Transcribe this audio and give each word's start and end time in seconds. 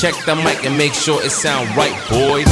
Check 0.00 0.14
the 0.24 0.34
mic 0.34 0.64
and 0.64 0.78
make 0.78 0.94
sure 0.94 1.22
it 1.22 1.30
sound 1.30 1.76
right, 1.76 1.92
boys. 2.08 2.46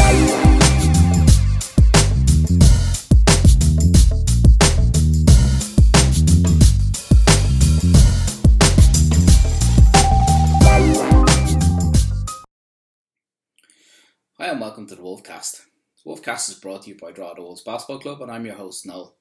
Hi 14.36 14.48
and 14.48 14.60
welcome 14.60 14.86
to 14.88 14.94
the 14.94 15.00
Wolfcast. 15.00 15.62
Wolfcast 16.06 16.50
is 16.50 16.56
brought 16.56 16.82
to 16.82 16.90
you 16.90 16.98
by 17.00 17.12
Drogheda 17.12 17.40
Wolves 17.40 17.62
Basketball 17.62 18.00
Club 18.00 18.20
and 18.20 18.30
I'm 18.30 18.44
your 18.44 18.56
host 18.56 18.84
Noel. 18.84 19.16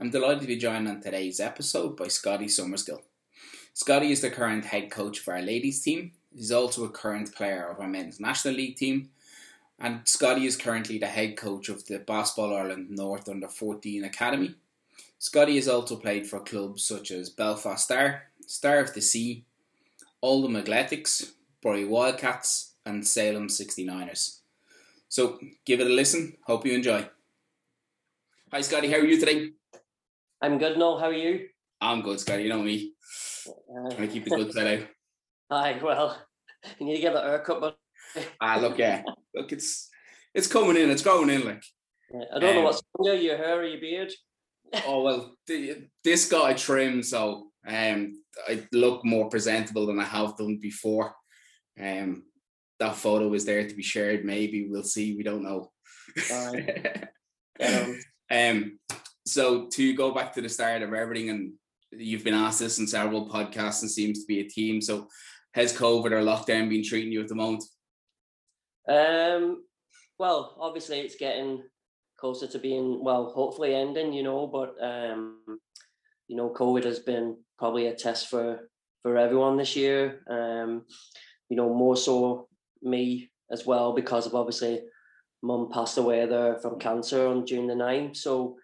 I'm 0.00 0.10
delighted 0.10 0.40
to 0.40 0.48
be 0.48 0.56
joined 0.56 0.88
on 0.88 1.00
today's 1.00 1.38
episode 1.38 1.96
by 1.96 2.08
Scottie 2.08 2.46
Summersgill. 2.46 3.02
Scottie 3.74 4.10
is 4.10 4.22
the 4.22 4.30
current 4.30 4.64
head 4.64 4.90
coach 4.90 5.20
of 5.20 5.28
our 5.28 5.40
ladies 5.40 5.80
team. 5.82 6.14
He's 6.34 6.52
also 6.52 6.84
a 6.84 6.90
current 6.90 7.34
player 7.34 7.68
of 7.68 7.80
our 7.80 7.88
men's 7.88 8.20
national 8.20 8.54
league 8.54 8.76
team. 8.76 9.10
And 9.78 10.06
Scottie 10.06 10.46
is 10.46 10.56
currently 10.56 10.98
the 10.98 11.06
head 11.06 11.36
coach 11.36 11.68
of 11.68 11.86
the 11.86 11.98
Basketball 11.98 12.54
Ireland 12.54 12.90
North 12.90 13.28
Under 13.28 13.48
14 13.48 14.04
Academy. 14.04 14.54
Scottie 15.18 15.56
has 15.56 15.68
also 15.68 15.96
played 15.96 16.26
for 16.26 16.40
clubs 16.40 16.84
such 16.84 17.10
as 17.10 17.30
Belfast 17.30 17.84
Star, 17.84 18.24
Star 18.46 18.78
of 18.78 18.94
the 18.94 19.00
Sea, 19.00 19.44
Oldham 20.22 20.56
Athletics, 20.56 21.32
Bury 21.62 21.84
Wildcats, 21.84 22.74
and 22.86 23.06
Salem 23.06 23.48
69ers. 23.48 24.40
So 25.08 25.38
give 25.64 25.80
it 25.80 25.86
a 25.86 25.90
listen. 25.90 26.36
Hope 26.46 26.66
you 26.66 26.72
enjoy. 26.72 27.08
Hi, 28.52 28.60
Scottie. 28.60 28.90
How 28.90 28.98
are 28.98 29.04
you 29.04 29.18
today? 29.18 29.50
I'm 30.40 30.58
good, 30.58 30.78
Noel. 30.78 30.98
How 30.98 31.06
are 31.06 31.12
you? 31.12 31.48
I'm 31.80 32.02
good, 32.02 32.20
Scottie. 32.20 32.44
You 32.44 32.48
know 32.50 32.62
me. 32.62 32.92
Uh, 33.48 33.90
Trying 33.94 34.08
to 34.08 34.12
keep 34.12 34.24
the 34.24 34.36
good 34.36 34.52
side 34.54 34.80
out. 34.80 34.88
Hi, 35.50 35.80
well, 35.82 36.16
you 36.78 36.86
need 36.86 36.96
to 36.96 37.02
get 37.02 37.14
that 37.14 37.24
haircut, 37.24 37.60
but 37.60 37.76
Ah, 38.40 38.58
look, 38.60 38.78
yeah. 38.78 39.02
Look, 39.34 39.52
it's 39.52 39.88
it's 40.34 40.48
coming 40.48 40.76
in. 40.76 40.90
It's 40.90 41.02
going 41.02 41.30
in. 41.30 41.44
Like, 41.44 41.62
I 42.12 42.38
don't 42.40 42.54
know 42.54 42.58
Um, 42.58 42.64
what's 42.64 42.82
on 42.98 43.06
you, 43.06 43.12
your 43.12 43.36
hair 43.36 43.60
or 43.60 43.64
your 43.64 43.80
beard. 43.80 44.12
oh 44.86 45.02
well, 45.02 45.36
the, 45.46 45.86
this 46.02 46.28
guy 46.28 46.50
a 46.50 46.58
trim, 46.58 47.02
so 47.02 47.50
um, 47.66 48.20
I 48.48 48.66
look 48.72 49.04
more 49.04 49.28
presentable 49.28 49.86
than 49.86 50.00
I 50.00 50.04
have 50.04 50.36
done 50.36 50.58
before. 50.60 51.14
Um, 51.80 52.24
that 52.80 52.96
photo 52.96 53.32
is 53.34 53.44
there 53.44 53.66
to 53.68 53.74
be 53.74 53.82
shared. 53.82 54.24
Maybe 54.24 54.68
we'll 54.68 54.82
see. 54.82 55.16
We 55.16 55.22
don't 55.22 55.44
know. 55.44 55.70
Um, 57.60 58.00
um, 58.30 58.78
so 59.26 59.68
to 59.68 59.94
go 59.94 60.12
back 60.12 60.32
to 60.34 60.40
the 60.40 60.48
start 60.48 60.82
of 60.82 60.92
everything, 60.92 61.30
and 61.30 61.52
you've 61.92 62.24
been 62.24 62.34
asked 62.34 62.60
this 62.60 62.78
in 62.78 62.86
several 62.86 63.28
podcasts, 63.28 63.82
and 63.82 63.90
seems 63.90 64.20
to 64.20 64.26
be 64.26 64.40
a 64.40 64.48
theme. 64.48 64.80
So, 64.80 65.08
has 65.52 65.76
COVID 65.76 66.12
or 66.12 66.22
lockdown 66.22 66.68
been 66.68 66.84
treating 66.84 67.12
you 67.12 67.20
at 67.20 67.28
the 67.28 67.34
moment? 67.34 67.64
um, 68.88 69.62
well, 70.18 70.56
obviously 70.60 71.00
it's 71.00 71.16
getting 71.16 71.62
closer 72.18 72.46
to 72.46 72.58
being, 72.58 73.02
well, 73.02 73.32
hopefully 73.34 73.74
ending, 73.74 74.12
you 74.12 74.22
know, 74.22 74.46
but, 74.46 74.74
um, 74.82 75.38
you 76.28 76.36
know, 76.36 76.50
COVID 76.50 76.84
has 76.84 76.98
been 76.98 77.36
probably 77.58 77.86
a 77.86 77.94
test 77.94 78.28
for, 78.28 78.68
for 79.02 79.16
everyone 79.16 79.56
this 79.56 79.76
year. 79.76 80.20
Um, 80.28 80.84
you 81.48 81.56
know, 81.56 81.72
more 81.72 81.96
so 81.96 82.48
me 82.82 83.30
as 83.50 83.64
well, 83.64 83.92
because 83.92 84.26
of 84.26 84.34
obviously 84.34 84.80
mum 85.42 85.70
passed 85.72 85.96
away 85.96 86.26
there 86.26 86.58
from 86.60 86.78
cancer 86.78 87.26
on 87.26 87.46
June 87.46 87.66
the 87.66 87.74
9th. 87.74 88.16
So 88.16 88.56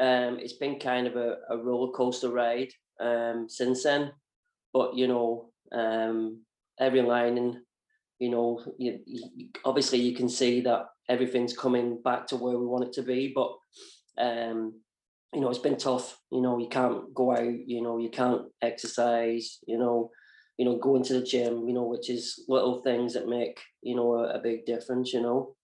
um, 0.00 0.38
it's 0.40 0.54
been 0.54 0.78
kind 0.78 1.06
of 1.06 1.16
a, 1.16 1.36
a 1.50 1.58
roller 1.58 1.92
coaster 1.92 2.30
ride 2.30 2.70
um, 3.00 3.46
since 3.48 3.82
then. 3.82 4.12
But, 4.72 4.96
you 4.96 5.06
know, 5.06 5.51
um, 5.72 6.42
every 6.78 7.02
lining, 7.02 7.60
you 8.18 8.30
know, 8.30 8.60
you, 8.78 9.00
you, 9.06 9.48
obviously 9.64 10.00
you 10.00 10.14
can 10.14 10.28
see 10.28 10.60
that 10.62 10.86
everything's 11.08 11.56
coming 11.56 12.00
back 12.02 12.26
to 12.28 12.36
where 12.36 12.58
we 12.58 12.66
want 12.66 12.84
it 12.84 12.92
to 12.94 13.02
be. 13.02 13.32
But, 13.34 13.52
um, 14.18 14.80
you 15.34 15.40
know, 15.40 15.50
it's 15.50 15.58
been 15.58 15.78
tough. 15.78 16.18
You 16.30 16.40
know, 16.40 16.58
you 16.58 16.68
can't 16.68 17.12
go 17.14 17.32
out, 17.32 17.66
you 17.66 17.82
know, 17.82 17.98
you 17.98 18.10
can't 18.10 18.42
exercise, 18.60 19.58
you 19.66 19.78
know, 19.78 20.10
you 20.58 20.64
know, 20.64 20.76
going 20.76 21.02
to 21.04 21.14
the 21.14 21.22
gym, 21.22 21.66
you 21.66 21.74
know, 21.74 21.84
which 21.84 22.10
is 22.10 22.44
little 22.48 22.82
things 22.82 23.14
that 23.14 23.28
make, 23.28 23.58
you 23.82 23.96
know, 23.96 24.14
a, 24.14 24.34
a 24.34 24.38
big 24.38 24.66
difference, 24.66 25.12
you 25.12 25.22
know. 25.22 25.56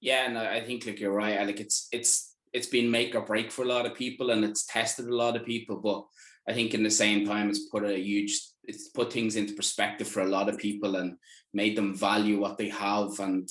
Yeah, 0.00 0.26
and 0.26 0.38
I 0.38 0.56
I 0.56 0.60
think 0.64 0.86
like 0.86 1.00
you're 1.00 1.12
right. 1.12 1.46
Like 1.46 1.60
it's 1.60 1.88
it's 1.90 2.36
it's 2.52 2.66
been 2.66 2.90
make 2.90 3.14
or 3.14 3.22
break 3.22 3.50
for 3.50 3.62
a 3.62 3.68
lot 3.68 3.86
of 3.86 3.94
people, 3.94 4.30
and 4.30 4.44
it's 4.44 4.66
tested 4.66 5.06
a 5.06 5.14
lot 5.14 5.34
of 5.34 5.44
people. 5.44 5.76
But 5.76 6.04
I 6.48 6.52
think 6.52 6.74
in 6.74 6.82
the 6.82 6.90
same 6.90 7.26
time, 7.26 7.48
it's 7.48 7.68
put 7.70 7.84
a 7.84 7.98
huge 7.98 8.40
it's 8.66 8.88
put 8.88 9.12
things 9.12 9.36
into 9.36 9.54
perspective 9.54 10.08
for 10.08 10.20
a 10.20 10.28
lot 10.28 10.48
of 10.48 10.58
people 10.58 10.96
and 10.96 11.16
made 11.52 11.76
them 11.76 11.94
value 11.94 12.40
what 12.40 12.56
they 12.56 12.70
have 12.70 13.18
and 13.20 13.48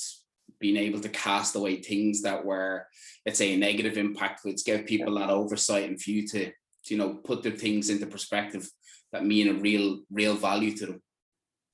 being 0.59 0.77
able 0.77 0.99
to 0.99 1.09
cast 1.09 1.55
away 1.55 1.81
things 1.81 2.21
that 2.23 2.43
were 2.43 2.87
let's 3.25 3.37
say 3.37 3.53
a 3.53 3.57
negative 3.57 3.97
impact. 3.97 4.41
It's 4.45 4.63
give 4.63 4.85
people 4.85 5.15
that 5.15 5.29
oversight 5.29 5.89
and 5.89 6.01
view 6.01 6.27
to, 6.27 6.45
to 6.45 6.53
you 6.87 6.97
know 6.97 7.15
put 7.15 7.43
the 7.43 7.51
things 7.51 7.89
into 7.89 8.05
perspective 8.05 8.67
that 9.11 9.25
mean 9.25 9.47
a 9.47 9.53
real 9.53 10.01
real 10.11 10.35
value 10.35 10.75
to 10.77 10.85
them. 10.85 11.01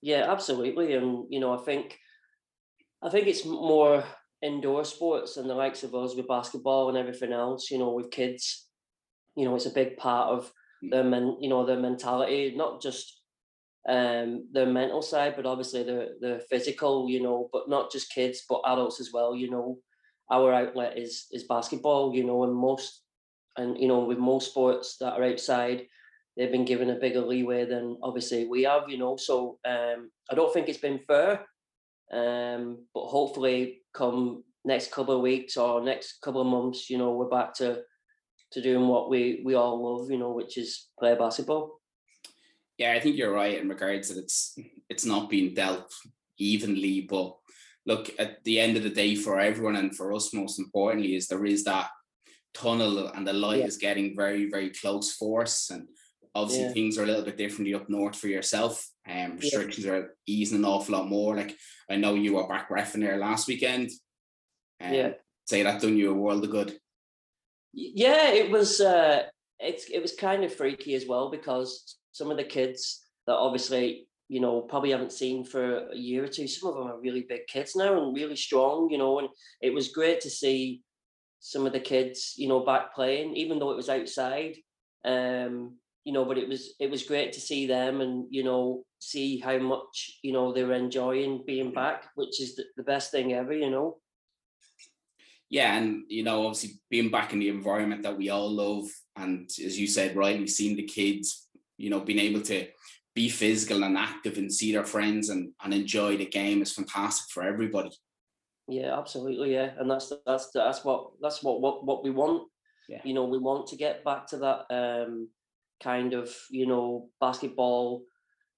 Yeah, 0.01 0.31
absolutely. 0.31 0.93
And 0.93 1.25
you 1.29 1.39
know, 1.39 1.53
I 1.53 1.63
think 1.63 1.97
I 3.01 3.09
think 3.09 3.27
it's 3.27 3.45
more 3.45 4.03
indoor 4.41 4.85
sports 4.85 5.37
and 5.37 5.49
the 5.49 5.55
likes 5.55 5.83
of 5.83 5.95
us 5.95 6.15
with 6.15 6.27
basketball 6.27 6.89
and 6.89 6.97
everything 6.97 7.33
else, 7.33 7.71
you 7.71 7.77
know, 7.77 7.91
with 7.91 8.11
kids, 8.11 8.67
you 9.35 9.45
know, 9.45 9.55
it's 9.55 9.65
a 9.65 9.71
big 9.71 9.97
part 9.97 10.29
of 10.29 10.51
their 10.81 11.03
men, 11.03 11.37
you 11.39 11.49
know, 11.49 11.65
their 11.65 11.79
mentality, 11.79 12.53
not 12.55 12.81
just 12.81 13.21
um 13.87 14.47
their 14.51 14.65
mental 14.65 15.01
side, 15.01 15.35
but 15.35 15.45
obviously 15.45 15.83
their 15.83 16.09
their 16.21 16.39
physical, 16.41 17.09
you 17.09 17.21
know, 17.21 17.49
but 17.53 17.69
not 17.69 17.91
just 17.91 18.13
kids, 18.13 18.43
but 18.47 18.61
adults 18.65 18.99
as 18.99 19.11
well, 19.13 19.35
you 19.35 19.49
know. 19.49 19.77
Our 20.31 20.53
outlet 20.53 20.97
is 20.97 21.27
is 21.31 21.43
basketball, 21.45 22.15
you 22.15 22.23
know, 22.23 22.43
and 22.43 22.53
most 22.53 23.03
and 23.57 23.77
you 23.77 23.87
know, 23.87 23.99
with 23.99 24.17
most 24.17 24.49
sports 24.51 24.97
that 24.99 25.13
are 25.13 25.23
outside, 25.23 25.87
they've 26.37 26.51
been 26.51 26.65
given 26.65 26.89
a 26.89 26.95
bigger 26.95 27.21
leeway 27.21 27.65
than 27.65 27.97
obviously 28.03 28.47
we 28.47 28.63
have, 28.63 28.89
you 28.89 28.97
know. 28.97 29.17
So 29.17 29.59
um, 29.65 30.11
I 30.31 30.35
don't 30.35 30.53
think 30.53 30.69
it's 30.69 30.77
been 30.77 30.99
fair, 31.07 31.45
um, 32.13 32.85
but 32.93 33.07
hopefully, 33.07 33.81
come 33.93 34.43
next 34.65 34.91
couple 34.91 35.15
of 35.15 35.21
weeks 35.21 35.57
or 35.57 35.81
next 35.81 36.21
couple 36.21 36.41
of 36.41 36.47
months, 36.47 36.89
you 36.89 36.97
know, 36.97 37.11
we're 37.11 37.29
back 37.29 37.53
to 37.55 37.81
to 38.51 38.61
doing 38.61 38.87
what 38.87 39.09
we 39.09 39.41
we 39.45 39.55
all 39.55 39.77
love, 39.99 40.09
you 40.11 40.17
know, 40.17 40.31
which 40.31 40.57
is 40.57 40.87
play 40.97 41.15
basketball. 41.15 41.79
Yeah, 42.77 42.93
I 42.93 42.99
think 42.99 43.17
you're 43.17 43.33
right 43.33 43.59
in 43.59 43.69
regards 43.69 44.09
that 44.09 44.17
it's 44.17 44.57
it's 44.89 45.05
not 45.05 45.29
being 45.29 45.53
dealt 45.53 45.91
evenly, 46.37 47.01
but 47.01 47.35
look 47.85 48.11
at 48.19 48.43
the 48.43 48.59
end 48.59 48.77
of 48.77 48.83
the 48.83 48.89
day 48.89 49.15
for 49.15 49.39
everyone 49.39 49.75
and 49.75 49.95
for 49.95 50.13
us 50.13 50.33
most 50.33 50.59
importantly 50.59 51.15
is 51.15 51.27
there 51.27 51.45
is 51.45 51.63
that 51.63 51.89
tunnel 52.53 53.07
and 53.07 53.25
the 53.27 53.33
light 53.33 53.59
Yeah. 53.59 53.65
is 53.65 53.77
getting 53.77 54.15
very 54.15 54.49
very 54.49 54.69
close 54.69 55.13
for 55.13 55.41
us 55.43 55.69
and 55.69 55.87
obviously 56.35 56.65
Yeah. 56.65 56.73
things 56.73 56.97
are 56.97 57.03
a 57.03 57.05
little 57.05 57.23
bit 57.23 57.37
differently 57.37 57.73
up 57.73 57.89
north 57.89 58.15
for 58.17 58.27
yourself 58.27 58.87
and 59.05 59.33
um, 59.33 59.37
restrictions 59.39 59.85
are 59.87 60.15
easing 60.27 60.59
an 60.59 60.65
awful 60.65 60.95
lot 60.95 61.07
more 61.07 61.35
like 61.35 61.55
I 61.89 61.95
know 61.95 62.15
you 62.15 62.33
were 62.35 62.47
back 62.47 62.69
refing 62.69 63.01
there 63.01 63.17
last 63.17 63.47
weekend 63.47 63.89
and 64.79 64.95
Yeah. 64.95 65.13
say 65.45 65.63
that 65.63 65.81
done 65.81 65.97
you 65.97 66.11
a 66.11 66.13
world 66.13 66.43
of 66.43 66.51
good 66.51 66.77
Yeah, 67.79 68.29
it 68.31 68.51
was. 68.51 68.81
Uh, 68.81 69.23
it's 69.59 69.85
it 69.89 70.01
was 70.01 70.13
kind 70.15 70.43
of 70.43 70.53
freaky 70.53 70.95
as 70.95 71.05
well 71.07 71.29
because 71.29 71.97
some 72.11 72.31
of 72.31 72.37
the 72.37 72.43
kids 72.43 73.05
that 73.27 73.35
obviously 73.35 74.07
you 74.27 74.39
know 74.39 74.61
probably 74.61 74.91
haven't 74.91 75.11
seen 75.13 75.43
for 75.45 75.87
a 75.89 75.95
year 75.95 76.23
or 76.25 76.27
two. 76.27 76.47
Some 76.47 76.69
of 76.69 76.75
them 76.75 76.87
are 76.87 76.99
really 76.99 77.25
big 77.27 77.47
kids 77.47 77.75
now 77.75 78.01
and 78.03 78.15
really 78.15 78.35
strong, 78.35 78.89
you 78.89 78.97
know. 78.97 79.19
And 79.19 79.29
it 79.61 79.73
was 79.73 79.89
great 79.93 80.21
to 80.21 80.29
see 80.29 80.81
some 81.39 81.65
of 81.65 81.73
the 81.73 81.79
kids, 81.79 82.33
you 82.37 82.47
know, 82.49 82.61
back 82.61 82.93
playing, 82.93 83.35
even 83.35 83.59
though 83.59 83.71
it 83.71 83.77
was 83.77 83.89
outside. 83.89 84.55
Um, 85.05 85.77
you 86.03 86.13
know, 86.13 86.25
but 86.25 86.37
it 86.37 86.49
was 86.49 86.75
it 86.79 86.89
was 86.91 87.03
great 87.03 87.33
to 87.33 87.41
see 87.41 87.65
them 87.67 88.01
and 88.01 88.25
you 88.29 88.43
know 88.43 88.83
see 88.99 89.39
how 89.39 89.57
much 89.59 90.19
you 90.23 90.33
know 90.33 90.51
they 90.53 90.63
were 90.63 90.73
enjoying 90.73 91.43
being 91.47 91.73
back, 91.73 92.09
which 92.15 92.41
is 92.41 92.55
the, 92.55 92.65
the 92.77 92.83
best 92.83 93.11
thing 93.11 93.33
ever, 93.33 93.53
you 93.53 93.69
know. 93.69 93.97
Yeah, 95.49 95.75
and 95.77 96.03
you 96.07 96.23
know, 96.23 96.45
obviously 96.45 96.79
being 96.89 97.09
back 97.09 97.33
in 97.33 97.39
the 97.39 97.49
environment 97.49 98.03
that 98.03 98.17
we 98.17 98.29
all 98.29 98.49
love, 98.49 98.85
and 99.15 99.49
as 99.65 99.79
you 99.79 99.87
said, 99.87 100.15
right, 100.15 100.37
we've 100.37 100.49
seen 100.49 100.77
the 100.77 100.83
kids, 100.83 101.47
you 101.77 101.89
know, 101.89 101.99
being 101.99 102.19
able 102.19 102.41
to 102.41 102.67
be 103.15 103.29
physical 103.29 103.83
and 103.83 103.97
active 103.97 104.37
and 104.37 104.53
see 104.53 104.71
their 104.71 104.85
friends 104.85 105.29
and, 105.29 105.51
and 105.63 105.73
enjoy 105.73 106.15
the 106.15 106.25
game 106.25 106.61
is 106.61 106.73
fantastic 106.73 107.31
for 107.31 107.43
everybody. 107.43 107.89
Yeah, 108.67 108.97
absolutely. 108.97 109.53
Yeah, 109.53 109.71
and 109.79 109.89
that's 109.89 110.13
that's 110.25 110.51
that's 110.53 110.85
what 110.85 111.11
that's 111.19 111.41
what 111.41 111.61
what 111.61 111.83
what 111.83 112.03
we 112.03 112.11
want. 112.11 112.47
Yeah. 112.87 113.01
You 113.03 113.15
know, 113.15 113.25
we 113.25 113.39
want 113.39 113.67
to 113.67 113.75
get 113.75 114.03
back 114.03 114.27
to 114.27 114.37
that 114.37 114.65
um 114.69 115.29
kind 115.81 116.13
of 116.13 116.29
you 116.51 116.67
know 116.67 117.09
basketball, 117.19 118.03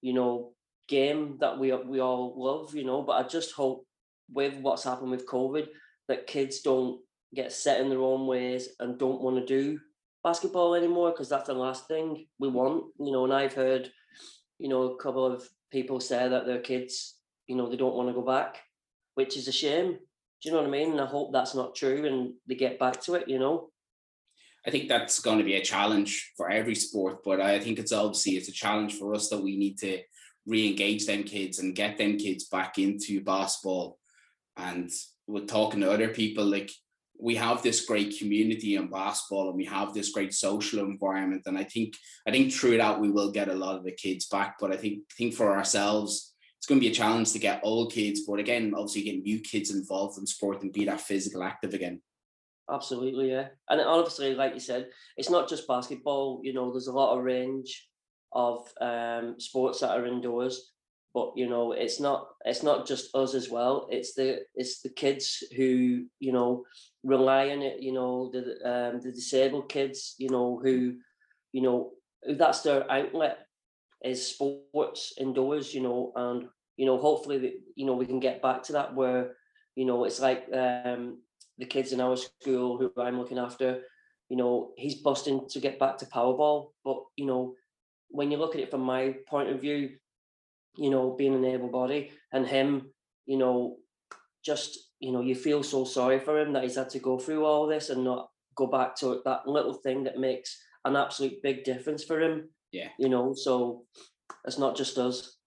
you 0.02 0.12
know, 0.14 0.52
game 0.90 1.38
that 1.40 1.58
we 1.58 1.74
we 1.74 2.02
all 2.02 2.34
love. 2.36 2.76
You 2.76 2.84
know, 2.84 3.02
but 3.02 3.14
I 3.14 3.28
just 3.28 3.54
hope 3.54 3.86
with 4.30 4.56
what's 4.60 4.84
happened 4.84 5.12
with 5.12 5.26
COVID 5.26 5.68
that 6.08 6.28
kids 6.28 6.62
don't 6.62 7.00
get 7.34 7.54
set 7.54 7.80
in 7.80 7.90
their 7.90 8.02
own 8.02 8.28
ways 8.28 8.70
and 8.80 8.98
don't 8.98 9.22
want 9.22 9.38
to 9.38 9.46
do 9.46 9.80
basketball 10.24 10.76
anymore 10.76 11.12
because 11.12 11.30
that's 11.30 11.48
the 11.48 11.54
last 11.54 11.88
thing 11.88 12.28
we 12.40 12.48
want. 12.48 12.86
You 13.00 13.12
know, 13.12 13.24
and 13.24 13.34
I've 13.34 13.54
heard, 13.54 13.92
you 14.60 14.70
know, 14.70 14.84
a 14.84 14.98
couple 14.98 15.26
of 15.26 15.48
people 15.72 16.00
say 16.00 16.28
that 16.28 16.46
their 16.46 16.60
kids 16.60 17.16
you 17.52 17.58
know, 17.58 17.70
they 17.70 17.76
don't 17.76 17.96
want 17.96 18.08
to 18.08 18.14
go 18.14 18.22
back, 18.22 18.62
which 19.16 19.36
is 19.36 19.50
a 19.50 19.52
shame. 19.52 19.92
Do 19.92 20.50
you 20.50 20.52
know 20.52 20.62
what 20.62 20.68
I 20.68 20.72
mean? 20.72 20.92
And 20.92 21.02
I 21.02 21.06
hope 21.06 21.34
that's 21.34 21.54
not 21.54 21.76
true 21.76 22.06
and 22.06 22.34
they 22.48 22.56
get 22.56 22.80
back 22.80 23.02
to 23.02 23.16
it, 23.16 23.28
you 23.28 23.40
know. 23.40 23.72
I 24.66 24.72
think 24.72 24.88
that's 24.88 25.20
going 25.20 25.40
to 25.40 25.44
be 25.44 25.56
a 25.56 25.64
challenge 25.64 26.32
for 26.38 26.50
every 26.50 26.76
sport, 26.76 27.26
but 27.26 27.42
I 27.42 27.60
think 27.60 27.78
it's 27.78 27.92
obviously 27.92 28.34
it's 28.34 28.48
a 28.48 28.54
challenge 28.54 28.94
for 28.94 29.14
us 29.14 29.28
that 29.30 29.44
we 29.44 29.58
need 29.58 29.78
to 29.80 30.00
re-engage 30.48 31.06
them 31.06 31.24
kids 31.24 31.60
and 31.60 31.76
get 31.76 31.98
them 31.98 32.18
kids 32.18 32.46
back 32.46 32.78
into 32.78 33.22
basketball. 33.22 34.00
And 34.56 34.90
with 35.32 35.48
talking 35.48 35.82
to 35.82 35.92
other 35.92 36.10
people, 36.10 36.46
like 36.46 36.72
we 37.20 37.36
have 37.36 37.62
this 37.62 37.86
great 37.86 38.18
community 38.18 38.76
in 38.76 38.90
basketball 38.90 39.50
and 39.50 39.58
we 39.58 39.66
have 39.66 39.94
this 39.94 40.12
great 40.12 40.34
social 40.34 40.80
environment. 40.80 41.44
And 41.46 41.58
I 41.58 41.64
think 41.64 41.96
I 42.28 42.32
think 42.32 42.52
through 42.52 42.78
that 42.78 43.00
we 43.00 43.12
will 43.12 43.32
get 43.32 43.50
a 43.50 43.54
lot 43.54 43.76
of 43.76 43.84
the 43.84 43.92
kids 43.92 44.26
back. 44.28 44.56
But 44.60 44.72
I 44.72 44.78
think 44.78 45.04
think 45.18 45.34
for 45.34 45.56
ourselves, 45.56 46.34
it's 46.58 46.68
going 46.68 46.80
to 46.80 46.86
be 46.86 46.92
a 46.92 46.96
challenge 46.96 47.32
to 47.34 47.40
get 47.40 47.62
old 47.64 47.92
kids, 47.92 48.22
but 48.28 48.40
again, 48.40 48.74
obviously 48.76 49.02
get 49.02 49.24
new 49.24 49.40
kids 49.40 49.74
involved 49.74 50.20
in 50.20 50.28
sport 50.28 50.62
and 50.62 50.72
be 50.72 50.86
that 50.86 51.02
physical 51.02 51.42
active 51.42 51.74
again. 51.74 52.02
Absolutely, 52.72 53.32
yeah. 53.32 53.48
And 53.68 53.82
obviously, 53.82 54.36
like 54.36 54.54
you 54.54 54.60
said, 54.60 54.88
it's 55.18 55.32
not 55.32 55.50
just 55.50 55.68
basketball. 55.68 56.40
You 56.44 56.54
know, 56.54 56.72
there's 56.72 56.86
a 56.86 56.94
lot 56.94 57.18
of 57.18 57.24
range 57.24 57.88
of 58.32 58.72
um, 58.80 59.40
sports 59.40 59.80
that 59.80 59.90
are 59.90 60.06
indoors, 60.06 60.72
but 61.14 61.34
you 61.36 61.50
know, 61.50 61.74
it's 61.74 62.00
not 62.00 62.28
it's 62.46 62.64
not 62.64 62.88
just 62.88 63.16
us 63.16 63.34
as 63.34 63.50
well. 63.50 63.88
It's 63.90 64.14
the 64.14 64.40
it's 64.56 64.82
the 64.82 64.90
kids 64.90 65.44
who 65.56 66.06
you 66.20 66.32
know 66.32 66.64
rely 67.04 67.50
on 67.50 67.62
it. 67.62 67.82
You 67.82 67.94
know, 67.94 68.32
the 68.32 68.42
um, 68.64 69.02
the 69.02 69.12
disabled 69.12 69.70
kids. 69.70 70.16
You 70.18 70.30
know, 70.30 70.60
who 70.64 70.96
you 71.52 71.62
know 71.62 71.92
that's 72.38 72.62
their 72.62 72.90
outlet 72.92 73.40
is 74.04 74.26
sports 74.26 75.14
indoors. 75.20 75.74
You 75.74 75.82
know, 75.82 76.12
and 76.16 76.48
you 76.78 76.86
know, 76.86 76.98
hopefully, 76.98 77.40
that 77.40 77.54
you 77.76 77.86
know, 77.86 77.96
we 77.96 78.06
can 78.06 78.20
get 78.20 78.42
back 78.42 78.64
to 78.64 78.74
that 78.74 78.96
where 78.96 79.36
you 79.76 79.86
know 79.86 80.06
it's 80.06 80.20
like 80.20 80.48
um, 80.54 81.18
the 81.62 81.66
kids 81.66 81.94
in 81.94 82.02
our 82.02 82.18
school 82.18 82.78
who 82.78 82.92
I'm 83.02 83.20
looking 83.20 83.38
after, 83.38 83.84
you 84.30 84.36
know, 84.36 84.72
he's 84.78 84.96
busting 84.96 85.48
to 85.50 85.60
get 85.60 85.80
back 85.80 85.98
to 86.00 86.06
Powerball. 86.08 86.72
But, 86.84 86.98
you 87.16 87.26
know, 87.26 87.56
when 88.10 88.32
you 88.32 88.38
look 88.38 88.56
at 88.56 88.62
it 88.62 88.72
from 88.72 88.82
my 88.82 89.16
point 89.28 89.50
of 89.50 89.62
view, 89.62 89.92
you 90.76 90.90
know, 90.90 91.16
being 91.18 91.36
an 91.36 91.46
able 91.46 91.70
body 91.70 92.12
and 92.32 92.48
him, 92.48 92.92
you 93.26 93.38
know, 93.38 93.78
just, 94.44 94.92
you 95.00 95.12
know, 95.12 95.22
you 95.22 95.36
feel 95.36 95.64
so 95.64 95.86
sorry 95.86 96.20
for 96.20 96.40
him 96.40 96.54
that 96.54 96.64
he's 96.64 96.76
had 96.76 96.90
to 96.92 97.00
go 97.00 97.18
through 97.18 97.46
all 97.46 97.68
this 97.68 97.90
and 97.90 98.04
not 98.04 98.30
go 98.56 98.68
back 98.68 98.96
to 98.96 99.22
that 99.26 99.48
little 99.48 99.74
thing 99.74 100.04
that 100.04 100.18
makes 100.18 100.62
an 100.86 100.96
absolute 100.96 101.42
big 101.44 101.64
difference 101.64 102.04
for 102.04 102.22
him. 102.22 102.50
Yeah. 102.72 102.90
You 102.98 103.10
know, 103.10 103.34
so 103.34 103.86
it's 104.46 104.58
not 104.58 104.76
just 104.76 104.98
us. 104.98 105.38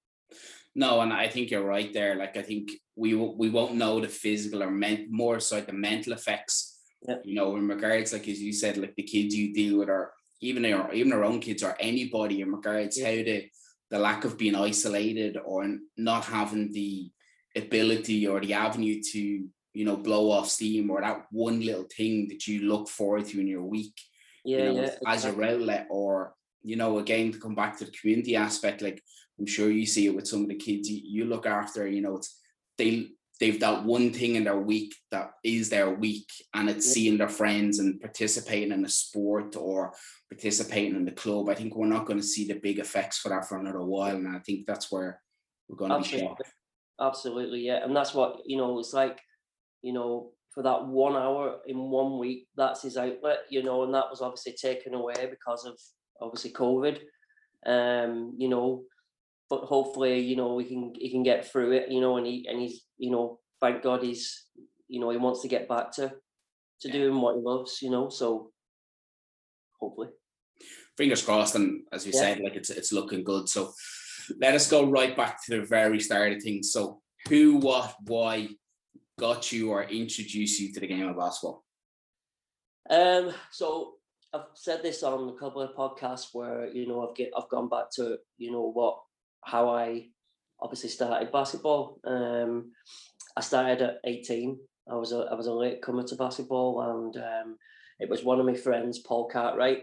No, 0.74 1.00
and 1.00 1.12
I 1.12 1.28
think 1.28 1.50
you're 1.50 1.64
right 1.64 1.92
there. 1.92 2.16
Like 2.16 2.36
I 2.36 2.42
think 2.42 2.70
we 2.96 3.14
we 3.14 3.48
won't 3.48 3.76
know 3.76 4.00
the 4.00 4.08
physical 4.08 4.62
or 4.62 4.70
men- 4.70 5.06
more 5.10 5.38
so 5.40 5.60
the 5.60 5.72
mental 5.72 6.12
effects. 6.12 6.80
Yep. 7.06 7.22
You 7.24 7.34
know, 7.34 7.56
in 7.56 7.68
regards, 7.68 8.12
like 8.12 8.26
as 8.28 8.40
you 8.40 8.52
said, 8.52 8.76
like 8.76 8.94
the 8.96 9.04
kids 9.04 9.36
you 9.36 9.54
deal 9.54 9.78
with, 9.78 9.88
or 9.88 10.12
even 10.40 10.64
our 10.66 10.92
even 10.92 11.12
our 11.12 11.24
own 11.24 11.40
kids, 11.40 11.62
or 11.62 11.76
anybody 11.78 12.40
in 12.40 12.50
regards 12.50 13.00
how 13.00 13.10
the 13.10 13.48
the 13.94 14.00
lack 14.00 14.24
of 14.24 14.36
being 14.36 14.56
isolated 14.56 15.38
or 15.44 15.78
not 15.96 16.24
having 16.24 16.72
the 16.72 17.08
ability 17.54 18.26
or 18.26 18.40
the 18.40 18.52
avenue 18.52 19.00
to 19.00 19.20
you 19.72 19.84
know 19.84 19.96
blow 19.96 20.32
off 20.32 20.48
steam 20.48 20.90
or 20.90 21.00
that 21.00 21.26
one 21.30 21.60
little 21.60 21.86
thing 21.96 22.26
that 22.26 22.44
you 22.48 22.62
look 22.62 22.88
forward 22.88 23.24
to 23.24 23.40
in 23.40 23.46
your 23.46 23.62
week. 23.62 23.94
Yeah, 24.44 24.58
you 24.58 24.64
know, 24.64 24.80
yeah, 24.80 24.94
as 25.06 25.24
exactly. 25.24 25.44
your 25.44 25.54
outlet, 25.54 25.86
or 25.90 26.34
you 26.64 26.74
know, 26.74 26.98
again 26.98 27.30
to 27.30 27.38
come 27.38 27.54
back 27.54 27.78
to 27.78 27.84
the 27.84 27.92
community 27.92 28.34
aspect, 28.34 28.82
like 28.82 29.00
I'm 29.38 29.46
sure 29.46 29.70
you 29.70 29.86
see 29.86 30.06
it 30.06 30.16
with 30.16 30.26
some 30.26 30.42
of 30.42 30.48
the 30.48 30.56
kids 30.56 30.90
you, 30.90 31.00
you 31.04 31.24
look 31.26 31.46
after. 31.46 31.86
You 31.86 32.02
know, 32.02 32.16
it's 32.16 32.36
they 32.76 33.10
they've 33.40 33.60
that 33.60 33.84
one 33.84 34.12
thing 34.12 34.36
in 34.36 34.44
their 34.44 34.58
week 34.58 34.94
that 35.10 35.32
is 35.42 35.68
their 35.68 35.90
week, 35.90 36.30
and 36.54 36.70
it's 36.70 36.92
seeing 36.92 37.18
their 37.18 37.28
friends 37.28 37.78
and 37.78 38.00
participating 38.00 38.72
in 38.72 38.84
a 38.84 38.88
sport 38.88 39.56
or 39.56 39.92
participating 40.30 40.96
in 40.96 41.04
the 41.04 41.12
club. 41.12 41.48
I 41.48 41.54
think 41.54 41.74
we're 41.74 41.86
not 41.86 42.06
going 42.06 42.20
to 42.20 42.26
see 42.26 42.46
the 42.46 42.54
big 42.54 42.78
effects 42.78 43.18
for 43.18 43.30
that 43.30 43.46
for 43.46 43.58
another 43.58 43.82
while, 43.82 44.16
and 44.16 44.28
I 44.28 44.38
think 44.40 44.66
that's 44.66 44.90
where 44.92 45.20
we're 45.68 45.76
going 45.76 46.02
to 46.02 46.10
be 46.10 46.18
shocked. 46.18 46.42
Absolutely, 47.00 47.60
yeah. 47.60 47.84
And 47.84 47.94
that's 47.94 48.14
what, 48.14 48.38
you 48.46 48.56
know, 48.56 48.78
it's 48.78 48.92
like, 48.92 49.20
you 49.82 49.92
know, 49.92 50.30
for 50.50 50.62
that 50.62 50.86
one 50.86 51.16
hour 51.16 51.58
in 51.66 51.76
one 51.90 52.18
week, 52.18 52.46
that's 52.56 52.82
his 52.82 52.96
outlet, 52.96 53.40
you 53.50 53.64
know, 53.64 53.82
and 53.82 53.92
that 53.92 54.08
was 54.08 54.20
obviously 54.20 54.52
taken 54.52 54.94
away 54.94 55.28
because 55.28 55.64
of 55.64 55.76
obviously 56.20 56.52
COVID. 56.52 57.00
Um, 57.66 58.34
you 58.38 58.48
know, 58.48 58.84
but 59.54 59.66
hopefully, 59.68 60.20
you 60.20 60.36
know, 60.36 60.54
we 60.54 60.64
can 60.64 60.92
he 60.94 61.10
can 61.10 61.22
get 61.22 61.46
through 61.50 61.72
it, 61.72 61.90
you 61.90 62.00
know, 62.00 62.16
and 62.16 62.26
he 62.26 62.46
and 62.48 62.60
he's, 62.60 62.84
you 62.98 63.10
know, 63.10 63.38
thank 63.60 63.82
God 63.82 64.02
he's, 64.02 64.46
you 64.88 65.00
know, 65.00 65.10
he 65.10 65.16
wants 65.16 65.42
to 65.42 65.48
get 65.48 65.68
back 65.68 65.92
to 65.92 66.08
to 66.80 66.88
Yeah. 66.88 66.92
doing 66.92 67.20
what 67.20 67.36
he 67.36 67.42
loves, 67.42 67.80
you 67.82 67.90
know. 67.90 68.08
So 68.08 68.50
hopefully. 69.80 70.08
fingers 70.96 71.22
crossed 71.22 71.56
and 71.56 71.82
as 71.92 72.06
we 72.06 72.12
Yeah. 72.12 72.20
said 72.20 72.40
like 72.40 72.54
it's 72.54 72.70
it's 72.70 72.92
looking 72.92 73.24
good 73.24 73.48
so 73.48 73.72
let 74.40 74.54
us 74.54 74.70
go 74.70 74.86
right 74.98 75.16
back 75.16 75.34
to 75.44 75.48
the 75.58 75.66
very 75.66 75.98
start 76.00 76.32
of 76.32 76.40
things 76.42 76.70
so 76.72 77.00
who 77.28 77.56
what 77.56 77.94
why 78.06 78.48
got 79.18 79.50
you 79.52 79.70
or 79.70 79.82
introduced 79.84 80.60
you 80.60 80.72
to 80.72 80.80
the 80.80 80.86
game 80.86 81.08
of 81.08 81.16
basketball 81.16 81.64
Um, 82.90 83.32
so 83.50 83.94
I've 84.32 84.50
said 84.54 84.82
this 84.82 85.02
on 85.02 85.28
a 85.28 85.38
couple 85.38 85.62
of 85.62 85.74
podcasts 85.74 86.28
where 86.32 86.68
you 86.68 86.86
know 86.86 87.08
I've 87.08 87.16
get 87.16 87.30
I've 87.36 87.48
gone 87.48 87.68
back 87.68 87.90
to 87.96 88.18
you 88.38 88.50
know 88.52 88.70
what 88.72 88.96
how 89.44 89.70
I 89.70 90.08
obviously 90.60 90.88
started 90.88 91.32
basketball. 91.32 92.00
Um, 92.04 92.72
I 93.36 93.40
started 93.40 93.82
at 93.82 93.98
eighteen. 94.04 94.58
I 94.90 94.94
was 94.94 95.12
a 95.12 95.28
I 95.30 95.34
was 95.34 95.46
a 95.46 95.52
late 95.52 95.82
comer 95.82 96.02
to 96.04 96.16
basketball, 96.16 96.80
and 96.80 97.16
um, 97.16 97.56
it 98.00 98.08
was 98.08 98.24
one 98.24 98.40
of 98.40 98.46
my 98.46 98.54
friends, 98.54 99.00
Paul 99.00 99.28
Cartwright. 99.28 99.82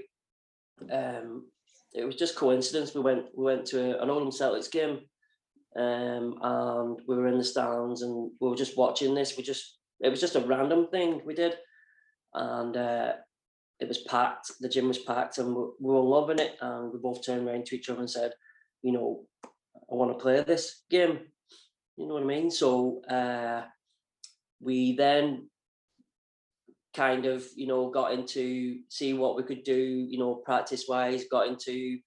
Um, 0.92 1.48
it 1.94 2.06
was 2.06 2.16
just 2.16 2.36
coincidence. 2.36 2.94
We 2.94 3.02
went 3.02 3.25
we 3.36 3.46
went 3.46 3.66
to 3.68 4.02
an 4.02 4.10
Oldham 4.10 4.30
Celtics 4.30 4.72
game, 4.72 5.00
um, 5.75 6.36
and 6.42 7.00
we 7.07 7.16
were 7.16 7.28
in 7.28 7.38
the 7.38 7.44
stands, 7.44 8.02
and 8.02 8.31
we 8.40 8.50
were 8.50 8.56
just 8.56 8.78
watching 8.78 9.14
this. 9.14 9.38
We 9.38 9.44
just 9.44 9.78
it 10.00 10.10
was 10.10 10.22
just 10.22 10.36
a 10.36 10.42
random 10.42 10.88
thing 10.88 11.22
we 11.25 11.34
did 11.34 11.56
and 12.34 12.78
uh, 12.78 13.14
it 13.80 13.88
was 13.88 14.00
packed. 14.00 14.52
The 14.60 14.69
gym 14.69 14.88
was 14.88 15.00
packed, 15.00 15.38
and 15.38 15.56
we, 15.56 15.64
we 15.80 15.94
were 15.94 16.00
loving 16.00 16.40
it. 16.40 16.56
And 16.62 16.92
we 16.92 17.00
both 17.00 17.25
turned 17.25 17.48
around 17.48 17.66
to 17.68 17.75
each 17.75 17.90
other 17.90 18.00
and 18.00 18.10
said, 18.10 18.31
"You 18.84 18.94
know, 18.94 19.24
I 19.92 19.96
want 19.96 20.12
to 20.12 20.22
play 20.22 20.44
this 20.44 20.84
game." 20.90 21.20
You 21.98 22.07
know 22.07 22.16
what 22.16 22.24
I 22.24 22.26
mean? 22.26 22.50
So 22.50 23.02
uh, 23.04 23.64
we 24.60 24.95
then 24.95 25.50
kind 26.94 27.26
of, 27.26 27.45
you 27.56 27.68
know, 27.68 27.90
got 27.90 28.14
into 28.14 28.80
see 28.90 29.14
what 29.14 29.36
we 29.36 29.44
could 29.44 29.64
do. 29.64 29.76
You 30.10 30.18
know, 30.18 30.36
practice 30.36 30.86
wise, 30.88 31.26
got 31.31 31.48
into, 31.48 32.00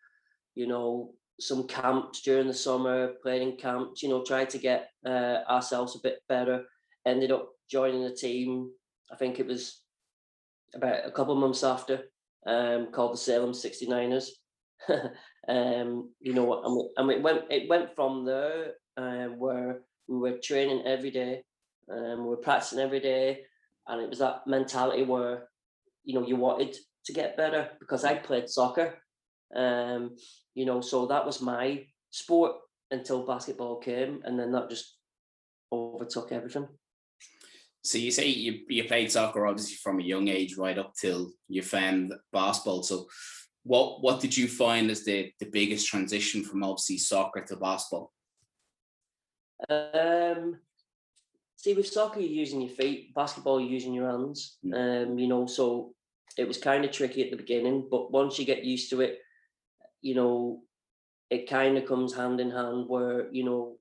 you 0.54 0.66
know, 0.66 1.12
some 1.40 1.66
camps 1.66 2.22
during 2.22 2.46
the 2.46 2.54
summer, 2.54 3.12
playing 3.22 3.52
in 3.52 3.56
camps. 3.56 4.02
You 4.02 4.08
know, 4.08 4.24
tried 4.24 4.50
to 4.50 4.58
get 4.58 4.90
uh, 5.06 5.38
ourselves 5.48 5.96
a 5.96 6.02
bit 6.02 6.20
better. 6.28 6.64
Ended 7.06 7.32
up 7.32 7.50
joining 7.70 8.04
a 8.04 8.14
team. 8.14 8.70
I 9.12 9.16
think 9.16 9.38
it 9.38 9.46
was 9.46 9.82
about 10.74 11.06
a 11.06 11.10
couple 11.10 11.34
of 11.34 11.40
months 11.40 11.62
after, 11.62 12.04
um, 12.46 12.90
called 12.92 13.12
the 13.12 13.18
Salem 13.18 13.52
69ers. 13.52 14.28
um, 15.48 16.10
you 16.20 16.32
know, 16.32 16.62
and, 16.64 16.90
and 16.96 17.10
it 17.10 17.22
went 17.22 17.42
it 17.50 17.68
went 17.68 17.94
from 17.94 18.24
there 18.24 18.74
uh, 18.96 19.26
where 19.26 19.80
we 20.08 20.18
were 20.18 20.38
training 20.38 20.82
every 20.86 21.10
day, 21.10 21.42
um, 21.90 22.24
we 22.24 22.30
were 22.30 22.36
practicing 22.36 22.78
every 22.78 23.00
day, 23.00 23.40
and 23.88 24.02
it 24.02 24.08
was 24.08 24.18
that 24.18 24.46
mentality 24.46 25.02
where, 25.02 25.48
you 26.04 26.14
know, 26.14 26.26
you 26.26 26.36
wanted 26.36 26.76
to 27.06 27.12
get 27.12 27.36
better 27.36 27.70
because 27.80 28.04
I 28.04 28.14
played 28.14 28.48
soccer, 28.48 28.98
um, 29.54 30.16
you 30.54 30.64
know, 30.64 30.80
so 30.80 31.06
that 31.06 31.26
was 31.26 31.40
my 31.40 31.84
sport 32.10 32.56
until 32.90 33.26
basketball 33.26 33.78
came, 33.78 34.20
and 34.24 34.38
then 34.38 34.52
that 34.52 34.70
just 34.70 34.96
overtook 35.72 36.30
everything. 36.32 36.68
so 37.82 37.98
you 37.98 38.10
say 38.10 38.26
you, 38.28 38.60
you 38.68 38.84
played 38.84 39.10
soccer 39.10 39.46
obviously 39.46 39.76
from 39.76 40.00
a 40.00 40.02
young 40.04 40.28
age 40.28 40.56
right 40.56 40.78
up 40.78 40.94
till 40.94 41.32
you 41.48 41.62
found 41.62 42.12
basketball 42.32 42.82
so 42.82 43.06
what 43.64 44.02
what 44.02 44.20
did 44.20 44.36
you 44.36 44.46
find 44.46 44.90
as 44.90 45.04
the 45.04 45.32
the 45.40 45.46
biggest 45.46 45.88
transition 45.88 46.44
from 46.44 46.62
obviously 46.62 46.98
soccer 46.98 47.42
to 47.42 47.56
basketball 47.56 48.12
Um, 49.68 50.58
see, 51.56 51.74
with 51.74 51.86
soccer, 51.86 52.20
you're 52.20 52.30
using 52.44 52.60
your 52.60 52.70
feet. 52.70 53.14
Basketball, 53.14 53.60
you're 53.60 53.70
using 53.70 53.94
your 53.94 54.10
hands. 54.10 54.58
Um, 54.72 55.18
you 55.18 55.28
know, 55.28 55.46
so 55.46 55.94
it 56.36 56.46
was 56.46 56.58
kind 56.58 56.84
of 56.84 56.90
tricky 56.90 57.22
at 57.24 57.30
the 57.30 57.36
beginning, 57.36 57.88
but 57.90 58.10
once 58.10 58.38
you 58.38 58.44
get 58.44 58.64
used 58.64 58.90
to 58.90 59.00
it, 59.00 59.20
you 60.02 60.14
know, 60.14 60.62
it 61.30 61.48
kind 61.48 61.78
of 61.78 61.86
comes 61.86 62.14
hand 62.14 62.40
in 62.40 62.50
hand. 62.50 62.88
Where 62.88 63.32
you 63.32 63.44
know, 63.44 63.78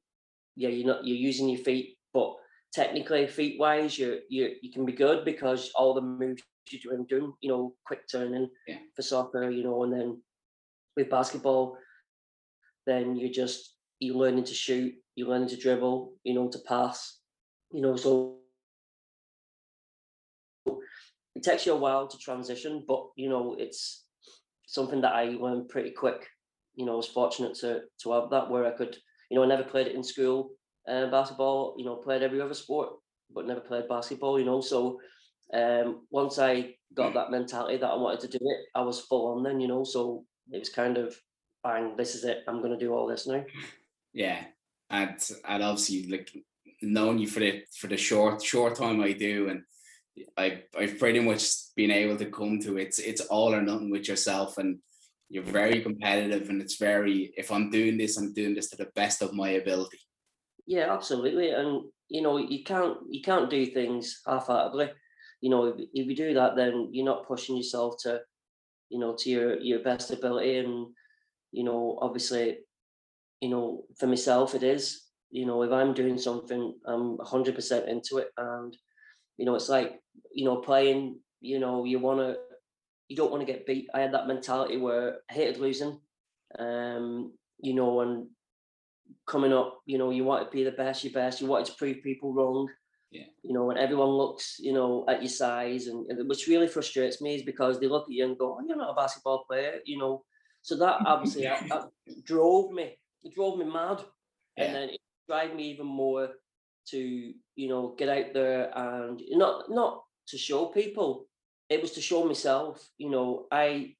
yeah, 0.55 0.69
you're 0.69 0.87
not 0.87 1.05
you're 1.05 1.17
using 1.17 1.49
your 1.49 1.63
feet, 1.63 1.97
but 2.13 2.35
technically, 2.73 3.27
feet 3.27 3.59
wise, 3.59 3.97
you 3.97 4.19
you 4.29 4.55
you 4.61 4.71
can 4.71 4.85
be 4.85 4.93
good 4.93 5.25
because 5.25 5.71
all 5.75 5.93
the 5.93 6.01
moves 6.01 6.41
you're 6.71 6.81
doing, 6.95 7.05
doing 7.07 7.33
you 7.41 7.49
know, 7.49 7.75
quick 7.85 8.01
turning 8.11 8.49
Yeah. 8.67 8.79
for 8.95 9.01
soccer, 9.01 9.49
you 9.49 9.63
know, 9.63 9.83
and 9.83 9.93
then 9.93 10.23
with 10.95 11.09
basketball, 11.09 11.77
then 12.85 13.15
you 13.15 13.29
just 13.29 13.77
you're 13.99 14.15
learning 14.15 14.43
to 14.45 14.53
shoot, 14.53 14.93
you're 15.15 15.29
learning 15.29 15.49
to 15.49 15.57
dribble, 15.57 16.13
you 16.23 16.33
know, 16.33 16.49
to 16.49 16.59
pass, 16.67 17.19
you 17.71 17.81
know, 17.81 17.95
so 17.95 18.39
it 21.35 21.43
takes 21.43 21.65
you 21.65 21.73
a 21.73 21.77
while 21.77 22.07
to 22.07 22.17
transition, 22.17 22.83
but 22.87 23.07
you 23.15 23.29
know, 23.29 23.55
it's 23.57 24.05
something 24.67 25.01
that 25.01 25.13
I 25.13 25.25
learned 25.25 25.69
pretty 25.69 25.91
quick. 25.91 26.27
You 26.75 26.85
know, 26.85 26.93
I 26.93 26.97
was 26.97 27.07
fortunate 27.07 27.55
to 27.55 27.81
to 28.01 28.11
have 28.13 28.29
that 28.31 28.49
where 28.49 28.65
I 28.65 28.71
could, 28.71 28.95
you 29.29 29.35
know, 29.37 29.43
I 29.43 29.47
never 29.47 29.63
played 29.63 29.87
it 29.87 29.95
in 29.95 30.03
school, 30.03 30.51
uh, 30.87 31.07
basketball, 31.07 31.75
you 31.77 31.85
know, 31.85 31.95
played 31.95 32.23
every 32.23 32.41
other 32.41 32.53
sport, 32.53 32.89
but 33.33 33.47
never 33.47 33.61
played 33.61 33.87
basketball, 33.87 34.39
you 34.39 34.45
know. 34.45 34.61
So 34.61 34.99
um, 35.53 36.01
once 36.09 36.39
I 36.39 36.75
got 36.93 37.13
that 37.13 37.31
mentality 37.31 37.77
that 37.77 37.89
I 37.89 37.95
wanted 37.95 38.21
to 38.21 38.37
do 38.37 38.39
it, 38.41 38.65
I 38.75 38.81
was 38.81 38.99
full 38.99 39.27
on 39.27 39.43
then, 39.43 39.59
you 39.59 39.67
know. 39.67 39.83
So 39.83 40.25
it 40.51 40.59
was 40.59 40.69
kind 40.69 40.97
of 40.97 41.15
bang, 41.63 41.95
this 41.95 42.15
is 42.15 42.23
it. 42.23 42.43
I'm 42.47 42.59
going 42.59 42.77
to 42.77 42.85
do 42.85 42.93
all 42.93 43.07
this 43.07 43.27
now. 43.27 43.43
Yeah, 44.13 44.43
and 44.89 45.17
and 45.45 45.63
obviously 45.63 46.07
like 46.07 46.29
knowing 46.81 47.17
you 47.17 47.27
for 47.27 47.39
the 47.39 47.63
for 47.79 47.87
the 47.87 47.97
short 47.97 48.43
short 48.43 48.75
time 48.75 49.01
I 49.01 49.13
do, 49.13 49.49
and 49.49 49.63
I 50.37 50.63
I've 50.77 50.99
pretty 50.99 51.19
much 51.19 51.73
been 51.75 51.91
able 51.91 52.17
to 52.17 52.25
come 52.25 52.59
to 52.61 52.77
it's 52.77 52.99
it's 52.99 53.21
all 53.21 53.55
or 53.55 53.61
nothing 53.61 53.89
with 53.89 54.07
yourself, 54.07 54.57
and 54.57 54.79
you're 55.29 55.43
very 55.43 55.81
competitive, 55.81 56.49
and 56.49 56.61
it's 56.61 56.77
very 56.77 57.33
if 57.37 57.51
I'm 57.51 57.71
doing 57.71 57.97
this, 57.97 58.17
I'm 58.17 58.33
doing 58.33 58.53
this 58.53 58.69
to 58.69 58.77
the 58.77 58.91
best 58.93 59.21
of 59.21 59.33
my 59.33 59.51
ability. 59.51 59.99
Yeah, 60.65 60.93
absolutely, 60.93 61.49
and 61.51 61.83
you 62.09 62.21
know 62.21 62.37
you 62.37 62.63
can't 62.63 62.97
you 63.09 63.21
can't 63.21 63.49
do 63.49 63.65
things 63.65 64.21
half-heartedly. 64.25 64.91
You 65.41 65.49
know, 65.49 65.65
if, 65.65 65.75
if 65.93 66.07
you 66.07 66.15
do 66.15 66.33
that, 66.35 66.55
then 66.55 66.89
you're 66.91 67.05
not 67.05 67.27
pushing 67.27 67.57
yourself 67.57 67.95
to, 68.03 68.21
you 68.89 68.99
know, 68.99 69.15
to 69.19 69.29
your 69.29 69.59
your 69.59 69.79
best 69.79 70.11
ability, 70.11 70.57
and 70.57 70.87
you 71.51 71.63
know, 71.63 71.97
obviously, 72.01 72.59
you 73.41 73.49
know, 73.49 73.83
for 73.99 74.07
myself, 74.07 74.55
it 74.55 74.63
is. 74.63 75.01
You 75.31 75.45
know, 75.45 75.63
if 75.63 75.71
I'm 75.71 75.93
doing 75.93 76.17
something, 76.17 76.75
I'm 76.85 77.17
100% 77.17 77.87
into 77.87 78.17
it, 78.19 78.29
and 78.37 78.75
you 79.37 79.45
know, 79.45 79.55
it's 79.55 79.69
like 79.69 79.99
you 80.33 80.45
know, 80.45 80.57
playing. 80.57 81.19
You 81.41 81.59
know, 81.59 81.83
you 81.85 81.99
want 81.99 82.19
to, 82.19 82.37
you 83.09 83.17
don't 83.17 83.31
want 83.31 83.45
to 83.45 83.51
get 83.51 83.65
beat. 83.65 83.89
I 83.93 84.01
had 84.01 84.13
that 84.13 84.27
mentality 84.27 84.77
where 84.77 85.17
I 85.29 85.33
hated 85.33 85.57
losing. 85.59 85.99
Um, 86.57 87.33
you 87.59 87.73
know, 87.75 88.01
and 88.01 88.27
coming 89.25 89.53
up, 89.53 89.79
you 89.85 89.97
know, 89.97 90.09
you 90.09 90.23
want 90.23 90.45
to 90.45 90.55
be 90.55 90.63
the 90.63 90.71
best, 90.71 91.03
your 91.03 91.13
best. 91.13 91.41
You 91.41 91.47
wanted 91.47 91.67
to 91.67 91.75
prove 91.77 92.03
people 92.03 92.33
wrong. 92.33 92.67
Yeah. 93.11 93.25
You 93.43 93.53
know, 93.53 93.65
when 93.65 93.77
everyone 93.77 94.09
looks, 94.09 94.57
you 94.59 94.73
know, 94.73 95.05
at 95.07 95.21
your 95.21 95.29
size, 95.29 95.87
and, 95.87 96.09
and 96.09 96.27
which 96.27 96.47
really 96.47 96.67
frustrates 96.67 97.21
me 97.21 97.35
is 97.35 97.43
because 97.43 97.79
they 97.79 97.87
look 97.87 98.03
at 98.07 98.11
you 98.13 98.25
and 98.25 98.37
go, 98.37 98.57
oh, 98.59 98.65
"You're 98.67 98.77
not 98.77 98.89
a 98.89 98.95
basketball 98.95 99.45
player," 99.47 99.79
you 99.85 99.99
know. 99.99 100.23
So 100.61 100.75
that 100.77 100.97
obviously 101.05 101.43
that, 101.43 101.67
that 101.69 101.89
drove 102.25 102.71
me. 102.71 102.97
It 103.23 103.35
drove 103.35 103.59
me 103.59 103.65
mad, 103.65 104.01
Yeah. 104.57 104.65
and 104.65 104.75
then 104.75 104.89
it 104.89 104.99
drove 105.27 105.55
me 105.55 105.69
even 105.71 105.85
more 105.85 106.29
to 106.85 106.97
you 107.55 107.69
know 107.69 107.95
get 107.97 108.09
out 108.09 108.33
there 108.33 108.71
and 108.77 109.21
not 109.29 109.69
not 109.69 110.03
to 110.29 110.37
show 110.37 110.65
people. 110.67 111.27
It 111.69 111.81
was 111.81 111.91
to 111.91 112.01
show 112.01 112.25
myself. 112.25 112.89
You 112.97 113.11
know, 113.11 113.45
I 113.51 113.95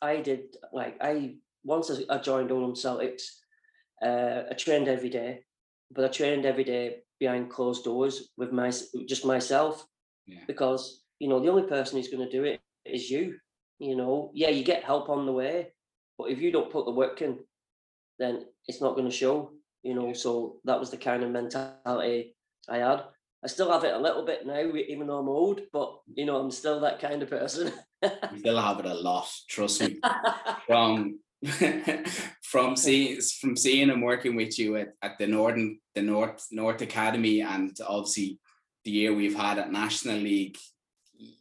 I 0.00 0.16
did 0.22 0.56
like 0.72 0.96
I 1.00 1.36
once 1.62 1.90
I 1.90 2.14
I 2.14 2.18
joined 2.18 2.50
Oldham 2.50 2.74
Celtics. 2.74 3.24
Uh, 4.02 4.42
I 4.50 4.54
trained 4.54 4.88
every 4.88 5.10
day, 5.10 5.40
but 5.90 6.04
I 6.04 6.08
trained 6.08 6.46
every 6.46 6.64
day 6.64 6.98
behind 7.18 7.50
closed 7.50 7.84
doors 7.84 8.28
with 8.36 8.52
my 8.52 8.70
just 9.06 9.24
myself 9.24 9.84
Yeah. 10.26 10.44
because 10.46 11.02
you 11.18 11.28
know 11.28 11.40
the 11.40 11.48
only 11.50 11.64
person 11.64 11.96
who's 11.96 12.08
going 12.08 12.24
to 12.24 12.30
do 12.30 12.44
it 12.44 12.60
is 12.84 13.10
you. 13.10 13.36
You 13.80 13.96
know, 13.96 14.30
yeah, 14.34 14.50
you 14.50 14.64
get 14.64 14.82
help 14.84 15.08
on 15.08 15.26
the 15.26 15.32
way, 15.32 15.72
but 16.18 16.30
if 16.30 16.40
you 16.40 16.50
don't 16.52 16.70
put 16.72 16.84
the 16.84 16.92
work 16.92 17.22
in, 17.22 17.38
then 18.18 18.46
it's 18.66 18.80
not 18.80 18.94
going 18.96 19.08
to 19.08 19.14
show. 19.14 19.52
You 19.84 19.94
know, 19.94 20.12
so 20.12 20.60
that 20.64 20.80
was 20.80 20.90
the 20.90 20.96
kind 20.96 21.22
of 21.22 21.30
mentality 21.30 22.34
I 22.68 22.78
had. 22.78 23.04
I 23.44 23.46
still 23.46 23.70
have 23.70 23.84
it 23.84 23.94
a 23.94 23.98
little 24.00 24.24
bit 24.24 24.44
now, 24.46 24.58
even 24.58 25.06
though 25.06 25.18
I'm 25.18 25.28
old, 25.28 25.60
but 25.72 26.00
you 26.14 26.26
know, 26.26 26.36
I'm 26.36 26.50
still 26.50 26.80
that 26.80 27.00
kind 27.00 27.22
of 27.22 27.30
person. 27.30 27.72
You 28.02 28.38
still 28.38 28.60
have 28.60 28.80
it 28.80 28.86
a 28.86 28.94
lot, 28.94 29.28
trust 29.48 29.80
me. 29.80 30.00
From 30.66 31.20
from 32.42 32.74
seeing 32.74 33.20
from 33.40 33.56
seeing 33.56 33.90
and 33.90 34.02
working 34.02 34.34
with 34.34 34.58
you 34.58 34.76
at, 34.76 34.88
at 35.02 35.18
the 35.18 35.26
Northern 35.26 35.78
the 35.94 36.02
North 36.02 36.46
North 36.50 36.82
Academy 36.82 37.42
and 37.42 37.76
obviously 37.86 38.40
the 38.84 38.90
year 38.90 39.14
we've 39.14 39.36
had 39.36 39.58
at 39.58 39.70
National 39.70 40.16
League, 40.16 40.56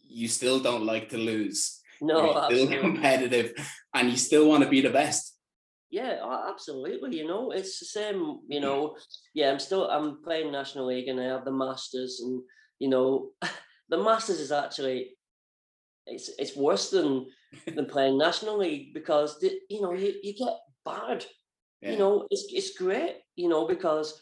you 0.08 0.28
still 0.28 0.60
don't 0.60 0.86
like 0.86 1.10
to 1.10 1.18
lose. 1.18 1.82
no, 2.02 2.18
You're 2.18 2.30
still 2.30 2.44
absolutely. 2.44 2.78
competitive 2.80 3.54
and 3.94 4.10
you 4.10 4.18
still 4.18 4.48
want 4.48 4.64
to 4.64 4.70
be 4.70 4.82
the 4.82 4.90
best. 4.90 5.38
Yeah, 5.90 6.20
absolutely. 6.50 7.18
You 7.18 7.28
know, 7.28 7.52
it's 7.52 7.80
the 7.80 7.86
same. 7.86 8.40
You 8.50 8.60
know, 8.60 8.98
yeah, 9.34 9.50
I'm 9.50 9.60
still 9.60 9.90
I'm 9.90 10.22
playing 10.22 10.52
National 10.52 10.88
League 10.88 11.08
and 11.08 11.20
I 11.20 11.26
have 11.26 11.46
the 11.46 11.52
Masters, 11.52 12.20
and 12.22 12.42
you 12.80 12.90
know, 12.90 13.30
the 13.90 13.98
Masters 13.98 14.40
is 14.40 14.52
actually 14.52 15.16
it's 16.06 16.30
it's 16.38 16.56
worse 16.58 16.90
than 16.90 17.28
than 17.66 17.86
playing 17.86 18.18
National 18.18 18.58
League 18.58 18.94
because 18.94 19.40
the, 19.40 19.52
you 19.70 19.82
know 19.82 19.94
you, 19.94 20.14
you 20.24 20.34
get 20.34 20.58
bad. 20.86 21.26
Yeah. 21.82 21.92
You 21.92 21.98
know, 21.98 22.28
it's 22.30 22.46
it's 22.52 22.78
great. 22.78 23.18
You 23.36 23.50
know 23.50 23.68
because 23.68 24.22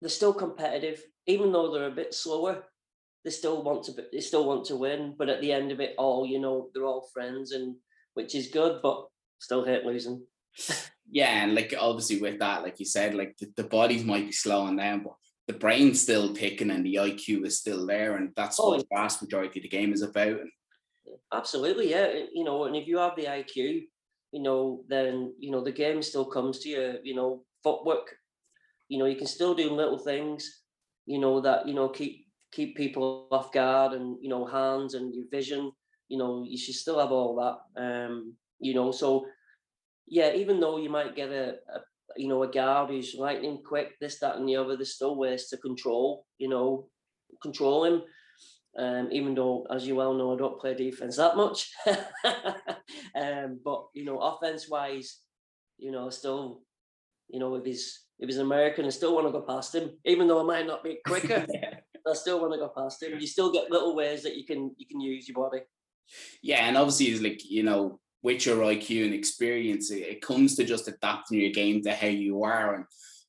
they're 0.00 0.10
still 0.10 0.34
competitive, 0.34 1.02
even 1.26 1.52
though 1.52 1.72
they're 1.72 1.88
a 1.88 1.90
bit 1.90 2.14
slower. 2.14 2.64
They 3.24 3.30
still 3.30 3.62
want 3.62 3.84
to. 3.84 3.92
They 4.12 4.20
still 4.20 4.46
want 4.46 4.64
to 4.66 4.76
win, 4.76 5.14
but 5.18 5.28
at 5.28 5.40
the 5.40 5.52
end 5.52 5.72
of 5.72 5.80
it 5.80 5.94
all, 5.98 6.24
you 6.24 6.38
know, 6.38 6.68
they're 6.72 6.84
all 6.84 7.08
friends, 7.12 7.52
and 7.52 7.76
which 8.14 8.34
is 8.34 8.48
good. 8.48 8.80
But 8.82 9.06
still 9.40 9.64
hate 9.64 9.84
losing. 9.84 10.24
Yeah, 11.10 11.42
and 11.42 11.54
like 11.54 11.74
obviously 11.78 12.20
with 12.20 12.38
that, 12.40 12.62
like 12.62 12.78
you 12.78 12.84
said, 12.84 13.14
like 13.14 13.34
the, 13.38 13.50
the 13.56 13.64
bodies 13.64 14.04
might 14.04 14.26
be 14.26 14.32
slowing 14.32 14.76
down, 14.76 15.04
but 15.04 15.14
the 15.46 15.54
brain's 15.54 16.02
still 16.02 16.34
ticking 16.34 16.70
and 16.70 16.84
the 16.84 16.96
IQ 16.96 17.46
is 17.46 17.58
still 17.58 17.86
there, 17.86 18.16
and 18.16 18.32
that's 18.36 18.58
Oh, 18.60 18.70
what 18.70 18.80
the 18.80 18.86
vast 18.94 19.22
majority 19.22 19.58
of 19.58 19.62
the 19.62 19.68
game 19.70 19.92
is 19.92 20.02
about. 20.02 20.40
And 20.40 20.50
Absolutely, 21.32 21.90
yeah. 21.90 22.08
uh, 22.14 22.26
You 22.32 22.44
know, 22.44 22.64
and 22.64 22.76
if 22.76 22.86
you 22.86 22.98
have 22.98 23.16
the 23.16 23.28
IQ, 23.28 23.88
you 24.32 24.42
know, 24.42 24.84
then 24.88 25.34
you 25.38 25.50
know 25.50 25.62
the 25.62 25.72
game 25.72 26.02
still 26.02 26.24
comes 26.24 26.58
to 26.60 26.68
you. 26.68 26.98
You 27.02 27.14
know, 27.14 27.44
footwork. 27.62 28.14
You 28.88 28.98
know, 28.98 29.06
you 29.06 29.16
can 29.16 29.26
still 29.26 29.54
do 29.54 29.70
little 29.70 29.98
things. 29.98 30.62
You 31.06 31.18
know 31.18 31.40
that 31.40 31.66
you 31.68 31.74
know 31.74 31.88
keep 31.88 32.26
keep 32.52 32.76
people 32.76 33.28
off 33.30 33.52
guard, 33.52 33.92
and 33.92 34.16
you 34.20 34.28
know 34.28 34.46
hands 34.46 34.94
and 34.94 35.14
your 35.14 35.26
vision. 35.30 35.72
You 36.08 36.18
know, 36.18 36.44
you 36.48 36.56
should 36.58 36.74
still 36.74 36.98
have 36.98 37.12
all 37.12 37.36
that. 37.36 37.82
Um, 37.82 38.34
you 38.60 38.74
know, 38.74 38.92
so 38.92 39.26
yeah, 40.06 40.32
even 40.34 40.60
though 40.60 40.78
you 40.78 40.88
might 40.90 41.16
get 41.16 41.30
a, 41.30 41.56
a 41.74 41.80
you 42.16 42.28
know 42.28 42.42
a 42.42 42.48
guard 42.50 42.90
who's 42.90 43.14
lightning 43.18 43.62
quick, 43.66 43.98
this, 44.00 44.18
that, 44.20 44.36
and 44.36 44.48
the 44.48 44.56
other, 44.56 44.76
there's 44.76 44.94
still 44.94 45.16
ways 45.16 45.48
to 45.48 45.56
control. 45.58 46.24
You 46.38 46.48
know, 46.48 46.88
control 47.42 47.84
him. 47.84 48.02
Um, 48.78 49.08
even 49.10 49.34
though, 49.34 49.66
as 49.70 49.86
you 49.86 49.96
well 49.96 50.14
know, 50.14 50.34
I 50.34 50.36
don't 50.36 50.60
play 50.60 50.74
defense 50.74 51.16
that 51.16 51.36
much. 51.36 51.68
um, 53.14 53.58
but 53.64 53.86
you 53.92 54.04
know, 54.04 54.18
offense 54.20 54.68
wise, 54.70 55.18
you 55.78 55.90
know, 55.90 56.10
still, 56.10 56.62
you 57.28 57.40
know, 57.40 57.56
if 57.56 57.64
he's 57.64 58.04
if 58.20 58.28
he's 58.28 58.38
American, 58.38 58.84
I 58.84 58.90
still 58.90 59.14
want 59.14 59.26
to 59.26 59.32
go 59.32 59.42
past 59.42 59.74
him, 59.74 59.90
even 60.04 60.28
though 60.28 60.40
I 60.40 60.44
might 60.44 60.66
not 60.66 60.84
be 60.84 60.98
quicker. 61.04 61.44
I 62.06 62.14
still 62.14 62.40
want 62.40 62.52
to 62.52 62.58
go 62.58 62.72
past 62.74 63.02
him. 63.02 63.18
You 63.18 63.26
still 63.26 63.52
get 63.52 63.70
little 63.70 63.94
ways 63.96 64.22
that 64.22 64.36
you 64.36 64.46
can 64.46 64.74
you 64.76 64.86
can 64.86 65.00
use 65.00 65.28
your 65.28 65.36
body. 65.36 65.62
yeah, 66.40 66.68
and 66.68 66.76
obviously 66.76 67.06
it's 67.06 67.22
like 67.22 67.50
you 67.50 67.64
know, 67.64 67.98
with 68.22 68.46
your 68.46 68.58
IQ 68.58 69.06
and 69.06 69.14
experience, 69.14 69.90
it, 69.90 70.02
it 70.02 70.22
comes 70.22 70.54
to 70.54 70.64
just 70.64 70.86
adapting 70.86 71.40
your 71.40 71.50
game 71.50 71.82
to 71.82 71.94
how 71.94 72.06
you 72.06 72.44
are, 72.44 72.76
and 72.76 72.84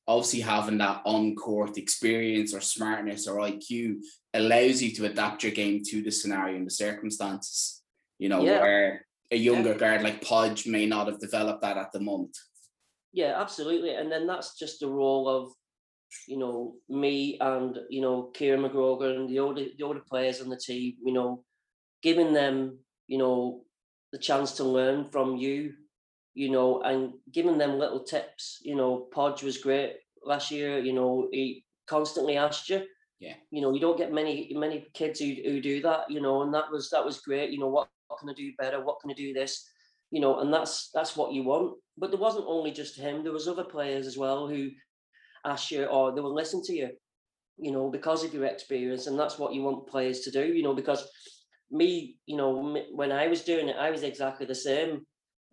obviously 0.10 0.40
having 0.40 0.80
that 0.80 1.02
on 1.06 1.36
court 1.36 1.78
experience 1.78 2.52
or 2.54 2.60
smartness 2.60 3.28
or 3.28 3.38
IQ 3.38 4.02
allows 4.34 4.82
you 4.82 4.92
to 4.96 5.06
adapt 5.06 5.44
your 5.44 5.52
game 5.52 5.84
to 5.86 6.02
the 6.02 6.10
scenario 6.12 6.56
and 6.58 6.66
the 6.66 6.72
circumstances. 6.72 7.84
You 8.18 8.30
know, 8.30 8.44
Yeah. 8.44 8.60
where 8.60 9.06
a 9.30 9.38
younger 9.38 9.76
guard 9.76 10.02
like 10.02 10.26
Podge 10.26 10.66
may 10.66 10.88
not 10.88 11.08
have 11.08 11.20
developed 11.20 11.62
that 11.62 11.78
at 11.78 11.92
the 11.92 12.00
moment. 12.00 12.36
Yeah, 13.14 13.40
absolutely. 13.40 13.94
And 13.94 14.12
then 14.12 14.26
that's 14.26 14.58
just 14.58 14.80
the 14.80 14.88
role 14.90 15.30
of, 15.30 15.54
you 16.28 16.38
know, 16.38 16.76
me 16.90 17.38
and 17.40 17.78
you 17.92 18.02
know 18.02 18.24
Kieran 18.34 18.64
McGrogan 18.64 19.16
and 19.16 19.30
the 19.30 19.40
older 19.40 19.66
the 19.78 19.84
older 19.84 20.02
players 20.10 20.42
on 20.42 20.50
the 20.50 20.58
team. 20.58 20.96
You 21.04 21.14
know, 21.14 21.44
giving 22.02 22.34
them 22.34 22.80
you 23.06 23.20
know 23.20 23.64
the 24.12 24.18
chance 24.18 24.54
to 24.54 24.64
learn 24.64 25.10
from 25.12 25.38
you. 25.38 25.76
You 26.40 26.50
know, 26.52 26.82
and 26.82 27.14
giving 27.32 27.58
them 27.58 27.80
little 27.80 28.04
tips. 28.04 28.60
You 28.62 28.76
know, 28.76 29.08
Podge 29.12 29.44
was 29.44 29.58
great 29.58 29.96
last 30.24 30.52
year. 30.52 30.80
You 30.80 30.94
know, 30.94 31.28
he 31.32 31.66
constantly 31.88 32.38
asked 32.38 32.70
you. 32.70 32.84
Yeah. 33.20 33.36
You 33.52 33.62
know, 33.62 33.74
you 33.74 33.82
don't 33.82 33.98
get 33.98 34.14
many 34.14 34.52
many 34.56 34.88
kids 34.94 35.20
who 35.20 35.36
who 35.46 35.60
do 35.60 35.82
that. 35.82 36.10
You 36.10 36.22
know, 36.22 36.44
and 36.44 36.54
that 36.54 36.72
was 36.72 36.90
that 36.92 37.06
was 37.06 37.20
great. 37.20 37.52
You 37.52 37.60
know, 37.60 37.68
what, 37.68 37.90
what 38.08 38.20
can 38.20 38.30
I 38.30 38.34
do 38.34 38.52
better? 38.58 38.84
What 38.84 39.00
can 39.02 39.12
I 39.12 39.16
do 39.16 39.34
this? 39.34 39.70
you 40.12 40.22
know, 40.22 40.40
and 40.40 40.54
that's 40.54 40.90
that's 40.94 41.16
what 41.16 41.34
you 41.34 41.44
want. 41.44 41.78
But 41.98 42.12
there 42.12 42.20
wasn't 42.20 42.46
only 42.48 42.72
just 42.72 42.98
him; 42.98 43.24
there 43.24 43.34
was 43.34 43.48
other 43.48 43.64
players 43.64 44.08
as 44.08 44.18
well 44.18 44.48
who 44.48 44.70
asked 45.46 45.72
you 45.72 45.86
or 45.86 46.14
they 46.14 46.22
will 46.22 46.34
listen 46.34 46.62
to 46.64 46.74
you, 46.74 46.90
you 47.58 47.72
know, 47.72 47.90
because 47.90 48.24
of 48.24 48.34
your 48.34 48.46
experience, 48.46 49.08
and 49.08 49.18
that's 49.20 49.38
what 49.38 49.54
you 49.54 49.62
want 49.62 49.88
players 49.88 50.22
to 50.22 50.32
do, 50.32 50.46
you 50.46 50.64
know. 50.64 50.74
Because 50.74 51.08
me, 51.72 52.18
you 52.26 52.38
know, 52.38 52.78
when 52.92 53.12
I 53.12 53.28
was 53.28 53.44
doing 53.44 53.70
it, 53.70 53.78
I 53.78 53.92
was 53.92 54.04
exactly 54.04 54.46
the 54.46 54.56
same. 54.56 55.06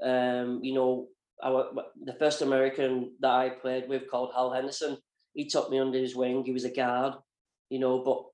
Um, 0.02 0.60
you 0.62 0.74
know, 0.74 1.08
our 1.42 1.70
the 2.02 2.14
first 2.14 2.42
American 2.42 3.12
that 3.20 3.30
I 3.30 3.50
played 3.50 3.88
with 3.88 4.10
called 4.10 4.32
Hal 4.34 4.52
Henderson. 4.52 4.98
He 5.34 5.46
took 5.46 5.70
me 5.70 5.78
under 5.78 5.98
his 5.98 6.16
wing. 6.16 6.44
He 6.44 6.52
was 6.52 6.64
a 6.64 6.72
guard, 6.72 7.14
you 7.68 7.78
know, 7.78 8.02
but 8.02 8.24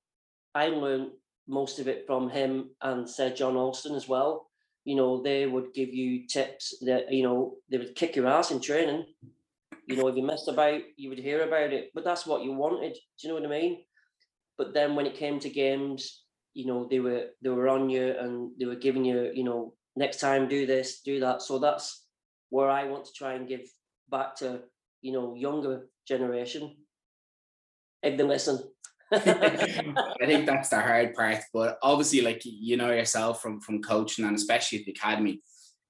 I 0.55 0.67
learned 0.67 1.11
most 1.47 1.79
of 1.79 1.87
it 1.87 2.05
from 2.07 2.29
him 2.29 2.69
and 2.81 3.09
Sir 3.09 3.29
John 3.29 3.57
Alston 3.57 3.95
as 3.95 4.07
well. 4.07 4.47
You 4.85 4.95
know, 4.95 5.21
they 5.21 5.45
would 5.45 5.73
give 5.73 5.93
you 5.93 6.27
tips 6.27 6.75
that, 6.81 7.11
you 7.11 7.23
know, 7.23 7.55
they 7.69 7.77
would 7.77 7.95
kick 7.95 8.15
your 8.15 8.27
ass 8.27 8.51
in 8.51 8.61
training. 8.61 9.05
You 9.87 9.97
know, 9.97 10.07
if 10.07 10.15
you 10.15 10.23
messed 10.23 10.47
about, 10.47 10.81
you 10.95 11.09
would 11.09 11.19
hear 11.19 11.43
about 11.43 11.73
it. 11.73 11.91
But 11.93 12.03
that's 12.03 12.25
what 12.25 12.43
you 12.43 12.53
wanted. 12.53 12.93
Do 12.93 13.27
you 13.27 13.29
know 13.29 13.35
what 13.35 13.45
I 13.45 13.59
mean? 13.59 13.83
But 14.57 14.73
then 14.73 14.95
when 14.95 15.05
it 15.05 15.15
came 15.15 15.39
to 15.39 15.49
games, 15.49 16.23
you 16.53 16.65
know, 16.67 16.87
they 16.89 16.99
were 16.99 17.27
they 17.41 17.49
were 17.49 17.67
on 17.67 17.89
you 17.89 18.15
and 18.17 18.51
they 18.59 18.65
were 18.65 18.75
giving 18.75 19.03
you, 19.03 19.31
you 19.33 19.43
know, 19.43 19.73
next 19.95 20.19
time 20.19 20.47
do 20.47 20.65
this, 20.65 21.01
do 21.01 21.19
that. 21.21 21.41
So 21.41 21.59
that's 21.59 22.05
where 22.49 22.69
I 22.69 22.85
want 22.85 23.05
to 23.05 23.13
try 23.13 23.33
and 23.33 23.47
give 23.47 23.61
back 24.09 24.35
to, 24.37 24.61
you 25.01 25.11
know, 25.11 25.35
younger 25.35 25.87
generation. 26.07 26.75
If 28.01 28.17
they 28.17 28.23
listen. 28.23 28.59
I 29.11 30.25
think 30.25 30.45
that's 30.45 30.69
the 30.69 30.81
hard 30.81 31.13
part. 31.13 31.39
But 31.53 31.77
obviously, 31.81 32.21
like 32.21 32.41
you 32.43 32.77
know 32.77 32.91
yourself 32.91 33.41
from 33.41 33.61
from 33.61 33.81
coaching 33.81 34.25
and 34.25 34.35
especially 34.35 34.79
at 34.79 34.85
the 34.85 34.91
academy, 34.91 35.41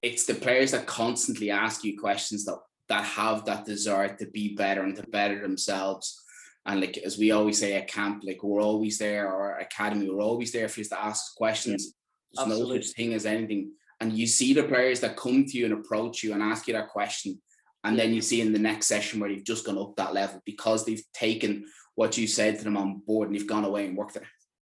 it's 0.01 0.25
the 0.25 0.36
players 0.36 0.72
that 0.72 0.86
constantly 0.86 1.50
ask 1.50 1.83
you 1.83 1.98
questions 1.98 2.45
that 2.45 2.57
that 2.89 3.03
have 3.03 3.45
that 3.45 3.65
desire 3.65 4.15
to 4.17 4.25
be 4.27 4.55
better 4.55 4.83
and 4.83 4.95
to 4.98 5.03
better 5.03 5.41
themselves. 5.41 6.22
And 6.65 6.81
like 6.81 6.98
as 6.98 7.17
we 7.17 7.31
always 7.31 7.60
say 7.60 7.75
at 7.75 7.88
camp, 7.88 8.24
like 8.25 8.43
we're 8.43 8.62
always 8.62 8.98
there, 8.98 9.31
or 9.31 9.57
academy, 9.57 10.10
we're 10.10 10.22
always 10.22 10.51
there 10.51 10.67
for 10.67 10.81
you 10.81 10.86
to 10.86 11.01
ask 11.01 11.36
questions. 11.36 11.93
There's 12.33 12.48
Absolutely. 12.48 12.75
no 12.75 12.81
such 12.81 12.95
thing 12.95 13.13
as 13.13 13.25
anything. 13.25 13.72
And 14.03 14.12
you 14.12 14.27
see 14.27 14.53
the 14.53 14.63
players 14.63 15.00
that 15.00 15.15
come 15.15 15.45
to 15.45 15.57
you 15.57 15.63
and 15.63 15.74
approach 15.74 16.24
you 16.24 16.33
and 16.33 16.43
ask 16.43 16.67
you 16.67 16.74
that 16.74 16.89
question. 16.89 17.41
And 17.86 17.98
then 17.98 18.13
you 18.13 18.22
see 18.22 18.41
in 18.41 18.51
the 18.51 18.60
next 18.60 18.88
session 18.88 19.22
where 19.22 19.29
you've 19.29 19.45
just 19.45 19.65
gone 19.65 19.77
up 19.77 19.95
that 19.95 20.13
level 20.13 20.41
because 20.45 20.83
they've 20.83 21.01
taken 21.13 21.63
what 21.95 22.17
you 22.17 22.27
said 22.27 22.57
to 22.57 22.65
them 22.65 22.75
on 22.75 23.01
board 23.07 23.29
and 23.29 23.38
you've 23.38 23.48
gone 23.48 23.63
away 23.63 23.88
and 23.88 23.95
worked 23.95 24.17
it. 24.17 24.24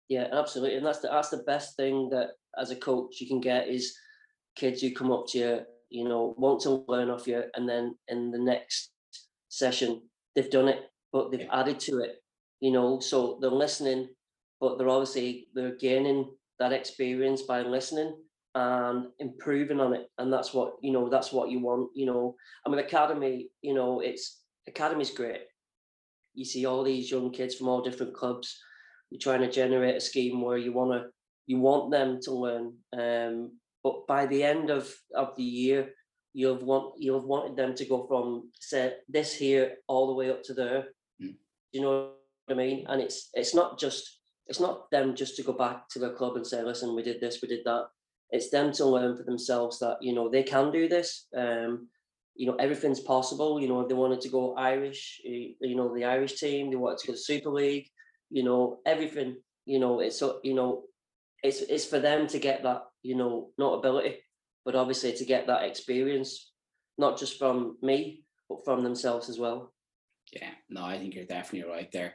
Yeah, 0.07 0.27
absolutely. 0.31 0.77
And 0.77 0.85
that's 0.85 0.99
the 0.99 1.09
that's 1.09 1.27
the 1.27 1.43
best 1.43 1.75
thing 1.75 2.07
that 2.11 2.29
as 2.57 2.71
a 2.71 2.75
coach 2.77 3.19
you 3.19 3.27
can 3.27 3.41
get 3.41 3.67
is 3.67 3.97
kids 4.55 4.81
who 4.81 4.93
come 4.93 5.11
up 5.11 5.27
to 5.31 5.37
you, 5.37 5.59
you 5.89 6.07
know, 6.07 6.33
want 6.37 6.61
to 6.61 6.85
learn 6.87 7.09
off 7.09 7.27
you, 7.27 7.43
and 7.53 7.67
then 7.67 7.97
in 8.07 8.31
the 8.31 8.39
next 8.39 8.91
session 9.49 10.03
they've 10.35 10.49
done 10.49 10.69
it, 10.69 10.85
but 11.11 11.31
they've 11.31 11.49
added 11.51 11.81
to 11.81 11.99
it, 11.99 12.23
you 12.61 12.71
know. 12.71 13.01
So 13.01 13.39
they're 13.41 13.51
listening, 13.51 14.07
but 14.61 14.77
they're 14.77 14.87
obviously 14.87 15.49
they're 15.53 15.75
gaining 15.75 16.31
that 16.59 16.71
experience 16.71 17.41
by 17.41 17.63
listening 17.63 18.15
and 18.57 19.07
improving 19.19 19.79
on 19.79 19.93
it. 19.93 20.09
And 20.17 20.31
that's 20.31 20.53
what, 20.53 20.73
you 20.81 20.91
know, 20.91 21.09
that's 21.09 21.31
what 21.31 21.49
you 21.49 21.59
want, 21.59 21.89
you 21.95 22.05
know. 22.05 22.35
I 22.65 22.69
mean 22.69 22.79
academy, 22.79 23.49
you 23.61 23.73
know, 23.73 23.99
it's 24.01 24.41
academy's 24.67 25.11
great 25.11 25.41
you 26.37 26.45
see 26.45 26.65
all 26.67 26.83
these 26.83 27.09
young 27.09 27.31
kids 27.31 27.55
from 27.55 27.67
all 27.67 27.81
different 27.81 28.13
clubs. 28.13 28.61
You're 29.09 29.19
trying 29.19 29.41
to 29.41 29.51
generate 29.51 29.95
a 29.95 29.99
scheme 29.99 30.41
where 30.41 30.57
you 30.57 30.71
want 30.71 30.91
to 30.91 31.09
you 31.47 31.59
want 31.59 31.91
them 31.91 32.19
to 32.21 32.31
learn. 32.31 32.73
Um, 32.97 33.57
but 33.83 34.05
by 34.05 34.27
the 34.27 34.43
end 34.43 34.69
of, 34.69 34.93
of 35.15 35.35
the 35.35 35.43
year, 35.43 35.89
you'll 36.33 36.63
want 36.63 36.93
you'll 36.99 37.19
have 37.19 37.27
wanted 37.27 37.57
them 37.57 37.73
to 37.75 37.85
go 37.85 38.05
from 38.07 38.51
say 38.59 38.93
this 39.09 39.33
here 39.33 39.77
all 39.87 40.07
the 40.07 40.13
way 40.13 40.29
up 40.29 40.43
to 40.43 40.53
there. 40.53 40.85
Mm. 41.21 41.35
You 41.71 41.81
know 41.81 42.11
what 42.45 42.55
I 42.55 42.57
mean? 42.57 42.85
And 42.87 43.01
it's 43.01 43.29
it's 43.33 43.55
not 43.55 43.79
just 43.79 44.19
it's 44.45 44.59
not 44.59 44.91
them 44.91 45.15
just 45.15 45.35
to 45.37 45.43
go 45.43 45.53
back 45.53 45.89
to 45.89 45.99
the 45.99 46.11
club 46.11 46.35
and 46.35 46.45
say, 46.45 46.61
listen, 46.61 46.95
we 46.95 47.01
did 47.01 47.19
this, 47.19 47.39
we 47.41 47.47
did 47.47 47.65
that. 47.65 47.87
It's 48.31 48.49
them 48.49 48.71
to 48.73 48.85
learn 48.85 49.15
for 49.15 49.23
themselves 49.23 49.79
that 49.79 49.97
you 50.01 50.13
know 50.13 50.29
they 50.29 50.43
can 50.43 50.71
do 50.71 50.87
this. 50.87 51.27
Um, 51.35 51.87
you 52.35 52.45
know 52.45 52.55
everything's 52.55 52.99
possible. 52.99 53.59
You 53.59 53.67
know 53.67 53.81
if 53.81 53.87
they 53.87 53.93
wanted 53.93 54.21
to 54.21 54.29
go 54.29 54.55
Irish, 54.55 55.21
eh, 55.25 55.53
you 55.61 55.75
know 55.75 55.93
the 55.93 56.05
Irish 56.05 56.39
team, 56.39 56.69
they 56.69 56.75
wanted 56.75 56.99
to 56.99 57.07
go 57.07 57.13
to 57.13 57.19
Super 57.19 57.49
League. 57.49 57.87
You 58.29 58.43
know 58.43 58.79
everything. 58.85 59.37
You 59.65 59.79
know 59.79 59.99
it's 59.99 60.19
so 60.19 60.39
you 60.43 60.53
know 60.53 60.83
it's 61.43 61.61
it's 61.61 61.85
for 61.85 61.99
them 61.99 62.27
to 62.27 62.39
get 62.39 62.63
that 62.63 62.83
you 63.01 63.15
know 63.15 63.49
not 63.57 63.75
ability, 63.75 64.17
but 64.65 64.75
obviously 64.75 65.13
to 65.13 65.25
get 65.25 65.47
that 65.47 65.63
experience, 65.63 66.51
not 66.97 67.17
just 67.17 67.37
from 67.39 67.77
me 67.81 68.23
but 68.49 68.63
from 68.63 68.83
themselves 68.83 69.29
as 69.29 69.39
well. 69.39 69.73
Yeah, 70.31 70.49
no, 70.69 70.83
I 70.83 70.97
think 70.97 71.15
you're 71.15 71.25
definitely 71.25 71.69
right 71.69 71.91
there. 71.91 72.13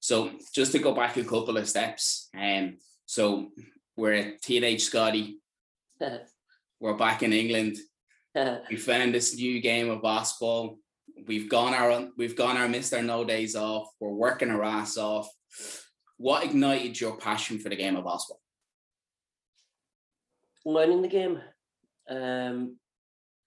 So 0.00 0.30
just 0.54 0.72
to 0.72 0.78
go 0.78 0.94
back 0.94 1.16
a 1.16 1.24
couple 1.24 1.56
of 1.56 1.68
steps, 1.68 2.28
um, 2.38 2.76
so 3.06 3.48
we're 3.96 4.12
a 4.12 4.38
teenage 4.38 4.84
Scottie. 4.84 5.38
we're 6.80 6.96
back 6.96 7.22
in 7.22 7.32
England 7.32 7.76
we 8.70 8.76
found 8.76 9.14
this 9.14 9.36
new 9.36 9.60
game 9.60 9.90
of 9.90 10.02
basketball. 10.02 10.78
We've 11.26 11.48
gone 11.48 11.74
our 11.74 12.08
we've 12.16 12.36
gone 12.36 12.56
our 12.56 12.68
Mister 12.68 13.02
No 13.02 13.24
Days 13.24 13.56
off. 13.56 13.88
We're 14.00 14.10
working 14.10 14.50
our 14.50 14.62
ass 14.62 14.98
off. 14.98 15.28
What 16.18 16.44
ignited 16.44 17.00
your 17.00 17.16
passion 17.16 17.58
for 17.58 17.68
the 17.68 17.76
game 17.76 17.96
of 17.96 18.04
basketball? 18.04 18.40
Learning 20.64 21.00
the 21.00 21.08
game, 21.08 21.40
um, 22.10 22.76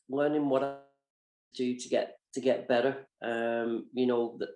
learning 0.10 0.50
what 0.50 0.64
I 0.64 0.76
do 1.54 1.76
to 1.78 1.90
get 1.90 2.16
to 2.34 2.42
get 2.42 2.68
better. 2.68 3.08
Um, 3.22 3.88
you 3.94 4.08
know, 4.08 4.38
that 4.40 4.50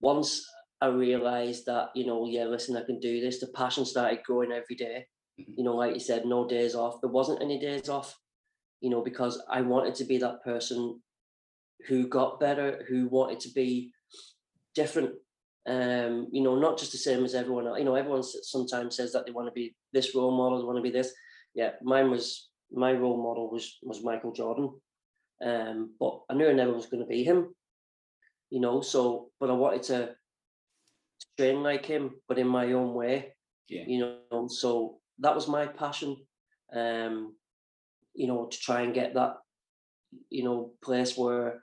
once 0.00 0.44
I 0.80 0.86
realised 0.86 1.66
that, 1.66 1.90
you 1.94 2.06
know, 2.06 2.26
yeah, 2.26 2.44
listen, 2.44 2.76
I 2.76 2.82
can 2.82 2.98
do 2.98 3.20
this. 3.20 3.38
The 3.38 3.48
passion 3.48 3.84
started 3.84 4.24
growing 4.24 4.50
every 4.50 4.74
day. 4.74 5.06
You 5.46 5.64
know, 5.64 5.76
like 5.76 5.94
you 5.94 6.00
said, 6.00 6.24
no 6.24 6.46
days 6.46 6.74
off. 6.74 7.00
There 7.00 7.10
wasn't 7.10 7.42
any 7.42 7.58
days 7.58 7.88
off 7.88 8.16
you 8.82 8.90
know, 8.90 9.00
because 9.00 9.40
I 9.48 9.62
wanted 9.62 9.94
to 9.94 10.04
be 10.04 10.18
that 10.18 10.42
person 10.42 11.00
who 11.86 12.08
got 12.08 12.40
better, 12.40 12.84
who 12.88 13.08
wanted 13.08 13.40
to 13.40 13.50
be 13.50 13.92
different. 14.74 15.12
Um, 15.66 16.26
you 16.32 16.42
know, 16.42 16.58
not 16.58 16.78
just 16.78 16.90
the 16.90 16.98
same 16.98 17.24
as 17.24 17.36
everyone 17.36 17.68
else. 17.68 17.78
You 17.78 17.84
know, 17.84 17.94
everyone 17.94 18.24
sometimes 18.24 18.96
says 18.96 19.12
that 19.12 19.24
they 19.24 19.30
want 19.32 19.46
to 19.46 19.52
be 19.52 19.76
this 19.92 20.14
role 20.14 20.36
model, 20.36 20.58
they 20.58 20.64
want 20.64 20.78
to 20.78 20.82
be 20.82 20.90
this. 20.90 21.14
Yeah, 21.54 21.70
mine 21.80 22.10
was 22.10 22.48
my 22.72 22.92
role 22.92 23.22
model 23.22 23.50
was 23.50 23.78
was 23.82 24.02
Michael 24.02 24.32
Jordan. 24.32 24.70
Um, 25.44 25.94
but 26.00 26.20
I 26.28 26.34
knew 26.34 26.48
I 26.48 26.52
never 26.52 26.72
was 26.72 26.86
going 26.86 27.02
to 27.02 27.08
be 27.08 27.22
him. 27.22 27.54
You 28.50 28.60
know, 28.60 28.80
so 28.80 29.30
but 29.38 29.48
I 29.48 29.52
wanted 29.52 29.84
to, 29.84 30.06
to 30.06 31.26
train 31.38 31.62
like 31.62 31.86
him, 31.86 32.10
but 32.26 32.38
in 32.38 32.48
my 32.48 32.72
own 32.72 32.94
way. 32.94 33.34
Yeah. 33.68 33.84
You 33.86 34.16
know, 34.30 34.48
so 34.48 34.98
that 35.20 35.34
was 35.34 35.48
my 35.48 35.66
passion. 35.66 36.16
Um, 36.74 37.34
you 38.14 38.26
know, 38.26 38.46
to 38.46 38.58
try 38.58 38.82
and 38.82 38.94
get 38.94 39.14
that, 39.14 39.36
you 40.30 40.44
know, 40.44 40.72
place 40.82 41.16
where, 41.16 41.62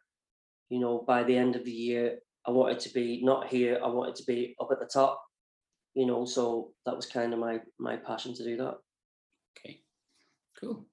you 0.69 0.79
know, 0.79 1.03
by 1.05 1.23
the 1.23 1.35
end 1.35 1.55
of 1.55 1.65
the 1.65 1.71
year, 1.71 2.19
I 2.45 2.51
wanted 2.51 2.79
to 2.81 2.93
be 2.93 3.21
not 3.23 3.47
here, 3.47 3.79
I 3.83 3.87
wanted 3.87 4.15
to 4.15 4.23
be 4.25 4.55
up 4.59 4.69
at 4.71 4.79
the 4.79 4.85
top, 4.85 5.21
you 5.93 6.05
know, 6.05 6.25
so 6.25 6.71
that 6.85 6.95
was 6.95 7.05
kind 7.05 7.33
of 7.33 7.39
my 7.39 7.59
my 7.77 7.97
passion 7.97 8.33
to 8.35 8.43
do 8.43 8.57
that. 8.57 8.77
Okay, 9.57 9.81
cool. 10.59 10.85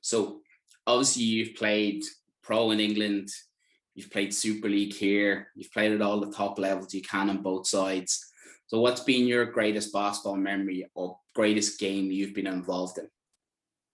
So 0.00 0.40
obviously 0.86 1.24
you've 1.24 1.54
played 1.56 2.02
pro 2.42 2.70
in 2.70 2.80
England, 2.80 3.28
you've 3.94 4.10
played 4.10 4.34
Super 4.34 4.68
League 4.68 4.94
here, 4.94 5.48
you've 5.54 5.72
played 5.72 5.92
at 5.92 6.02
all 6.02 6.20
the 6.20 6.32
top 6.32 6.58
levels 6.58 6.94
you 6.94 7.02
can 7.02 7.30
on 7.30 7.42
both 7.42 7.66
sides. 7.66 8.31
So 8.72 8.80
what's 8.80 9.02
been 9.02 9.26
your 9.26 9.44
greatest 9.44 9.92
basketball 9.92 10.36
memory 10.36 10.86
or 10.94 11.18
greatest 11.34 11.78
game 11.78 12.10
you've 12.10 12.32
been 12.32 12.46
involved 12.46 12.96
in? 12.96 13.06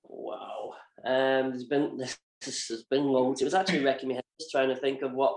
Wow. 0.05 0.75
Um, 1.05 1.51
there's 1.51 1.65
been 1.65 1.99
there's 2.41 2.85
been 2.89 3.07
loads. 3.07 3.41
It 3.41 3.47
was 3.47 3.55
actually 3.55 3.85
wrecking 3.85 4.11
my 4.11 4.15
head 4.15 4.25
just 4.41 4.53
trying 4.53 4.69
to 4.69 4.77
think 4.77 5.03
of 5.03 5.15
what 5.15 5.37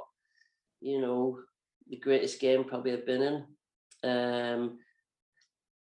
you 0.79 1.01
know 1.01 1.39
the 1.89 1.97
greatest 1.97 2.39
game 2.39 2.65
probably 2.65 2.93
I've 2.93 3.07
been 3.07 3.23
in. 4.03 4.07
Um, 4.07 4.77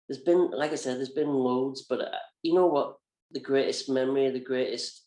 there's 0.07 0.23
been, 0.23 0.51
like 0.51 0.71
I 0.71 0.75
said, 0.75 0.95
there's 0.95 1.09
been 1.09 1.27
loads, 1.27 1.85
but 1.89 1.99
uh, 1.99 2.17
you 2.41 2.53
know 2.53 2.67
what? 2.67 2.95
The 3.31 3.41
greatest 3.41 3.89
memory, 3.89 4.31
the 4.31 4.39
greatest, 4.39 5.03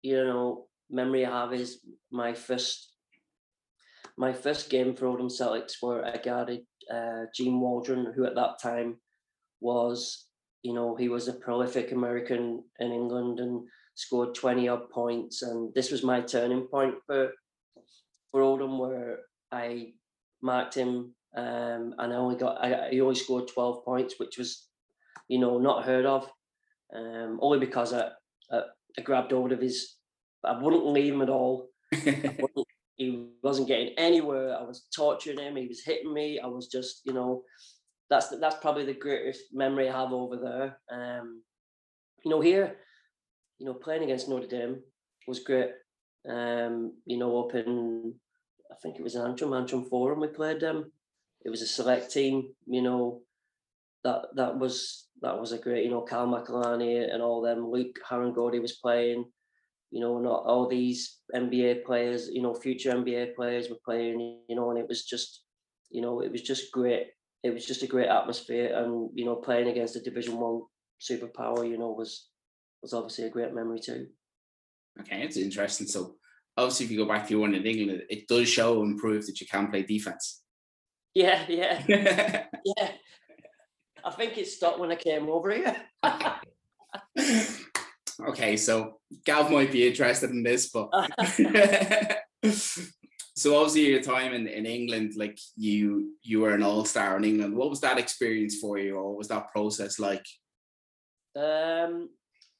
you 0.00 0.24
know, 0.24 0.66
memory 0.88 1.26
I 1.26 1.42
have 1.42 1.52
is 1.52 1.80
my 2.10 2.32
first, 2.32 2.95
my 4.16 4.32
first 4.32 4.70
game 4.70 4.94
for 4.94 5.06
Oldham 5.06 5.28
Celtics, 5.28 5.74
where 5.80 6.04
I 6.04 6.16
guarded 6.16 6.60
uh, 6.92 7.24
Gene 7.34 7.60
Waldron, 7.60 8.12
who 8.14 8.24
at 8.24 8.34
that 8.34 8.60
time 8.62 8.96
was, 9.60 10.26
you 10.62 10.72
know, 10.72 10.96
he 10.96 11.08
was 11.08 11.28
a 11.28 11.34
prolific 11.34 11.92
American 11.92 12.64
in 12.78 12.92
England 12.92 13.40
and 13.40 13.66
scored 13.94 14.34
20 14.34 14.68
odd 14.68 14.90
points. 14.90 15.42
And 15.42 15.72
this 15.74 15.90
was 15.90 16.02
my 16.02 16.20
turning 16.20 16.66
point 16.66 16.94
for, 17.06 17.30
for 18.30 18.42
Oldham 18.42 18.78
where 18.78 19.18
I 19.52 19.92
marked 20.42 20.74
him 20.74 21.14
um, 21.36 21.94
and 21.98 22.12
I 22.12 22.16
only 22.16 22.36
got, 22.36 22.64
I, 22.64 22.88
he 22.90 23.00
only 23.00 23.14
scored 23.14 23.48
12 23.48 23.84
points, 23.84 24.14
which 24.18 24.38
was, 24.38 24.68
you 25.28 25.38
know, 25.38 25.58
not 25.58 25.84
heard 25.84 26.06
of. 26.06 26.28
Um, 26.94 27.38
only 27.42 27.58
because 27.58 27.92
I, 27.92 28.10
I, 28.50 28.60
I 28.98 29.02
grabbed 29.02 29.32
hold 29.32 29.52
of 29.52 29.60
his, 29.60 29.96
I 30.44 30.58
wouldn't 30.58 30.86
leave 30.86 31.12
him 31.12 31.22
at 31.22 31.28
all. 31.28 31.68
he 32.96 33.28
wasn't 33.42 33.68
getting 33.68 33.94
anywhere. 33.98 34.56
I 34.56 34.62
was 34.62 34.86
torturing 34.94 35.38
him. 35.38 35.56
He 35.56 35.68
was 35.68 35.84
hitting 35.84 36.12
me. 36.12 36.40
I 36.42 36.46
was 36.46 36.66
just, 36.68 37.02
you 37.04 37.12
know, 37.12 37.42
that's 38.10 38.28
that's 38.40 38.56
probably 38.56 38.84
the 38.84 38.94
greatest 38.94 39.42
memory 39.52 39.88
I 39.88 40.00
have 40.00 40.12
over 40.12 40.36
there. 40.36 40.78
Um, 40.90 41.42
you 42.24 42.30
know, 42.30 42.40
here 42.40 42.76
you 43.58 43.66
know, 43.66 43.74
playing 43.74 44.04
against 44.04 44.28
Notre 44.28 44.46
Dame 44.46 44.80
was 45.26 45.40
great. 45.40 45.70
Um, 46.28 46.92
you 47.06 47.18
know, 47.18 47.38
up 47.40 47.54
in 47.54 48.14
I 48.70 48.74
think 48.82 48.96
it 48.98 49.02
was 49.02 49.16
Antrim, 49.16 49.52
Antrim 49.52 49.84
Forum. 49.84 50.20
We 50.20 50.28
played 50.28 50.60
them. 50.60 50.90
It 51.44 51.50
was 51.50 51.62
a 51.62 51.66
select 51.66 52.12
team. 52.12 52.48
You 52.66 52.82
know, 52.82 53.22
that 54.04 54.22
that 54.34 54.58
was 54.58 55.08
that 55.22 55.38
was 55.38 55.52
a 55.52 55.58
great. 55.58 55.84
You 55.84 55.90
know, 55.90 56.02
Kyle 56.02 56.26
McAlarney 56.26 57.12
and 57.12 57.22
all 57.22 57.40
them. 57.40 57.70
Luke 57.70 57.96
Harangody 58.08 58.60
was 58.60 58.72
playing. 58.72 59.24
You 59.90 60.00
know, 60.00 60.18
not 60.18 60.44
all 60.44 60.68
these 60.68 61.18
NBA 61.34 61.84
players. 61.84 62.28
You 62.28 62.42
know, 62.42 62.54
future 62.54 62.92
NBA 62.92 63.34
players 63.34 63.68
were 63.68 63.78
playing. 63.84 64.40
You 64.48 64.56
know, 64.56 64.70
and 64.70 64.78
it 64.78 64.88
was 64.88 65.04
just, 65.04 65.42
you 65.90 66.02
know, 66.02 66.20
it 66.20 66.32
was 66.32 66.42
just 66.42 66.72
great. 66.72 67.08
It 67.42 67.50
was 67.50 67.66
just 67.66 67.82
a 67.82 67.86
great 67.86 68.08
atmosphere, 68.08 68.76
and 68.76 69.10
you 69.14 69.24
know, 69.24 69.36
playing 69.36 69.68
against 69.68 69.96
a 69.96 70.00
Division 70.00 70.38
One 70.38 70.62
superpower. 71.00 71.68
You 71.68 71.78
know, 71.78 71.90
was 71.90 72.28
was 72.82 72.92
obviously 72.92 73.24
a 73.24 73.30
great 73.30 73.54
memory 73.54 73.80
too. 73.80 74.08
Okay, 75.00 75.22
it's 75.22 75.36
interesting. 75.36 75.86
So 75.86 76.16
obviously, 76.56 76.86
if 76.86 76.92
you 76.92 76.98
go 76.98 77.06
back 77.06 77.26
to 77.26 77.30
your 77.32 77.40
one 77.40 77.54
in 77.54 77.64
England, 77.64 78.02
it 78.08 78.26
does 78.26 78.48
show 78.48 78.82
and 78.82 78.98
prove 78.98 79.26
that 79.26 79.40
you 79.40 79.46
can 79.46 79.70
play 79.70 79.82
defense. 79.82 80.42
Yeah, 81.14 81.44
yeah, 81.48 81.82
yeah. 82.64 82.90
I 84.04 84.10
think 84.10 84.36
it 84.38 84.46
stopped 84.46 84.78
when 84.78 84.92
I 84.92 84.96
came 84.96 85.28
over 85.28 85.50
here. 85.50 85.76
okay, 88.28 88.56
so 88.56 88.98
Gav 89.24 89.50
might 89.50 89.72
be 89.72 89.86
interested 89.86 90.30
in 90.30 90.42
this, 90.42 90.70
but 90.70 90.88
so 93.36 93.56
obviously 93.56 93.86
your 93.86 94.02
time 94.02 94.32
in, 94.32 94.46
in 94.46 94.66
England, 94.66 95.12
like 95.16 95.38
you 95.56 96.14
you 96.22 96.40
were 96.40 96.54
an 96.54 96.62
all 96.62 96.84
star 96.84 97.16
in 97.16 97.24
England. 97.24 97.54
What 97.54 97.70
was 97.70 97.80
that 97.80 97.98
experience 97.98 98.58
for 98.58 98.78
you, 98.78 98.96
or 98.96 99.08
what 99.08 99.18
was 99.18 99.28
that 99.28 99.52
process 99.52 99.98
like? 99.98 100.24
Um, 101.36 102.08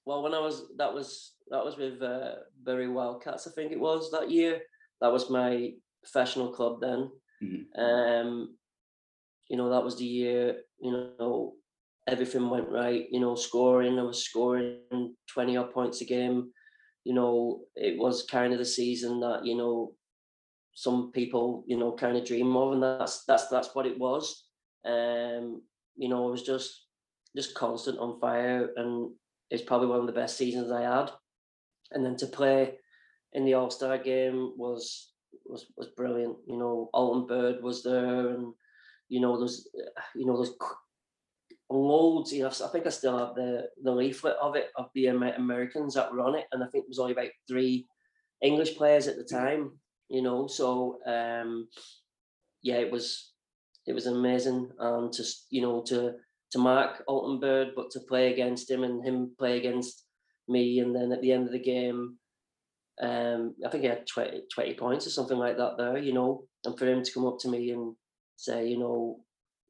well, 0.05 0.23
when 0.23 0.35
I 0.35 0.41
was 0.41 0.65
that 0.77 0.93
was 0.93 1.33
that 1.49 1.65
was 1.65 1.77
with 1.77 2.03
uh, 2.03 2.35
Bury 2.63 2.89
Wildcats, 2.89 3.47
I 3.47 3.51
think 3.53 3.73
it 3.73 3.81
was 3.81 4.11
that 4.11 4.31
year. 4.31 4.61
That 5.01 5.13
was 5.13 5.31
my 5.31 5.73
professional 6.03 6.53
club 6.53 6.81
then. 6.81 7.11
Mm-hmm. 7.43 7.81
Um, 7.81 8.57
you 9.49 9.57
know, 9.57 9.71
that 9.71 9.85
was 9.85 9.97
the 9.97 10.05
year. 10.05 10.57
You 10.81 10.93
know, 10.93 11.55
everything 12.07 12.49
went 12.49 12.69
right. 12.69 13.07
You 13.11 13.21
know, 13.21 13.35
scoring. 13.35 13.99
I 13.99 14.03
was 14.03 14.25
scoring 14.25 15.15
twenty 15.33 15.57
odd 15.57 15.73
points 15.73 16.01
a 16.01 16.05
game. 16.05 16.51
You 17.05 17.15
know, 17.15 17.61
it 17.77 17.99
was 17.99 18.27
kind 18.31 18.53
of 18.53 18.59
the 18.59 18.65
season 18.65 19.21
that 19.21 19.45
you 19.45 19.57
know 19.57 19.93
some 20.75 21.11
people 21.13 21.65
you 21.67 21.79
know 21.79 21.93
kind 21.93 22.17
of 22.17 22.25
dream 22.25 22.57
of, 22.57 22.73
and 22.73 22.83
that's 22.83 23.25
that's 23.25 23.49
that's 23.49 23.75
what 23.75 23.87
it 23.87 23.99
was. 23.99 24.45
Um, 24.85 25.63
you 25.97 26.09
know, 26.09 26.29
I 26.29 26.31
was 26.31 26.43
just 26.43 26.87
just 27.37 27.55
constant 27.55 27.99
on 27.99 28.21
fire, 28.21 28.71
and 28.77 29.11
it's 29.51 29.63
probably 29.63 29.89
one 29.89 30.01
of 30.01 30.07
the 30.07 30.13
best 30.13 30.37
seasons 30.37 30.71
I 30.71 30.83
had. 30.83 31.11
And 31.93 32.05
then 32.05 32.17
to 32.17 32.27
play 32.27 32.75
in 33.33 33.45
the 33.45 33.55
All 33.55 33.71
Star 33.71 33.99
game 33.99 34.53
was 34.57 35.13
was 35.45 35.67
was 35.77 35.89
brilliant. 35.97 36.37
You 36.47 36.59
know, 36.59 36.91
Alton 36.93 37.27
Byrd 37.27 37.63
was 37.63 37.83
there, 37.83 38.31
and 38.31 38.53
you 39.09 39.21
know, 39.21 39.39
there's 39.39 39.69
you 40.15 40.27
know, 40.27 40.37
there's 40.37 40.57
loads. 41.71 42.33
You 42.33 42.45
know, 42.45 42.49
I 42.49 42.69
think 42.69 42.87
I 42.87 42.91
still 42.91 43.19
have 43.19 43.35
the 43.35 43.69
the 43.83 43.93
leaflet 43.93 44.37
of 44.41 44.57
it 44.57 44.71
of 44.77 44.87
the 44.95 45.07
Americans 45.07 45.95
that 45.95 46.13
were 46.13 46.21
on 46.21 46.35
it, 46.35 46.47
and 46.53 46.63
I 46.63 46.67
think 46.67 46.85
there 46.85 46.91
was 46.91 46.99
only 46.99 47.13
about 47.13 47.31
three 47.49 47.87
English 48.43 48.77
players 48.77 49.09
at 49.09 49.17
the 49.17 49.25
time. 49.25 49.73
You 50.09 50.23
know, 50.23 50.47
so 50.47 50.99
um, 51.07 51.69
yeah, 52.63 52.77
it 52.77 52.91
was 52.91 53.33
it 53.87 53.93
was 53.93 54.07
amazing, 54.07 54.71
and 54.79 55.13
to 55.13 55.25
you 55.51 55.63
know 55.63 55.83
to 55.83 56.15
to 56.53 56.59
mark 56.59 57.03
Alton 57.09 57.41
Byrd, 57.41 57.73
but 57.75 57.91
to 57.91 58.01
play 58.01 58.33
against 58.33 58.71
him 58.71 58.85
and 58.85 59.05
him 59.05 59.33
play 59.39 59.59
against 59.59 60.05
me, 60.49 60.79
and 60.79 60.95
then 60.95 61.13
at 61.13 61.21
the 61.21 61.33
end 61.33 61.47
of 61.47 61.53
the 61.53 61.59
game, 61.59 62.19
um, 63.03 63.55
I 63.65 63.69
think 63.69 63.83
he 63.83 63.89
had 63.89 64.07
20, 64.07 64.43
20 64.55 64.75
points 64.75 65.07
or 65.07 65.11
something 65.11 65.37
like 65.37 65.57
that 65.57 65.77
there, 65.77 65.99
you 65.99 66.13
know, 66.13 66.45
and 66.65 66.79
for 66.79 66.87
him 66.87 67.03
to 67.03 67.13
come 67.13 67.27
up 67.27 67.39
to 67.41 67.49
me 67.49 67.71
and 67.71 67.95
say, 68.37 68.69
you 68.69 68.79
know, 68.79 69.21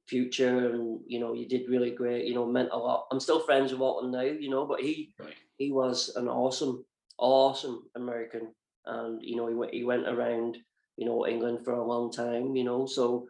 future 0.09 0.71
and 0.71 1.01
you 1.07 1.19
know 1.19 1.33
you 1.33 1.49
did 1.49 1.69
really 1.69 1.91
great 1.91 2.27
you 2.27 2.35
know 2.35 2.47
meant 2.47 2.71
a 2.73 2.79
lot. 2.79 3.07
I'm 3.11 3.21
still 3.21 3.41
friends 3.41 3.73
with 3.73 3.81
Alton 3.81 4.11
now 4.11 4.23
you 4.23 4.51
know 4.51 4.67
but 4.67 4.81
he 4.81 5.13
right. 5.19 5.35
he 5.59 5.73
was 5.73 6.13
an 6.17 6.29
awesome 6.29 6.85
awesome 7.19 7.83
american. 7.97 8.53
And 8.87 9.21
you 9.23 9.37
know 9.37 9.49
he 9.49 9.55
went 9.55 9.75
he 9.75 9.85
went 9.85 10.07
around 10.07 10.59
you 10.97 11.07
know 11.07 11.27
england 11.27 11.65
for 11.65 11.75
a 11.75 11.85
long 11.85 12.13
time 12.13 12.55
you 12.55 12.63
know 12.63 12.87
so 12.87 13.27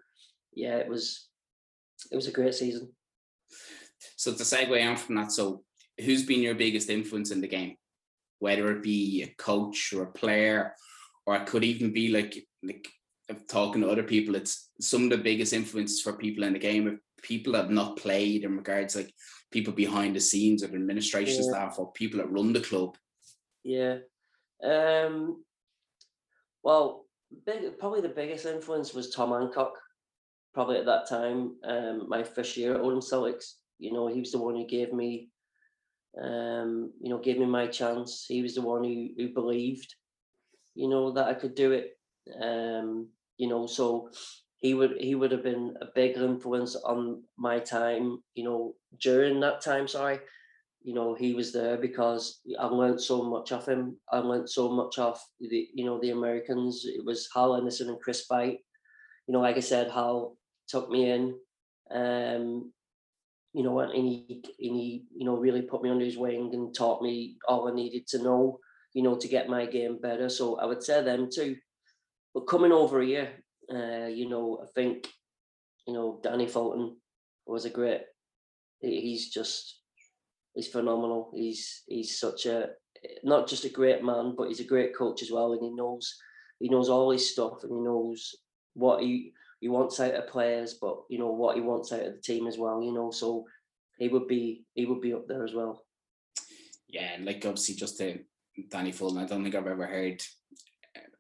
yeah 0.55 0.77
it 0.77 0.89
was 0.89 1.29
it 2.13 2.17
was 2.17 2.27
a 2.27 2.33
great 2.33 2.55
season. 2.55 2.93
So 4.17 4.33
to 4.33 4.43
segue 4.43 4.87
on 4.87 4.97
from 4.97 5.15
that 5.17 5.33
so 5.33 5.63
who's 5.99 6.25
been 6.27 6.43
your 6.43 6.55
biggest 6.55 6.91
influence 6.91 7.31
in 7.31 7.41
the 7.41 7.49
game? 7.49 7.77
Whether 8.39 8.71
it 8.73 8.83
be 8.83 9.23
a 9.23 9.43
coach 9.43 9.93
or 9.95 10.03
a 10.03 10.13
player 10.13 10.75
or 11.27 11.37
it 11.37 11.47
could 11.47 11.65
even 11.65 11.93
be 11.93 12.09
like 12.09 12.37
like 12.63 12.87
talking 13.49 13.83
to 13.83 13.91
other 13.91 14.03
people, 14.03 14.35
it's 14.35 14.71
some 14.81 15.05
of 15.05 15.11
the 15.11 15.19
biggest 15.19 15.53
influences 15.53 16.01
for 16.01 16.15
people 16.15 16.45
in 16.45 16.53
the 16.53 16.59
game. 16.59 16.87
If 16.89 16.99
people 17.23 17.55
have 17.55 17.71
not 17.71 17.97
played 17.97 18.45
in 18.45 18.57
regards 18.57 18.97
like 18.97 19.13
people 19.51 19.73
behind 19.73 20.15
the 20.15 20.21
scenes 20.21 20.63
of 20.63 20.75
administration 20.75 21.45
yeah. 21.45 21.51
staff 21.51 21.79
or 21.79 21.93
people 21.93 22.19
that 22.19 22.31
run 22.31 22.53
the 22.53 22.61
club. 22.61 22.97
Yeah. 23.65 23.99
Um 24.63 25.43
well 26.63 27.07
big 27.45 27.79
probably 27.79 28.01
the 28.01 28.09
biggest 28.09 28.47
influence 28.47 28.95
was 28.95 29.11
Tom 29.11 29.31
Hancock, 29.31 29.75
probably 30.55 30.79
at 30.79 30.87
that 30.87 31.09
time. 31.09 31.57
Um 31.65 32.09
my 32.09 32.23
first 32.23 32.57
year 32.57 32.75
at 32.75 32.81
Oldham 32.81 33.01
Celtics. 33.01 33.55
You 33.79 33.93
know, 33.93 34.07
he 34.07 34.21
was 34.21 34.33
the 34.33 34.39
one 34.39 34.57
who 34.57 34.67
gave 34.67 34.93
me 34.93 35.31
um, 36.23 36.93
you 37.01 37.11
know, 37.11 37.19
gave 37.19 37.39
me 37.39 37.47
my 37.47 37.67
chance. 37.67 38.25
He 38.27 38.43
was 38.43 38.55
the 38.55 38.63
one 38.63 38.85
who, 38.85 39.09
who 39.17 39.35
believed, 39.35 39.95
you 40.75 40.89
know, 40.89 41.13
that 41.13 41.29
I 41.29 41.35
could 41.35 41.55
do 41.55 41.73
it. 41.73 41.99
Um, 42.41 43.09
you 43.37 43.49
know, 43.49 43.67
so 43.67 44.11
he 44.59 44.75
would 44.75 44.97
he 45.01 45.15
would 45.15 45.33
have 45.33 45.43
been 45.43 45.75
a 45.81 45.87
big 45.95 46.17
influence 46.17 46.77
on 46.77 47.23
my 47.37 47.59
time, 47.59 48.23
you 48.35 48.45
know, 48.45 48.75
during 49.01 49.41
that 49.41 49.61
time, 49.61 49.87
sorry. 49.89 50.21
You 50.83 50.95
know, 50.95 51.15
he 51.15 51.35
was 51.35 51.53
there 51.53 51.77
because 51.77 52.41
I 52.59 52.67
learned 52.67 53.01
so 53.01 53.23
much 53.23 53.51
of 53.51 53.67
him. 53.67 53.99
I 54.11 54.19
learned 54.19 54.49
so 54.49 54.71
much 54.71 54.99
of 54.99 55.21
the, 55.41 55.69
you 55.75 55.85
know, 55.85 55.99
the 56.01 56.11
Americans. 56.11 56.85
It 56.87 57.05
was 57.05 57.29
Hal 57.35 57.57
Anderson 57.57 57.89
and 57.89 58.01
Chris 58.01 58.27
Bite. 58.29 58.61
You 59.27 59.33
know, 59.33 59.41
like 59.41 59.57
I 59.57 59.61
said, 59.61 59.91
Hal 59.91 60.37
took 60.69 60.89
me 60.89 61.11
in. 61.11 61.35
Um, 61.91 62.73
you 63.53 63.63
know, 63.63 63.81
and 63.81 63.93
he, 63.93 64.43
and 64.61 64.77
he, 64.77 65.07
you 65.17 65.25
know, 65.25 65.37
really 65.37 65.63
put 65.63 65.83
me 65.83 65.91
under 65.91 66.05
his 66.05 66.19
wing 66.19 66.51
and 66.53 66.75
taught 66.75 67.03
me 67.03 67.37
all 67.49 67.69
I 67.69 67.75
needed 67.75 68.07
to 68.09 68.23
know, 68.23 68.61
you 68.93 69.03
know, 69.03 69.17
to 69.17 69.29
get 69.29 69.49
my 69.49 69.67
game 69.67 69.99
better. 70.01 70.29
So 70.29 70.57
I 70.59 70.67
would 70.67 70.83
say 70.83 71.03
them 71.03 71.29
two. 71.33 71.57
But 72.37 72.49
coming 72.49 72.71
over 72.71 73.01
here, 73.01 73.31
uh, 73.75 74.09
you 74.09 74.29
know, 74.29 74.61
I 74.63 74.67
think, 74.75 75.09
you 75.87 75.95
know, 75.95 76.21
Danny 76.23 76.47
Fulton 76.47 76.99
was 77.47 77.65
a 77.65 77.71
great. 77.71 78.03
He's 78.79 79.31
just, 79.31 79.81
he's 80.55 80.69
phenomenal. 80.69 81.33
He's 81.35 81.83
he's 81.89 82.21
such 82.21 82.45
a 82.45 82.73
not 83.25 83.49
just 83.49 83.65
a 83.65 83.71
great 83.71 84.05
man, 84.05 84.35
but 84.37 84.49
he's 84.49 84.61
a 84.61 84.65
great 84.65 84.95
coach 84.95 85.23
as 85.23 85.31
well, 85.31 85.55
and 85.55 85.63
he 85.63 85.71
knows 85.71 86.15
he 86.61 86.69
knows 86.69 86.91
all 86.91 87.11
his 87.11 87.33
stuff, 87.33 87.63
and 87.63 87.73
he 87.73 87.81
knows 87.81 88.35
what 88.75 89.01
he 89.01 89.33
he 89.61 89.69
wants 89.71 89.99
out 89.99 90.13
of 90.13 90.29
players, 90.29 90.75
but 90.75 91.05
you 91.09 91.19
know 91.19 91.33
what 91.33 91.57
he 91.57 91.63
wants 91.63 91.91
out 91.91 92.05
of 92.05 92.13
the 92.17 92.21
team 92.21 92.47
as 92.47 92.59
well. 92.59 92.83
You 92.83 92.93
know, 92.93 93.11
so 93.11 93.47
he 93.97 94.09
would 94.09 94.29
be 94.29 94.67
he 94.75 94.85
would 94.85 95.01
be 95.01 95.15
up 95.15 95.27
there 95.27 95.43
as 95.43 95.55
well. 95.55 95.87
Yeah, 96.87 97.15
and 97.15 97.25
like 97.25 97.47
obviously 97.47 97.77
just 97.77 97.97
to 97.97 98.19
Danny 98.69 98.93
Fulton, 98.93 99.23
I 99.23 99.25
don't 99.25 99.43
think 99.43 99.55
I've 99.55 99.67
ever 99.67 99.87
heard 99.87 100.23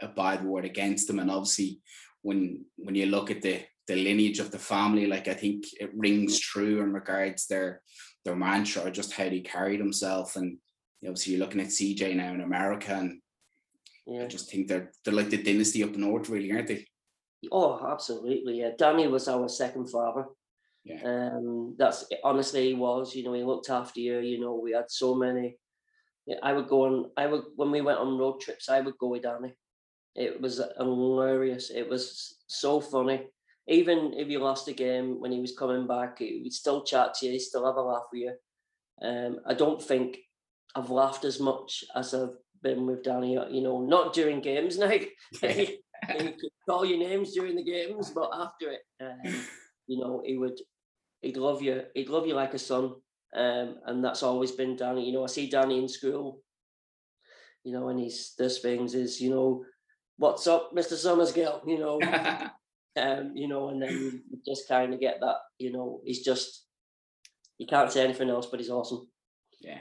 a 0.00 0.08
bad 0.08 0.44
word 0.44 0.64
against 0.64 1.06
them. 1.06 1.18
And 1.18 1.30
obviously, 1.30 1.80
when 2.22 2.64
when 2.76 2.94
you 2.94 3.06
look 3.06 3.30
at 3.30 3.42
the 3.42 3.62
the 3.86 3.96
lineage 3.96 4.40
of 4.40 4.50
the 4.50 4.58
family, 4.58 5.06
like 5.06 5.28
I 5.28 5.34
think 5.34 5.64
it 5.80 5.90
rings 5.96 6.38
true 6.40 6.80
in 6.82 6.92
regards 6.92 7.46
their 7.46 7.82
their 8.24 8.36
mantra 8.36 8.82
or 8.82 8.90
just 8.90 9.12
how 9.12 9.28
he 9.28 9.40
carried 9.40 9.80
himself. 9.80 10.36
And 10.36 10.58
obviously, 11.04 11.34
you're 11.34 11.44
looking 11.44 11.60
at 11.60 11.68
CJ 11.68 12.16
now 12.16 12.34
in 12.34 12.40
America, 12.40 12.94
and 12.94 13.20
yeah. 14.06 14.24
I 14.24 14.26
just 14.26 14.50
think 14.50 14.68
they're 14.68 14.90
they're 15.04 15.14
like 15.14 15.30
the 15.30 15.42
dynasty 15.42 15.82
up 15.84 15.96
north, 15.96 16.28
really, 16.28 16.52
aren't 16.52 16.68
they? 16.68 16.86
Oh, 17.52 17.86
absolutely. 17.92 18.60
Yeah, 18.60 18.70
Danny 18.76 19.06
was 19.06 19.28
our 19.28 19.48
second 19.48 19.88
father. 19.88 20.26
Yeah. 20.84 21.02
Um, 21.04 21.74
that's 21.78 22.06
honestly 22.22 22.68
he 22.68 22.74
was. 22.74 23.14
You 23.14 23.24
know, 23.24 23.32
he 23.32 23.42
looked 23.42 23.70
after 23.70 24.00
you. 24.00 24.20
You 24.20 24.40
know, 24.40 24.54
we 24.54 24.72
had 24.72 24.90
so 24.90 25.14
many. 25.14 25.56
I 26.42 26.52
would 26.52 26.68
go 26.68 26.86
on. 26.86 27.10
I 27.16 27.26
would 27.26 27.42
when 27.56 27.70
we 27.70 27.80
went 27.80 27.98
on 27.98 28.18
road 28.18 28.40
trips. 28.40 28.68
I 28.68 28.80
would 28.80 28.98
go 28.98 29.08
with 29.08 29.22
Danny. 29.22 29.54
It 30.16 30.40
was 30.40 30.62
hilarious. 30.78 31.70
It 31.70 31.88
was 31.88 32.36
so 32.46 32.80
funny. 32.80 33.26
Even 33.68 34.14
if 34.16 34.28
you 34.28 34.38
lost 34.38 34.68
a 34.68 34.72
game 34.72 35.20
when 35.20 35.30
he 35.30 35.40
was 35.40 35.56
coming 35.56 35.86
back, 35.86 36.18
he 36.18 36.40
would 36.42 36.52
still 36.52 36.84
chat 36.84 37.14
to 37.14 37.26
you. 37.26 37.32
he'd 37.32 37.40
still 37.40 37.66
have 37.66 37.76
a 37.76 37.82
laugh 37.82 38.04
with 38.12 38.22
you. 38.22 38.34
Um, 39.02 39.40
I 39.46 39.52
don't 39.52 39.82
think 39.82 40.18
I've 40.74 40.90
laughed 40.90 41.24
as 41.24 41.38
much 41.38 41.84
as 41.94 42.14
I've 42.14 42.36
been 42.62 42.86
with 42.86 43.02
Danny. 43.02 43.32
You 43.32 43.62
know, 43.62 43.82
not 43.82 44.14
during 44.14 44.40
games 44.40 44.78
now. 44.78 44.88
he, 44.88 45.78
could 46.08 46.34
call 46.68 46.84
your 46.84 46.98
names 46.98 47.32
during 47.32 47.56
the 47.56 47.64
games, 47.64 48.10
but 48.10 48.30
after 48.32 48.70
it, 48.70 48.82
um, 49.00 49.34
you 49.86 49.98
know, 49.98 50.22
he 50.24 50.38
would. 50.38 50.58
He'd 51.20 51.36
love 51.36 51.60
you. 51.60 51.82
He'd 51.94 52.08
love 52.08 52.26
you 52.26 52.34
like 52.34 52.54
a 52.54 52.58
son. 52.58 52.94
Um, 53.34 53.76
and 53.86 54.02
that's 54.04 54.22
always 54.22 54.52
been 54.52 54.76
Danny. 54.76 55.06
You 55.06 55.12
know, 55.12 55.24
I 55.24 55.26
see 55.26 55.50
Danny 55.50 55.78
in 55.78 55.88
school 55.88 56.40
you 57.66 57.72
know, 57.72 57.88
and 57.88 57.98
he's 57.98 58.32
does 58.38 58.60
things 58.60 58.94
is, 58.94 59.20
you 59.20 59.28
know, 59.28 59.64
what's 60.16 60.46
up, 60.46 60.74
Mr. 60.74 60.94
Summersgill, 60.94 61.66
you 61.66 61.78
know, 61.78 62.00
um, 62.96 63.32
you 63.34 63.48
know, 63.48 63.68
and 63.68 63.82
then 63.82 63.92
you 63.92 64.22
just 64.46 64.68
kind 64.68 64.94
of 64.94 65.00
get 65.00 65.20
that, 65.20 65.36
you 65.58 65.72
know, 65.72 66.00
he's 66.04 66.24
just 66.24 66.66
you 67.58 67.66
can't 67.66 67.90
say 67.90 68.04
anything 68.04 68.30
else, 68.30 68.46
but 68.46 68.60
he's 68.60 68.70
awesome. 68.70 69.08
Yeah, 69.60 69.80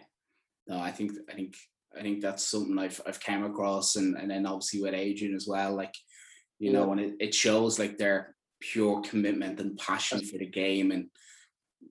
no, 0.68 0.80
I 0.80 0.92
think 0.92 1.14
I 1.30 1.34
think 1.34 1.56
I 1.98 2.02
think 2.02 2.22
that's 2.22 2.46
something 2.46 2.78
I've 2.78 3.02
I've 3.06 3.20
came 3.20 3.44
across, 3.44 3.96
and 3.96 4.16
and 4.16 4.30
then 4.30 4.46
obviously 4.46 4.82
with 4.82 4.94
Adrian 4.94 5.36
as 5.36 5.48
well, 5.48 5.76
like 5.76 5.94
you 6.60 6.72
yeah. 6.72 6.80
know, 6.80 6.92
and 6.92 7.02
it, 7.02 7.16
it 7.20 7.36
shows 7.36 7.80
like 7.80 7.98
their 7.98 8.36
pure 8.62 9.02
commitment 9.02 9.60
and 9.60 9.78
passion 9.78 10.24
for 10.24 10.38
the 10.38 10.48
game, 10.48 10.92
and 10.92 11.08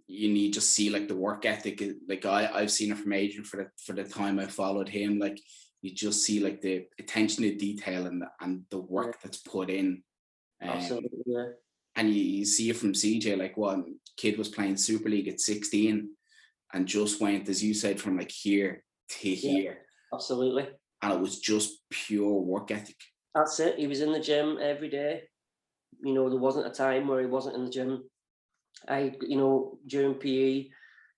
you 0.07 0.33
need 0.33 0.55
to 0.55 0.61
see 0.61 0.91
like 0.91 1.09
the 1.09 1.17
work 1.17 1.45
ethic. 1.45 1.83
Like 2.09 2.25
I 2.25 2.51
I've 2.53 2.71
seen 2.71 2.93
it 2.93 2.99
from 2.99 3.13
Adrian 3.13 3.45
for 3.45 3.59
the 3.59 3.69
for 3.85 3.93
the 3.93 4.05
time 4.05 4.39
I 4.39 4.47
followed 4.47 4.89
him, 4.89 5.19
like 5.19 5.39
you 5.85 5.91
just 5.91 6.25
see 6.25 6.41
like 6.41 6.63
the 6.63 6.87
attention 6.99 7.43
to 7.43 7.55
detail 7.55 8.07
and 8.07 8.23
the, 8.23 8.29
and 8.41 8.63
the 8.71 8.79
work 8.79 9.21
that's 9.23 9.37
put 9.37 9.69
in. 9.69 10.03
Um, 10.63 10.71
Absolutely, 10.71 11.23
yeah. 11.27 11.49
And 11.95 12.09
you, 12.09 12.23
you 12.23 12.47
see 12.47 12.71
it 12.71 12.77
from 12.79 12.95
CJ, 12.95 13.39
like 13.39 13.59
one 13.59 13.97
kid 14.17 14.39
was 14.39 14.49
playing 14.49 14.79
Super 14.79 15.11
League 15.11 15.29
at 15.29 15.41
16 15.41 16.09
and 16.73 16.87
just 16.87 17.21
went, 17.21 17.51
as 17.51 17.63
you 17.63 17.75
said, 17.75 18.01
from 18.01 18.17
like 18.17 18.31
here 18.31 18.83
to 19.11 19.29
yeah, 19.29 19.37
here. 19.37 19.79
Absolutely. 20.13 20.69
And 21.03 21.13
it 21.13 21.21
was 21.21 21.39
just 21.39 21.83
pure 21.91 22.41
work 22.41 22.71
ethic. 22.71 22.97
That's 23.35 23.61
it. 23.61 23.79
He 23.79 23.87
was 23.87 24.01
in 24.01 24.13
the 24.13 24.21
gym 24.21 24.57
every 24.63 24.89
day. 24.89 25.25
You 26.03 26.15
know, 26.15 26.31
there 26.31 26.39
wasn't 26.39 26.67
a 26.67 26.71
time 26.71 27.09
where 27.09 27.21
he 27.21 27.27
wasn't 27.27 27.57
in 27.57 27.65
the 27.67 27.71
gym. 27.71 28.05
I, 28.89 29.13
you 29.21 29.37
know, 29.37 29.79
during 29.87 30.15
PE, 30.15 30.67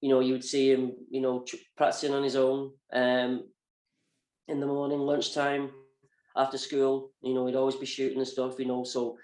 you 0.00 0.08
know, 0.08 0.18
you 0.18 0.32
would 0.32 0.44
see 0.44 0.72
him, 0.72 0.92
you 1.08 1.20
know, 1.20 1.44
practicing 1.76 2.14
on 2.14 2.24
his 2.24 2.34
own. 2.34 2.72
Um, 2.92 3.44
in 4.48 4.60
the 4.60 4.66
morning, 4.66 5.00
lunchtime, 5.00 5.70
after 6.36 6.58
school, 6.58 7.12
you 7.22 7.34
know, 7.34 7.46
he'd 7.46 7.56
always 7.56 7.76
be 7.76 7.86
shooting 7.86 8.18
and 8.18 8.28
stuff, 8.28 8.58
you 8.58 8.66
know. 8.66 8.84
So 8.84 9.16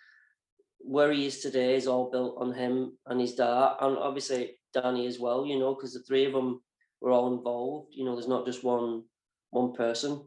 where 0.78 1.12
he 1.12 1.26
is 1.26 1.40
today 1.40 1.76
is 1.76 1.86
all 1.86 2.10
built 2.10 2.36
on 2.38 2.52
him 2.52 2.96
and 3.06 3.20
his 3.20 3.34
dad, 3.34 3.76
and 3.80 3.96
obviously 3.98 4.58
Danny 4.72 5.06
as 5.06 5.18
well. 5.18 5.46
You 5.46 5.58
know, 5.58 5.74
because 5.74 5.92
the 5.92 6.02
three 6.02 6.24
of 6.24 6.32
them 6.32 6.62
were 7.00 7.10
all 7.10 7.36
involved. 7.36 7.88
You 7.92 8.04
know, 8.04 8.14
there's 8.14 8.28
not 8.28 8.46
just 8.46 8.64
one 8.64 9.04
one 9.50 9.72
person. 9.72 10.24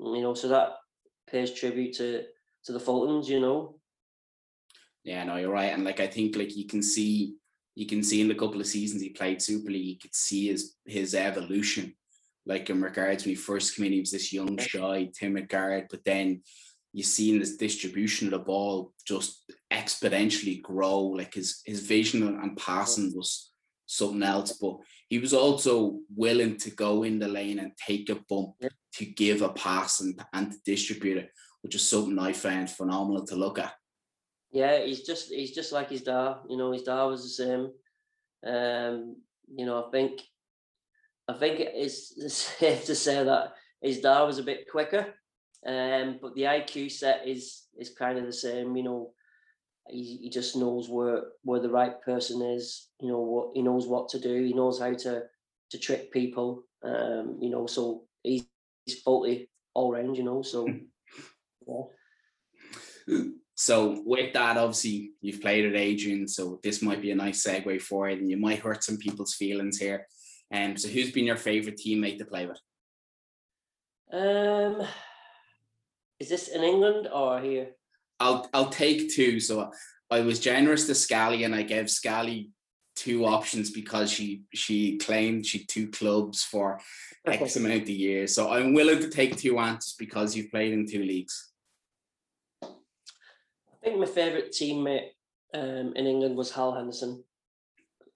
You 0.00 0.22
know, 0.22 0.34
so 0.34 0.48
that 0.48 0.76
pays 1.30 1.52
tribute 1.52 1.94
to 1.94 2.24
to 2.64 2.72
the 2.72 2.80
Fultons. 2.80 3.28
You 3.28 3.40
know. 3.40 3.80
Yeah, 5.04 5.24
no, 5.24 5.36
you're 5.36 5.52
right, 5.52 5.72
and 5.72 5.84
like 5.84 6.00
I 6.00 6.06
think 6.06 6.36
like 6.36 6.56
you 6.56 6.66
can 6.66 6.82
see 6.82 7.36
you 7.74 7.86
can 7.86 8.02
see 8.02 8.20
in 8.20 8.28
the 8.28 8.34
couple 8.34 8.60
of 8.60 8.66
seasons 8.66 9.02
he 9.02 9.10
played 9.10 9.42
Super 9.42 9.70
League, 9.70 9.86
you 9.86 9.98
could 9.98 10.14
see 10.14 10.48
his 10.48 10.76
his 10.86 11.14
evolution. 11.14 11.94
Like 12.46 12.68
in 12.70 12.82
regards 12.82 13.24
when 13.24 13.30
he 13.30 13.36
first 13.36 13.74
came 13.74 13.86
in, 13.86 13.92
he 13.92 14.00
was 14.00 14.10
this 14.10 14.32
young, 14.32 14.58
shy, 14.58 15.10
timid 15.14 15.48
guard, 15.48 15.86
but 15.90 16.04
then 16.04 16.42
you 16.92 17.02
see 17.02 17.32
in 17.32 17.40
this 17.40 17.56
distribution 17.56 18.28
of 18.28 18.32
the 18.32 18.38
ball 18.38 18.92
just 19.06 19.50
exponentially 19.72 20.62
grow. 20.62 21.00
Like 21.00 21.34
his 21.34 21.60
his 21.64 21.80
vision 21.80 22.26
and 22.26 22.56
passing 22.56 23.12
was 23.14 23.52
something 23.86 24.22
else, 24.22 24.52
but 24.60 24.76
he 25.08 25.18
was 25.18 25.34
also 25.34 25.98
willing 26.14 26.56
to 26.58 26.70
go 26.70 27.02
in 27.02 27.18
the 27.18 27.28
lane 27.28 27.58
and 27.58 27.72
take 27.76 28.08
a 28.10 28.16
bump 28.28 28.54
to 28.94 29.04
give 29.04 29.42
a 29.42 29.48
pass 29.50 30.00
and, 30.00 30.22
and 30.32 30.52
to 30.52 30.58
distribute 30.64 31.18
it, 31.18 31.30
which 31.62 31.74
is 31.74 31.88
something 31.88 32.18
I 32.18 32.32
found 32.32 32.70
phenomenal 32.70 33.26
to 33.26 33.36
look 33.36 33.58
at. 33.58 33.74
Yeah, 34.52 34.84
he's 34.84 35.02
just 35.02 35.30
he's 35.30 35.50
just 35.50 35.72
like 35.72 35.90
his 35.90 36.02
dad. 36.02 36.36
You 36.48 36.56
know, 36.56 36.72
his 36.72 36.84
dad 36.84 37.04
was 37.04 37.22
the 37.22 37.44
same. 37.44 37.72
Um, 38.46 39.16
you 39.52 39.66
know, 39.66 39.84
I 39.84 39.90
think 39.90 40.20
I 41.28 41.34
think 41.34 41.60
it's 41.74 42.34
safe 42.34 42.84
to 42.86 42.94
say 42.94 43.24
that 43.24 43.54
his 43.82 44.00
dad 44.00 44.22
was 44.22 44.38
a 44.38 44.42
bit 44.42 44.70
quicker 44.70 45.14
um, 45.66 46.18
but 46.20 46.34
the 46.34 46.42
IQ 46.42 46.90
set 46.90 47.26
is 47.26 47.64
is 47.78 47.90
kind 47.90 48.18
of 48.18 48.26
the 48.26 48.32
same. 48.32 48.76
You 48.76 48.82
know, 48.82 49.12
he, 49.88 50.18
he 50.22 50.30
just 50.30 50.56
knows 50.56 50.88
where 50.90 51.24
where 51.42 51.60
the 51.60 51.70
right 51.70 52.00
person 52.02 52.42
is. 52.42 52.88
You 53.00 53.08
know 53.08 53.20
what 53.20 53.50
he 53.54 53.62
knows 53.62 53.86
what 53.86 54.08
to 54.10 54.20
do. 54.20 54.42
He 54.42 54.52
knows 54.52 54.78
how 54.78 54.92
to 54.92 55.22
to 55.70 55.78
trick 55.78 56.12
people. 56.12 56.64
Um, 56.82 57.38
you 57.40 57.48
know, 57.48 57.66
so 57.66 58.04
he's 58.22 58.44
he's 58.84 59.00
faulty 59.00 59.48
all 59.72 59.92
round. 59.92 60.16
You 60.18 60.24
know, 60.24 60.42
so 60.42 60.68
yeah. 61.66 63.22
So 63.56 64.02
with 64.04 64.34
that, 64.34 64.58
obviously 64.58 65.12
you've 65.22 65.40
played 65.40 65.64
at 65.64 65.76
Adrian, 65.76 66.26
so 66.28 66.58
this 66.62 66.82
might 66.82 67.00
be 67.00 67.12
a 67.12 67.14
nice 67.14 67.46
segue 67.46 67.80
for 67.80 68.08
it, 68.08 68.18
and 68.18 68.28
you 68.30 68.36
might 68.36 68.58
hurt 68.58 68.84
some 68.84 68.98
people's 68.98 69.34
feelings 69.34 69.78
here. 69.78 70.06
Um, 70.54 70.76
so 70.76 70.88
who's 70.88 71.10
been 71.10 71.24
your 71.24 71.36
favorite 71.36 71.78
teammate 71.78 72.18
to 72.18 72.24
play 72.24 72.46
with? 72.46 72.60
Um, 74.12 74.86
is 76.20 76.28
this 76.28 76.48
in 76.48 76.62
England 76.62 77.08
or 77.12 77.40
here? 77.40 77.70
I'll 78.20 78.48
I'll 78.54 78.68
take 78.68 79.12
two. 79.12 79.40
So 79.40 79.72
I 80.10 80.20
was 80.20 80.38
generous 80.38 80.86
to 80.86 80.94
Scally 80.94 81.42
and 81.42 81.54
I 81.54 81.62
gave 81.62 81.90
Scally 81.90 82.50
two 82.94 83.26
options 83.26 83.70
because 83.70 84.12
she 84.12 84.44
she 84.54 84.96
claimed 84.98 85.44
she 85.44 85.64
two 85.64 85.88
clubs 85.88 86.44
for 86.44 86.78
X 87.26 87.56
amount 87.56 87.82
of 87.82 87.88
years. 87.88 88.32
So 88.32 88.52
I'm 88.52 88.74
willing 88.74 89.00
to 89.00 89.10
take 89.10 89.36
two 89.36 89.58
answers 89.58 89.96
because 89.98 90.36
you've 90.36 90.52
played 90.52 90.72
in 90.72 90.86
two 90.86 91.02
leagues. 91.02 91.50
I 92.62 92.68
think 93.82 93.98
my 93.98 94.06
favourite 94.06 94.52
teammate 94.52 95.08
um, 95.52 95.94
in 95.96 96.06
England 96.06 96.36
was 96.36 96.52
Hal 96.52 96.74
Henderson. 96.74 97.24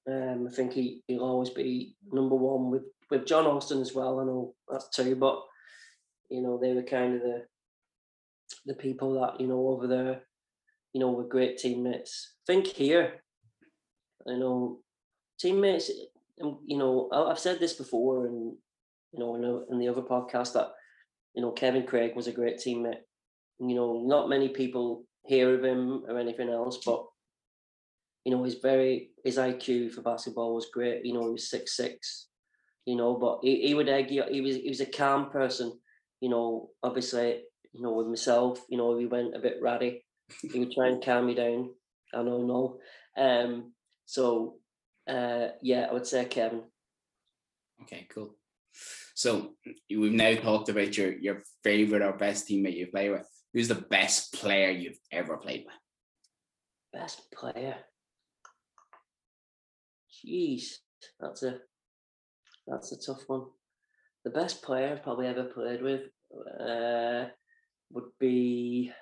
Um, 0.09 0.49
I 0.51 0.55
think 0.55 0.73
he, 0.73 1.03
he'll 1.07 1.21
always 1.21 1.51
be 1.51 1.95
number 2.11 2.35
one 2.35 2.71
with, 2.71 2.85
with 3.11 3.27
John 3.27 3.47
Austin 3.47 3.81
as 3.81 3.95
well. 3.95 4.21
I 4.21 4.25
know 4.25 4.55
that's 4.71 4.89
two, 4.89 5.15
but 5.17 5.43
you 6.31 6.43
know 6.43 6.59
they 6.59 6.73
were 6.73 6.83
kind 6.83 7.17
of 7.17 7.21
the 7.23 7.45
the 8.67 8.75
people 8.75 9.21
that 9.21 9.41
you 9.41 9.47
know 9.47 9.69
over 9.69 9.87
there, 9.87 10.23
you 10.93 11.01
know, 11.01 11.11
were 11.11 11.25
great 11.25 11.59
teammates. 11.59 12.35
Think 12.47 12.67
here, 12.67 13.23
you 14.27 14.39
know, 14.39 14.81
teammates. 15.39 15.91
Um, 16.43 16.61
you 16.65 16.79
know, 16.79 17.09
I've 17.13 17.39
said 17.39 17.59
this 17.59 17.75
before, 17.75 18.27
and 18.27 18.57
you 19.13 19.19
know, 19.19 19.65
in 19.71 19.79
the 19.79 19.89
other 19.89 20.03
podcast 20.03 20.53
that 20.55 20.71
you 21.35 21.43
know 21.43 21.51
Kevin 21.51 21.85
Craig 21.85 22.15
was 22.17 22.27
a 22.27 22.33
great 22.33 22.59
teammate. 22.59 23.01
You 23.61 23.75
know, 23.75 24.05
not 24.07 24.29
many 24.29 24.49
people 24.49 25.05
hear 25.25 25.55
of 25.55 25.65
him 25.65 26.05
or 26.09 26.19
anything 26.19 26.49
else, 26.49 26.79
but 26.85 27.05
you 28.29 28.37
know, 28.37 28.45
he's 28.45 28.57
very 28.57 29.09
his 29.25 29.39
IQ 29.39 29.91
for 29.91 30.03
basketball 30.03 30.55
was 30.55 30.69
great. 30.71 31.03
You 31.03 31.15
know, 31.15 31.25
he 31.25 31.33
was 31.33 31.49
six 31.49 31.75
six. 31.75 32.27
You 32.85 32.95
know, 32.95 33.17
but 33.17 33.39
he, 33.41 33.69
he 33.69 33.73
would 33.73 33.89
argue 33.89 34.23
he 34.31 34.43
was 34.43 34.57
he 34.57 34.69
was 34.69 34.83
a 34.83 34.87
calm 34.87 35.31
person. 35.31 35.73
You 36.21 36.29
know, 36.29 36.69
obviously 36.83 37.45
you 37.73 37.81
know, 37.81 37.93
with 37.93 38.07
myself, 38.07 38.63
you 38.69 38.77
know, 38.77 38.91
we 38.91 39.07
went 39.07 39.35
a 39.35 39.39
bit 39.39 39.63
ratty. 39.63 40.05
he 40.43 40.59
would 40.59 40.73
try 40.73 40.89
and 40.89 41.03
calm 41.03 41.25
me 41.25 41.35
down. 41.37 41.71
I 42.13 42.23
know, 42.23 42.43
no. 42.45 42.79
Um, 43.17 43.73
so 44.05 44.57
uh, 45.09 45.49
yeah, 45.63 45.87
I 45.89 45.95
would 45.95 46.07
say 46.07 46.27
Kevin. 46.27 46.65
Okay, 47.85 48.09
cool. 48.11 48.37
So 49.15 49.55
we've 49.89 50.13
now 50.13 50.35
talked 50.35 50.69
about 50.69 50.99
your 50.99 51.17
your 51.19 51.41
favorite 51.65 52.03
or 52.03 52.13
best 52.13 52.47
teammate 52.47 52.77
you 52.77 52.89
play 52.89 53.09
with. 53.09 53.27
Who's 53.55 53.69
the 53.69 53.87
best 53.97 54.35
player 54.35 54.69
you've 54.69 55.01
ever 55.11 55.39
played 55.39 55.65
with? 55.65 55.75
Best 56.93 57.23
player. 57.33 57.77
Jeez, 60.25 60.79
that's 61.21 61.43
a 61.43 61.59
that's 62.67 62.93
a 62.93 62.99
tough 63.01 63.23
one. 63.27 63.47
The 64.25 64.31
best 64.31 64.63
player 64.63 64.93
I've 64.93 65.03
probably 65.03 65.27
ever 65.27 65.45
played 65.45 65.83
with. 65.83 66.03
Uh, 66.61 67.29
would 67.91 68.11
be 68.21 68.93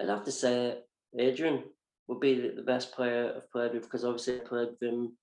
I'd 0.00 0.08
have 0.08 0.24
to 0.24 0.32
say 0.32 0.78
Adrian 1.18 1.62
would 2.08 2.20
be 2.20 2.50
the, 2.50 2.62
best 2.62 2.92
player 2.92 3.34
I've 3.36 3.50
played 3.52 3.72
with 3.72 3.84
because 3.84 4.04
obviously 4.04 4.36
I 4.40 4.44
played 4.44 4.68
with 4.70 4.82
him, 4.82 5.16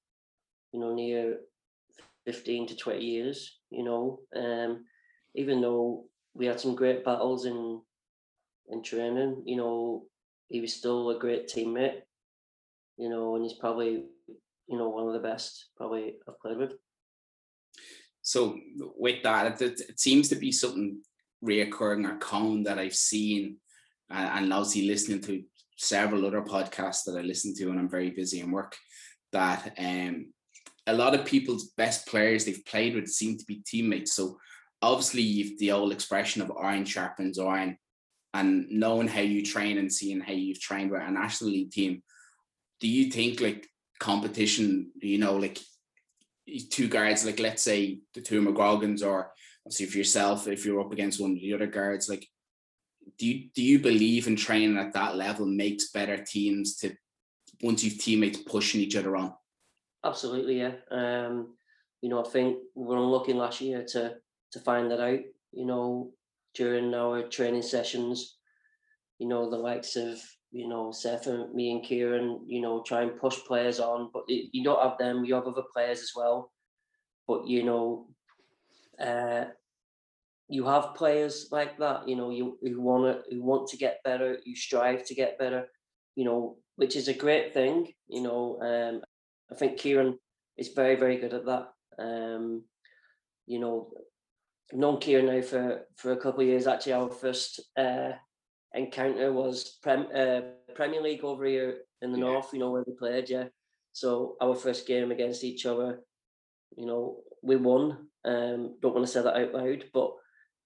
you 0.72 0.80
know, 0.80 0.94
near 0.94 1.40
fifteen 2.26 2.68
to 2.68 2.76
twenty 2.76 3.06
years. 3.06 3.60
You 3.70 3.84
know, 3.84 4.20
um, 4.36 4.86
even 5.36 5.62
though 5.62 6.06
we 6.34 6.46
had 6.46 6.60
some 6.60 6.76
great 6.76 7.04
battles 7.04 7.46
in 7.46 7.82
in 8.70 8.82
training, 8.82 9.44
you 9.46 9.58
know, 9.58 10.06
he 10.48 10.62
was 10.62 10.74
still 10.74 11.10
a 11.10 11.20
great 11.20 11.48
teammate. 11.48 12.02
You 13.02 13.10
know, 13.10 13.36
and 13.36 13.44
he's 13.44 13.58
probably 13.58 14.04
you 14.68 14.78
know 14.78 14.90
one 14.90 15.08
of 15.08 15.14
the 15.14 15.28
best 15.28 15.70
probably 15.76 16.14
I've 16.28 16.40
played 16.40 16.58
with. 16.58 16.74
So 18.22 18.58
with 18.78 19.24
that, 19.24 19.60
it, 19.60 19.80
it 19.90 20.00
seems 20.00 20.30
to 20.30 20.36
be 20.36 20.52
something 20.52 21.02
reoccurring 21.44 22.08
or 22.08 22.18
common 22.18 22.64
that 22.64 22.78
I've 22.78 22.96
seen, 22.96 23.58
uh, 24.12 24.30
and 24.34 24.54
obviously 24.54 24.84
listening 24.88 25.22
to 25.22 25.44
several 25.78 26.28
other 26.28 26.44
podcasts 26.44 27.06
that 27.06 27.18
I 27.18 27.22
listen 27.22 27.56
to, 27.56 27.72
and 27.72 27.80
I'm 27.80 27.90
very 27.90 28.12
busy 28.12 28.40
in 28.40 28.52
work. 28.52 28.76
That 29.32 29.74
um, 29.80 30.32
a 30.86 30.94
lot 30.94 31.16
of 31.16 31.26
people's 31.26 31.72
best 31.78 32.08
players 32.08 32.46
they've 32.46 32.66
played 32.66 32.94
with 32.94 33.08
seem 33.08 33.38
to 33.38 33.46
be 33.46 33.64
teammates. 33.66 34.14
So 34.14 34.38
obviously, 34.82 35.24
you've 35.24 35.58
the 35.58 35.72
old 35.72 35.92
expression 35.92 36.44
of 36.44 36.52
iron 36.62 36.86
sharpens 36.86 37.40
iron, 37.40 37.78
and 38.36 38.68
knowing 38.70 39.08
how 39.08 39.22
you 39.22 39.44
train 39.44 39.80
and 39.80 39.92
seeing 39.92 40.20
how 40.20 40.34
you've 40.34 40.62
trained 40.62 40.92
with 40.92 41.02
a 41.02 41.10
national 41.10 41.50
league 41.50 41.72
team. 41.72 42.04
Do 42.82 42.88
you 42.88 43.12
think 43.12 43.40
like 43.40 43.68
competition? 44.00 44.92
You 44.96 45.20
know, 45.20 45.36
like 45.38 45.60
two 46.70 46.88
guards, 46.88 47.26
like 47.26 47.40
let's 47.40 47.64
say 47.64 48.00
the 48.14 48.22
two 48.22 48.42
McGrogans 48.42 49.06
or 49.06 49.32
obviously 49.66 49.86
for 49.86 49.98
yourself, 49.98 50.48
if 50.48 50.66
you're 50.66 50.82
up 50.82 50.92
against 50.92 51.22
one 51.22 51.32
of 51.32 51.42
the 51.42 51.54
other 51.54 51.68
guards, 51.68 52.10
like 52.10 52.28
do 53.18 53.28
you 53.28 53.50
do 53.56 53.64
you 53.64 53.80
believe 53.80 54.28
in 54.28 54.36
training 54.36 54.78
at 54.78 54.94
that 54.94 55.16
level 55.16 55.46
makes 55.46 55.92
better 55.92 56.18
teams 56.18 56.76
to 56.78 56.96
once 57.62 57.84
you've 57.84 58.00
teammates 58.00 58.40
pushing 58.40 58.82
each 58.82 58.96
other 58.96 59.16
on? 59.16 59.34
Absolutely, 60.04 60.60
yeah. 60.60 60.74
Um, 60.90 61.56
you 62.02 62.10
know, 62.10 62.24
I 62.24 62.28
think 62.28 62.58
we 62.76 62.86
were 62.86 62.98
unlucky 62.98 63.34
last 63.34 63.62
year 63.62 63.86
to 63.90 64.16
to 64.52 64.60
find 64.60 64.90
that 64.92 65.00
out. 65.00 65.20
You 65.52 65.66
know, 65.66 66.12
during 66.56 66.94
our 66.94 67.24
training 67.24 67.62
sessions, 67.62 68.38
you 69.20 69.28
know, 69.28 69.50
the 69.50 69.58
likes 69.58 69.96
of 69.96 70.20
you 70.52 70.68
know 70.68 70.92
Seth 70.92 71.28
and 71.28 71.54
me 71.54 71.72
and 71.72 71.84
Kieran, 71.84 72.42
you 72.46 72.62
know, 72.62 72.84
try 72.84 73.02
and 73.04 73.20
push 73.20 73.38
players 73.48 73.80
on, 73.80 74.10
but 74.14 74.24
you 74.28 74.64
don't 74.64 74.82
have 74.82 74.98
them. 74.98 75.24
You 75.24 75.36
have 75.36 75.48
other 75.48 75.64
players 75.74 76.02
as 76.02 76.12
well, 76.16 76.52
but 77.28 77.48
you 77.48 77.64
know, 77.64 78.08
uh, 79.00 79.46
you 80.50 80.66
have 80.66 80.96
players 80.96 81.48
like 81.52 81.78
that. 81.80 82.08
You 82.08 82.18
know, 82.18 82.30
you 82.30 82.58
who 82.62 82.82
want 82.82 83.26
to 83.26 83.34
who 83.34 83.42
want 83.42 83.70
to 83.70 83.78
get 83.78 84.04
better. 84.04 84.38
You 84.44 84.56
strive 84.56 85.06
to 85.06 85.16
get 85.16 85.40
better. 85.40 85.68
You 86.16 86.26
know, 86.26 86.58
which 86.76 86.98
is 86.98 87.08
a 87.08 87.14
great 87.14 87.54
thing. 87.54 87.94
You 88.08 88.22
know, 88.22 88.60
um, 88.62 89.02
I 89.50 89.56
think 89.56 89.78
Kieran 89.78 90.20
is 90.58 90.70
very 90.70 90.96
very 90.96 91.18
good 91.18 91.34
at 91.34 91.46
that. 91.46 91.70
Um, 91.98 92.66
you 93.48 93.60
know, 93.60 93.92
I've 94.72 94.80
known 94.80 95.00
Kieran 95.00 95.28
now 95.28 95.42
for 95.42 95.88
for 95.96 96.12
a 96.12 96.18
couple 96.18 96.42
of 96.42 96.48
years. 96.48 96.68
Actually, 96.68 96.94
our 96.94 97.10
first 97.10 97.62
uh, 97.78 98.12
encounter 98.74 99.32
was 99.32 99.78
Prem, 99.82 100.08
uh, 100.16 100.42
Premier 100.76 101.02
League 101.02 101.24
over 101.24 101.46
here 101.46 101.82
in 102.02 102.12
the 102.12 102.18
yeah. 102.18 102.26
north. 102.26 102.50
You 102.54 102.60
know 102.60 102.72
where 102.72 102.84
we 102.86 102.94
played, 102.94 103.30
yeah. 103.30 103.46
So 103.94 104.38
our 104.42 104.56
first 104.56 104.88
game 104.88 105.12
against 105.12 105.44
each 105.44 105.66
other, 105.66 106.00
you 106.78 106.86
know, 106.86 107.18
we 107.44 107.56
won. 107.58 108.08
Um, 108.24 108.78
don't 108.82 108.94
want 108.94 109.06
to 109.06 109.12
say 109.12 109.22
that 109.22 109.36
out 109.36 109.54
loud, 109.54 109.86
but 109.94 110.12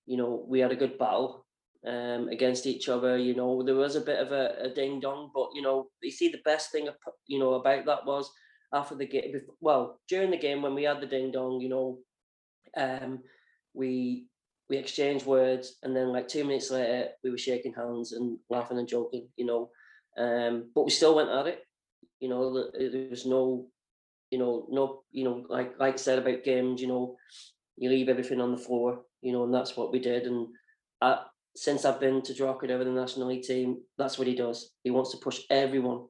you 0.05 0.17
know, 0.17 0.45
we 0.47 0.59
had 0.59 0.71
a 0.71 0.75
good 0.75 0.99
battle 0.99 1.45
um, 1.85 2.29
against 2.29 2.65
each 2.65 2.89
other. 2.89 3.17
You 3.17 3.35
know, 3.35 3.63
there 3.63 3.75
was 3.75 3.95
a 3.95 4.01
bit 4.01 4.19
of 4.19 4.31
a, 4.31 4.55
a 4.61 4.69
ding 4.69 4.99
dong, 4.99 5.31
but 5.33 5.49
you 5.53 5.61
know, 5.61 5.87
you 6.01 6.11
see, 6.11 6.29
the 6.29 6.41
best 6.45 6.71
thing 6.71 6.87
you 7.27 7.39
know 7.39 7.53
about 7.53 7.85
that 7.85 8.05
was 8.05 8.29
after 8.73 8.95
the 8.95 9.07
game. 9.07 9.41
Well, 9.61 9.99
during 10.07 10.31
the 10.31 10.37
game 10.37 10.61
when 10.61 10.75
we 10.75 10.83
had 10.83 11.01
the 11.01 11.07
ding 11.07 11.31
dong, 11.31 11.59
you 11.61 11.69
know, 11.69 11.99
um, 12.77 13.19
we 13.73 14.27
we 14.69 14.78
exchanged 14.78 15.25
words, 15.25 15.78
and 15.84 15.95
then 15.95 16.12
like 16.12 16.28
two 16.28 16.43
minutes 16.43 16.71
later, 16.71 17.10
we 17.23 17.32
were 17.32 17.38
shaking 17.38 17.73
hands 17.73 18.13
and 18.13 18.38
laughing 18.49 18.80
and 18.80 18.88
joking. 18.88 19.28
You 19.38 19.45
know, 19.45 19.69
um, 20.17 20.71
but 20.73 20.86
we 20.86 20.91
still 20.91 21.15
went 21.15 21.30
at 21.30 21.47
it. 21.47 21.60
You 22.19 22.30
know, 22.30 22.71
there 22.71 23.10
was 23.10 23.25
no, 23.25 23.67
you 24.32 24.39
know, 24.39 24.67
no, 24.69 25.04
you 25.12 25.23
know, 25.23 25.45
like 25.49 25.80
like 25.80 25.93
I 25.93 25.97
said 25.97 26.19
about 26.19 26.43
games. 26.43 26.82
You 26.82 26.88
know, 26.88 27.15
you 27.78 27.89
leave 27.89 28.10
everything 28.10 28.41
on 28.41 28.51
the 28.51 28.58
floor 28.58 29.01
you 29.25 29.32
know, 29.32 29.43
and 29.43 29.54
that's 29.54 29.75
what 29.75 29.91
we 29.91 29.97
did. 29.97 30.28
And 30.28 30.47
I, 31.01 31.23
since 31.56 31.84
I've 31.84 31.99
been 31.99 32.21
to 32.21 32.34
Drogheda 32.36 32.75
over 32.75 32.84
the 32.84 32.91
National 32.91 33.28
League 33.28 33.41
team, 33.41 33.82
that's 33.97 34.19
what 34.19 34.28
he 34.28 34.36
does. 34.36 34.69
He 34.84 34.91
wants 34.91 35.12
to 35.12 35.17
push 35.17 35.39
everyone, 35.49 36.06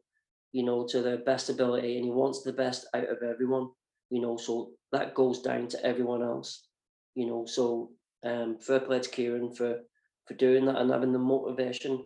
you 0.51 0.63
know, 0.63 0.85
to 0.89 1.01
their 1.01 1.19
best 1.19 1.49
ability, 1.49 1.95
and 1.95 2.03
he 2.03 2.11
wants 2.11 2.43
the 2.43 2.51
best 2.51 2.87
out 2.93 3.09
of 3.09 3.23
everyone, 3.23 3.69
you 4.09 4.21
know. 4.21 4.35
So 4.35 4.71
that 4.91 5.15
goes 5.15 5.41
down 5.41 5.69
to 5.69 5.85
everyone 5.85 6.23
else, 6.23 6.67
you 7.15 7.25
know. 7.25 7.45
So 7.45 7.91
um, 8.25 8.57
fair 8.59 8.79
play 8.79 8.99
to 8.99 9.09
Kieran 9.09 9.53
for 9.53 9.81
for 10.27 10.33
doing 10.33 10.65
that 10.65 10.77
and 10.77 10.91
having 10.91 11.13
the 11.13 11.19
motivation, 11.19 12.03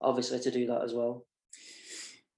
obviously, 0.00 0.40
to 0.40 0.50
do 0.50 0.66
that 0.66 0.82
as 0.82 0.94
well. 0.94 1.26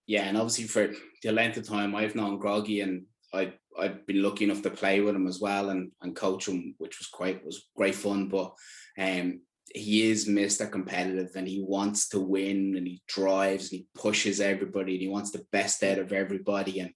Yeah, 0.06 0.22
and 0.22 0.36
obviously 0.36 0.64
for 0.64 0.92
the 1.22 1.30
length 1.30 1.56
of 1.56 1.68
time 1.68 1.94
I've 1.94 2.16
known 2.16 2.38
Groggy 2.38 2.80
and 2.80 3.04
I 3.32 3.52
I've 3.78 4.04
been 4.06 4.22
lucky 4.22 4.44
enough 4.44 4.62
to 4.62 4.70
play 4.70 5.00
with 5.00 5.14
him 5.14 5.28
as 5.28 5.40
well 5.40 5.70
and, 5.70 5.92
and 6.02 6.16
coach 6.16 6.48
him, 6.48 6.74
which 6.78 6.98
was 6.98 7.06
quite 7.06 7.44
was 7.44 7.68
great 7.76 7.94
fun. 7.94 8.28
But 8.28 8.52
um, 8.98 9.42
he 9.72 10.10
is 10.10 10.28
Mr. 10.28 10.70
Competitive 10.70 11.30
and 11.36 11.46
he 11.46 11.62
wants 11.62 12.08
to 12.08 12.18
win 12.18 12.74
and 12.76 12.86
he 12.86 13.00
drives 13.06 13.70
and 13.70 13.78
he 13.80 13.86
pushes 13.94 14.40
everybody 14.40 14.94
and 14.94 15.02
he 15.02 15.08
wants 15.08 15.30
the 15.30 15.46
best 15.52 15.84
out 15.84 15.98
of 15.98 16.12
everybody. 16.12 16.80
And 16.80 16.90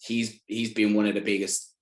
he's 0.00 0.40
he's 0.46 0.72
been 0.72 0.94
one 0.94 1.06
of 1.06 1.14
the 1.14 1.20
biggest 1.20 1.73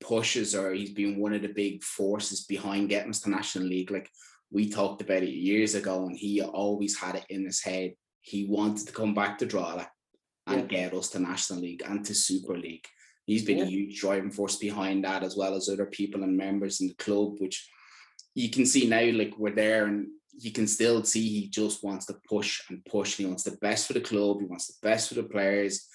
pushes 0.00 0.54
or 0.54 0.72
he's 0.72 0.92
been 0.92 1.18
one 1.18 1.34
of 1.34 1.42
the 1.42 1.48
big 1.48 1.82
forces 1.82 2.44
behind 2.44 2.88
getting 2.88 3.10
us 3.10 3.20
to 3.20 3.30
National 3.30 3.66
League. 3.66 3.90
Like 3.90 4.10
we 4.50 4.68
talked 4.68 5.02
about 5.02 5.22
it 5.22 5.30
years 5.30 5.74
ago 5.74 6.06
and 6.06 6.16
he 6.16 6.42
always 6.42 6.98
had 6.98 7.16
it 7.16 7.26
in 7.28 7.44
his 7.44 7.62
head. 7.62 7.94
He 8.22 8.46
wanted 8.46 8.86
to 8.86 8.92
come 8.92 9.14
back 9.14 9.38
to 9.38 9.46
Drogheda 9.46 9.90
and 10.46 10.60
yeah. 10.62 10.88
get 10.88 10.94
us 10.94 11.10
to 11.10 11.18
National 11.18 11.60
League 11.60 11.82
and 11.86 12.04
to 12.04 12.14
Super 12.14 12.56
League. 12.58 12.86
He's 13.26 13.44
been 13.44 13.58
yeah. 13.58 13.64
a 13.64 13.68
huge 13.68 14.00
driving 14.00 14.32
force 14.32 14.56
behind 14.56 15.04
that, 15.04 15.22
as 15.22 15.36
well 15.36 15.54
as 15.54 15.68
other 15.68 15.86
people 15.86 16.24
and 16.24 16.36
members 16.36 16.80
in 16.80 16.88
the 16.88 16.94
club, 16.94 17.34
which 17.38 17.68
you 18.34 18.50
can 18.50 18.66
see 18.66 18.88
now, 18.88 19.04
like 19.16 19.34
we're 19.38 19.54
there 19.54 19.86
and 19.86 20.08
you 20.36 20.50
can 20.50 20.66
still 20.66 21.04
see 21.04 21.28
he 21.28 21.48
just 21.48 21.84
wants 21.84 22.06
to 22.06 22.16
push 22.28 22.62
and 22.68 22.84
push. 22.84 23.16
He 23.16 23.26
wants 23.26 23.44
the 23.44 23.56
best 23.60 23.86
for 23.86 23.92
the 23.92 24.00
club, 24.00 24.40
he 24.40 24.46
wants 24.46 24.66
the 24.66 24.86
best 24.86 25.08
for 25.08 25.14
the 25.14 25.22
players, 25.22 25.86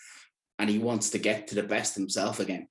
and 0.60 0.70
he 0.70 0.78
wants 0.78 1.10
to 1.12 1.18
get 1.18 1.48
to 1.48 1.56
the 1.56 1.64
best 1.64 1.96
himself 1.96 2.40
again. 2.40 2.68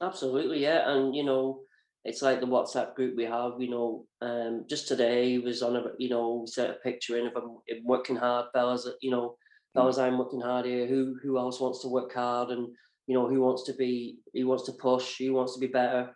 Absolutely, 0.00 0.60
yeah. 0.62 0.90
And 0.90 1.14
you 1.14 1.24
know, 1.24 1.60
it's 2.04 2.22
like 2.22 2.40
the 2.40 2.46
WhatsApp 2.46 2.94
group 2.94 3.16
we 3.16 3.24
have, 3.24 3.52
you 3.58 3.70
know, 3.70 4.06
um, 4.20 4.64
just 4.68 4.86
today 4.88 5.38
was 5.38 5.62
on 5.62 5.76
a, 5.76 5.82
you 5.98 6.08
know, 6.08 6.40
we 6.42 6.46
set 6.46 6.70
a 6.70 6.74
picture 6.74 7.16
in 7.18 7.26
of 7.26 7.34
him 7.34 7.84
working 7.84 8.16
hard, 8.16 8.46
fellas, 8.52 8.88
you 9.02 9.10
know, 9.10 9.30
mm. 9.30 9.34
fellas, 9.74 9.98
I'm 9.98 10.18
working 10.18 10.40
hard 10.40 10.66
here. 10.66 10.86
Who 10.86 11.16
who 11.22 11.38
else 11.38 11.60
wants 11.60 11.82
to 11.82 11.88
work 11.88 12.14
hard? 12.14 12.50
And 12.50 12.68
you 13.06 13.14
know, 13.14 13.28
who 13.28 13.40
wants 13.40 13.64
to 13.64 13.72
be, 13.74 14.18
who 14.34 14.46
wants 14.46 14.64
to 14.64 14.72
push, 14.72 15.18
who 15.18 15.32
wants 15.34 15.54
to 15.54 15.60
be 15.60 15.66
better, 15.66 16.10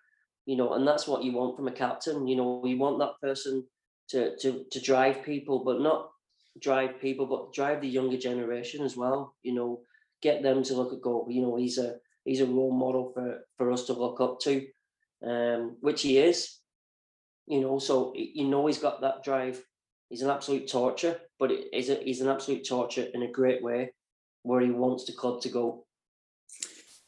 you 0.46 0.56
know, 0.56 0.74
and 0.74 0.86
that's 0.86 1.08
what 1.08 1.24
you 1.24 1.32
want 1.32 1.56
from 1.56 1.68
a 1.68 1.72
captain. 1.72 2.26
You 2.28 2.36
know, 2.36 2.62
you 2.64 2.78
want 2.78 2.98
that 3.00 3.14
person 3.20 3.66
to 4.10 4.36
to 4.38 4.64
to 4.70 4.80
drive 4.80 5.24
people, 5.24 5.64
but 5.64 5.80
not 5.80 6.10
drive 6.60 7.00
people, 7.00 7.26
but 7.26 7.52
drive 7.52 7.80
the 7.80 7.88
younger 7.88 8.18
generation 8.18 8.84
as 8.84 8.96
well. 8.96 9.34
You 9.42 9.54
know, 9.54 9.80
get 10.22 10.42
them 10.42 10.62
to 10.64 10.74
look 10.76 10.92
at 10.92 11.02
goal. 11.02 11.26
You 11.30 11.42
know, 11.42 11.56
he's 11.56 11.78
a 11.78 11.96
he's 12.24 12.40
a 12.40 12.46
role 12.46 12.72
model 12.72 13.12
for 13.12 13.40
for 13.58 13.72
us 13.72 13.84
to 13.84 13.92
look 13.92 14.20
up 14.20 14.40
to, 14.40 14.66
um, 15.26 15.76
which 15.80 16.02
he 16.02 16.18
is. 16.18 16.58
You 17.46 17.60
know, 17.60 17.78
so 17.78 18.12
you 18.14 18.46
know 18.48 18.66
he's 18.66 18.78
got 18.78 19.00
that 19.00 19.24
drive. 19.24 19.62
He's 20.08 20.22
an 20.22 20.30
absolute 20.30 20.68
torture, 20.68 21.18
but 21.38 21.50
he's 21.72 21.88
a, 21.88 21.96
he's 21.96 22.20
an 22.20 22.28
absolute 22.28 22.66
torture 22.68 23.06
in 23.14 23.22
a 23.22 23.30
great 23.30 23.62
way, 23.62 23.92
where 24.42 24.60
he 24.60 24.70
wants 24.70 25.04
the 25.04 25.12
club 25.12 25.40
to 25.42 25.48
go. 25.48 25.86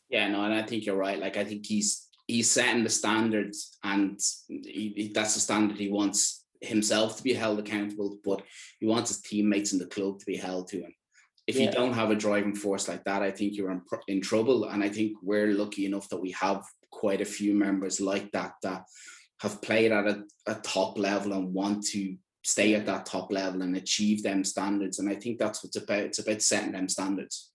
Yeah, 0.08 0.28
no, 0.28 0.44
and 0.44 0.54
I 0.54 0.62
think 0.62 0.86
you're 0.86 0.96
right. 0.96 1.18
Like 1.18 1.36
I 1.36 1.44
think 1.44 1.66
he's 1.66 2.08
he's 2.26 2.50
setting 2.50 2.82
the 2.82 2.90
standards, 2.90 3.78
and 3.84 4.18
he, 4.48 5.12
that's 5.14 5.34
the 5.34 5.40
standard 5.40 5.78
he 5.78 5.90
wants 5.90 6.44
himself 6.60 7.16
to 7.16 7.22
be 7.22 7.34
held 7.34 7.58
accountable, 7.58 8.18
but 8.24 8.42
he 8.80 8.86
wants 8.86 9.10
his 9.10 9.20
teammates 9.20 9.72
in 9.72 9.78
the 9.78 9.86
club 9.86 10.18
to 10.18 10.26
be 10.26 10.36
held 10.36 10.68
to 10.68 10.80
him. 10.80 10.94
If 11.46 11.56
yeah. 11.56 11.66
you 11.66 11.70
don't 11.70 11.92
have 11.92 12.10
a 12.10 12.16
driving 12.16 12.54
force 12.54 12.88
like 12.88 13.04
that, 13.04 13.22
I 13.22 13.30
think 13.30 13.54
you're 13.54 13.70
in, 13.70 13.82
in 14.08 14.20
trouble. 14.20 14.64
And 14.64 14.82
I 14.82 14.88
think 14.88 15.12
we're 15.22 15.48
lucky 15.48 15.86
enough 15.86 16.08
that 16.08 16.20
we 16.20 16.30
have 16.32 16.64
quite 16.90 17.20
a 17.20 17.26
few 17.26 17.54
members 17.54 18.00
like 18.00 18.30
that 18.32 18.52
that 18.62 18.84
have 19.40 19.60
played 19.60 19.92
at 19.92 20.06
a, 20.06 20.22
a 20.46 20.54
top 20.56 20.98
level 20.98 21.34
and 21.34 21.52
want 21.52 21.84
to 21.88 22.16
stay 22.44 22.74
at 22.74 22.86
that 22.86 23.06
top 23.06 23.32
level 23.32 23.62
and 23.62 23.76
achieve 23.76 24.22
them 24.22 24.44
standards. 24.44 24.98
And 24.98 25.08
I 25.08 25.16
think 25.16 25.38
that's 25.38 25.62
what's 25.62 25.76
about. 25.76 26.00
It's 26.00 26.18
about 26.18 26.42
setting 26.42 26.72
them 26.72 26.88
standards. 26.88 27.50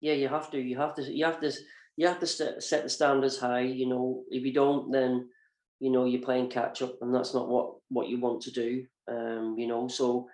Yeah, 0.00 0.14
you 0.14 0.28
have 0.28 0.50
to. 0.50 0.60
You 0.60 0.76
have 0.78 0.94
to. 0.96 1.02
You 1.02 1.24
have 1.24 1.40
to 1.40 1.52
you 1.96 2.06
have 2.06 2.20
to 2.20 2.26
set 2.26 2.82
the 2.82 2.88
standards 2.88 3.38
high. 3.38 3.60
You 3.60 3.86
know, 3.86 4.24
if 4.30 4.44
you 4.44 4.52
don't, 4.52 4.90
then 4.90 5.28
you 5.80 5.90
know 5.90 6.04
you're 6.04 6.22
playing 6.22 6.50
catch 6.50 6.82
up, 6.82 6.96
and 7.02 7.14
that's 7.14 7.34
not 7.34 7.48
what 7.48 7.74
what 7.88 8.08
you 8.08 8.18
want 8.18 8.40
to 8.42 8.50
do. 8.50 8.86
Um, 9.08 9.56
you 9.58 9.66
know, 9.66 9.88
so 9.88 10.28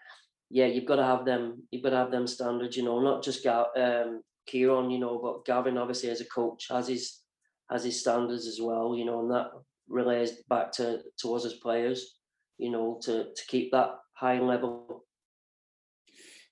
yeah, 0.50 0.66
you've 0.66 0.86
got 0.86 0.96
to 0.96 1.04
have 1.04 1.24
them. 1.24 1.62
You've 1.70 1.82
got 1.82 1.90
to 1.90 1.96
have 1.96 2.10
them 2.10 2.26
standards. 2.26 2.76
You 2.76 2.84
know, 2.84 3.00
not 3.00 3.22
just 3.22 3.44
Ga- 3.44 3.72
um, 3.76 4.22
Kieran. 4.46 4.90
You 4.90 4.98
know, 4.98 5.18
but 5.18 5.44
Gavin 5.44 5.78
obviously 5.78 6.10
as 6.10 6.20
a 6.20 6.26
coach 6.26 6.66
has 6.70 6.88
his 6.88 7.20
has 7.70 7.84
his 7.84 8.00
standards 8.00 8.46
as 8.46 8.60
well. 8.60 8.96
You 8.96 9.04
know, 9.04 9.20
and 9.20 9.30
that 9.30 9.50
relays 9.88 10.42
back 10.48 10.72
to 10.72 11.02
to 11.22 11.34
us 11.34 11.44
as 11.44 11.54
players. 11.54 12.18
You 12.58 12.70
know, 12.70 12.98
to 13.02 13.24
to 13.34 13.42
keep 13.48 13.72
that 13.72 13.90
high 14.14 14.40
level 14.40 15.04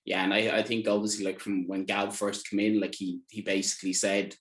yeah, 0.05 0.23
and 0.23 0.35
I, 0.35 0.59
I 0.59 0.63
think 0.63 0.87
obviously 0.87 1.25
like 1.25 1.41
from 1.41 1.67
when 1.67 1.85
Gav 1.85 2.15
first 2.15 2.51
came 2.51 2.61
in, 2.61 2.81
like 2.81 2.95
he 2.95 3.21
he 3.31 3.41
basically 3.41 3.95
said, 3.95 4.35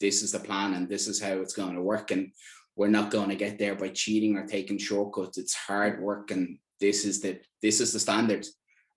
this 0.00 0.22
is 0.22 0.32
the 0.32 0.40
plan 0.40 0.74
and 0.74 0.88
this 0.88 1.08
is 1.08 1.20
how 1.20 1.34
it's 1.40 1.54
going 1.54 1.74
to 1.74 1.82
work. 1.82 2.10
And 2.10 2.32
we're 2.76 2.88
not 2.88 3.10
going 3.10 3.30
to 3.30 3.34
get 3.34 3.58
there 3.58 3.74
by 3.74 3.88
cheating 3.88 4.36
or 4.36 4.46
taking 4.46 4.78
shortcuts. 4.78 5.38
It's 5.38 5.54
hard 5.54 6.02
work 6.02 6.30
and 6.30 6.58
this 6.80 7.06
is 7.06 7.20
the 7.20 7.40
this 7.62 7.80
is 7.80 7.92
the 7.92 8.00
standard. 8.00 8.46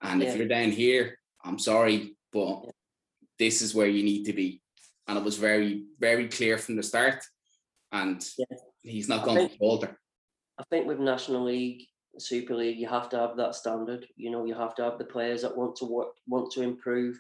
And 0.02 0.22
yeah. 0.22 0.30
if 0.30 0.38
you're 0.38 0.48
down 0.48 0.72
here, 0.72 1.18
I'm 1.44 1.60
sorry, 1.60 2.16
but 2.32 2.62
yeah. 2.64 2.72
this 3.38 3.62
is 3.62 3.76
where 3.76 3.88
you 3.88 4.04
need 4.04 4.26
to 4.26 4.34
be. 4.34 4.62
And 5.08 5.18
it 5.18 5.24
was 5.24 5.38
very, 5.38 5.86
very 6.00 6.28
clear 6.28 6.58
from 6.58 6.76
the 6.76 6.84
start. 6.84 7.24
And 7.92 8.24
yeah. 8.38 8.58
he's 8.82 9.10
not 9.10 9.26
going 9.26 9.38
think, 9.38 9.52
to 9.54 9.58
falter. 9.58 10.00
I 10.60 10.64
think 10.70 10.88
with 10.88 11.00
National 11.00 11.46
League, 11.46 11.88
Super 12.18 12.56
League, 12.56 12.78
you 12.78 12.88
have 12.88 13.10
to 13.10 13.18
have 13.18 13.38
that 13.38 13.56
standard. 13.56 14.06
You 14.16 14.32
know, 14.32 14.46
you 14.46 14.54
have 14.54 14.76
to 14.76 14.84
have 14.84 14.98
the 14.98 15.06
players 15.06 15.42
that 15.42 15.58
want 15.58 15.76
to 15.78 15.86
work, 15.86 16.10
want 16.28 16.52
to 16.52 16.62
improve, 16.62 17.20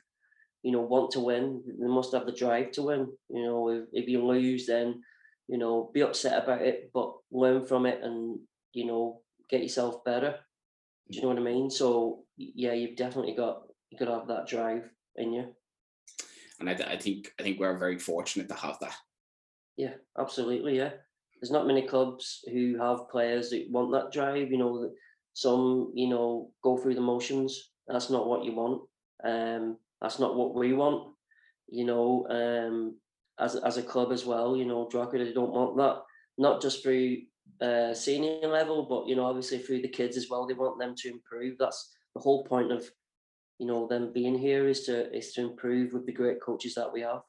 you 0.61 0.71
know, 0.71 0.81
want 0.81 1.11
to 1.11 1.19
win. 1.19 1.63
They 1.65 1.87
must 1.87 2.13
have 2.13 2.25
the 2.25 2.31
drive 2.31 2.71
to 2.73 2.83
win. 2.83 3.07
You 3.29 3.43
know, 3.43 3.69
if, 3.69 3.83
if 3.93 4.07
you 4.07 4.25
lose, 4.25 4.67
then, 4.67 5.01
you 5.47 5.57
know, 5.57 5.89
be 5.93 6.01
upset 6.01 6.43
about 6.43 6.61
it, 6.61 6.91
but 6.93 7.13
learn 7.31 7.65
from 7.65 7.85
it 7.85 8.03
and, 8.03 8.39
you 8.73 8.85
know, 8.85 9.21
get 9.49 9.63
yourself 9.63 10.03
better. 10.03 10.35
Do 11.11 11.17
you 11.17 11.21
know 11.23 11.29
what 11.29 11.37
I 11.37 11.41
mean? 11.41 11.69
So 11.69 12.23
yeah, 12.37 12.73
you've 12.73 12.95
definitely 12.95 13.35
got 13.35 13.63
you 13.89 13.97
got 13.97 14.05
to 14.05 14.19
have 14.19 14.27
that 14.27 14.47
drive 14.47 14.89
in 15.15 15.33
you. 15.33 15.55
And 16.59 16.69
I, 16.69 16.73
I 16.73 16.97
think 16.97 17.31
I 17.39 17.43
think 17.43 17.59
we're 17.59 17.77
very 17.77 17.97
fortunate 17.97 18.47
to 18.49 18.55
have 18.55 18.77
that. 18.81 18.95
Yeah, 19.77 19.93
absolutely. 20.17 20.77
Yeah, 20.77 20.91
there's 21.41 21.51
not 21.51 21.67
many 21.67 21.87
clubs 21.87 22.41
who 22.51 22.77
have 22.79 23.09
players 23.09 23.49
that 23.49 23.67
want 23.69 23.91
that 23.93 24.11
drive. 24.11 24.51
You 24.51 24.57
know, 24.57 24.91
some 25.33 25.91
you 25.95 26.09
know 26.09 26.51
go 26.63 26.77
through 26.77 26.95
the 26.95 27.01
motions. 27.01 27.71
That's 27.87 28.09
not 28.09 28.27
what 28.27 28.43
you 28.43 28.53
want. 28.53 28.81
Um, 29.23 29.77
that's 30.01 30.19
not 30.19 30.35
what 30.35 30.53
we 30.53 30.73
want. 30.73 31.13
You 31.69 31.85
know, 31.85 32.27
um, 32.29 32.97
as 33.39 33.55
as 33.55 33.77
a 33.77 33.83
club 33.83 34.11
as 34.11 34.25
well. 34.25 34.55
You 34.55 34.65
know, 34.65 34.87
Drogheda 34.89 35.33
don't 35.33 35.53
want 35.53 35.77
that. 35.77 36.01
Not 36.37 36.61
just 36.61 36.83
through 36.83 37.17
uh, 37.61 37.93
senior 37.93 38.47
level, 38.47 38.83
but 38.83 39.07
you 39.07 39.15
know, 39.15 39.25
obviously 39.25 39.59
through 39.59 39.81
the 39.81 39.87
kids 39.87 40.17
as 40.17 40.29
well. 40.29 40.47
They 40.47 40.53
want 40.53 40.79
them 40.79 40.95
to 40.97 41.09
improve. 41.09 41.57
That's 41.57 41.91
the 42.15 42.21
whole 42.21 42.43
point 42.43 42.71
of 42.71 42.89
you 43.59 43.67
know 43.67 43.87
them 43.87 44.13
being 44.13 44.37
here 44.37 44.67
is 44.67 44.85
to 44.85 45.15
is 45.15 45.33
to 45.33 45.41
improve 45.41 45.93
with 45.93 46.05
the 46.05 46.13
great 46.13 46.41
coaches 46.41 46.75
that 46.75 46.91
we 46.91 47.01
have. 47.01 47.21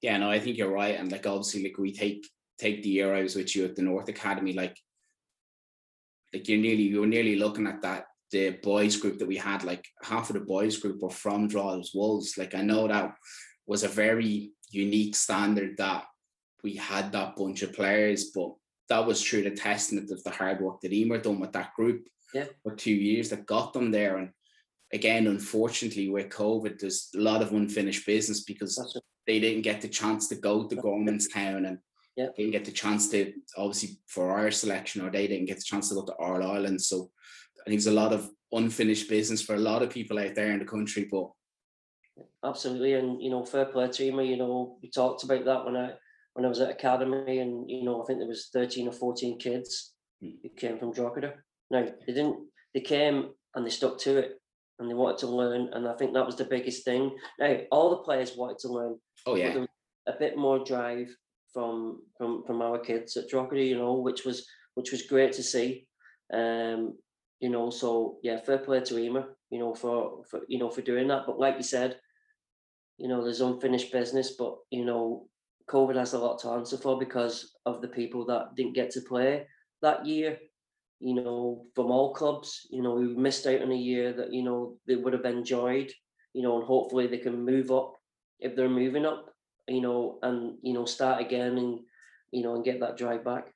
Yeah, 0.00 0.16
no, 0.18 0.30
I 0.30 0.38
think 0.38 0.56
you're 0.56 0.70
right, 0.72 0.98
and 0.98 1.12
like 1.12 1.26
obviously, 1.26 1.64
like 1.64 1.78
we 1.78 1.92
take 1.92 2.26
take 2.58 2.82
the 2.82 2.88
year 2.88 3.14
I 3.14 3.22
was 3.22 3.36
with 3.36 3.54
you 3.54 3.64
at 3.64 3.76
the 3.76 3.82
North 3.82 4.08
Academy, 4.08 4.52
like 4.52 4.76
like 6.32 6.48
you're 6.48 6.58
nearly 6.58 6.82
you're 6.82 7.06
nearly 7.06 7.36
looking 7.36 7.66
at 7.66 7.82
that 7.82 8.06
the 8.30 8.50
boys 8.62 8.96
group 8.96 9.18
that 9.18 9.28
we 9.28 9.36
had, 9.36 9.64
like 9.64 9.84
half 10.02 10.28
of 10.30 10.34
the 10.34 10.40
boys 10.40 10.76
group 10.78 11.00
were 11.00 11.10
from 11.10 11.48
Draws 11.48 11.92
Wolves. 11.94 12.36
Like 12.36 12.54
I 12.54 12.62
know 12.62 12.88
that 12.88 13.14
was 13.66 13.84
a 13.84 13.88
very 13.88 14.52
unique 14.70 15.16
standard 15.16 15.76
that 15.78 16.04
we 16.62 16.74
had 16.74 17.12
that 17.12 17.36
bunch 17.36 17.62
of 17.62 17.72
players, 17.72 18.30
but 18.34 18.52
that 18.88 19.06
was 19.06 19.22
through 19.22 19.42
the 19.42 19.50
testament 19.50 20.10
of 20.10 20.22
the 20.24 20.30
hard 20.30 20.60
work 20.60 20.80
that 20.80 20.92
Emer 20.92 21.18
done 21.18 21.40
with 21.40 21.52
that 21.52 21.74
group 21.74 22.06
yeah. 22.34 22.46
for 22.62 22.74
two 22.74 22.92
years 22.92 23.28
that 23.30 23.46
got 23.46 23.72
them 23.72 23.90
there. 23.90 24.16
And 24.16 24.30
again, 24.92 25.26
unfortunately, 25.26 26.08
with 26.08 26.30
COVID, 26.30 26.78
there's 26.78 27.10
a 27.14 27.20
lot 27.20 27.42
of 27.42 27.52
unfinished 27.52 28.06
business 28.06 28.44
because 28.44 28.98
they 29.26 29.40
didn't 29.40 29.62
get 29.62 29.80
the 29.80 29.88
chance 29.88 30.28
to 30.28 30.36
go 30.36 30.66
to 30.66 30.76
Gormanston 30.76 31.68
and 31.68 31.78
yeah. 32.16 32.28
didn't 32.36 32.52
get 32.52 32.64
the 32.64 32.72
chance 32.72 33.08
to 33.10 33.32
obviously 33.56 33.98
for 34.06 34.30
our 34.30 34.50
selection 34.50 35.02
or 35.02 35.10
they 35.10 35.26
didn't 35.26 35.46
get 35.46 35.58
the 35.58 35.62
chance 35.62 35.88
to 35.88 35.94
go 35.94 36.04
to 36.04 36.14
All 36.14 36.42
Ireland. 36.42 36.80
So 36.80 37.10
I 37.60 37.70
think 37.70 37.82
there's 37.82 37.86
a 37.86 37.92
lot 37.92 38.12
of 38.12 38.30
unfinished 38.52 39.08
business 39.08 39.42
for 39.42 39.54
a 39.54 39.60
lot 39.60 39.82
of 39.82 39.90
people 39.90 40.18
out 40.18 40.34
there 40.34 40.52
in 40.52 40.58
the 40.58 40.64
country. 40.64 41.06
But 41.10 41.28
absolutely, 42.44 42.94
and 42.94 43.22
you 43.22 43.30
know, 43.30 43.44
fair 43.44 43.66
play 43.66 43.88
to 43.88 44.12
me. 44.12 44.30
You 44.30 44.38
know, 44.38 44.78
we 44.82 44.90
talked 44.90 45.24
about 45.24 45.44
that 45.44 45.64
when 45.64 45.76
I 45.76 45.92
when 46.38 46.44
I 46.44 46.48
was 46.48 46.60
at 46.60 46.70
academy, 46.70 47.40
and 47.40 47.68
you 47.68 47.82
know, 47.82 48.00
I 48.00 48.06
think 48.06 48.20
there 48.20 48.28
was 48.28 48.48
thirteen 48.52 48.86
or 48.86 48.92
fourteen 48.92 49.38
kids 49.40 49.92
Hmm. 50.22 50.30
who 50.42 50.48
came 50.50 50.78
from 50.78 50.92
Drogheda. 50.92 51.34
Now 51.70 51.84
they 51.84 52.12
didn't. 52.12 52.36
They 52.74 52.80
came 52.80 53.30
and 53.54 53.66
they 53.66 53.70
stuck 53.70 53.98
to 54.00 54.18
it, 54.18 54.40
and 54.78 54.88
they 54.88 54.94
wanted 54.94 55.18
to 55.18 55.26
learn. 55.26 55.70
And 55.72 55.88
I 55.88 55.94
think 55.94 56.14
that 56.14 56.24
was 56.26 56.36
the 56.36 56.44
biggest 56.44 56.84
thing. 56.84 57.16
Now 57.40 57.56
all 57.72 57.90
the 57.90 58.04
players 58.04 58.36
wanted 58.36 58.58
to 58.60 58.68
learn. 58.68 58.94
oh 59.26 59.34
yeah, 59.34 59.64
a 60.06 60.12
bit 60.12 60.36
more 60.36 60.64
drive 60.64 61.08
from 61.52 62.02
from 62.16 62.44
from 62.46 62.62
our 62.62 62.78
kids 62.78 63.16
at 63.16 63.28
Drogheda, 63.28 63.64
you 63.64 63.76
know, 63.78 63.94
which 63.94 64.24
was 64.24 64.46
which 64.74 64.92
was 64.92 65.02
great 65.02 65.32
to 65.32 65.42
see. 65.42 65.88
Um, 66.32 66.96
you 67.40 67.48
know, 67.48 67.70
so 67.70 68.18
yeah, 68.22 68.38
fair 68.40 68.58
play 68.58 68.80
to 68.80 68.98
Emer, 68.98 69.26
you 69.50 69.58
know, 69.58 69.74
for 69.74 70.22
for 70.30 70.42
you 70.48 70.58
know 70.60 70.70
for 70.70 70.82
doing 70.82 71.08
that. 71.08 71.26
But 71.26 71.40
like 71.40 71.56
you 71.56 71.64
said, 71.64 71.98
you 72.96 73.08
know, 73.08 73.24
there's 73.24 73.40
unfinished 73.40 73.90
business, 73.92 74.36
but 74.38 74.54
you 74.70 74.84
know, 74.84 75.26
COVID 75.68 75.96
has 75.96 76.14
a 76.14 76.18
lot 76.18 76.38
to 76.40 76.50
answer 76.50 76.76
for 76.76 76.98
because 76.98 77.54
of 77.66 77.80
the 77.82 77.88
people 77.88 78.24
that 78.26 78.54
didn't 78.56 78.74
get 78.74 78.90
to 78.92 79.00
play 79.02 79.46
that 79.82 80.06
year. 80.06 80.38
You 81.00 81.14
know, 81.14 81.66
from 81.74 81.92
all 81.92 82.12
clubs, 82.12 82.66
you 82.70 82.82
know, 82.82 82.94
we 82.94 83.14
missed 83.14 83.46
out 83.46 83.62
on 83.62 83.70
a 83.70 83.76
year 83.76 84.12
that 84.14 84.32
you 84.32 84.42
know 84.42 84.76
they 84.86 84.96
would 84.96 85.12
have 85.12 85.24
enjoyed. 85.24 85.92
You 86.34 86.42
know, 86.42 86.58
and 86.58 86.66
hopefully 86.66 87.06
they 87.06 87.18
can 87.18 87.44
move 87.44 87.70
up 87.70 87.94
if 88.40 88.56
they're 88.56 88.68
moving 88.68 89.06
up. 89.06 89.32
You 89.68 89.80
know, 89.80 90.18
and 90.22 90.58
you 90.62 90.72
know, 90.72 90.86
start 90.86 91.20
again 91.20 91.58
and 91.58 91.80
you 92.32 92.42
know, 92.42 92.54
and 92.54 92.64
get 92.64 92.80
that 92.80 92.96
drive 92.96 93.24
back. 93.24 93.52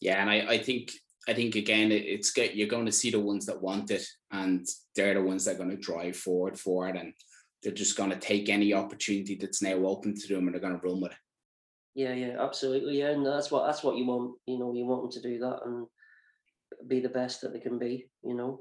yeah, 0.00 0.20
and 0.20 0.30
I, 0.30 0.54
I 0.54 0.58
think 0.58 0.90
I 1.28 1.34
think 1.34 1.54
again 1.54 1.92
it, 1.92 2.04
it's 2.04 2.32
get 2.32 2.56
you're 2.56 2.68
going 2.68 2.86
to 2.86 2.92
see 2.92 3.10
the 3.10 3.20
ones 3.20 3.46
that 3.46 3.62
want 3.62 3.90
it, 3.90 4.04
and 4.30 4.66
they're 4.96 5.14
the 5.14 5.22
ones 5.22 5.44
that 5.44 5.54
are 5.54 5.58
going 5.58 5.70
to 5.70 5.76
drive 5.76 6.16
forward 6.16 6.58
for 6.58 6.88
it, 6.88 6.96
and 6.96 7.12
they're 7.62 7.72
just 7.72 7.96
going 7.96 8.10
to 8.10 8.16
take 8.16 8.48
any 8.48 8.74
opportunity 8.74 9.36
that's 9.36 9.62
now 9.62 9.74
open 9.86 10.14
to 10.14 10.34
them, 10.34 10.46
and 10.46 10.54
they're 10.54 10.60
going 10.60 10.78
to 10.78 10.86
run 10.86 11.00
with 11.00 11.12
it. 11.12 11.18
Yeah, 11.94 12.14
yeah, 12.14 12.36
absolutely. 12.42 12.98
Yeah, 12.98 13.10
and 13.10 13.24
that's 13.24 13.50
what 13.50 13.66
that's 13.66 13.82
what 13.82 13.96
you 13.96 14.06
want. 14.06 14.36
You 14.46 14.58
know, 14.58 14.74
you 14.74 14.86
want 14.86 15.02
them 15.02 15.22
to 15.22 15.28
do 15.28 15.38
that 15.40 15.60
and 15.64 15.86
be 16.88 17.00
the 17.00 17.08
best 17.08 17.42
that 17.42 17.52
they 17.52 17.60
can 17.60 17.78
be. 17.78 18.08
You 18.24 18.34
know. 18.34 18.60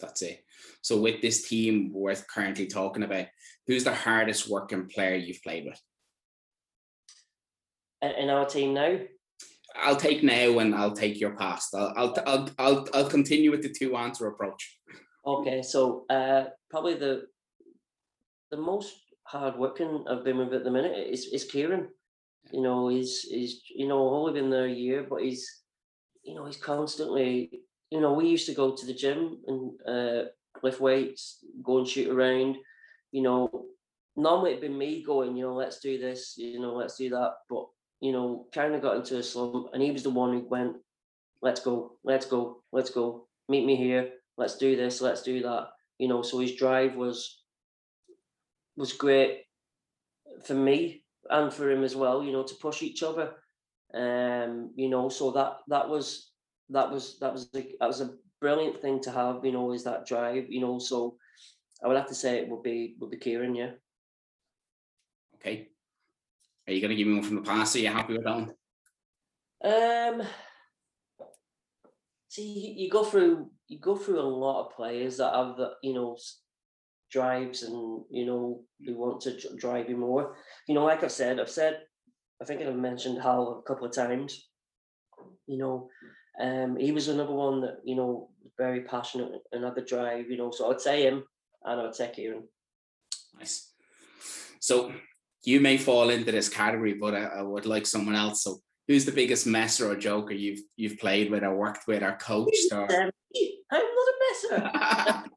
That's 0.00 0.22
it. 0.22 0.44
So 0.80 0.98
with 0.98 1.20
this 1.20 1.46
team 1.46 1.90
we're 1.92 2.14
currently 2.14 2.66
talking 2.66 3.02
about, 3.02 3.26
who's 3.66 3.84
the 3.84 3.94
hardest 3.94 4.48
working 4.48 4.88
player 4.88 5.14
you've 5.14 5.42
played 5.42 5.66
with? 5.66 5.78
In 8.00 8.10
in 8.12 8.30
our 8.30 8.46
team 8.46 8.72
now, 8.72 8.98
I'll 9.76 9.96
take 9.96 10.22
now 10.22 10.58
and 10.58 10.74
I'll 10.74 10.96
take 10.96 11.20
your 11.20 11.36
past. 11.36 11.74
I'll 11.74 11.92
I'll 11.96 12.16
I'll 12.26 12.50
I'll, 12.58 12.88
I'll 12.94 13.10
continue 13.10 13.50
with 13.50 13.62
the 13.62 13.74
two 13.78 13.94
answer 13.96 14.26
approach. 14.26 14.78
Okay, 15.26 15.60
so 15.60 16.06
uh, 16.08 16.44
probably 16.70 16.94
the 16.94 17.26
the 18.50 18.56
most 18.56 18.96
hard 19.24 19.56
working 19.56 20.04
I've 20.08 20.24
been 20.24 20.38
with 20.38 20.52
at 20.52 20.64
the 20.64 20.70
minute 20.70 20.96
is 20.96 21.26
is 21.32 21.44
Kieran. 21.44 21.88
You 22.52 22.62
know, 22.62 22.88
he's 22.88 23.20
he's 23.22 23.62
you 23.74 23.86
know 23.86 24.08
only 24.08 24.32
been 24.32 24.50
there 24.50 24.66
a 24.66 24.72
year, 24.72 25.06
but 25.08 25.22
he's 25.22 25.62
you 26.22 26.34
know 26.34 26.46
he's 26.46 26.56
constantly. 26.56 27.50
You 27.90 28.00
know, 28.00 28.12
we 28.12 28.28
used 28.28 28.46
to 28.46 28.54
go 28.54 28.76
to 28.76 28.86
the 28.86 28.94
gym 28.94 29.38
and 29.48 29.72
uh, 29.86 30.28
lift 30.62 30.80
weights, 30.80 31.44
go 31.62 31.78
and 31.78 31.88
shoot 31.88 32.08
around. 32.08 32.56
You 33.10 33.22
know, 33.22 33.66
normally 34.16 34.50
it'd 34.50 34.62
been 34.62 34.78
me 34.78 35.02
going. 35.02 35.36
You 35.36 35.46
know, 35.46 35.54
let's 35.54 35.80
do 35.80 35.98
this. 35.98 36.34
You 36.36 36.60
know, 36.60 36.74
let's 36.74 36.96
do 36.96 37.10
that. 37.10 37.32
But 37.48 37.66
you 38.00 38.12
know, 38.12 38.46
kind 38.54 38.74
of 38.74 38.82
got 38.82 38.96
into 38.96 39.18
a 39.18 39.22
slump, 39.22 39.68
and 39.72 39.82
he 39.82 39.90
was 39.90 40.02
the 40.02 40.10
one 40.10 40.32
who 40.32 40.48
went, 40.48 40.76
"Let's 41.42 41.60
go, 41.60 41.96
let's 42.04 42.26
go, 42.26 42.62
let's 42.72 42.90
go. 42.90 43.26
Meet 43.48 43.66
me 43.66 43.76
here. 43.76 44.12
Let's 44.36 44.56
do 44.56 44.76
this. 44.76 45.00
Let's 45.00 45.22
do 45.22 45.42
that." 45.42 45.68
You 45.98 46.08
know, 46.08 46.22
so 46.22 46.38
his 46.38 46.54
drive 46.54 46.94
was 46.94 47.39
was 48.76 48.92
great 48.92 49.44
for 50.44 50.54
me 50.54 51.04
and 51.28 51.52
for 51.52 51.70
him 51.70 51.84
as 51.84 51.96
well. 51.96 52.22
You 52.22 52.32
know, 52.32 52.42
to 52.42 52.54
push 52.54 52.82
each 52.82 53.02
other. 53.02 53.34
Um, 53.92 54.70
you 54.76 54.88
know, 54.88 55.08
so 55.08 55.30
that 55.32 55.58
that 55.68 55.88
was 55.88 56.30
that 56.70 56.90
was 56.90 57.18
that 57.20 57.32
was 57.32 57.48
a, 57.54 57.76
that 57.80 57.86
was 57.86 58.00
a 58.00 58.14
brilliant 58.40 58.80
thing 58.80 59.00
to 59.02 59.10
have. 59.10 59.44
You 59.44 59.52
know, 59.52 59.72
is 59.72 59.84
that 59.84 60.06
drive. 60.06 60.50
You 60.50 60.60
know, 60.60 60.78
so 60.78 61.16
I 61.82 61.88
would 61.88 61.96
have 61.96 62.08
to 62.08 62.14
say 62.14 62.38
it 62.38 62.48
would 62.48 62.62
be 62.62 62.96
would 63.00 63.10
be 63.10 63.16
Kieran. 63.16 63.54
Yeah. 63.54 63.72
Okay. 65.36 65.68
Are 66.66 66.72
you 66.72 66.80
gonna 66.80 66.94
give 66.94 67.06
me 67.06 67.14
one 67.14 67.22
from 67.22 67.36
the 67.36 67.42
past? 67.42 67.74
Are 67.74 67.80
you 67.80 67.88
happy 67.88 68.12
with 68.12 68.24
that 68.24 68.34
one? 68.34 68.54
Um, 69.62 70.22
see, 72.28 72.74
you, 72.76 72.88
go 72.88 73.04
through 73.04 73.50
you 73.68 73.78
go 73.78 73.96
through 73.96 74.20
a 74.20 74.22
lot 74.22 74.66
of 74.66 74.76
players 74.76 75.18
that 75.18 75.34
have 75.34 75.56
the 75.56 75.72
you 75.82 75.94
know 75.94 76.16
drives 77.10 77.62
and 77.62 78.02
you 78.10 78.26
know 78.26 78.62
who 78.84 78.96
want 78.96 79.20
to 79.22 79.56
drive 79.56 79.88
you 79.88 79.96
more. 79.96 80.36
You 80.66 80.74
know, 80.74 80.84
like 80.84 81.02
I've 81.02 81.12
said, 81.12 81.40
I've 81.40 81.50
said, 81.50 81.80
I 82.40 82.44
think 82.44 82.62
I've 82.62 82.74
mentioned 82.76 83.20
Hal 83.20 83.62
a 83.64 83.68
couple 83.68 83.86
of 83.86 83.94
times. 83.94 84.48
You 85.46 85.58
know, 85.58 85.88
um, 86.40 86.76
he 86.76 86.92
was 86.92 87.08
another 87.08 87.32
one 87.32 87.60
that 87.62 87.78
you 87.84 87.96
know 87.96 88.30
very 88.56 88.82
passionate 88.82 89.32
another 89.52 89.84
drive. 89.84 90.30
You 90.30 90.36
know, 90.36 90.50
so 90.50 90.70
I'd 90.70 90.80
say 90.80 91.02
him, 91.02 91.24
and 91.64 91.80
I 91.80 91.84
would 91.84 91.94
say 91.94 92.10
Kieran. 92.14 92.48
Nice. 93.38 93.72
So 94.60 94.92
you 95.44 95.60
may 95.60 95.78
fall 95.78 96.10
into 96.10 96.32
this 96.32 96.48
category, 96.48 96.94
but 96.94 97.14
I, 97.14 97.24
I 97.24 97.42
would 97.42 97.66
like 97.66 97.86
someone 97.86 98.14
else. 98.14 98.44
So 98.44 98.60
who's 98.86 99.04
the 99.04 99.12
biggest 99.12 99.46
messer 99.46 99.90
or 99.90 99.96
joker 99.96 100.34
you've 100.34 100.60
you've 100.76 100.98
played 100.98 101.30
with 101.30 101.42
or 101.42 101.54
worked 101.54 101.86
with 101.86 102.02
or 102.02 102.16
coached 102.20 102.72
or 102.72 102.88
I'm 102.90 103.70
not 103.70 104.08
a 104.08 104.14
messer. 104.26 105.24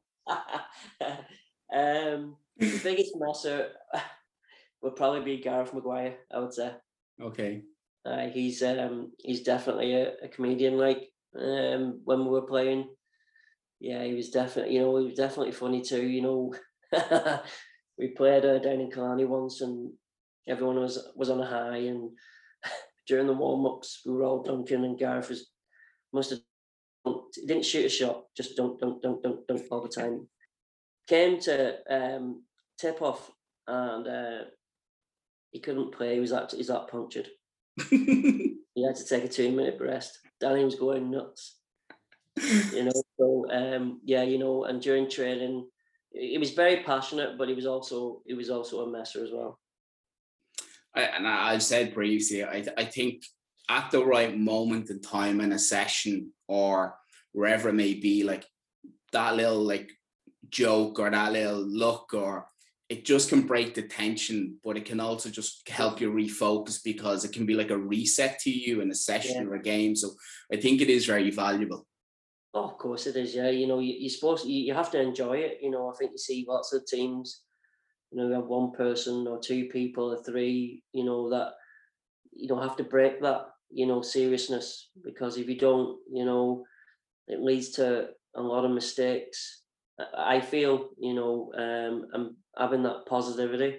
um, 1.72 2.36
the 2.58 2.78
biggest 2.82 3.12
messer 3.16 3.70
would 4.82 4.96
probably 4.96 5.20
be 5.20 5.42
Gareth 5.42 5.74
Maguire. 5.74 6.16
I 6.32 6.38
would 6.40 6.54
say 6.54 6.72
okay. 7.20 7.62
uh, 8.04 8.28
he's 8.28 8.62
um, 8.62 9.12
he's 9.18 9.42
definitely 9.42 9.94
a, 9.94 10.14
a 10.24 10.28
comedian. 10.28 10.76
Like 10.78 11.10
um, 11.38 12.00
when 12.04 12.24
we 12.24 12.30
were 12.30 12.42
playing, 12.42 12.88
yeah, 13.80 14.02
he 14.04 14.14
was 14.14 14.30
definitely 14.30 14.74
you 14.74 14.80
know 14.80 14.96
he 14.98 15.06
was 15.06 15.16
definitely 15.16 15.52
funny 15.52 15.82
too. 15.82 16.06
You 16.06 16.22
know, 16.22 16.54
we 17.98 18.08
played 18.08 18.44
uh, 18.44 18.58
down 18.58 18.80
in 18.80 18.90
Killarney 18.90 19.24
once, 19.24 19.60
and 19.60 19.92
everyone 20.48 20.80
was 20.80 20.98
was 21.16 21.30
on 21.30 21.40
a 21.40 21.46
high, 21.46 21.78
and 21.78 22.10
during 23.06 23.26
the 23.26 23.32
warm 23.32 23.66
ups, 23.66 24.02
we 24.04 24.12
were 24.12 24.24
all 24.24 24.42
dunking, 24.42 24.84
and 24.84 24.98
Gareth 24.98 25.28
was 25.28 25.50
must 26.12 26.30
have 26.30 26.40
didn't 27.46 27.64
shoot 27.64 27.86
a 27.86 27.88
shot, 27.88 28.24
just 28.36 28.56
dunk, 28.56 28.80
dunk, 28.80 29.02
dunk, 29.02 29.22
dunk, 29.22 29.40
dunk 29.46 29.62
all 29.70 29.82
the 29.82 29.88
time. 29.88 30.26
Came 31.06 31.38
to 31.40 31.76
um, 31.90 32.42
tip 32.78 33.02
off, 33.02 33.30
and 33.66 34.06
uh, 34.06 34.44
he 35.50 35.60
couldn't 35.60 35.92
play. 35.92 36.14
He 36.14 36.20
was 36.20 36.30
that 36.30 36.52
he's 36.52 36.68
that 36.68 36.88
punctured. 36.88 37.28
He 38.74 38.84
had 38.84 38.96
to 38.96 39.04
take 39.04 39.24
a 39.24 39.28
two 39.28 39.52
minute 39.52 39.78
rest. 39.80 40.18
Danny 40.40 40.64
was 40.64 40.74
going 40.74 41.10
nuts. 41.10 41.58
you 42.72 42.84
know. 42.84 42.92
So 43.16 43.46
um, 43.48 44.00
yeah, 44.04 44.24
you 44.24 44.38
know, 44.38 44.64
and 44.64 44.82
during 44.82 45.08
training, 45.08 45.68
he 46.10 46.36
was 46.36 46.50
very 46.50 46.82
passionate, 46.82 47.38
but 47.38 47.46
he 47.46 47.54
was 47.54 47.64
also 47.64 48.22
he 48.26 48.34
was 48.34 48.50
also 48.50 48.80
a 48.80 48.90
messer 48.90 49.22
as 49.22 49.30
well. 49.32 49.60
I, 50.96 51.02
and 51.02 51.28
I, 51.28 51.52
I've 51.52 51.62
said 51.62 51.94
previously, 51.94 52.42
I, 52.42 52.64
I 52.76 52.86
think 52.86 53.22
at 53.68 53.92
the 53.92 54.04
right 54.04 54.36
moment 54.36 54.90
in 54.90 55.00
time 55.00 55.40
in 55.40 55.52
a 55.52 55.58
session 55.60 56.32
or 56.48 56.96
wherever 57.30 57.68
it 57.68 57.74
may 57.74 57.94
be, 57.94 58.24
like 58.24 58.44
that 59.12 59.36
little 59.36 59.62
like 59.62 59.92
joke 60.54 60.98
or 60.98 61.10
that 61.10 61.32
little 61.32 61.60
look 61.60 62.14
or 62.14 62.46
it 62.88 63.04
just 63.04 63.28
can 63.30 63.42
break 63.42 63.74
the 63.74 63.82
tension, 63.82 64.58
but 64.62 64.76
it 64.76 64.84
can 64.84 65.00
also 65.00 65.30
just 65.30 65.68
help 65.68 66.00
you 66.00 66.12
refocus 66.12 66.78
because 66.84 67.24
it 67.24 67.32
can 67.32 67.46
be 67.46 67.54
like 67.54 67.70
a 67.70 67.78
reset 67.78 68.38
to 68.40 68.50
you 68.50 68.80
in 68.80 68.90
a 68.90 68.94
session 68.94 69.42
yeah. 69.42 69.48
or 69.48 69.54
a 69.54 69.62
game. 69.62 69.96
So 69.96 70.10
I 70.52 70.56
think 70.56 70.80
it 70.80 70.90
is 70.90 71.06
very 71.06 71.30
valuable. 71.30 71.86
Oh, 72.52 72.64
of 72.64 72.78
course 72.78 73.06
it 73.06 73.16
is. 73.16 73.34
Yeah, 73.34 73.50
you 73.50 73.66
know, 73.66 73.80
you, 73.80 73.94
you're 73.98 74.10
supposed 74.10 74.46
you, 74.46 74.62
you 74.62 74.74
have 74.74 74.90
to 74.92 75.00
enjoy 75.00 75.38
it. 75.38 75.58
You 75.60 75.70
know, 75.70 75.90
I 75.90 75.96
think 75.98 76.12
you 76.12 76.18
see 76.18 76.44
lots 76.46 76.72
of 76.72 76.86
teams. 76.86 77.40
You 78.12 78.18
know, 78.18 78.28
you 78.28 78.34
have 78.34 78.46
one 78.46 78.70
person 78.70 79.26
or 79.26 79.40
two 79.40 79.64
people 79.72 80.12
or 80.12 80.22
three. 80.22 80.84
You 80.92 81.04
know 81.04 81.30
that 81.30 81.54
you 82.32 82.46
don't 82.46 82.62
have 82.62 82.76
to 82.76 82.84
break 82.84 83.20
that. 83.22 83.46
You 83.70 83.86
know, 83.86 84.02
seriousness 84.02 84.90
because 85.02 85.36
if 85.36 85.48
you 85.48 85.58
don't, 85.58 85.98
you 86.12 86.24
know, 86.24 86.64
it 87.26 87.40
leads 87.40 87.70
to 87.70 88.10
a 88.36 88.42
lot 88.42 88.64
of 88.64 88.70
mistakes. 88.70 89.63
I 90.16 90.40
feel, 90.40 90.90
you 90.98 91.14
know, 91.14 91.52
um, 91.56 92.06
I'm 92.12 92.36
having 92.56 92.82
that 92.82 93.06
positivity, 93.06 93.78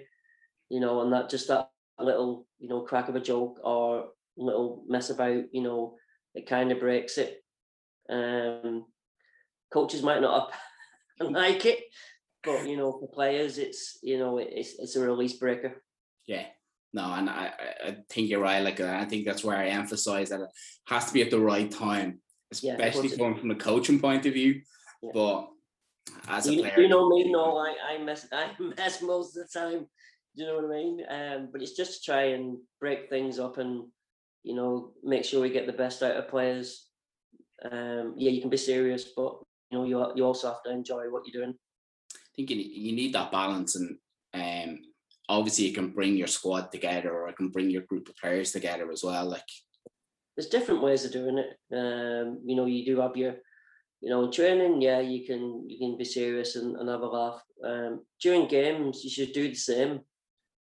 you 0.68 0.80
know, 0.80 1.02
and 1.02 1.12
that 1.12 1.28
just 1.28 1.48
that 1.48 1.70
little, 1.98 2.46
you 2.58 2.68
know, 2.68 2.82
crack 2.82 3.08
of 3.08 3.16
a 3.16 3.20
joke 3.20 3.58
or 3.62 4.08
little 4.36 4.84
mess 4.88 5.10
about, 5.10 5.44
you 5.52 5.62
know, 5.62 5.96
it 6.34 6.48
kind 6.48 6.72
of 6.72 6.80
breaks 6.80 7.18
it. 7.18 7.42
Um, 8.08 8.86
coaches 9.72 10.02
might 10.02 10.22
not 10.22 10.52
like 11.20 11.66
it, 11.66 11.80
but 12.44 12.66
you 12.66 12.76
know, 12.76 12.92
for 12.92 13.08
players, 13.08 13.58
it's 13.58 13.98
you 14.02 14.18
know, 14.18 14.38
it's 14.38 14.78
it's 14.78 14.96
a 14.96 15.00
release 15.00 15.34
breaker. 15.34 15.82
Yeah, 16.26 16.46
no, 16.92 17.02
and 17.12 17.28
I 17.28 17.52
I 17.84 17.96
think 18.08 18.28
you're 18.28 18.40
right. 18.40 18.62
Like 18.62 18.80
I 18.80 19.04
think 19.04 19.26
that's 19.26 19.44
where 19.44 19.56
I 19.56 19.68
emphasize 19.68 20.28
that 20.28 20.40
it 20.40 20.48
has 20.86 21.06
to 21.06 21.12
be 21.12 21.22
at 21.22 21.30
the 21.30 21.40
right 21.40 21.70
time, 21.70 22.20
especially 22.52 23.08
yeah, 23.08 23.16
coming 23.16 23.38
from 23.38 23.48
the 23.48 23.56
coaching 23.56 23.98
point 23.98 24.26
of 24.26 24.34
view. 24.34 24.60
Yeah. 25.02 25.10
But 25.12 25.48
as 26.28 26.46
a 26.46 26.54
you, 26.54 26.60
player, 26.60 26.80
you 26.80 26.88
know 26.88 27.08
me, 27.08 27.30
no, 27.30 27.56
I 27.58 27.74
I 27.90 27.98
mess 27.98 28.26
I 28.32 28.50
mess 28.76 29.02
most 29.02 29.36
of 29.36 29.46
the 29.46 29.58
time. 29.58 29.86
Do 30.36 30.42
you 30.42 30.46
know 30.48 30.56
what 30.56 30.64
I 30.66 30.68
mean? 30.68 31.00
Um, 31.08 31.48
but 31.50 31.62
it's 31.62 31.72
just 31.72 32.04
to 32.04 32.12
try 32.12 32.22
and 32.34 32.58
break 32.78 33.08
things 33.08 33.38
up 33.38 33.58
and 33.58 33.84
you 34.42 34.54
know 34.54 34.92
make 35.02 35.24
sure 35.24 35.40
we 35.40 35.50
get 35.50 35.66
the 35.66 35.72
best 35.72 36.02
out 36.02 36.16
of 36.16 36.28
players 36.28 36.86
um, 37.64 38.14
yeah, 38.16 38.30
you 38.30 38.40
can 38.40 38.50
be 38.50 38.56
serious, 38.56 39.04
but 39.16 39.38
you 39.70 39.78
know, 39.78 39.84
you 39.84 40.12
you 40.14 40.24
also 40.24 40.48
have 40.48 40.62
to 40.64 40.70
enjoy 40.70 41.10
what 41.10 41.22
you're 41.26 41.42
doing. 41.42 41.54
I 42.14 42.18
think 42.36 42.50
you, 42.50 42.56
you 42.56 42.94
need 42.94 43.14
that 43.14 43.32
balance, 43.32 43.76
and 43.76 43.96
um, 44.34 44.80
obviously, 45.28 45.66
you 45.66 45.72
can 45.72 45.90
bring 45.90 46.16
your 46.16 46.26
squad 46.26 46.70
together, 46.70 47.12
or 47.12 47.28
it 47.28 47.36
can 47.36 47.48
bring 47.48 47.70
your 47.70 47.82
group 47.82 48.08
of 48.08 48.16
players 48.16 48.52
together 48.52 48.90
as 48.92 49.02
well. 49.02 49.26
Like, 49.26 49.42
there's 50.36 50.48
different 50.48 50.82
ways 50.82 51.04
of 51.04 51.12
doing 51.12 51.38
it. 51.38 51.56
Um, 51.74 52.40
you 52.44 52.56
know, 52.56 52.66
you 52.66 52.84
do 52.84 53.00
have 53.00 53.16
your, 53.16 53.36
you 54.00 54.10
know, 54.10 54.24
in 54.24 54.32
training, 54.32 54.82
yeah, 54.82 55.00
you 55.00 55.26
can 55.26 55.68
you 55.68 55.78
can 55.78 55.96
be 55.96 56.04
serious 56.04 56.56
and, 56.56 56.76
and 56.76 56.88
have 56.88 57.00
a 57.00 57.06
laugh. 57.06 57.42
Um, 57.64 58.04
during 58.20 58.46
games, 58.46 59.02
you 59.02 59.10
should 59.10 59.32
do 59.32 59.48
the 59.48 59.54
same. 59.54 60.00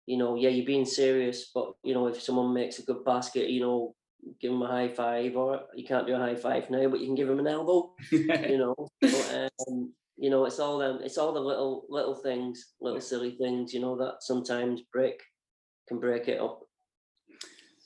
You 0.07 0.18
know, 0.18 0.35
yeah, 0.35 0.49
you're 0.49 0.66
being 0.66 0.85
serious, 0.85 1.51
but 1.55 1.72
you 1.85 1.95
know, 1.95 2.09
if 2.09 2.20
someone 2.20 2.53
makes 2.53 2.78
a 2.78 2.83
good 2.83 3.05
basket, 3.05 3.49
you 3.49 3.61
know, 3.61 3.95
give 4.41 4.51
them 4.51 4.62
a 4.62 4.66
high 4.66 4.89
five, 4.89 5.37
or 5.37 5.61
you 5.74 5.85
can't 5.85 6.07
do 6.07 6.14
a 6.14 6.18
high 6.18 6.35
five 6.35 6.68
now, 6.70 6.89
but 6.89 7.01
you 7.01 7.07
can 7.07 7.14
give 7.14 7.28
them 7.28 7.39
an 7.39 7.47
elbow. 7.47 7.95
you 8.11 8.59
know, 8.59 8.74
but, 9.01 9.51
um, 9.68 9.93
you 10.16 10.31
know, 10.31 10.45
it's 10.45 10.59
all 10.59 10.78
them. 10.78 11.01
It's 11.03 11.16
all 11.16 11.33
the 11.33 11.41
little 11.41 11.87
little 11.89 12.14
things, 12.14 12.72
little 12.81 13.01
silly 13.01 13.37
things. 13.37 13.72
You 13.72 13.81
know 13.81 13.97
that 13.99 14.22
sometimes 14.22 14.83
break 14.93 15.22
can 15.89 16.01
break 16.01 16.28
it 16.28 16.41
up. 16.41 16.62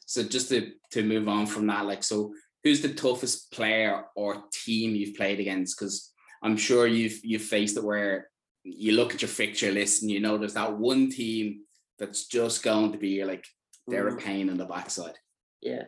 So 0.06 0.22
just 0.22 0.48
to 0.48 0.72
to 0.92 1.02
move 1.02 1.28
on 1.28 1.46
from 1.46 1.66
that, 1.66 1.84
like, 1.84 2.02
so 2.02 2.32
who's 2.64 2.80
the 2.80 2.92
toughest 2.92 3.52
player 3.52 4.04
or 4.16 4.44
team 4.50 4.96
you've 4.96 5.16
played 5.16 5.38
against? 5.38 5.78
Because 5.78 6.12
I'm 6.42 6.56
sure 6.56 6.86
you've 6.86 7.20
you've 7.22 7.42
faced 7.42 7.76
it 7.76 7.84
where 7.84 8.30
you 8.64 8.92
look 8.92 9.14
at 9.14 9.22
your 9.22 9.28
fixture 9.28 9.70
list 9.70 10.02
and 10.02 10.10
you 10.10 10.20
know 10.20 10.38
there's 10.38 10.54
that 10.54 10.76
one 10.76 11.10
team 11.10 11.60
that's 11.98 12.26
just 12.26 12.62
going 12.62 12.92
to 12.92 12.98
be 12.98 13.22
like 13.24 13.44
they're 13.86 14.10
mm. 14.10 14.14
a 14.14 14.16
pain 14.16 14.48
in 14.48 14.56
the 14.56 14.64
backside. 14.64 15.16
Yeah, 15.60 15.84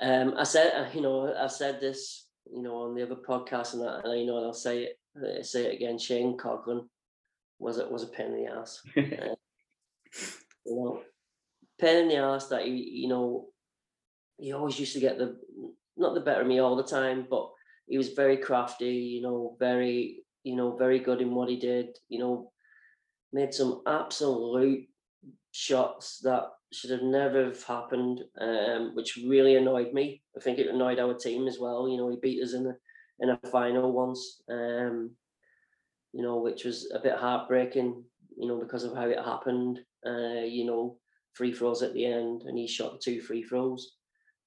um, 0.00 0.34
I 0.36 0.44
said, 0.44 0.72
uh, 0.74 0.88
you 0.92 1.00
know, 1.00 1.34
I've 1.34 1.52
said 1.52 1.80
this, 1.80 2.26
you 2.52 2.62
know, 2.62 2.76
on 2.82 2.94
the 2.94 3.02
other 3.02 3.16
podcast, 3.16 3.74
and, 3.74 3.88
I, 3.88 4.00
and 4.04 4.20
you 4.20 4.26
know, 4.26 4.44
I'll 4.44 4.52
say 4.52 4.84
it, 4.84 4.98
I'll 5.16 5.40
uh, 5.40 5.42
say 5.42 5.66
it 5.66 5.74
again. 5.74 5.98
Shane 5.98 6.36
Coghlan 6.36 6.86
was 7.58 7.78
it 7.78 7.90
was 7.90 8.02
a 8.02 8.08
pain 8.08 8.32
in 8.32 8.44
the 8.44 8.52
ass. 8.52 8.82
uh, 8.96 9.34
you 10.64 10.76
know, 10.76 11.02
pain 11.80 11.96
in 12.02 12.08
the 12.08 12.16
ass 12.16 12.48
that 12.48 12.66
he, 12.66 12.72
you 12.72 13.08
know, 13.08 13.46
he 14.38 14.52
always 14.52 14.78
used 14.78 14.92
to 14.94 15.00
get 15.00 15.18
the 15.18 15.36
not 15.96 16.14
the 16.14 16.20
better 16.20 16.42
of 16.42 16.46
me 16.46 16.58
all 16.58 16.76
the 16.76 16.82
time, 16.82 17.26
but 17.28 17.50
he 17.86 17.96
was 17.96 18.10
very 18.10 18.36
crafty. 18.36 18.94
You 18.94 19.22
know, 19.22 19.56
very, 19.58 20.24
you 20.44 20.56
know, 20.56 20.76
very 20.76 20.98
good 20.98 21.20
in 21.20 21.34
what 21.34 21.48
he 21.48 21.58
did. 21.58 21.96
You 22.08 22.18
know, 22.18 22.52
made 23.32 23.54
some 23.54 23.82
absolute 23.86 24.86
shots 25.52 26.20
that 26.22 26.44
should 26.72 26.90
have 26.90 27.02
never 27.02 27.44
have 27.44 27.62
happened, 27.64 28.22
um, 28.40 28.94
which 28.94 29.16
really 29.16 29.56
annoyed 29.56 29.92
me. 29.92 30.22
I 30.36 30.40
think 30.40 30.58
it 30.58 30.68
annoyed 30.68 30.98
our 30.98 31.14
team 31.14 31.46
as 31.46 31.58
well. 31.58 31.88
You 31.88 31.96
know, 31.96 32.10
he 32.10 32.16
beat 32.20 32.42
us 32.42 32.54
in 32.54 32.66
a 32.66 32.74
in 33.20 33.30
a 33.30 33.48
final 33.48 33.92
once, 33.92 34.42
um, 34.50 35.10
you 36.12 36.22
know, 36.22 36.36
which 36.36 36.64
was 36.64 36.90
a 36.92 36.98
bit 36.98 37.14
heartbreaking. 37.14 38.04
You 38.36 38.48
know, 38.48 38.58
because 38.58 38.84
of 38.84 38.94
how 38.94 39.08
it 39.08 39.18
happened. 39.18 39.80
Uh, 40.04 40.44
you 40.44 40.66
know, 40.66 40.98
free 41.32 41.52
throws 41.52 41.82
at 41.82 41.94
the 41.94 42.04
end, 42.04 42.42
and 42.42 42.58
he 42.58 42.68
shot 42.68 43.00
two 43.00 43.20
free 43.20 43.42
throws. 43.42 43.96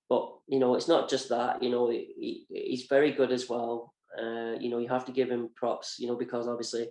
But 0.10 0.34
you 0.48 0.60
know, 0.60 0.76
it's 0.76 0.88
not 0.88 1.10
just 1.10 1.30
that. 1.30 1.62
You 1.62 1.70
know, 1.70 1.90
he, 1.90 2.46
he's 2.50 2.88
very 2.90 3.12
good 3.12 3.32
as 3.32 3.48
well. 3.48 3.94
Uh, 4.18 4.54
you 4.60 4.70
know, 4.70 4.80
you 4.80 4.90
have 4.90 5.06
to 5.06 5.12
give 5.12 5.30
him 5.30 5.50
props. 5.56 5.98
You 6.00 6.08
know, 6.08 6.16
because 6.16 6.48
obviously 6.48 6.90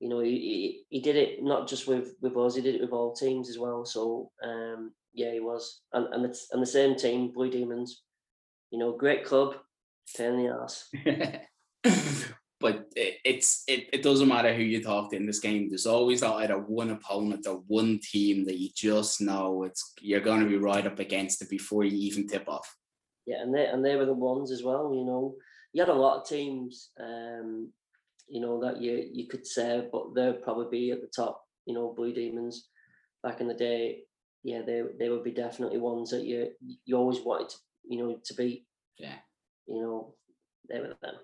you 0.00 0.08
know, 0.08 0.20
he, 0.20 0.84
he, 0.90 1.00
did 1.00 1.16
it 1.16 1.42
not 1.42 1.68
just 1.68 1.86
with 1.86 2.14
with 2.20 2.36
us, 2.36 2.56
he 2.56 2.62
did 2.62 2.74
it 2.74 2.80
with 2.82 2.92
all 2.92 3.14
teams 3.14 3.48
as 3.48 3.58
well. 3.58 3.84
So 3.84 4.30
um, 4.42 4.92
yeah, 5.12 5.32
he 5.32 5.40
was, 5.40 5.80
and 5.92 6.12
and 6.12 6.24
it's 6.24 6.48
and 6.52 6.60
the 6.60 6.66
same 6.66 6.96
team, 6.96 7.32
Blue 7.32 7.50
Demons. 7.50 8.02
You 8.70 8.78
know, 8.78 8.96
great 8.96 9.24
club, 9.24 9.54
pain 10.16 10.34
in 10.34 10.46
the 10.46 10.52
ass. 10.52 10.90
but 12.64 12.88
it, 12.96 13.18
it's 13.26 13.62
it, 13.68 13.90
it 13.92 14.02
doesn't 14.02 14.26
matter 14.26 14.54
who 14.54 14.62
you 14.62 14.82
talk 14.82 15.10
to 15.10 15.16
in 15.16 15.26
this 15.26 15.38
game. 15.38 15.68
There's 15.68 15.84
always 15.84 16.22
either 16.22 16.58
one 16.58 16.88
opponent 16.88 17.46
or 17.46 17.62
one 17.66 18.00
team 18.02 18.46
that 18.46 18.58
you 18.58 18.70
just 18.74 19.20
know 19.20 19.64
it's 19.64 19.92
you're 20.00 20.22
going 20.28 20.40
to 20.40 20.48
be 20.48 20.56
right 20.56 20.86
up 20.86 20.98
against 20.98 21.42
it 21.42 21.50
before 21.50 21.84
you 21.84 21.94
even 21.98 22.26
tip 22.26 22.48
off. 22.48 22.74
Yeah, 23.26 23.42
and 23.42 23.54
they 23.54 23.66
and 23.66 23.84
they 23.84 23.96
were 23.96 24.06
the 24.06 24.14
ones 24.14 24.50
as 24.50 24.62
well. 24.62 24.94
You 24.94 25.04
know, 25.04 25.34
you 25.74 25.82
had 25.82 25.90
a 25.90 25.94
lot 25.94 26.22
of 26.22 26.26
teams. 26.26 26.88
Um, 26.98 27.70
you 28.28 28.40
know, 28.40 28.58
that 28.62 28.80
you 28.80 29.10
you 29.12 29.26
could 29.28 29.46
say, 29.46 29.86
but 29.92 30.14
they'll 30.14 30.32
probably 30.32 30.68
be 30.70 30.90
at 30.90 31.02
the 31.02 31.10
top. 31.14 31.42
You 31.66 31.74
know, 31.74 31.92
Blue 31.94 32.14
Demons 32.14 32.68
back 33.22 33.42
in 33.42 33.46
the 33.46 33.52
day, 33.52 34.04
yeah, 34.42 34.62
they 34.62 34.84
they 34.98 35.10
would 35.10 35.22
be 35.22 35.32
definitely 35.32 35.76
ones 35.76 36.12
that 36.12 36.24
you 36.24 36.48
you 36.86 36.96
always 36.96 37.20
wanted 37.20 37.50
to, 37.50 37.56
you 37.90 37.98
know, 37.98 38.18
to 38.24 38.34
beat. 38.34 38.64
Yeah. 38.98 39.16
You 39.66 39.82
know, 39.82 40.14
they 40.70 40.80
were 40.80 40.94
them. 41.02 41.16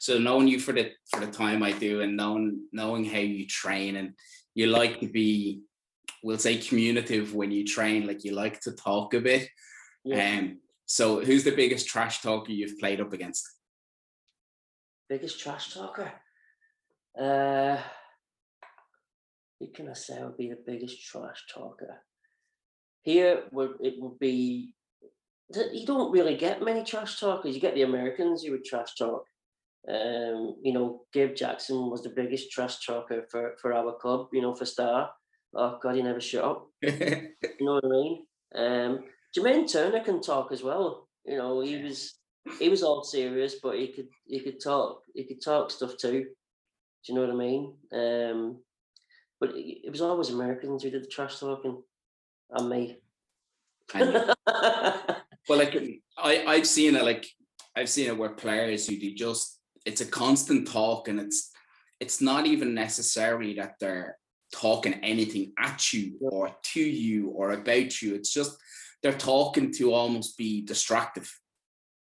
So 0.00 0.18
knowing 0.18 0.48
you 0.48 0.58
for 0.58 0.72
the 0.72 0.90
for 1.10 1.20
the 1.20 1.30
time 1.30 1.62
I 1.62 1.70
do 1.70 2.00
and 2.00 2.16
knowing 2.16 2.66
knowing 2.72 3.04
how 3.04 3.18
you 3.18 3.46
train 3.46 3.96
and 3.96 4.14
you 4.54 4.66
like 4.66 4.98
to 5.00 5.08
be 5.08 5.60
we'll 6.24 6.38
say 6.38 6.58
communicative 6.58 7.34
when 7.34 7.50
you 7.52 7.64
train, 7.64 8.06
like 8.06 8.24
you 8.24 8.32
like 8.32 8.60
to 8.62 8.72
talk 8.72 9.14
a 9.14 9.20
bit. 9.20 9.48
Yeah. 10.04 10.38
Um 10.38 10.58
so 10.86 11.20
who's 11.20 11.44
the 11.44 11.54
biggest 11.54 11.86
trash 11.86 12.20
talker 12.20 12.50
you've 12.50 12.80
played 12.80 13.00
up 13.00 13.12
against? 13.12 13.46
biggest 15.10 15.40
trash 15.40 15.74
talker. 15.74 16.10
Uh, 17.20 17.76
who 19.58 19.66
can 19.74 19.90
I 19.90 19.94
say 19.94 20.22
would 20.22 20.38
be 20.38 20.48
the 20.48 20.58
biggest 20.64 21.04
trash 21.04 21.44
talker? 21.52 21.96
Here, 23.02 23.42
would 23.52 23.72
it 23.80 23.94
would 23.98 24.18
be. 24.18 24.72
You 25.52 25.84
don't 25.84 26.12
really 26.12 26.36
get 26.36 26.62
many 26.62 26.84
trash 26.84 27.18
talkers. 27.18 27.54
You 27.54 27.60
get 27.60 27.74
the 27.74 27.82
Americans 27.82 28.42
who 28.42 28.52
would 28.52 28.64
trash 28.64 28.94
talk. 28.94 29.24
Um, 29.88 30.56
you 30.62 30.72
know, 30.72 31.02
Gabe 31.12 31.34
Jackson 31.34 31.90
was 31.90 32.02
the 32.02 32.10
biggest 32.10 32.50
trash 32.50 32.84
talker 32.84 33.24
for, 33.30 33.54
for 33.60 33.72
our 33.72 33.94
club. 33.94 34.28
You 34.32 34.42
know, 34.42 34.54
for 34.54 34.66
Star. 34.66 35.10
Oh 35.54 35.78
God, 35.82 35.96
he 35.96 36.02
never 36.02 36.20
shut 36.20 36.44
up. 36.44 36.68
you 36.82 37.32
know 37.60 37.74
what 37.74 37.84
I 37.84 37.88
mean? 37.88 38.26
Um, 38.54 39.04
Jermaine 39.36 39.70
Turner 39.70 40.00
can 40.00 40.20
talk 40.20 40.52
as 40.52 40.62
well. 40.62 41.08
You 41.24 41.38
know, 41.38 41.60
he 41.60 41.82
was 41.82 42.14
he 42.58 42.68
was 42.68 42.82
all 42.82 43.04
serious, 43.04 43.56
but 43.62 43.76
he 43.76 43.88
could 43.88 44.08
he 44.26 44.40
could 44.40 44.60
talk 44.60 45.02
he 45.14 45.24
could 45.24 45.42
talk 45.42 45.70
stuff 45.70 45.96
too. 45.96 46.24
Do 47.04 47.12
you 47.12 47.14
know 47.14 47.22
what 47.22 47.30
I 47.30 47.34
mean? 47.34 47.74
Um, 47.92 48.58
but 49.40 49.50
it, 49.50 49.86
it 49.86 49.90
was 49.90 50.02
always 50.02 50.30
Americans 50.30 50.82
who 50.82 50.90
did 50.90 51.02
the 51.02 51.08
trash 51.08 51.38
talking, 51.38 51.82
and 52.50 52.68
me. 52.68 52.98
well, 53.94 55.16
like 55.48 55.76
I 56.16 56.44
I've 56.46 56.66
seen 56.66 56.94
it 56.94 57.04
like 57.04 57.26
I've 57.74 57.88
seen 57.88 58.08
it 58.08 58.16
where 58.16 58.30
players 58.30 58.86
who 58.86 58.96
do 58.96 59.14
just 59.14 59.59
it's 59.84 60.00
a 60.00 60.06
constant 60.06 60.68
talk 60.68 61.08
and 61.08 61.20
it's 61.20 61.50
it's 62.00 62.20
not 62.20 62.46
even 62.46 62.74
necessary 62.74 63.54
that 63.54 63.74
they're 63.78 64.16
talking 64.52 64.94
anything 64.94 65.52
at 65.58 65.92
you 65.92 66.16
or 66.20 66.50
to 66.62 66.80
you 66.80 67.28
or 67.28 67.52
about 67.52 68.00
you. 68.00 68.14
It's 68.14 68.32
just 68.32 68.56
they're 69.02 69.12
talking 69.12 69.72
to 69.74 69.92
almost 69.92 70.36
be 70.36 70.62
distractive. 70.62 71.30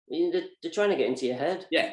They're, 0.08 0.44
they're 0.62 0.72
trying 0.72 0.90
to 0.92 0.96
get 0.96 1.08
into 1.08 1.26
your 1.26 1.38
head. 1.38 1.66
Yeah. 1.72 1.92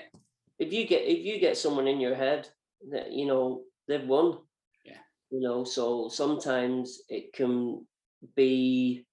If 0.58 0.72
you 0.72 0.86
get 0.86 1.02
if 1.02 1.24
you 1.24 1.38
get 1.38 1.56
someone 1.56 1.86
in 1.86 2.00
your 2.00 2.14
head 2.14 2.48
that 2.90 3.12
you 3.12 3.26
know 3.26 3.62
they've 3.88 4.06
won. 4.06 4.38
Yeah. 4.84 4.98
You 5.30 5.40
know, 5.40 5.64
so 5.64 6.08
sometimes 6.08 7.00
it 7.08 7.32
can 7.32 7.86
be 8.34 9.06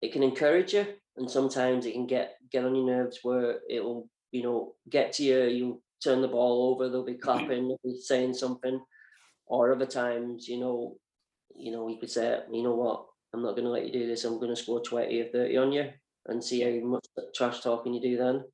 it 0.00 0.12
can 0.12 0.22
encourage 0.22 0.72
you 0.72 0.86
and 1.16 1.30
sometimes 1.30 1.86
it 1.86 1.92
can 1.92 2.06
get 2.06 2.36
get 2.50 2.64
on 2.64 2.74
your 2.74 2.86
nerves 2.86 3.20
where 3.22 3.60
it'll 3.68 4.08
you 4.32 4.42
know 4.42 4.74
get 4.88 5.12
to 5.14 5.22
you 5.22 5.44
you 5.44 5.82
turn 6.02 6.20
the 6.20 6.28
ball 6.28 6.74
over 6.74 6.88
they'll 6.88 7.04
be 7.04 7.12
mm-hmm. 7.12 7.22
clapping 7.22 7.68
they'll 7.68 7.80
be 7.84 8.00
saying 8.00 8.34
something. 8.34 8.80
Or 9.48 9.72
other 9.72 9.86
times 9.86 10.48
you 10.48 10.58
know 10.58 10.96
you 11.54 11.72
know 11.72 11.88
you 11.88 11.98
could 11.98 12.10
say 12.10 12.40
you 12.52 12.62
know 12.62 12.74
what? 12.74 13.06
I'm 13.32 13.42
not 13.42 13.52
going 13.52 13.64
to 13.64 13.70
let 13.70 13.86
you 13.86 13.92
do 13.92 14.06
this. 14.06 14.24
I'm 14.24 14.38
going 14.38 14.54
to 14.54 14.56
score 14.56 14.80
20 14.80 15.20
or 15.20 15.24
30 15.26 15.56
on 15.58 15.72
you 15.72 15.90
and 16.26 16.42
see 16.42 16.62
how 16.62 16.86
much 16.86 17.04
trash 17.34 17.60
talking 17.60 17.94
you 17.94 18.00
do 18.00 18.16
then. 18.16 18.44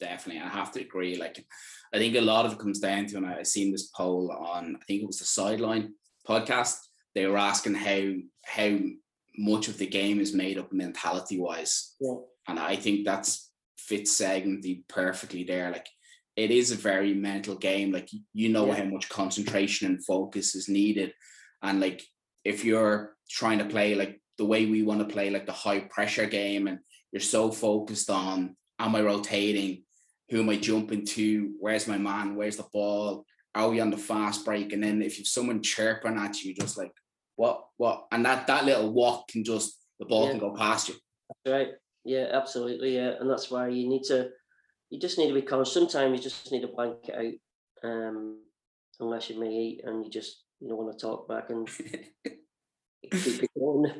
Definitely 0.00 0.40
i 0.40 0.48
have 0.48 0.72
to 0.72 0.80
agree 0.80 1.16
like 1.16 1.44
i 1.92 1.98
think 1.98 2.16
a 2.16 2.22
lot 2.22 2.46
of 2.46 2.54
it 2.54 2.58
comes 2.58 2.78
down 2.78 3.04
to 3.04 3.18
and 3.18 3.26
i've 3.26 3.46
seen 3.46 3.70
this 3.70 3.88
poll 3.88 4.32
on 4.32 4.76
i 4.80 4.84
think 4.86 5.02
it 5.02 5.06
was 5.06 5.18
the 5.18 5.26
sideline 5.26 5.92
podcast 6.26 6.78
they 7.14 7.26
were 7.26 7.36
asking 7.36 7.74
how 7.74 8.12
how 8.46 8.78
much 9.40 9.68
of 9.68 9.78
the 9.78 9.86
game 9.86 10.20
is 10.20 10.34
made 10.34 10.58
up 10.58 10.72
mentality 10.72 11.38
wise. 11.38 11.94
Yeah. 12.00 12.16
And 12.48 12.58
I 12.58 12.76
think 12.76 13.04
that's 13.04 13.49
fits 13.90 14.12
segmented 14.12 14.86
perfectly 14.88 15.42
there. 15.42 15.70
Like 15.70 15.88
it 16.36 16.52
is 16.52 16.70
a 16.70 16.76
very 16.76 17.12
mental 17.12 17.56
game. 17.56 17.90
Like 17.90 18.08
you 18.32 18.48
know 18.48 18.68
yeah. 18.68 18.76
how 18.76 18.84
much 18.84 19.08
concentration 19.08 19.88
and 19.88 20.04
focus 20.04 20.54
is 20.54 20.68
needed. 20.68 21.12
And 21.62 21.80
like 21.80 22.02
if 22.44 22.64
you're 22.64 23.16
trying 23.28 23.58
to 23.58 23.64
play 23.64 23.94
like 23.96 24.20
the 24.38 24.46
way 24.46 24.66
we 24.66 24.82
want 24.82 25.00
to 25.00 25.12
play, 25.12 25.28
like 25.28 25.46
the 25.46 25.52
high 25.52 25.80
pressure 25.80 26.26
game, 26.26 26.68
and 26.68 26.78
you're 27.12 27.20
so 27.20 27.50
focused 27.50 28.08
on 28.08 28.56
am 28.78 28.94
I 28.94 29.02
rotating? 29.02 29.82
Who 30.30 30.40
am 30.40 30.48
I 30.48 30.56
jumping 30.56 31.04
to? 31.06 31.52
Where's 31.58 31.88
my 31.88 31.98
man? 31.98 32.36
Where's 32.36 32.56
the 32.56 32.66
ball? 32.72 33.26
Are 33.54 33.68
we 33.68 33.80
on 33.80 33.90
the 33.90 33.98
fast 33.98 34.44
break? 34.44 34.72
And 34.72 34.84
then 34.84 35.02
if 35.02 35.18
you've 35.18 35.26
someone 35.26 35.60
chirping 35.60 36.16
at 36.16 36.40
you, 36.44 36.54
just 36.54 36.78
like 36.78 36.92
what 37.34 37.64
what 37.78 38.06
and 38.12 38.24
that 38.26 38.46
that 38.46 38.66
little 38.66 38.92
walk 38.92 39.28
can 39.28 39.42
just 39.42 39.76
the 39.98 40.04
ball 40.04 40.26
yeah. 40.26 40.30
can 40.32 40.40
go 40.40 40.54
past 40.54 40.90
you 40.90 40.94
that's 41.44 41.54
right 41.54 41.68
yeah 42.04 42.26
absolutely 42.32 42.96
yeah 42.96 43.12
and 43.20 43.28
that's 43.28 43.50
why 43.50 43.68
you 43.68 43.88
need 43.88 44.02
to 44.02 44.30
you 44.90 44.98
just 44.98 45.18
need 45.18 45.28
to 45.28 45.34
be 45.34 45.42
conscious. 45.42 45.72
Sometimes 45.72 46.16
you 46.16 46.22
just 46.22 46.50
need 46.50 46.62
to 46.62 46.68
blank 46.68 46.96
it 47.08 47.14
out 47.84 47.88
um 47.88 48.40
unless 48.98 49.30
you 49.30 49.38
may 49.38 49.48
eat 49.48 49.80
and 49.84 50.04
you 50.04 50.10
just 50.10 50.44
you 50.60 50.68
don't 50.68 50.78
want 50.78 50.98
to 50.98 51.06
talk 51.06 51.28
back 51.28 51.50
and 51.50 51.68
keep 53.12 53.42
it 53.42 53.50
going. 53.58 53.92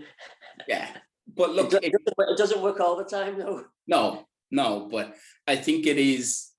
Yeah 0.68 0.88
but 1.36 1.50
look 1.54 1.72
it, 1.72 1.92
doesn't, 1.92 2.30
it 2.32 2.38
doesn't 2.38 2.62
work 2.62 2.80
all 2.80 2.96
the 2.96 3.04
time 3.04 3.38
though. 3.38 3.64
No 3.86 4.26
no 4.50 4.88
but 4.90 5.14
i 5.46 5.56
think 5.56 5.86
it 5.86 5.96
is 5.96 6.49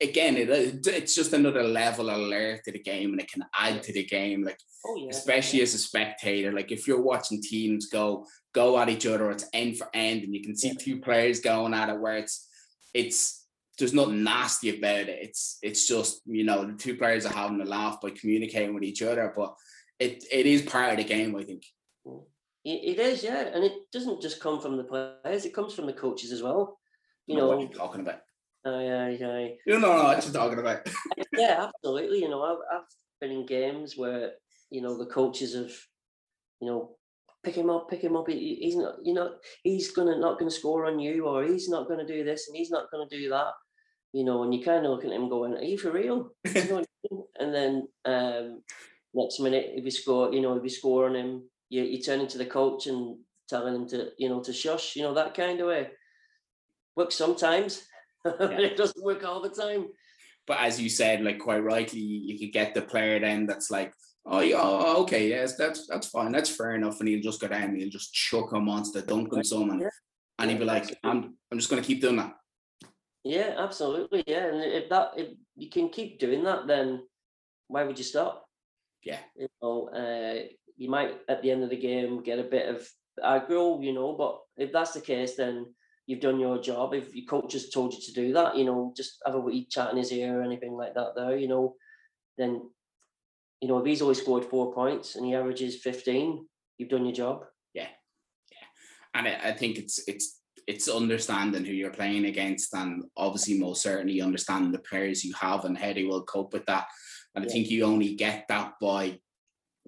again, 0.00 0.36
it, 0.36 0.48
it's 0.86 1.14
just 1.14 1.32
another 1.32 1.62
level 1.62 2.10
of 2.10 2.18
alert 2.18 2.64
to 2.64 2.72
the 2.72 2.78
game, 2.78 3.10
and 3.10 3.20
it 3.20 3.30
can 3.30 3.44
add 3.56 3.82
to 3.84 3.92
the 3.92 4.04
game. 4.04 4.44
Like, 4.44 4.58
oh, 4.86 4.96
yeah. 4.96 5.10
especially 5.10 5.62
as 5.62 5.74
a 5.74 5.78
spectator, 5.78 6.52
like 6.52 6.70
if 6.70 6.86
you're 6.86 7.02
watching 7.02 7.42
teams 7.42 7.86
go 7.86 8.26
go 8.54 8.78
at 8.78 8.88
each 8.88 9.06
other, 9.06 9.30
it's 9.30 9.48
end 9.52 9.78
for 9.78 9.88
end, 9.94 10.22
and 10.22 10.34
you 10.34 10.42
can 10.42 10.56
see 10.56 10.68
yeah. 10.68 10.74
two 10.78 11.00
players 11.00 11.40
going 11.40 11.74
at 11.74 11.88
it 11.88 12.00
where 12.00 12.18
it's 12.18 12.48
it's 12.94 13.46
there's 13.78 13.94
nothing 13.94 14.24
nasty 14.24 14.76
about 14.76 15.08
it. 15.08 15.18
It's 15.20 15.58
it's 15.62 15.86
just 15.86 16.22
you 16.26 16.44
know 16.44 16.64
the 16.64 16.74
two 16.74 16.96
players 16.96 17.26
are 17.26 17.32
having 17.32 17.60
a 17.60 17.64
laugh 17.64 18.00
by 18.00 18.10
communicating 18.10 18.74
with 18.74 18.84
each 18.84 19.02
other, 19.02 19.32
but 19.36 19.54
it 19.98 20.24
it 20.30 20.46
is 20.46 20.62
part 20.62 20.92
of 20.92 20.98
the 20.98 21.04
game. 21.04 21.34
I 21.36 21.44
think. 21.44 21.64
Mm. 22.06 22.22
It 22.64 22.98
is, 22.98 23.22
yeah, 23.22 23.48
and 23.54 23.64
it 23.64 23.72
doesn't 23.92 24.20
just 24.20 24.40
come 24.40 24.60
from 24.60 24.76
the 24.76 24.84
players; 24.84 25.46
it 25.46 25.54
comes 25.54 25.72
from 25.72 25.86
the 25.86 25.92
coaches 25.92 26.32
as 26.32 26.42
well. 26.42 26.78
You 27.26 27.36
know, 27.36 27.48
what 27.48 27.60
you're 27.60 27.70
talking 27.70 28.02
about? 28.02 28.20
Aye, 28.64 28.70
aye, 28.70 29.18
aye. 29.24 29.54
You 29.66 29.78
know 29.78 29.90
what 29.90 30.24
I'm 30.24 30.32
talking 30.32 30.58
about. 30.58 30.86
yeah, 31.32 31.68
absolutely. 31.68 32.20
You 32.20 32.28
know, 32.28 32.42
I've, 32.42 32.78
I've 32.78 32.86
been 33.20 33.30
in 33.30 33.46
games 33.46 33.96
where 33.96 34.32
you 34.70 34.82
know 34.82 34.96
the 34.96 35.06
coaches 35.06 35.54
have, 35.54 35.72
you 36.60 36.68
know, 36.68 36.96
pick 37.44 37.54
him 37.54 37.70
up, 37.70 37.88
pick 37.88 38.02
him 38.02 38.16
up. 38.16 38.28
He, 38.28 38.58
he's 38.60 38.76
not, 38.76 38.96
you 39.02 39.14
know, 39.14 39.34
he's 39.62 39.92
gonna 39.92 40.18
not 40.18 40.38
gonna 40.38 40.50
score 40.50 40.86
on 40.86 40.98
you, 40.98 41.26
or 41.26 41.44
he's 41.44 41.68
not 41.68 41.88
gonna 41.88 42.06
do 42.06 42.24
this, 42.24 42.48
and 42.48 42.56
he's 42.56 42.70
not 42.70 42.90
gonna 42.90 43.08
do 43.08 43.28
that. 43.30 43.52
You 44.12 44.24
know, 44.24 44.42
and 44.42 44.54
you 44.54 44.62
kind 44.62 44.84
of 44.84 44.90
look 44.92 45.04
at 45.04 45.12
him 45.12 45.28
going, 45.28 45.54
"Are 45.54 45.62
you 45.62 45.78
for 45.78 45.92
real?" 45.92 46.30
and 46.44 47.54
then 47.54 47.88
um, 48.04 48.62
next 49.14 49.40
minute, 49.40 49.72
if 49.74 49.84
you 49.84 49.90
score, 49.90 50.32
you 50.32 50.40
know, 50.40 50.56
if 50.56 50.62
you 50.64 50.70
score 50.70 51.06
on 51.06 51.14
him, 51.14 51.42
you 51.68 51.82
you 51.84 52.02
turn 52.02 52.20
into 52.20 52.38
the 52.38 52.46
coach 52.46 52.86
and 52.86 53.18
telling 53.48 53.74
him 53.74 53.88
to, 53.88 54.10
you 54.18 54.28
know, 54.28 54.42
to 54.42 54.52
shush, 54.52 54.96
you 54.96 55.02
know, 55.02 55.14
that 55.14 55.34
kind 55.34 55.60
of 55.60 55.68
way. 55.68 55.88
Works 56.96 57.14
sometimes. 57.14 57.86
It 58.40 58.76
doesn't 58.76 59.04
work 59.04 59.24
all 59.24 59.42
the 59.42 59.48
time. 59.48 59.88
But 60.46 60.60
as 60.60 60.80
you 60.80 60.88
said, 60.88 61.22
like 61.22 61.38
quite 61.38 61.62
rightly, 61.62 62.00
you 62.00 62.38
could 62.38 62.52
get 62.52 62.74
the 62.74 62.82
player 62.82 63.20
then 63.20 63.46
that's 63.46 63.70
like, 63.70 63.92
oh 64.24 64.40
yeah, 64.40 64.56
oh, 64.58 65.02
okay, 65.02 65.28
yes, 65.28 65.56
that's 65.56 65.86
that's 65.86 66.08
fine, 66.08 66.32
that's 66.32 66.48
fair 66.48 66.74
enough, 66.74 67.00
and 67.00 67.08
he'll 67.08 67.22
just 67.22 67.40
go 67.40 67.48
down, 67.48 67.64
and 67.64 67.78
he'll 67.78 67.90
just 67.90 68.14
chuck 68.14 68.52
a 68.52 68.60
monster, 68.60 69.02
dunk 69.02 69.32
on 69.34 69.44
someone, 69.44 69.80
yeah. 69.80 69.88
and 70.38 70.50
he'll 70.50 70.60
be 70.60 70.64
like, 70.64 70.96
I'm 71.04 71.36
I'm 71.52 71.58
just 71.58 71.68
gonna 71.68 71.82
keep 71.82 72.00
doing 72.00 72.16
that. 72.16 72.34
Yeah, 73.24 73.56
absolutely, 73.58 74.24
yeah, 74.26 74.46
and 74.46 74.62
if 74.62 74.88
that 74.88 75.12
if 75.16 75.28
you 75.56 75.68
can 75.68 75.90
keep 75.90 76.18
doing 76.18 76.44
that, 76.44 76.66
then 76.66 77.02
why 77.68 77.84
would 77.84 77.98
you 77.98 78.04
stop? 78.04 78.46
Yeah, 79.04 79.18
you 79.36 79.48
know, 79.60 79.88
uh, 79.88 80.48
you 80.78 80.88
might 80.88 81.18
at 81.28 81.42
the 81.42 81.50
end 81.50 81.62
of 81.62 81.70
the 81.70 81.76
game 81.76 82.22
get 82.22 82.38
a 82.38 82.44
bit 82.44 82.68
of 82.68 82.88
aggro, 83.22 83.84
you 83.84 83.92
know, 83.92 84.14
but 84.14 84.40
if 84.56 84.72
that's 84.72 84.92
the 84.92 85.00
case, 85.00 85.36
then 85.36 85.66
you've 86.08 86.20
done 86.20 86.40
your 86.40 86.58
job. 86.58 86.94
If 86.94 87.14
your 87.14 87.26
coach 87.26 87.52
has 87.52 87.68
told 87.68 87.92
you 87.92 88.00
to 88.00 88.12
do 88.12 88.32
that, 88.32 88.56
you 88.56 88.64
know, 88.64 88.94
just 88.96 89.18
have 89.26 89.34
a 89.34 89.40
wee 89.40 89.66
chat 89.70 89.92
in 89.92 89.98
his 89.98 90.10
ear 90.10 90.40
or 90.40 90.42
anything 90.42 90.72
like 90.72 90.94
that 90.94 91.14
there, 91.14 91.36
you 91.36 91.48
know, 91.48 91.76
then, 92.38 92.62
you 93.60 93.68
know, 93.68 93.78
if 93.78 93.86
he's 93.86 94.00
only 94.00 94.14
scored 94.14 94.46
four 94.46 94.72
points 94.72 95.16
and 95.16 95.26
he 95.26 95.34
averages 95.34 95.76
15, 95.76 96.46
you've 96.78 96.88
done 96.88 97.04
your 97.04 97.14
job. 97.14 97.44
Yeah. 97.74 97.88
Yeah. 98.50 98.66
And 99.14 99.28
I, 99.28 99.50
I 99.50 99.52
think 99.52 99.76
it's, 99.76 100.02
it's, 100.08 100.40
it's 100.66 100.88
understanding 100.88 101.66
who 101.66 101.74
you're 101.74 101.90
playing 101.90 102.24
against 102.24 102.72
and 102.74 103.04
obviously 103.14 103.58
most 103.58 103.82
certainly 103.82 104.22
understanding 104.22 104.72
the 104.72 104.78
players 104.78 105.22
you 105.22 105.34
have 105.34 105.66
and 105.66 105.76
how 105.76 105.92
they 105.92 106.04
will 106.04 106.22
cope 106.22 106.54
with 106.54 106.64
that. 106.66 106.86
And 107.34 107.44
yeah. 107.44 107.50
I 107.50 107.52
think 107.52 107.68
you 107.68 107.84
only 107.84 108.14
get 108.14 108.46
that 108.48 108.74
by 108.80 109.18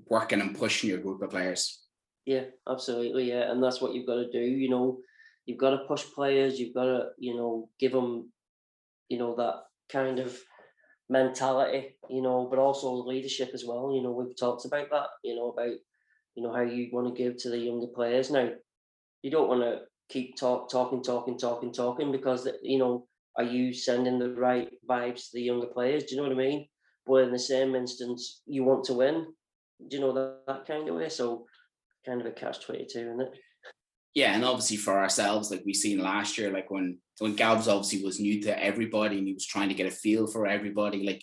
working 0.06 0.42
and 0.42 0.56
pushing 0.56 0.90
your 0.90 0.98
group 0.98 1.22
of 1.22 1.30
players. 1.30 1.80
Yeah, 2.26 2.44
absolutely. 2.68 3.30
Yeah. 3.30 3.50
And 3.50 3.62
that's 3.64 3.80
what 3.80 3.94
you've 3.94 4.06
got 4.06 4.16
to 4.16 4.30
do, 4.30 4.38
you 4.38 4.68
know, 4.68 5.00
you've 5.50 5.58
got 5.58 5.70
to 5.70 5.78
push 5.78 6.04
players. 6.14 6.60
You've 6.60 6.74
got 6.74 6.84
to, 6.84 7.08
you 7.18 7.34
know, 7.34 7.68
give 7.80 7.90
them, 7.90 8.30
you 9.08 9.18
know, 9.18 9.34
that 9.34 9.64
kind 9.90 10.20
of 10.20 10.38
mentality, 11.08 11.96
you 12.08 12.22
know, 12.22 12.46
but 12.48 12.60
also 12.60 12.92
leadership 12.92 13.50
as 13.52 13.64
well. 13.66 13.92
You 13.92 14.00
know, 14.00 14.12
we've 14.12 14.36
talked 14.36 14.64
about 14.64 14.90
that, 14.90 15.08
you 15.24 15.34
know, 15.34 15.48
about, 15.48 15.74
you 16.36 16.42
know, 16.44 16.52
how 16.52 16.62
you 16.62 16.88
want 16.92 17.08
to 17.08 17.20
give 17.20 17.36
to 17.38 17.50
the 17.50 17.58
younger 17.58 17.88
players. 17.88 18.30
Now, 18.30 18.48
you 19.22 19.30
don't 19.32 19.48
want 19.48 19.62
to 19.62 19.80
keep 20.08 20.36
talk, 20.36 20.70
talking, 20.70 21.02
talking, 21.02 21.36
talking, 21.36 21.72
talking 21.72 22.12
because, 22.12 22.48
you 22.62 22.78
know, 22.78 23.08
are 23.36 23.44
you 23.44 23.74
sending 23.74 24.20
the 24.20 24.32
right 24.34 24.70
vibes 24.88 25.24
to 25.24 25.30
the 25.34 25.42
younger 25.42 25.66
players? 25.66 26.04
Do 26.04 26.14
you 26.14 26.22
know 26.22 26.28
what 26.28 26.36
I 26.36 26.46
mean? 26.46 26.68
But 27.06 27.24
in 27.24 27.32
the 27.32 27.40
same 27.40 27.74
instance, 27.74 28.42
you 28.46 28.62
want 28.62 28.84
to 28.84 28.94
win. 28.94 29.26
Do 29.88 29.96
you 29.96 30.00
know 30.00 30.12
that, 30.12 30.42
that 30.46 30.66
kind 30.66 30.88
of 30.88 30.94
way? 30.94 31.08
So, 31.08 31.46
kind 32.06 32.20
of 32.20 32.26
a 32.26 32.30
catch 32.30 32.64
22, 32.64 32.98
isn't 33.00 33.20
it? 33.20 33.30
Yeah, 34.14 34.34
and 34.34 34.44
obviously 34.44 34.76
for 34.76 34.98
ourselves, 34.98 35.50
like 35.50 35.62
we 35.64 35.74
seen 35.74 35.98
last 35.98 36.36
year, 36.36 36.50
like 36.52 36.70
when 36.70 36.98
when 37.18 37.36
Gabs 37.36 37.68
obviously 37.68 38.02
was 38.02 38.18
new 38.18 38.42
to 38.42 38.62
everybody 38.62 39.18
and 39.18 39.26
he 39.26 39.34
was 39.34 39.46
trying 39.46 39.68
to 39.68 39.74
get 39.74 39.86
a 39.86 39.90
feel 39.90 40.26
for 40.26 40.46
everybody, 40.46 41.06
like 41.06 41.22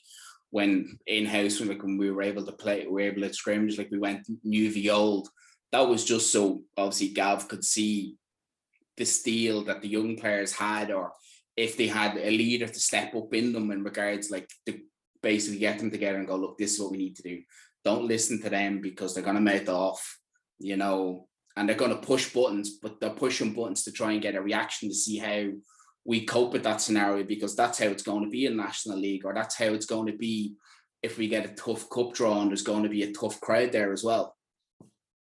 when 0.51 0.97
in 1.05 1.25
house, 1.25 1.59
when 1.59 1.69
like 1.69 1.83
when 1.83 1.97
we 1.97 2.09
were 2.11 2.21
able 2.21 2.45
to 2.45 2.51
play, 2.53 2.85
we 2.85 2.91
were 2.91 3.11
able 3.11 3.21
to 3.21 3.33
scrimmage, 3.33 3.77
like 3.77 3.91
we 3.91 3.97
went 3.97 4.27
new 4.43 4.71
the 4.71 4.89
old. 4.91 5.27
That 5.71 5.87
was 5.87 6.05
just 6.05 6.31
so 6.31 6.61
obviously 6.77 7.09
Gav 7.09 7.49
could 7.49 7.65
see 7.65 8.15
the 8.95 9.05
steel 9.05 9.65
that 9.65 9.81
the 9.81 9.89
young 9.89 10.15
players 10.15 10.53
had, 10.53 10.91
or 10.91 11.11
if 11.57 11.75
they 11.75 11.87
had 11.87 12.15
a 12.17 12.29
leader 12.29 12.67
to 12.67 12.79
step 12.79 13.13
up 13.15 13.33
in 13.33 13.51
them 13.51 13.71
in 13.71 13.83
regards, 13.83 14.31
like 14.31 14.47
to 14.65 14.79
basically 15.21 15.59
get 15.59 15.77
them 15.79 15.91
together 15.91 16.19
and 16.19 16.27
go, 16.27 16.37
look, 16.37 16.57
this 16.57 16.75
is 16.75 16.79
what 16.79 16.91
we 16.91 16.97
need 16.97 17.17
to 17.17 17.23
do. 17.23 17.41
Don't 17.83 18.07
listen 18.07 18.41
to 18.41 18.49
them 18.49 18.79
because 18.79 19.13
they're 19.13 19.23
gonna 19.23 19.41
mouth 19.41 19.67
off, 19.67 20.19
you 20.59 20.77
know, 20.77 21.26
and 21.57 21.67
they're 21.67 21.75
going 21.75 21.91
to 21.91 21.97
push 21.97 22.31
buttons, 22.31 22.77
but 22.81 22.99
they're 22.99 23.09
pushing 23.09 23.53
buttons 23.53 23.83
to 23.83 23.91
try 23.91 24.11
and 24.13 24.21
get 24.21 24.35
a 24.35 24.41
reaction 24.41 24.89
to 24.89 24.95
see 24.95 25.17
how 25.17 25.49
we 26.05 26.25
cope 26.25 26.53
with 26.53 26.63
that 26.63 26.79
scenario 26.79 27.23
because 27.23 27.55
that's 27.55 27.79
how 27.79 27.87
it's 27.87 28.03
going 28.03 28.23
to 28.23 28.29
be 28.29 28.45
in 28.45 28.55
National 28.55 28.97
League, 28.97 29.25
or 29.25 29.33
that's 29.33 29.55
how 29.55 29.65
it's 29.65 29.87
going 29.87 30.05
to 30.05 30.17
be 30.17 30.55
if 31.03 31.17
we 31.17 31.27
get 31.27 31.45
a 31.45 31.53
tough 31.55 31.89
cup 31.89 32.13
draw 32.13 32.41
and 32.41 32.51
there's 32.51 32.61
going 32.61 32.83
to 32.83 32.89
be 32.89 33.03
a 33.03 33.11
tough 33.11 33.41
crowd 33.41 33.71
there 33.71 33.91
as 33.91 34.03
well. 34.03 34.35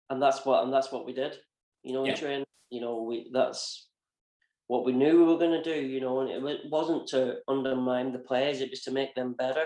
And 0.09 0.21
that's 0.21 0.45
what 0.45 0.63
and 0.63 0.73
that's 0.73 0.91
what 0.91 1.05
we 1.05 1.13
did. 1.13 1.37
You 1.83 1.93
know, 1.93 2.03
in 2.03 2.11
yeah. 2.11 2.15
training, 2.15 2.45
you 2.69 2.81
know, 2.81 3.03
we 3.03 3.29
that's 3.33 3.89
what 4.67 4.85
we 4.85 4.93
knew 4.93 5.19
we 5.19 5.25
were 5.25 5.37
going 5.37 5.61
to 5.61 5.63
do, 5.63 5.79
you 5.79 5.99
know, 5.99 6.21
and 6.21 6.47
it 6.47 6.61
wasn't 6.71 7.07
to 7.09 7.35
undermine 7.47 8.11
the 8.11 8.19
players; 8.19 8.61
it 8.61 8.69
was 8.69 8.81
to 8.81 8.91
make 8.91 9.13
them 9.13 9.33
better, 9.33 9.65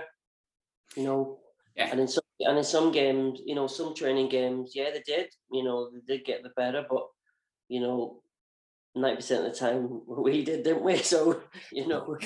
you 0.95 1.03
know. 1.03 1.39
Yeah. 1.75 1.89
And 1.91 1.99
in 1.99 2.07
some 2.07 2.23
and 2.39 2.57
in 2.57 2.63
some 2.63 2.91
games, 2.91 3.39
you 3.45 3.55
know, 3.55 3.67
some 3.67 3.95
training 3.95 4.29
games, 4.29 4.73
yeah, 4.75 4.91
they 4.91 5.01
did, 5.05 5.29
you 5.51 5.63
know, 5.63 5.89
they 5.91 6.17
did 6.17 6.25
get 6.25 6.43
the 6.43 6.49
better, 6.49 6.85
but 6.89 7.07
you 7.67 7.81
know, 7.81 8.21
ninety 8.95 9.17
percent 9.17 9.45
of 9.45 9.53
the 9.53 9.57
time 9.57 10.01
we 10.07 10.43
did, 10.43 10.63
didn't 10.63 10.83
we? 10.83 10.97
So 11.03 11.41
you 11.71 11.88
know. 11.88 12.17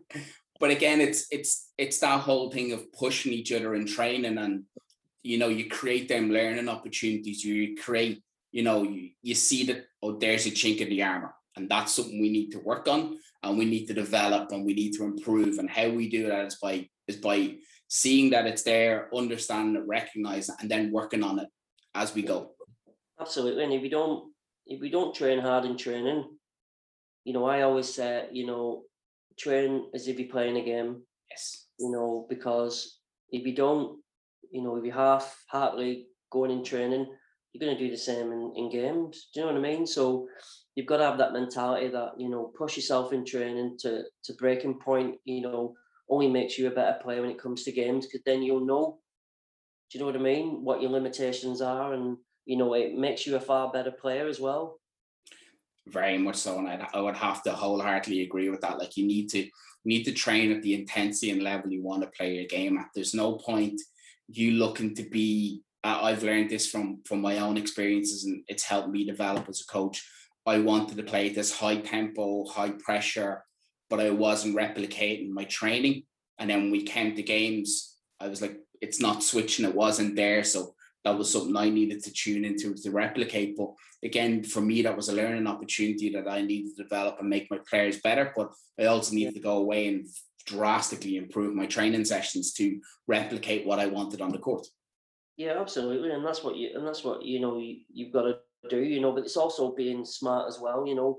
but 0.60 0.70
again, 0.70 1.00
it's 1.00 1.26
it's 1.30 1.70
it's 1.78 1.98
that 2.00 2.20
whole 2.20 2.50
thing 2.50 2.72
of 2.72 2.92
pushing 2.92 3.32
each 3.32 3.52
other 3.52 3.74
in 3.74 3.86
training, 3.86 4.38
and 4.38 4.64
you 5.22 5.38
know, 5.38 5.48
you 5.48 5.68
create 5.68 6.08
them 6.08 6.30
learning 6.30 6.68
opportunities. 6.68 7.44
You 7.44 7.76
create, 7.76 8.22
you 8.50 8.62
know, 8.62 8.82
you, 8.82 9.10
you 9.22 9.34
see 9.34 9.64
that 9.66 9.86
oh, 10.02 10.18
there's 10.18 10.46
a 10.46 10.50
chink 10.50 10.78
in 10.78 10.88
the 10.88 11.02
armor 11.02 11.34
and 11.56 11.68
that's 11.68 11.94
something 11.94 12.20
we 12.20 12.30
need 12.30 12.50
to 12.50 12.58
work 12.58 12.88
on 12.88 13.18
and 13.42 13.58
we 13.58 13.64
need 13.64 13.86
to 13.86 13.94
develop 13.94 14.52
and 14.52 14.64
we 14.64 14.74
need 14.74 14.92
to 14.94 15.04
improve. 15.04 15.58
And 15.58 15.68
how 15.68 15.88
we 15.90 16.08
do 16.08 16.28
that 16.28 16.46
is 16.46 16.56
by 16.56 16.88
is 17.06 17.16
by 17.16 17.56
seeing 17.94 18.30
that 18.30 18.46
it's 18.46 18.62
there, 18.62 19.10
understanding 19.14 19.76
it, 19.76 19.86
recognizing 19.86 20.54
it, 20.54 20.62
and 20.62 20.70
then 20.70 20.90
working 20.90 21.22
on 21.22 21.38
it 21.38 21.48
as 21.94 22.14
we 22.14 22.22
go. 22.22 22.52
Absolutely. 23.20 23.64
And 23.64 23.72
if 23.74 23.82
we 23.82 23.90
don't 23.90 24.32
if 24.66 24.80
we 24.80 24.88
don't 24.88 25.14
train 25.14 25.38
hard 25.38 25.66
in 25.66 25.76
training, 25.76 26.24
you 27.24 27.34
know, 27.34 27.44
I 27.44 27.60
always 27.62 27.92
say, 27.92 28.28
you 28.32 28.46
know, 28.46 28.84
train 29.38 29.90
as 29.94 30.08
if 30.08 30.18
you're 30.18 30.30
playing 30.30 30.56
a 30.56 30.64
game. 30.64 31.02
Yes. 31.30 31.66
You 31.78 31.90
know, 31.90 32.26
because 32.30 32.98
if 33.28 33.46
you 33.46 33.54
don't, 33.54 34.00
you 34.50 34.62
know, 34.62 34.76
if 34.76 34.84
you're 34.86 34.94
half 34.94 35.44
heartedly 35.50 36.06
going 36.30 36.50
in 36.50 36.64
training, 36.64 37.06
you're 37.52 37.66
going 37.66 37.76
to 37.76 37.84
do 37.84 37.90
the 37.90 37.98
same 37.98 38.32
in, 38.32 38.54
in 38.56 38.70
games. 38.70 39.28
Do 39.34 39.40
you 39.40 39.46
know 39.46 39.52
what 39.52 39.58
I 39.58 39.68
mean? 39.70 39.86
So 39.86 40.28
you've 40.76 40.86
got 40.86 40.96
to 40.96 41.04
have 41.04 41.18
that 41.18 41.34
mentality 41.34 41.88
that 41.88 42.12
you 42.16 42.30
know 42.30 42.52
push 42.56 42.76
yourself 42.76 43.12
in 43.12 43.26
training 43.26 43.76
to 43.80 44.04
to 44.24 44.32
breaking 44.38 44.78
point. 44.78 45.16
You 45.26 45.42
know, 45.42 45.74
only 46.08 46.28
makes 46.28 46.58
you 46.58 46.66
a 46.66 46.70
better 46.70 46.98
player 47.02 47.20
when 47.20 47.30
it 47.30 47.38
comes 47.38 47.64
to 47.64 47.72
games 47.72 48.06
because 48.06 48.22
then 48.24 48.42
you'll 48.42 48.66
know. 48.66 48.98
Do 49.90 49.98
you 49.98 50.00
know 50.00 50.06
what 50.06 50.20
I 50.20 50.22
mean? 50.22 50.64
What 50.64 50.80
your 50.80 50.90
limitations 50.90 51.60
are, 51.60 51.92
and 51.94 52.16
you 52.46 52.56
know 52.56 52.74
it 52.74 52.94
makes 52.94 53.26
you 53.26 53.36
a 53.36 53.40
far 53.40 53.70
better 53.70 53.90
player 53.90 54.26
as 54.26 54.40
well. 54.40 54.80
Very 55.86 56.18
much 56.18 56.36
so, 56.36 56.58
and 56.58 56.68
I'd, 56.68 56.86
I 56.94 57.00
would 57.00 57.16
have 57.16 57.42
to 57.44 57.52
wholeheartedly 57.52 58.22
agree 58.22 58.48
with 58.48 58.60
that. 58.62 58.78
Like 58.78 58.96
you 58.96 59.06
need 59.06 59.28
to 59.30 59.38
you 59.38 59.50
need 59.84 60.04
to 60.04 60.12
train 60.12 60.52
at 60.52 60.62
the 60.62 60.74
intensity 60.74 61.30
and 61.30 61.42
level 61.42 61.70
you 61.70 61.82
want 61.82 62.02
to 62.02 62.10
play 62.16 62.36
your 62.36 62.46
game 62.46 62.78
at. 62.78 62.88
There's 62.94 63.14
no 63.14 63.34
point 63.34 63.80
you 64.28 64.52
looking 64.52 64.94
to 64.94 65.02
be 65.02 65.62
I've 65.84 66.22
learned 66.22 66.50
this 66.50 66.70
from 66.70 67.00
from 67.04 67.20
my 67.20 67.38
own 67.38 67.56
experiences, 67.56 68.24
and 68.24 68.44
it's 68.48 68.62
helped 68.62 68.88
me 68.88 69.04
develop 69.04 69.48
as 69.48 69.60
a 69.60 69.72
coach. 69.72 70.06
I 70.46 70.58
wanted 70.58 70.96
to 70.96 71.02
play 71.02 71.28
this 71.28 71.52
high 71.52 71.78
tempo, 71.78 72.44
high 72.46 72.70
pressure, 72.70 73.44
but 73.92 74.00
I 74.00 74.08
wasn't 74.08 74.56
replicating 74.56 75.28
my 75.28 75.44
training. 75.44 76.04
And 76.38 76.48
then 76.48 76.62
when 76.62 76.70
we 76.70 76.82
came 76.82 77.14
to 77.14 77.22
games, 77.22 77.98
I 78.18 78.28
was 78.28 78.40
like, 78.40 78.58
it's 78.80 79.02
not 79.02 79.22
switching, 79.22 79.66
it 79.66 79.74
wasn't 79.74 80.16
there. 80.16 80.44
So 80.44 80.74
that 81.04 81.18
was 81.18 81.30
something 81.30 81.54
I 81.54 81.68
needed 81.68 82.02
to 82.04 82.10
tune 82.10 82.46
into 82.46 82.72
to 82.72 82.90
replicate. 82.90 83.54
But 83.54 83.74
again, 84.02 84.44
for 84.44 84.62
me, 84.62 84.80
that 84.80 84.96
was 84.96 85.10
a 85.10 85.14
learning 85.14 85.46
opportunity 85.46 86.08
that 86.14 86.26
I 86.26 86.40
needed 86.40 86.74
to 86.74 86.84
develop 86.84 87.18
and 87.20 87.28
make 87.28 87.50
my 87.50 87.58
players 87.68 88.00
better. 88.00 88.32
But 88.34 88.50
I 88.80 88.86
also 88.86 89.14
needed 89.14 89.34
to 89.34 89.40
go 89.40 89.58
away 89.58 89.88
and 89.88 90.06
drastically 90.46 91.18
improve 91.18 91.54
my 91.54 91.66
training 91.66 92.06
sessions 92.06 92.54
to 92.54 92.80
replicate 93.06 93.66
what 93.66 93.78
I 93.78 93.88
wanted 93.88 94.22
on 94.22 94.32
the 94.32 94.38
court. 94.38 94.66
Yeah, 95.36 95.60
absolutely, 95.60 96.12
and 96.12 96.24
that's 96.24 96.42
what 96.42 96.56
you 96.56 96.70
and 96.74 96.86
that's 96.86 97.04
what 97.04 97.22
you 97.24 97.40
know 97.40 97.58
you, 97.58 97.80
you've 97.92 98.12
got 98.12 98.22
to 98.22 98.36
do. 98.70 98.80
You 98.82 99.02
know, 99.02 99.12
but 99.12 99.24
it's 99.24 99.36
also 99.36 99.74
being 99.74 100.06
smart 100.06 100.48
as 100.48 100.60
well. 100.60 100.86
You 100.86 100.94
know, 100.94 101.18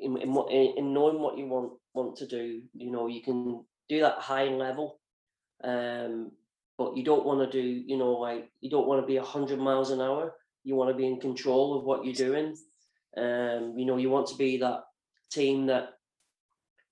in 0.00 0.16
in, 0.16 0.36
in 0.76 0.94
knowing 0.94 1.20
what 1.20 1.38
you 1.38 1.46
want 1.46 1.72
want 1.94 2.16
to 2.16 2.26
do. 2.26 2.62
You 2.74 2.90
know, 2.90 3.06
you 3.06 3.22
can 3.22 3.64
do 3.88 4.00
that 4.00 4.18
high 4.18 4.44
level, 4.44 5.00
um, 5.64 6.32
but 6.76 6.96
you 6.96 7.04
don't 7.04 7.26
want 7.26 7.40
to 7.40 7.62
do. 7.62 7.66
You 7.66 7.96
know, 7.96 8.12
like 8.12 8.50
you 8.60 8.70
don't 8.70 8.86
want 8.86 9.02
to 9.02 9.06
be 9.06 9.16
hundred 9.16 9.58
miles 9.58 9.90
an 9.90 10.00
hour. 10.00 10.34
You 10.64 10.74
want 10.74 10.90
to 10.90 10.96
be 10.96 11.06
in 11.06 11.20
control 11.20 11.78
of 11.78 11.84
what 11.84 12.04
you're 12.04 12.14
doing. 12.14 12.56
Um, 13.16 13.74
you 13.76 13.86
know, 13.86 13.96
you 13.96 14.10
want 14.10 14.28
to 14.28 14.36
be 14.36 14.58
that 14.58 14.84
team 15.30 15.66
that 15.66 15.90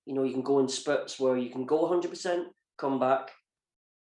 you 0.05 0.13
know 0.13 0.23
you 0.23 0.33
can 0.33 0.43
go 0.43 0.59
in 0.59 0.67
spurts 0.67 1.19
where 1.19 1.37
you 1.37 1.49
can 1.49 1.65
go 1.65 1.89
100%, 1.89 2.45
come 2.77 2.99
back, 2.99 3.31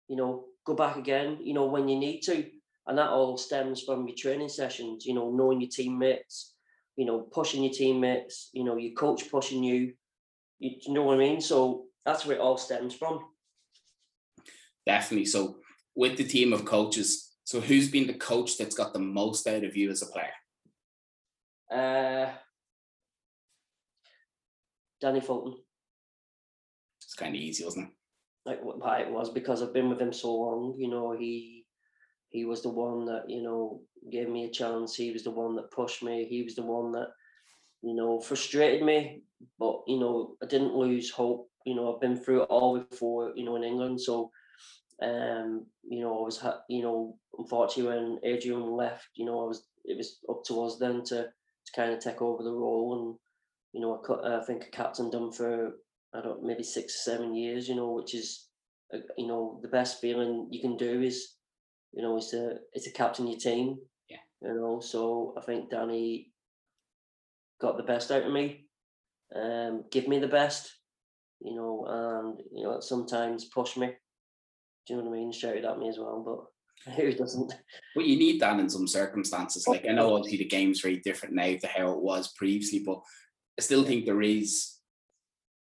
you 0.09 0.17
know, 0.17 0.45
go 0.65 0.75
back 0.75 0.97
again, 0.97 1.39
you 1.43 1.55
know, 1.55 1.67
when 1.67 1.89
you 1.89 1.99
need 1.99 2.21
to. 2.23 2.45
And 2.87 2.99
that 2.99 3.11
all 3.11 3.37
stems 3.37 3.83
from 3.83 4.07
your 4.07 4.17
training 4.17 4.49
sessions, 4.49 5.05
you 5.07 5.15
know, 5.15 5.31
knowing 5.31 5.61
your 5.61 5.71
teammates, 5.71 6.55
you 6.97 7.05
know, 7.05 7.21
pushing 7.21 7.63
your 7.63 7.73
teammates, 7.73 8.51
you 8.53 8.65
know, 8.65 8.77
your 8.77 8.95
coach 8.95 9.31
pushing 9.31 9.63
you. 9.63 9.95
You, 10.59 10.71
you 10.87 10.95
know 10.95 11.03
what 11.03 11.17
I 11.17 11.19
mean? 11.19 11.41
So 11.41 11.85
that's 12.05 12.25
where 12.25 12.37
it 12.37 12.41
all 12.41 12.57
stems 12.57 12.95
from. 12.95 13.21
Definitely. 14.87 15.27
So 15.27 15.59
with 15.95 16.17
the 16.17 16.25
team 16.25 16.53
of 16.53 16.65
coaches, 16.65 17.33
so 17.45 17.61
who's 17.61 17.91
been 17.91 18.07
the 18.07 18.15
coach 18.15 18.57
that's 18.57 18.75
got 18.75 18.93
the 18.93 18.99
most 18.99 19.47
out 19.47 19.65
of 19.65 19.77
you 19.77 19.91
as 19.91 20.03
a 20.03 20.07
player? 20.07 20.33
Uh, 21.71 22.33
Danny 25.01 25.21
Fulton. 25.21 25.55
It's 27.03 27.15
kind 27.15 27.35
of 27.35 27.41
easy, 27.41 27.65
wasn't 27.65 27.89
it? 27.89 27.93
like 28.47 28.61
why 28.63 29.01
it 29.01 29.11
was 29.11 29.29
because 29.29 29.61
I've 29.61 29.75
been 29.75 29.91
with 29.91 30.01
him 30.01 30.13
so 30.13 30.35
long. 30.35 30.77
You 30.79 30.89
know, 30.89 31.13
he 31.13 31.56
he 32.37 32.45
was 32.45 32.63
the 32.63 32.69
one 32.87 33.07
that 33.07 33.25
you 33.29 33.43
know 33.43 33.81
gave 34.13 34.29
me 34.29 34.45
a 34.45 34.51
chance. 34.51 34.95
He 34.95 35.11
was 35.11 35.25
the 35.25 35.31
one 35.31 35.57
that 35.57 35.71
pushed 35.71 36.03
me. 36.03 36.27
He 36.29 36.43
was 36.43 36.55
the 36.55 36.69
one 36.77 36.93
that 36.93 37.09
you 37.83 37.95
know 37.95 38.21
frustrated 38.21 38.83
me, 38.85 39.23
but 39.59 39.81
you 39.87 39.99
know 39.99 40.37
I 40.43 40.47
didn't 40.47 40.75
lose 40.75 41.11
hope. 41.11 41.49
You 41.65 41.75
know, 41.75 41.93
I've 41.93 42.01
been 42.01 42.17
through 42.17 42.43
it 42.43 42.51
all 42.51 42.79
before. 42.79 43.33
You 43.35 43.45
know, 43.45 43.57
in 43.57 43.65
England, 43.65 44.01
so 44.01 44.31
um, 45.03 45.67
you 45.89 46.01
know, 46.03 46.19
I 46.19 46.23
was 46.23 46.45
you 46.69 46.83
know, 46.83 47.17
unfortunately 47.39 47.91
when 47.91 48.19
Adrian 48.23 48.71
left, 48.71 49.09
you 49.15 49.25
know, 49.25 49.41
I 49.43 49.47
was 49.47 49.67
it 49.87 49.97
was 49.97 50.19
up 50.29 50.45
to 50.49 50.63
us 50.65 50.77
then 50.79 51.05
to 51.05 51.23
to 51.25 51.73
kind 51.75 51.93
of 51.93 52.01
take 52.01 52.21
over 52.21 52.43
the 52.43 52.53
role 52.53 52.99
and 52.99 53.19
you 53.73 53.81
know, 53.81 53.95
I, 53.99 54.07
cut, 54.07 54.25
I 54.27 54.45
think 54.45 54.65
a 54.65 54.71
captain 54.71 55.11
done 55.11 55.33
for 55.33 55.73
I 56.15 56.21
don't 56.21 56.45
maybe 56.45 56.63
six 56.63 57.03
seven 57.03 57.35
years, 57.35 57.67
you 57.67 57.77
know, 57.77 57.93
which 57.93 58.15
is 58.15 58.49
uh, 58.93 58.99
you 59.17 59.27
know 59.27 59.59
the 59.63 59.69
best 59.69 60.03
feeling 60.03 60.49
you 60.51 60.61
can 60.61 60.77
do 60.77 61.01
is 61.01 61.36
you 61.97 62.03
know 62.03 62.17
it's 62.19 62.35
a 62.35 62.59
is 62.75 62.85
to 62.85 62.91
captain 62.91 63.27
your 63.27 63.41
team. 63.41 63.79
Yeah. 64.11 64.19
You 64.43 64.55
know, 64.55 64.81
so 64.81 65.35
I 65.37 65.41
think 65.41 65.71
Danny 65.71 66.31
got 67.61 67.79
the 67.79 67.83
best 67.83 68.11
out 68.11 68.25
of 68.25 68.33
me, 68.33 68.67
um, 69.35 69.85
give 69.91 70.07
me 70.07 70.19
the 70.19 70.29
best, 70.29 70.71
you 71.41 71.57
know, 71.57 71.87
and 71.89 72.43
you 72.53 72.65
know 72.65 72.81
sometimes 72.81 73.47
push 73.47 73.77
me. 73.77 73.89
Do 74.87 74.95
you 74.95 74.97
know 75.03 75.09
what 75.09 75.17
I 75.17 75.19
mean? 75.19 75.33
Shouted 75.33 75.65
at 75.65 75.79
me 75.79 75.89
as 75.89 75.99
well, 75.99 76.23
but 76.85 76.95
who 76.97 77.13
doesn't? 77.13 77.55
Well, 77.97 78.07
you 78.07 78.19
need 78.19 78.41
that 78.43 78.61
in 78.61 78.69
some 78.69 78.87
circumstances. 78.87 79.67
Like 79.67 79.87
I 79.89 79.93
know 79.93 80.15
obviously 80.15 80.39
the 80.39 80.45
game's 80.45 80.81
very 80.81 80.99
different 80.99 81.35
now 81.35 81.57
to 81.57 81.67
how 81.67 81.93
it 81.93 82.03
was 82.03 82.35
previously, 82.35 82.81
but 82.85 83.01
I 83.59 83.63
still 83.63 83.85
think 83.85 84.05
there 84.05 84.23
is 84.23 84.75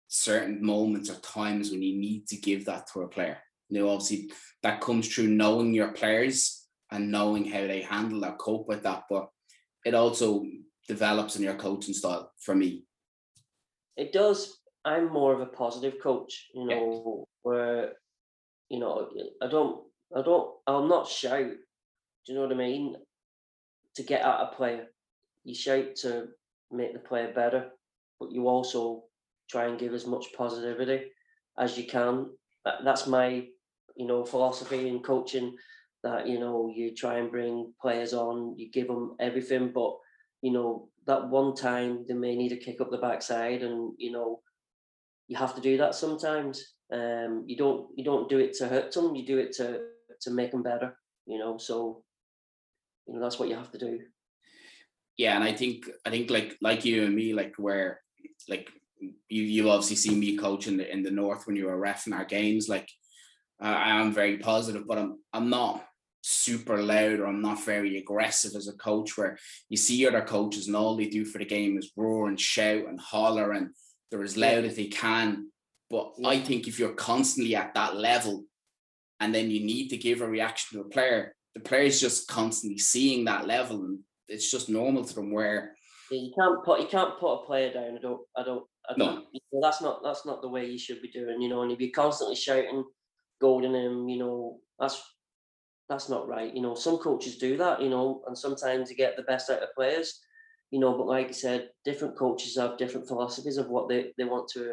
certain 0.08 0.64
moments 0.64 1.10
or 1.10 1.16
times 1.16 1.70
when 1.70 1.82
you 1.82 1.94
need 1.94 2.26
to 2.28 2.36
give 2.36 2.64
that 2.64 2.86
to 2.92 3.02
a 3.02 3.08
player. 3.08 3.38
You 3.74 3.82
know, 3.82 3.90
obviously 3.90 4.30
that 4.62 4.80
comes 4.80 5.12
through 5.12 5.28
knowing 5.28 5.74
your 5.74 5.92
players 5.92 6.66
and 6.90 7.10
knowing 7.10 7.44
how 7.44 7.66
they 7.66 7.82
handle 7.82 8.20
that, 8.20 8.38
cope 8.38 8.68
with 8.68 8.84
that. 8.84 9.04
But 9.10 9.28
it 9.84 9.94
also 9.94 10.44
develops 10.86 11.36
in 11.36 11.42
your 11.42 11.54
coaching 11.54 11.94
style 11.94 12.32
for 12.38 12.54
me. 12.54 12.84
It 13.96 14.12
does. 14.12 14.58
I'm 14.84 15.12
more 15.12 15.32
of 15.32 15.40
a 15.40 15.46
positive 15.46 15.94
coach, 16.00 16.48
you 16.54 16.66
know, 16.66 17.16
yeah. 17.16 17.24
where 17.42 17.92
you 18.68 18.78
know, 18.78 19.08
I 19.42 19.48
don't 19.48 19.82
I 20.14 20.22
don't 20.22 20.50
I'll 20.66 20.86
not 20.86 21.08
shout. 21.08 21.50
Do 22.26 22.32
you 22.32 22.34
know 22.34 22.42
what 22.42 22.52
I 22.52 22.56
mean? 22.56 22.96
To 23.96 24.02
get 24.02 24.22
at 24.22 24.40
a 24.40 24.54
player. 24.56 24.86
You 25.44 25.54
shout 25.54 25.96
to 25.96 26.28
make 26.70 26.92
the 26.92 26.98
player 26.98 27.32
better, 27.34 27.70
but 28.18 28.30
you 28.32 28.48
also 28.48 29.04
try 29.50 29.66
and 29.66 29.78
give 29.78 29.94
as 29.94 30.06
much 30.06 30.32
positivity 30.36 31.10
as 31.58 31.76
you 31.76 31.84
can. 31.86 32.30
That's 32.82 33.06
my, 33.06 33.46
you 33.96 34.06
know, 34.06 34.24
philosophy 34.24 34.88
and 34.88 35.02
coaching. 35.02 35.56
That 36.02 36.28
you 36.28 36.38
know, 36.38 36.70
you 36.74 36.94
try 36.94 37.16
and 37.16 37.30
bring 37.30 37.72
players 37.80 38.12
on, 38.12 38.58
you 38.58 38.70
give 38.70 38.88
them 38.88 39.16
everything, 39.20 39.72
but 39.74 39.96
you 40.42 40.52
know, 40.52 40.88
that 41.06 41.28
one 41.30 41.54
time 41.54 42.04
they 42.06 42.12
may 42.12 42.36
need 42.36 42.52
a 42.52 42.56
kick 42.56 42.80
up 42.80 42.90
the 42.90 42.98
backside, 42.98 43.62
and 43.62 43.94
you 43.96 44.12
know, 44.12 44.40
you 45.28 45.36
have 45.36 45.54
to 45.54 45.60
do 45.60 45.78
that 45.78 45.94
sometimes. 45.94 46.74
Um, 46.92 47.44
you 47.46 47.56
don't 47.56 47.88
you 47.96 48.04
don't 48.04 48.28
do 48.28 48.38
it 48.38 48.52
to 48.54 48.68
hurt 48.68 48.92
them, 48.92 49.14
you 49.14 49.24
do 49.24 49.38
it 49.38 49.52
to 49.52 49.80
to 50.20 50.30
make 50.30 50.50
them 50.50 50.62
better. 50.62 50.98
You 51.26 51.38
know, 51.38 51.56
so 51.56 52.04
you 53.06 53.14
know 53.14 53.20
that's 53.20 53.38
what 53.38 53.48
you 53.48 53.56
have 53.56 53.72
to 53.72 53.78
do. 53.78 54.00
Yeah, 55.16 55.36
and 55.36 55.44
I 55.44 55.52
think 55.52 55.88
I 56.04 56.10
think 56.10 56.30
like 56.30 56.56
like 56.60 56.84
you 56.84 57.04
and 57.04 57.14
me, 57.14 57.32
like 57.32 57.54
where 57.56 58.00
like 58.48 58.68
you 59.00 59.42
you 59.42 59.70
obviously 59.70 59.96
see 59.96 60.14
me 60.14 60.36
coaching 60.36 60.74
in 60.74 60.78
the, 60.78 60.92
in 60.92 61.02
the 61.02 61.10
north 61.10 61.46
when 61.46 61.56
you 61.56 61.66
were 61.66 61.80
refing 61.80 62.14
our 62.14 62.24
games. 62.24 62.68
Like 62.68 62.90
I 63.64 64.00
am 64.00 64.12
very 64.12 64.38
positive, 64.38 64.86
but 64.86 64.98
I'm 64.98 65.18
I'm 65.32 65.48
not 65.50 65.86
super 66.20 66.82
loud 66.82 67.20
or 67.20 67.26
I'm 67.26 67.42
not 67.42 67.62
very 67.64 67.98
aggressive 67.98 68.52
as 68.56 68.68
a 68.68 68.72
coach. 68.74 69.16
Where 69.16 69.38
you 69.68 69.76
see 69.76 70.06
other 70.06 70.22
coaches 70.22 70.66
and 70.66 70.76
all 70.76 70.96
they 70.96 71.06
do 71.06 71.24
for 71.24 71.38
the 71.38 71.44
game 71.44 71.78
is 71.78 71.92
roar 71.96 72.28
and 72.28 72.38
shout 72.38 72.86
and 72.86 73.00
holler 73.00 73.52
and 73.52 73.70
they're 74.10 74.22
as 74.22 74.36
loud 74.36 74.64
as 74.64 74.76
they 74.76 74.86
can. 74.86 75.50
But 75.90 76.12
I 76.24 76.40
think 76.40 76.68
if 76.68 76.78
you're 76.78 76.92
constantly 76.94 77.56
at 77.56 77.74
that 77.74 77.96
level 77.96 78.44
and 79.20 79.34
then 79.34 79.50
you 79.50 79.60
need 79.64 79.88
to 79.88 79.96
give 79.96 80.20
a 80.20 80.28
reaction 80.28 80.78
to 80.78 80.84
a 80.84 80.88
player, 80.88 81.34
the 81.54 81.60
player 81.60 81.84
is 81.84 82.00
just 82.00 82.28
constantly 82.28 82.78
seeing 82.78 83.24
that 83.24 83.46
level 83.46 83.82
and 83.84 83.98
it's 84.28 84.50
just 84.50 84.68
normal 84.68 85.04
to 85.04 85.14
them 85.14 85.30
where 85.32 85.76
you 86.10 86.32
can't 86.38 86.62
put 86.64 86.80
you 86.80 86.86
can't 86.86 87.18
put 87.18 87.32
a 87.42 87.46
player 87.46 87.72
down. 87.72 87.96
I 87.96 88.00
don't. 88.00 88.20
I 88.36 88.42
don't. 88.42 88.64
I 88.88 88.94
No. 88.96 89.04
don't. 89.06 89.24
know, 89.52 89.60
that's 89.62 89.80
not 89.80 90.02
that's 90.04 90.26
not 90.26 90.42
the 90.42 90.48
way 90.48 90.66
you 90.66 90.78
should 90.78 91.00
be 91.00 91.10
doing. 91.10 91.40
You 91.40 91.48
know, 91.48 91.62
and 91.62 91.72
if 91.72 91.80
you're 91.80 91.90
constantly 91.90 92.36
shouting, 92.36 92.84
him, 93.42 94.08
you 94.08 94.18
know, 94.18 94.58
that's 94.78 95.02
that's 95.88 96.08
not 96.08 96.28
right. 96.28 96.54
You 96.54 96.62
know, 96.62 96.74
some 96.74 96.98
coaches 96.98 97.36
do 97.36 97.56
that. 97.58 97.80
You 97.80 97.90
know, 97.90 98.22
and 98.26 98.36
sometimes 98.36 98.88
they 98.88 98.94
get 98.94 99.16
the 99.16 99.22
best 99.22 99.50
out 99.50 99.62
of 99.62 99.74
players. 99.74 100.20
You 100.70 100.80
know, 100.80 100.96
but 100.96 101.06
like 101.06 101.28
I 101.28 101.32
said, 101.32 101.70
different 101.84 102.16
coaches 102.16 102.56
have 102.56 102.78
different 102.78 103.06
philosophies 103.06 103.58
of 103.58 103.68
what 103.68 103.88
they, 103.88 104.12
they 104.18 104.24
want 104.24 104.48
to 104.54 104.72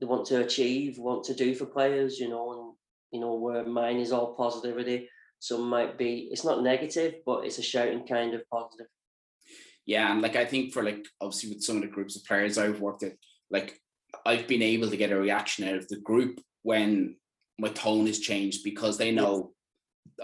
they 0.00 0.06
want 0.06 0.26
to 0.26 0.40
achieve, 0.44 0.98
want 0.98 1.24
to 1.24 1.34
do 1.34 1.54
for 1.54 1.66
players. 1.66 2.18
You 2.18 2.28
know, 2.28 2.52
and 2.52 2.74
you 3.12 3.20
know 3.20 3.34
where 3.34 3.64
mine 3.64 3.98
is 3.98 4.12
all 4.12 4.34
positivity. 4.34 5.08
Some 5.38 5.68
might 5.68 5.96
be 5.96 6.28
it's 6.30 6.44
not 6.44 6.62
negative, 6.62 7.14
but 7.24 7.44
it's 7.46 7.58
a 7.58 7.62
shouting 7.62 8.06
kind 8.06 8.34
of 8.34 8.42
positive. 8.50 8.86
yeah, 9.86 10.12
and 10.12 10.22
like 10.22 10.36
I 10.36 10.44
think 10.44 10.72
for 10.72 10.82
like 10.82 11.06
obviously 11.20 11.50
with 11.50 11.62
some 11.62 11.76
of 11.76 11.82
the 11.82 11.88
groups 11.88 12.16
of 12.16 12.24
players 12.24 12.58
I've 12.58 12.80
worked 12.80 13.02
with, 13.02 13.14
like 13.50 13.80
I've 14.26 14.46
been 14.46 14.62
able 14.62 14.90
to 14.90 14.96
get 14.96 15.12
a 15.12 15.18
reaction 15.18 15.66
out 15.68 15.76
of 15.76 15.88
the 15.88 15.98
group 16.00 16.40
when 16.62 17.16
my 17.60 17.68
tone 17.68 18.06
has 18.06 18.18
changed 18.18 18.64
because 18.64 18.96
they 18.96 19.10
know, 19.10 19.52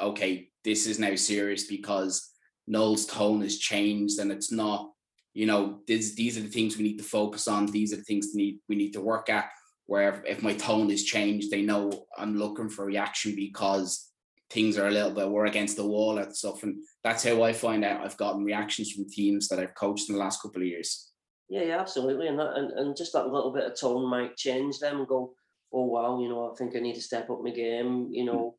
okay, 0.00 0.48
this 0.64 0.86
is 0.86 0.98
now 0.98 1.14
serious 1.14 1.64
because 1.64 2.32
Noel's 2.66 3.06
tone 3.06 3.42
has 3.42 3.58
changed 3.58 4.18
and 4.18 4.32
it's 4.32 4.50
not, 4.50 4.90
you 5.34 5.46
know, 5.46 5.80
this, 5.86 6.14
these 6.14 6.38
are 6.38 6.42
the 6.42 6.48
things 6.48 6.76
we 6.76 6.84
need 6.84 6.98
to 6.98 7.04
focus 7.04 7.46
on. 7.46 7.66
These 7.66 7.92
are 7.92 7.96
the 7.96 8.02
things 8.02 8.28
we 8.34 8.42
need 8.42 8.58
we 8.68 8.76
need 8.76 8.92
to 8.92 9.00
work 9.00 9.28
at. 9.28 9.50
Where 9.84 10.08
if, 10.08 10.38
if 10.38 10.42
my 10.42 10.54
tone 10.54 10.90
has 10.90 11.04
changed, 11.04 11.50
they 11.50 11.62
know 11.62 12.06
I'm 12.18 12.36
looking 12.36 12.68
for 12.68 12.86
reaction 12.86 13.36
because 13.36 14.10
things 14.50 14.78
are 14.78 14.88
a 14.88 14.90
little 14.90 15.10
bit 15.10 15.28
we're 15.28 15.46
against 15.46 15.76
the 15.76 15.86
wall 15.86 16.18
and 16.18 16.34
stuff. 16.34 16.62
And 16.62 16.82
that's 17.04 17.22
how 17.22 17.42
I 17.42 17.52
find 17.52 17.84
out 17.84 18.04
I've 18.04 18.16
gotten 18.16 18.44
reactions 18.44 18.92
from 18.92 19.08
teams 19.08 19.48
that 19.48 19.58
I've 19.58 19.74
coached 19.74 20.08
in 20.08 20.14
the 20.14 20.20
last 20.20 20.42
couple 20.42 20.62
of 20.62 20.68
years. 20.68 21.10
Yeah, 21.48 21.62
yeah, 21.62 21.78
absolutely, 21.78 22.26
and 22.26 22.38
that 22.40 22.54
and, 22.56 22.72
and 22.72 22.96
just 22.96 23.12
that 23.12 23.28
little 23.28 23.52
bit 23.52 23.64
of 23.64 23.78
tone 23.78 24.08
might 24.10 24.36
change 24.36 24.80
them 24.80 24.98
and 24.98 25.06
go, 25.06 25.32
oh 25.76 25.84
wow, 25.84 26.18
you 26.20 26.28
know, 26.28 26.50
I 26.50 26.56
think 26.56 26.74
I 26.74 26.80
need 26.80 26.94
to 26.94 27.02
step 27.02 27.28
up 27.28 27.42
my 27.42 27.50
game, 27.50 28.08
you 28.10 28.24
know, 28.24 28.56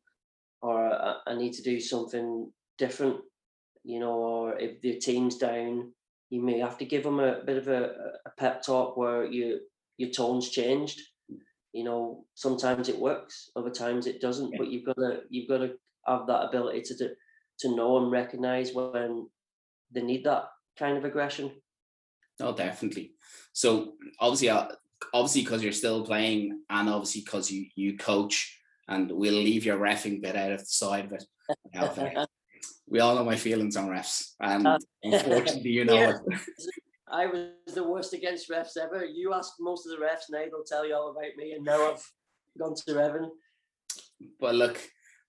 or 0.62 0.86
I, 0.86 1.16
I 1.26 1.34
need 1.36 1.52
to 1.54 1.62
do 1.62 1.80
something 1.80 2.52
different, 2.78 3.16
you 3.82 3.98
know, 3.98 4.14
or 4.14 4.58
if 4.58 4.80
the 4.80 5.00
team's 5.00 5.36
down, 5.36 5.92
you 6.30 6.40
may 6.40 6.60
have 6.60 6.78
to 6.78 6.84
give 6.84 7.02
them 7.02 7.18
a 7.18 7.42
bit 7.44 7.56
of 7.56 7.66
a, 7.66 7.90
a 8.24 8.30
pep 8.38 8.62
talk 8.62 8.96
where 8.96 9.24
you 9.24 9.58
your 9.96 10.10
tone's 10.10 10.50
changed. 10.50 11.00
You 11.72 11.84
know, 11.84 12.24
sometimes 12.34 12.88
it 12.88 12.98
works, 12.98 13.50
other 13.56 13.70
times 13.70 14.06
it 14.06 14.20
doesn't, 14.20 14.54
but 14.56 14.68
you've 14.68 14.86
got 14.86 14.96
to 14.96 15.22
you've 15.28 15.48
got 15.48 15.58
to 15.58 15.72
have 16.06 16.28
that 16.28 16.44
ability 16.44 16.82
to 16.82 16.96
do, 16.96 17.08
to 17.60 17.74
know 17.74 17.98
and 17.98 18.12
recognize 18.12 18.72
when 18.72 19.28
they 19.90 20.02
need 20.02 20.24
that 20.24 20.44
kind 20.78 20.96
of 20.96 21.04
aggression. 21.04 21.50
No, 22.38 22.54
definitely. 22.54 23.14
So 23.52 23.94
obviously, 24.20 24.50
uh, 24.50 24.68
obviously, 25.12 25.42
because 25.42 25.62
you're 25.62 25.72
still 25.72 26.04
playing, 26.04 26.62
and 26.70 26.88
obviously 26.88 27.22
because 27.22 27.50
you 27.50 27.66
you 27.74 27.96
coach, 27.96 28.58
and 28.88 29.10
we'll 29.10 29.34
leave 29.34 29.64
your 29.64 29.78
refing 29.78 30.22
bit 30.22 30.36
out 30.36 30.52
of 30.52 30.60
the 30.60 30.66
side 30.66 31.06
of 31.06 31.12
it. 31.12 31.24
Yeah, 31.74 32.24
we 32.88 33.00
all 33.00 33.14
know 33.14 33.24
my 33.24 33.36
feelings 33.36 33.76
on 33.76 33.88
refs, 33.88 34.32
and 34.40 34.66
Uh, 34.66 34.78
unfortunately, 35.02 35.70
you 35.70 35.84
know 35.86 35.94
yeah. 35.94 36.18
I 37.10 37.26
was 37.26 37.74
the 37.74 37.84
worst 37.84 38.12
against 38.12 38.50
refs 38.50 38.76
ever. 38.76 39.04
You 39.04 39.32
ask 39.32 39.54
most 39.60 39.86
of 39.86 39.98
the 39.98 40.04
refs 40.04 40.30
now, 40.30 40.44
they'll 40.44 40.64
tell 40.64 40.86
you 40.86 40.94
all 40.94 41.10
about 41.10 41.36
me, 41.36 41.52
and 41.52 41.64
now 41.64 41.92
I've 41.92 42.12
gone 42.58 42.74
to 42.74 42.98
Evan. 42.98 43.30
But 44.40 44.54
look, 44.54 44.80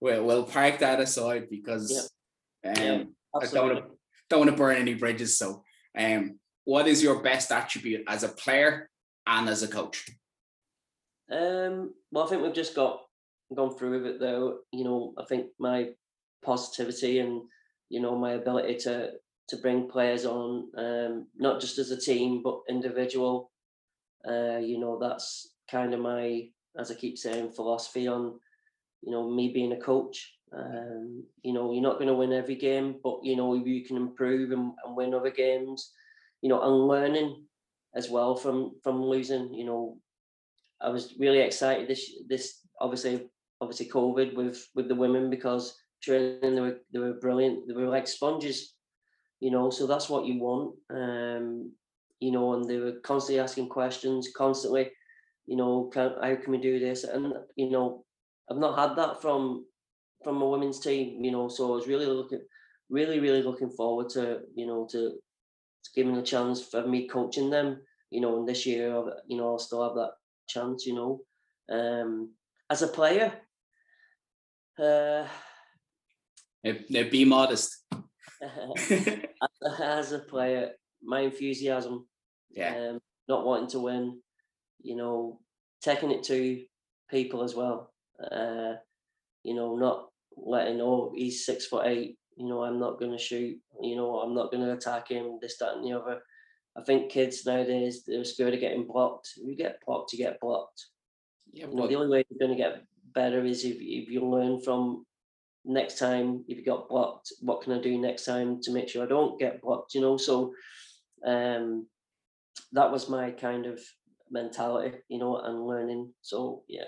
we'll, 0.02 0.26
we'll 0.26 0.44
park 0.44 0.80
that 0.80 1.00
aside 1.00 1.48
because 1.50 2.12
um, 2.66 2.74
Yeah, 2.76 3.04
I 3.36 3.46
don't 3.46 3.68
want 3.68 3.78
to 3.80 3.92
don't 4.30 4.40
want 4.40 4.52
to 4.52 4.58
burn 4.58 4.78
any 4.78 4.94
bridges. 4.94 5.38
So, 5.38 5.64
um, 5.98 6.40
what 6.66 6.88
is 6.88 7.02
your 7.02 7.22
best 7.22 7.52
attribute 7.52 8.04
as 8.08 8.24
a 8.24 8.30
player 8.30 8.89
and 9.30 9.48
as 9.48 9.64
a 9.64 9.68
coach? 9.68 10.10
Um, 11.32 11.94
well, 12.12 12.26
I 12.26 12.30
think 12.30 12.42
we've 12.42 12.54
just 12.54 12.76
got 12.76 13.02
gone 13.56 13.78
through 13.78 13.92
with 13.92 14.06
it 14.06 14.20
though. 14.20 14.60
You 14.72 14.84
know, 14.84 15.14
I 15.18 15.26
think 15.26 15.48
my 15.60 15.90
positivity 16.44 17.20
and 17.20 17.42
you 17.90 18.02
know 18.02 18.16
my 18.16 18.34
ability 18.34 18.78
to 18.80 19.12
to 19.50 19.58
bring 19.58 19.90
players 19.90 20.26
on, 20.26 20.70
um, 20.78 21.28
not 21.38 21.60
just 21.60 21.80
as 21.80 21.92
a 21.92 22.00
team 22.00 22.42
but 22.44 22.62
individual. 22.70 23.52
Uh, 24.28 24.58
you 24.58 24.80
know, 24.80 25.00
that's 25.00 25.56
kind 25.70 25.94
of 25.94 26.00
my, 26.00 26.48
as 26.78 26.92
I 26.92 26.96
keep 26.96 27.18
saying, 27.18 27.52
philosophy 27.52 28.08
on, 28.08 28.40
you 29.02 29.12
know, 29.12 29.30
me 29.30 29.52
being 29.52 29.72
a 29.72 29.80
coach. 29.80 30.36
Um, 30.56 31.24
you 31.42 31.54
know, 31.54 31.72
you're 31.74 31.82
not 31.82 31.96
going 31.96 32.08
to 32.08 32.14
win 32.14 32.34
every 32.34 32.56
game, 32.56 33.00
but 33.04 33.20
you 33.24 33.36
know, 33.36 33.56
you 33.56 33.84
can 33.86 33.98
improve 33.98 34.52
and, 34.52 34.74
and 34.86 34.96
win 34.96 35.14
other 35.14 35.32
games. 35.32 35.94
You 36.42 36.50
know, 36.50 36.62
and 36.62 36.88
learning 36.88 37.46
as 37.96 38.10
well 38.10 38.36
from 38.36 38.74
from 38.84 39.04
losing. 39.04 39.54
You 39.54 39.66
know, 39.66 39.98
I 40.82 40.90
was 40.90 41.16
really 41.20 41.40
excited 41.40 41.88
this 41.88 42.12
this 42.28 42.60
obviously 42.80 43.30
obviously 43.62 43.90
COVID 43.90 44.36
with 44.36 44.68
with 44.76 44.88
the 44.88 44.96
women 44.96 45.30
because 45.30 45.78
training 46.02 46.56
they 46.56 46.62
were 46.62 46.80
they 46.92 47.00
were 47.00 47.14
brilliant. 47.14 47.68
They 47.68 47.74
were 47.74 47.90
like 47.90 48.08
sponges, 48.08 48.74
you 49.40 49.52
know. 49.52 49.70
So 49.70 49.88
that's 49.88 50.10
what 50.10 50.26
you 50.26 50.40
want, 50.40 50.76
um, 50.92 51.72
you 52.20 52.32
know. 52.32 52.54
And 52.54 52.70
they 52.70 52.78
were 52.78 53.00
constantly 53.04 53.42
asking 53.42 53.70
questions, 53.70 54.30
constantly, 54.36 54.92
you 55.46 55.58
know, 55.58 55.90
can, 55.94 56.14
how 56.22 56.36
can 56.36 56.52
we 56.52 56.58
do 56.60 56.80
this? 56.80 57.04
And 57.04 57.34
you 57.56 57.70
know, 57.70 58.06
I've 58.50 58.58
not 58.58 58.78
had 58.78 58.98
that 58.98 59.22
from 59.22 59.66
from 60.24 60.42
a 60.42 60.50
women's 60.50 60.80
team, 60.80 61.24
you 61.24 61.32
know. 61.32 61.48
So 61.48 61.72
I 61.72 61.76
was 61.76 61.88
really 61.88 62.06
looking, 62.06 62.42
really 62.90 63.20
really 63.20 63.44
looking 63.44 63.70
forward 63.70 64.10
to 64.10 64.42
you 64.56 64.68
know 64.68 64.88
to, 64.92 65.00
to 65.00 65.20
giving 65.96 66.18
a 66.18 66.24
chance 66.24 66.66
for 66.66 66.86
me 66.86 67.08
coaching 67.08 67.50
them, 67.50 67.82
you 68.10 68.22
know. 68.22 68.38
And 68.38 68.48
this 68.48 68.66
year, 68.66 69.04
you 69.28 69.38
know, 69.38 69.52
I'll 69.52 69.60
still 69.60 69.84
have 69.84 69.96
that 69.96 70.12
chance, 70.48 70.86
you 70.86 70.96
know. 70.96 71.22
Um, 71.70 72.34
as 72.70 72.82
a 72.82 72.88
player, 72.88 73.34
uh, 74.80 75.28
Now, 76.64 76.74
now 76.90 77.10
be 77.10 77.26
modest. 77.26 77.86
as 79.82 80.12
a 80.12 80.20
player, 80.20 80.72
my 81.04 81.22
enthusiasm, 81.22 82.08
yeah, 82.50 82.76
um, 82.76 83.00
not 83.28 83.46
wanting 83.46 83.70
to 83.70 83.80
win, 83.80 84.22
you 84.82 84.96
know, 84.96 85.40
taking 85.82 86.12
it 86.12 86.24
to 86.24 86.64
people 87.10 87.44
as 87.44 87.56
well. 87.56 87.94
Uh, 88.20 88.76
you 89.44 89.56
know, 89.56 89.76
not 89.76 90.08
letting 90.38 90.82
oh 90.82 91.12
he's 91.16 91.46
six 91.46 91.66
foot 91.66 91.88
eight. 91.88 92.18
You 92.40 92.48
know, 92.48 92.64
I'm 92.64 92.80
not 92.80 93.00
going 93.00 93.12
to 93.12 93.18
shoot. 93.18 93.60
You 93.82 93.96
know, 93.96 94.20
I'm 94.22 94.34
not 94.34 94.52
going 94.52 94.64
to 94.64 94.74
attack 94.74 95.10
him. 95.10 95.38
This, 95.42 95.58
that, 95.60 95.76
and 95.76 95.86
the 95.86 95.94
other. 96.00 96.22
I 96.78 96.84
think 96.84 97.12
kids 97.12 97.46
nowadays 97.46 98.04
they're 98.08 98.24
scared 98.24 98.54
of 98.54 98.60
getting 98.62 98.88
blocked. 98.88 99.34
If 99.38 99.46
you 99.46 99.56
get 99.56 99.80
blocked, 99.86 100.14
you 100.14 100.20
get 100.20 100.40
blocked. 100.40 100.86
yeah. 101.52 101.68
You 101.68 101.76
know, 101.76 101.88
the 101.88 101.96
only 101.96 102.10
way 102.10 102.26
you're 102.30 102.48
going 102.48 102.58
to 102.58 102.64
get 102.64 102.84
better 103.14 103.44
is 103.44 103.66
if, 103.66 103.76
if 103.80 104.10
you 104.10 104.26
learn 104.26 104.62
from 104.62 105.06
next 105.66 106.00
time 106.00 106.46
if 106.48 106.58
you 106.58 106.66
got 106.66 106.88
blocked 106.88 107.34
what 107.42 107.62
can 107.62 107.74
i 107.74 107.82
do 107.82 107.98
next 107.98 108.24
time 108.24 108.62
to 108.62 108.72
make 108.72 108.88
sure 108.88 109.04
i 109.04 109.08
don't 109.08 109.38
get 109.40 109.62
blocked 109.62 109.94
you 109.94 110.00
know 110.00 110.16
so 110.16 110.54
um 111.26 111.86
that 112.72 112.90
was 112.90 113.10
my 113.10 113.30
kind 113.32 113.66
of 113.66 113.80
mentality 114.32 114.98
you 115.10 115.20
know 115.20 115.38
and 115.38 115.68
learning 115.68 116.14
so 116.22 116.64
yeah 116.70 116.88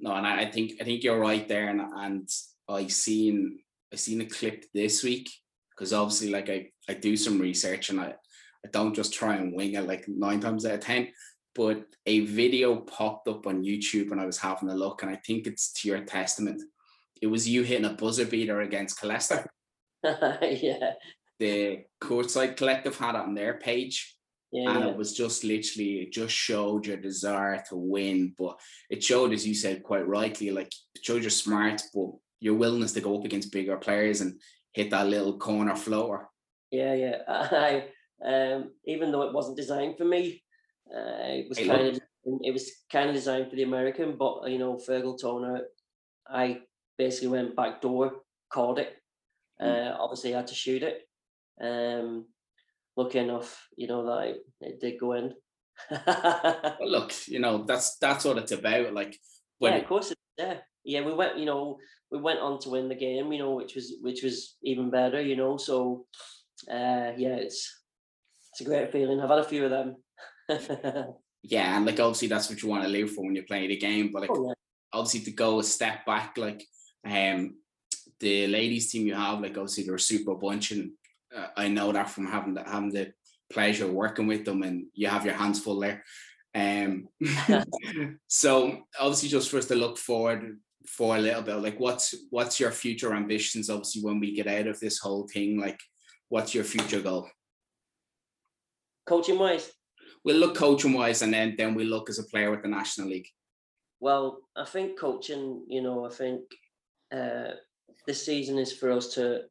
No, 0.00 0.14
and 0.14 0.26
I 0.26 0.46
think 0.46 0.78
I 0.80 0.84
think 0.84 1.02
you're 1.02 1.18
right 1.18 1.46
there, 1.48 1.68
and 1.68 1.80
and 1.80 2.28
I 2.68 2.86
seen 2.86 3.58
I 3.92 3.96
seen 3.96 4.20
a 4.20 4.26
clip 4.26 4.64
this 4.74 5.02
week 5.02 5.30
because 5.70 5.92
obviously 5.92 6.30
like 6.30 6.50
I 6.50 6.70
I 6.88 6.94
do 6.94 7.16
some 7.16 7.40
research 7.40 7.90
and 7.90 8.00
I 8.00 8.14
I 8.64 8.68
don't 8.72 8.94
just 8.94 9.14
try 9.14 9.36
and 9.36 9.54
wing 9.54 9.74
it 9.74 9.86
like 9.86 10.06
nine 10.08 10.40
times 10.40 10.66
out 10.66 10.74
of 10.74 10.80
ten, 10.80 11.08
but 11.54 11.84
a 12.06 12.20
video 12.20 12.76
popped 12.76 13.28
up 13.28 13.46
on 13.46 13.64
YouTube 13.64 14.10
and 14.10 14.20
I 14.20 14.26
was 14.26 14.38
having 14.38 14.68
a 14.68 14.74
look, 14.74 15.02
and 15.02 15.10
I 15.10 15.20
think 15.24 15.46
it's 15.46 15.72
to 15.74 15.88
your 15.88 16.04
testament. 16.04 16.62
It 17.22 17.28
was 17.28 17.48
you 17.48 17.62
hitting 17.62 17.86
a 17.86 17.94
buzzer 17.94 18.26
beater 18.26 18.60
against 18.60 19.00
Colester. 19.00 19.48
yeah 20.04 20.92
The 21.38 21.84
Courtside 22.00 22.56
Collective 22.56 22.96
had 22.96 23.14
it 23.14 23.22
on 23.22 23.34
their 23.34 23.54
page, 23.54 24.18
yeah, 24.52 24.70
and 24.70 24.80
yeah. 24.80 24.90
it 24.90 24.96
was 24.96 25.12
just 25.12 25.44
literally 25.44 26.00
it 26.00 26.12
just 26.12 26.34
showed 26.34 26.86
your 26.86 26.96
desire 26.96 27.62
to 27.68 27.76
win 27.76 28.34
but 28.38 28.58
it 28.88 29.02
showed 29.04 29.32
as 29.32 29.46
you 29.46 29.54
said 29.54 29.82
quite 29.82 30.08
rightly 30.08 30.50
like 30.50 30.72
it 30.94 31.04
showed 31.04 31.22
your 31.22 31.30
smarts 31.30 31.90
but 31.92 32.12
your 32.40 32.54
willingness 32.54 32.92
to 32.92 33.00
go 33.00 33.18
up 33.18 33.24
against 33.24 33.52
bigger 33.52 33.76
players 33.76 34.20
and 34.20 34.40
hit 34.72 34.90
that 34.90 35.08
little 35.08 35.38
corner 35.38 35.76
floor 35.76 36.28
Yeah, 36.70 36.94
yeah. 36.94 37.16
I 37.28 37.84
um, 38.24 38.72
even 38.84 39.12
though 39.12 39.22
it 39.22 39.32
wasn't 39.32 39.56
designed 39.56 39.96
for 39.96 40.04
me, 40.04 40.42
uh, 40.92 41.38
it 41.38 41.48
was 41.48 41.58
kind 41.58 41.88
of 41.88 42.00
it 42.42 42.52
was 42.52 42.70
kind 42.90 43.08
of 43.08 43.14
designed 43.14 43.48
for 43.48 43.56
the 43.56 43.62
American. 43.62 44.16
But 44.18 44.50
you 44.50 44.58
know, 44.58 44.76
Fergal 44.76 45.20
Toner, 45.20 45.62
I 46.28 46.60
basically 46.96 47.28
went 47.28 47.56
back 47.56 47.80
door, 47.80 48.12
caught 48.52 48.78
it. 48.78 48.96
Mm. 49.60 49.92
Uh, 49.92 49.96
obviously, 49.98 50.32
had 50.32 50.48
to 50.48 50.54
shoot 50.54 50.82
it. 50.82 51.02
Um, 51.60 52.26
lucky 52.96 53.18
enough, 53.18 53.66
you 53.76 53.86
know 53.86 54.04
that 54.06 54.28
it, 54.28 54.36
it 54.60 54.80
did 54.80 55.00
go 55.00 55.12
in. 55.12 55.34
Well, 55.90 56.76
look, 56.80 57.12
you 57.28 57.38
know 57.38 57.64
that's 57.64 57.98
that's 57.98 58.24
what 58.24 58.38
it's 58.38 58.52
about. 58.52 58.92
Like 58.94 59.16
when 59.58 59.74
yeah, 59.74 59.78
of 59.78 59.86
course. 59.86 60.10
It, 60.10 60.18
yeah, 60.36 60.58
yeah. 60.88 61.02
We 61.02 61.12
went, 61.14 61.38
you 61.38 61.44
know, 61.44 61.78
we 62.10 62.18
went 62.20 62.40
on 62.40 62.58
to 62.60 62.70
win 62.70 62.88
the 62.88 62.94
game, 62.94 63.30
you 63.32 63.38
know, 63.38 63.54
which 63.54 63.74
was 63.74 63.94
which 64.00 64.22
was 64.22 64.56
even 64.62 64.90
better, 64.90 65.20
you 65.20 65.36
know. 65.36 65.56
So, 65.56 66.06
uh, 66.70 67.12
yeah, 67.16 67.36
it's 67.36 67.80
it's 68.52 68.62
a 68.62 68.64
great 68.64 68.90
feeling. 68.90 69.20
I've 69.20 69.28
had 69.28 69.38
a 69.38 69.44
few 69.44 69.64
of 69.64 69.70
them. 69.70 69.96
yeah, 71.42 71.76
and 71.76 71.86
like 71.86 72.00
obviously 72.00 72.28
that's 72.28 72.48
what 72.48 72.62
you 72.62 72.68
want 72.68 72.84
to 72.84 72.88
live 72.88 73.10
for 73.10 73.24
when 73.24 73.34
you're 73.34 73.44
playing 73.44 73.68
the 73.68 73.76
game. 73.76 74.10
But 74.12 74.22
like 74.22 74.30
oh, 74.32 74.48
yeah. 74.48 74.54
obviously 74.92 75.20
to 75.20 75.30
go 75.32 75.60
a 75.60 75.64
step 75.64 76.06
back, 76.06 76.36
like 76.38 76.64
um 77.04 77.56
the 78.20 78.46
ladies 78.46 78.90
team 78.90 79.06
you 79.06 79.14
have, 79.14 79.40
like 79.40 79.56
obviously 79.56 79.84
they're 79.84 79.94
a 79.94 80.00
super 80.00 80.34
bunch, 80.34 80.72
and 80.72 80.92
uh, 81.36 81.48
I 81.56 81.68
know 81.68 81.92
that 81.92 82.10
from 82.10 82.26
having 82.26 82.54
the, 82.54 82.64
having 82.64 82.90
the 82.90 83.12
pleasure 83.50 83.84
of 83.84 83.92
working 83.92 84.26
with 84.26 84.44
them, 84.44 84.62
and 84.62 84.86
you 84.94 85.08
have 85.08 85.24
your 85.24 85.34
hands 85.34 85.60
full 85.60 85.80
there. 85.80 86.02
Um, 86.54 87.08
so 88.26 88.86
obviously, 88.98 89.28
just 89.28 89.50
for 89.50 89.58
us 89.58 89.66
to 89.66 89.74
look 89.74 89.98
forward 89.98 90.58
for 90.96 91.16
a 91.16 91.20
little 91.20 91.42
bit, 91.42 91.56
like 91.56 91.78
what's 91.78 92.14
what's 92.30 92.58
your 92.58 92.70
future 92.70 93.14
ambitions? 93.14 93.70
Obviously, 93.70 94.02
when 94.02 94.20
we 94.20 94.34
get 94.34 94.46
out 94.46 94.66
of 94.66 94.80
this 94.80 94.98
whole 94.98 95.28
thing, 95.28 95.60
like 95.60 95.80
what's 96.28 96.54
your 96.54 96.64
future 96.64 97.00
goal? 97.00 97.28
Coaching 99.06 99.38
wise, 99.38 99.72
We'll 100.24 100.36
look 100.36 100.56
coaching 100.56 100.92
wise, 100.92 101.22
and 101.22 101.32
then 101.32 101.54
then 101.56 101.74
we 101.74 101.84
look 101.84 102.10
as 102.10 102.18
a 102.18 102.24
player 102.24 102.50
with 102.50 102.62
the 102.62 102.68
national 102.68 103.08
league. 103.08 103.28
well, 104.00 104.40
I 104.56 104.64
think 104.64 104.98
coaching, 104.98 105.64
you 105.68 105.82
know, 105.82 106.06
I 106.06 106.10
think 106.10 106.42
uh, 107.12 107.52
this 108.06 108.24
season 108.24 108.58
is 108.58 108.72
for 108.72 108.90
us 108.90 109.14
to 109.14 109.42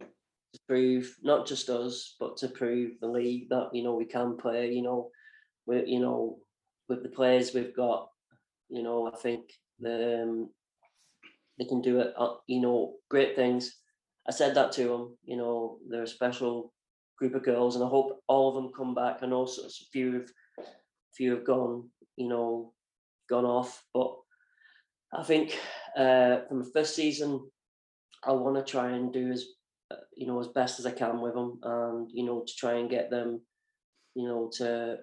to 0.00 0.60
prove 0.66 1.16
not 1.22 1.46
just 1.46 1.68
us, 1.68 2.16
but 2.18 2.36
to 2.38 2.48
prove 2.48 2.92
the 3.00 3.08
league 3.08 3.48
that 3.50 3.68
you 3.72 3.82
know 3.82 3.94
we 3.94 4.04
can 4.04 4.36
play. 4.36 4.72
You 4.72 4.82
know, 4.82 5.10
we 5.66 5.84
you 5.86 6.00
know 6.00 6.38
with 6.88 7.02
the 7.02 7.08
players 7.08 7.54
we've 7.54 7.76
got, 7.76 8.08
you 8.68 8.82
know, 8.82 9.06
I 9.06 9.16
think 9.16 9.52
the, 9.78 10.22
um, 10.24 10.50
they 11.60 11.66
can 11.66 11.82
do 11.82 12.00
it. 12.00 12.14
Uh, 12.18 12.36
you 12.48 12.62
know, 12.62 12.96
great 13.10 13.36
things. 13.36 13.82
I 14.28 14.32
said 14.32 14.56
that 14.56 14.72
to 14.74 14.84
them. 14.88 15.18
You 15.24 15.38
know, 15.38 15.80
they're 15.88 16.04
a 16.04 16.08
special 16.08 16.74
group 17.18 17.36
of 17.36 17.44
girls, 17.44 17.76
and 17.76 17.84
I 17.84 17.88
hope 17.88 18.20
all 18.28 18.50
of 18.50 18.56
them 18.56 18.72
come 18.76 18.96
back. 18.96 19.22
Know 19.22 19.44
s- 19.44 19.60
s- 19.64 19.88
few 19.92 20.14
have 20.14 20.30
few 21.14 21.36
have 21.36 21.46
gone. 21.46 21.90
You 22.16 22.28
know, 22.28 22.74
gone 23.30 23.46
off, 23.46 23.84
but 23.94 24.16
I 25.12 25.22
think 25.24 25.58
uh, 25.96 26.42
from 26.48 26.60
the 26.60 26.70
first 26.72 26.94
season, 26.94 27.50
I 28.24 28.32
want 28.32 28.56
to 28.56 28.70
try 28.70 28.90
and 28.92 29.12
do 29.12 29.30
as 29.32 29.46
uh, 29.90 29.96
you 30.16 30.26
know 30.26 30.40
as 30.40 30.48
best 30.48 30.80
as 30.80 30.86
I 30.86 30.92
can 30.92 31.20
with 31.20 31.34
them, 31.34 31.60
and 31.62 32.10
you 32.12 32.24
know 32.24 32.44
to 32.46 32.54
try 32.58 32.74
and 32.74 32.90
get 32.90 33.10
them, 33.10 33.42
you 34.16 34.28
know 34.28 34.50
to 34.58 34.98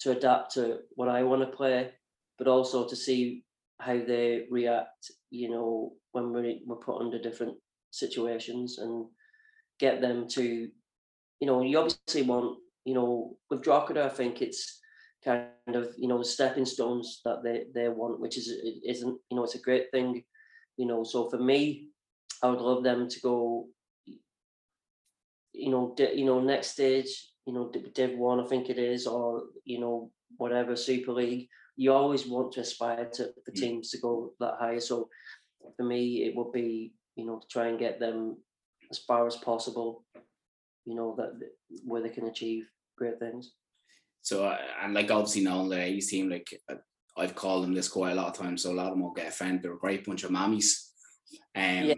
to 0.00 0.12
adapt 0.12 0.54
to 0.54 0.80
what 0.96 1.08
I 1.08 1.24
want 1.24 1.42
to 1.42 1.56
play, 1.56 1.94
but 2.38 2.48
also 2.48 2.88
to 2.88 2.96
see 2.96 3.45
how 3.78 3.94
they 3.94 4.46
react. 4.50 5.10
You 5.30 5.50
know 5.50 5.92
when 6.12 6.32
we 6.32 6.62
we're 6.66 6.76
put 6.76 7.00
under 7.00 7.18
different 7.18 7.56
situations 7.90 8.78
and 8.78 9.06
get 9.78 10.00
them 10.00 10.26
to, 10.28 10.68
you 11.40 11.46
know, 11.46 11.62
you 11.62 11.78
obviously 11.78 12.22
want, 12.22 12.58
you 12.84 12.94
know, 12.94 13.36
with 13.50 13.62
Drogheda, 13.62 14.04
I 14.04 14.08
think 14.08 14.40
it's 14.40 14.80
kind 15.24 15.48
of, 15.74 15.92
you 15.98 16.08
know, 16.08 16.18
the 16.18 16.24
stepping 16.24 16.64
stones 16.64 17.20
that 17.24 17.42
they 17.42 17.64
they 17.74 17.88
want, 17.88 18.20
which 18.20 18.38
is 18.38 18.48
it 18.48 18.76
isn't, 18.84 19.18
you 19.30 19.36
know, 19.36 19.44
it's 19.44 19.56
a 19.56 19.60
great 19.60 19.90
thing, 19.90 20.24
you 20.76 20.86
know. 20.86 21.04
So 21.04 21.28
for 21.28 21.38
me, 21.38 21.88
I 22.42 22.48
would 22.48 22.60
love 22.60 22.82
them 22.82 23.08
to 23.08 23.20
go, 23.20 23.66
you 25.52 25.70
know, 25.70 25.94
di- 25.96 26.14
you 26.14 26.24
know, 26.24 26.40
next 26.40 26.68
stage, 26.68 27.32
you 27.46 27.52
know, 27.52 27.70
Div 27.94 28.16
One, 28.16 28.40
I 28.40 28.46
think 28.46 28.70
it 28.70 28.78
is, 28.78 29.06
or 29.06 29.42
you 29.64 29.80
know, 29.80 30.10
whatever 30.38 30.76
Super 30.76 31.12
League. 31.12 31.48
You 31.76 31.92
always 31.92 32.26
want 32.26 32.52
to 32.52 32.60
aspire 32.60 33.06
to 33.10 33.34
the 33.44 33.52
Mm. 33.52 33.60
teams 33.60 33.90
to 33.90 33.98
go 33.98 34.34
that 34.40 34.56
higher. 34.58 34.80
So 34.80 35.10
for 35.76 35.84
me, 35.84 36.24
it 36.24 36.34
would 36.34 36.52
be, 36.52 36.94
you 37.16 37.24
know, 37.26 37.38
to 37.38 37.46
try 37.48 37.68
and 37.68 37.78
get 37.78 38.00
them 38.00 38.42
as 38.90 38.98
far 38.98 39.26
as 39.26 39.36
possible. 39.36 40.04
You 40.84 40.94
know 40.94 41.14
that 41.16 41.30
where 41.84 42.00
they 42.02 42.10
can 42.10 42.26
achieve 42.28 42.68
great 42.96 43.18
things. 43.18 43.52
So 44.22 44.44
uh, 44.44 44.58
and 44.82 44.94
like 44.94 45.10
obviously 45.10 45.42
knowing 45.42 45.68
the 45.68 45.76
ladies 45.76 46.08
team, 46.10 46.30
like 46.30 46.48
uh, 46.70 46.76
I've 47.16 47.34
called 47.34 47.64
them 47.64 47.74
this 47.74 47.88
quite 47.88 48.12
a 48.12 48.14
lot 48.14 48.28
of 48.28 48.34
times, 48.34 48.62
so 48.62 48.72
a 48.72 48.74
lot 48.74 48.86
of 48.86 48.92
them 48.92 49.02
will 49.02 49.12
get 49.12 49.28
offended. 49.28 49.62
They're 49.62 49.74
a 49.74 49.78
great 49.78 50.04
bunch 50.04 50.24
of 50.24 50.30
mammies. 50.30 50.90
Um, 51.54 51.86
Yeah. 51.86 51.94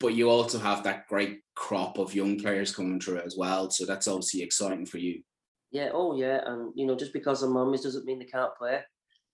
But 0.00 0.14
you 0.14 0.30
also 0.30 0.58
have 0.60 0.84
that 0.84 1.08
great 1.08 1.40
crop 1.56 1.98
of 1.98 2.14
young 2.14 2.38
players 2.38 2.72
coming 2.74 3.00
through 3.00 3.18
as 3.18 3.36
well, 3.36 3.68
so 3.68 3.84
that's 3.84 4.06
obviously 4.06 4.42
exciting 4.42 4.86
for 4.86 4.98
you. 4.98 5.24
Yeah. 5.70 5.90
Oh 5.92 6.16
yeah. 6.16 6.40
And 6.44 6.72
you 6.74 6.86
know, 6.86 6.96
just 6.96 7.12
because 7.12 7.40
they're 7.40 7.50
mummies 7.50 7.82
doesn't 7.82 8.04
mean 8.04 8.18
they 8.18 8.24
can't 8.24 8.56
play. 8.56 8.80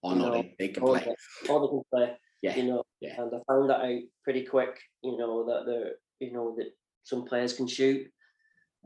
Oh 0.02 0.14
no, 0.14 0.26
know, 0.26 0.32
they, 0.32 0.54
they 0.58 0.68
can 0.68 0.82
play. 0.82 1.00
they, 1.00 1.48
or 1.48 1.60
they 1.60 1.68
can 1.68 1.82
play. 1.92 2.16
Yeah, 2.42 2.56
You 2.56 2.64
know. 2.64 2.82
yeah. 3.00 3.20
And 3.20 3.32
I 3.34 3.38
found 3.48 3.70
that 3.70 3.80
out 3.80 4.00
pretty 4.22 4.44
quick. 4.44 4.78
You 5.02 5.16
know 5.16 5.46
that 5.46 5.64
they're 5.66 5.92
you 6.20 6.32
know 6.32 6.54
that 6.58 6.70
some 7.02 7.24
players 7.24 7.54
can 7.54 7.66
shoot. 7.66 8.06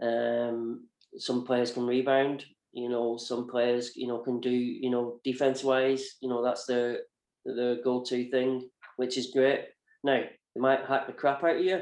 Um, 0.00 0.86
some 1.16 1.44
players 1.44 1.72
can 1.72 1.86
rebound. 1.86 2.44
You 2.72 2.88
know, 2.88 3.16
some 3.16 3.48
players 3.48 3.92
you 3.96 4.06
know 4.06 4.18
can 4.18 4.40
do 4.40 4.50
you 4.50 4.90
know 4.90 5.20
defense 5.24 5.64
wise. 5.64 6.16
You 6.20 6.28
know 6.28 6.44
that's 6.44 6.66
their 6.66 7.00
their 7.44 7.82
go 7.82 8.04
to 8.04 8.30
thing, 8.30 8.68
which 8.96 9.18
is 9.18 9.32
great. 9.34 9.64
Now 10.04 10.20
they 10.54 10.60
might 10.60 10.86
hack 10.86 11.06
the 11.06 11.12
crap 11.12 11.42
out 11.42 11.56
of 11.56 11.64
you, 11.64 11.80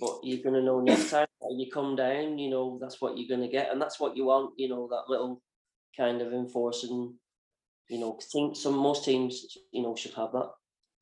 but 0.00 0.20
you're 0.22 0.42
gonna 0.42 0.62
know 0.62 0.80
next 0.80 1.10
time 1.10 1.26
when 1.40 1.58
you 1.58 1.70
come 1.70 1.96
down. 1.96 2.38
You 2.38 2.50
know 2.50 2.78
that's 2.80 3.00
what 3.00 3.16
you're 3.16 3.28
gonna 3.28 3.50
get, 3.50 3.70
and 3.70 3.80
that's 3.80 4.00
what 4.00 4.16
you 4.16 4.24
want. 4.26 4.54
You 4.56 4.68
know 4.68 4.88
that 4.90 5.08
little 5.08 5.42
kind 5.96 6.20
of 6.20 6.32
enforcing. 6.32 7.14
You 7.90 7.98
know, 8.00 8.18
team, 8.32 8.54
some 8.54 8.76
most 8.76 9.04
teams 9.04 9.46
you 9.72 9.82
know 9.82 9.94
should 9.94 10.14
have 10.14 10.32
that. 10.32 10.50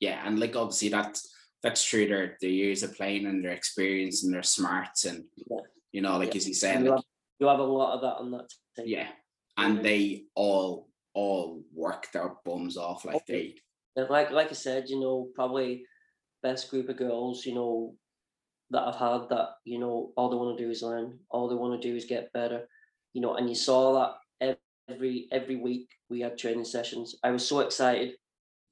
Yeah, 0.00 0.20
and 0.26 0.38
like 0.38 0.56
obviously 0.56 0.88
that's 0.88 1.32
that's 1.62 1.84
through 1.84 2.08
their 2.08 2.36
their 2.40 2.50
years 2.50 2.82
of 2.82 2.96
playing 2.96 3.26
and 3.26 3.44
their 3.44 3.52
experience 3.52 4.24
and 4.24 4.34
their 4.34 4.42
smarts 4.42 5.04
and 5.04 5.24
Yeah. 5.48 5.58
you 5.92 6.00
know, 6.00 6.18
like 6.18 6.30
Yeah. 6.34 6.38
as 6.38 6.48
you 6.48 6.54
said, 6.54 6.80
you 6.82 6.90
like, 6.90 6.96
have, 6.98 7.04
you 7.38 7.46
have 7.46 7.60
a 7.60 7.64
lot 7.64 7.94
of 7.94 8.00
that 8.02 8.16
on 8.16 8.30
that 8.32 8.48
team. 8.76 8.86
yeah, 8.88 9.12
and 9.56 9.78
Mhm. 9.78 9.82
they 9.82 10.24
all 10.34 10.88
all 11.14 11.62
work 11.72 12.10
their 12.12 12.34
bums 12.44 12.76
off 12.78 13.04
like 13.04 13.26
they 13.26 13.54
like 13.96 14.30
like 14.30 14.48
I 14.50 14.54
said, 14.54 14.88
you 14.88 14.98
know, 14.98 15.30
probably 15.34 15.86
best 16.42 16.70
group 16.70 16.88
of 16.88 16.96
girls, 16.96 17.46
you 17.46 17.54
know, 17.54 17.94
that 18.72 18.82
I've 18.88 18.96
had 18.96 19.28
that, 19.28 19.50
you 19.64 19.78
know, 19.78 20.12
all 20.16 20.28
they 20.30 20.36
want 20.36 20.56
to 20.58 20.64
do 20.64 20.70
is 20.70 20.82
learn, 20.82 21.18
all 21.30 21.48
they 21.48 21.54
want 21.54 21.80
to 21.80 21.88
do 21.88 21.94
is 21.94 22.04
get 22.04 22.32
better, 22.32 22.68
you 23.14 23.20
know, 23.20 23.34
and 23.36 23.48
you 23.48 23.54
saw 23.54 23.92
that 24.40 24.56
every 24.88 25.28
every 25.30 25.56
week 25.56 25.88
we 26.10 26.20
had 26.20 26.36
training 26.38 26.64
sessions. 26.64 27.16
I 27.22 27.30
was 27.30 27.46
so 27.46 27.60
excited 27.60 28.16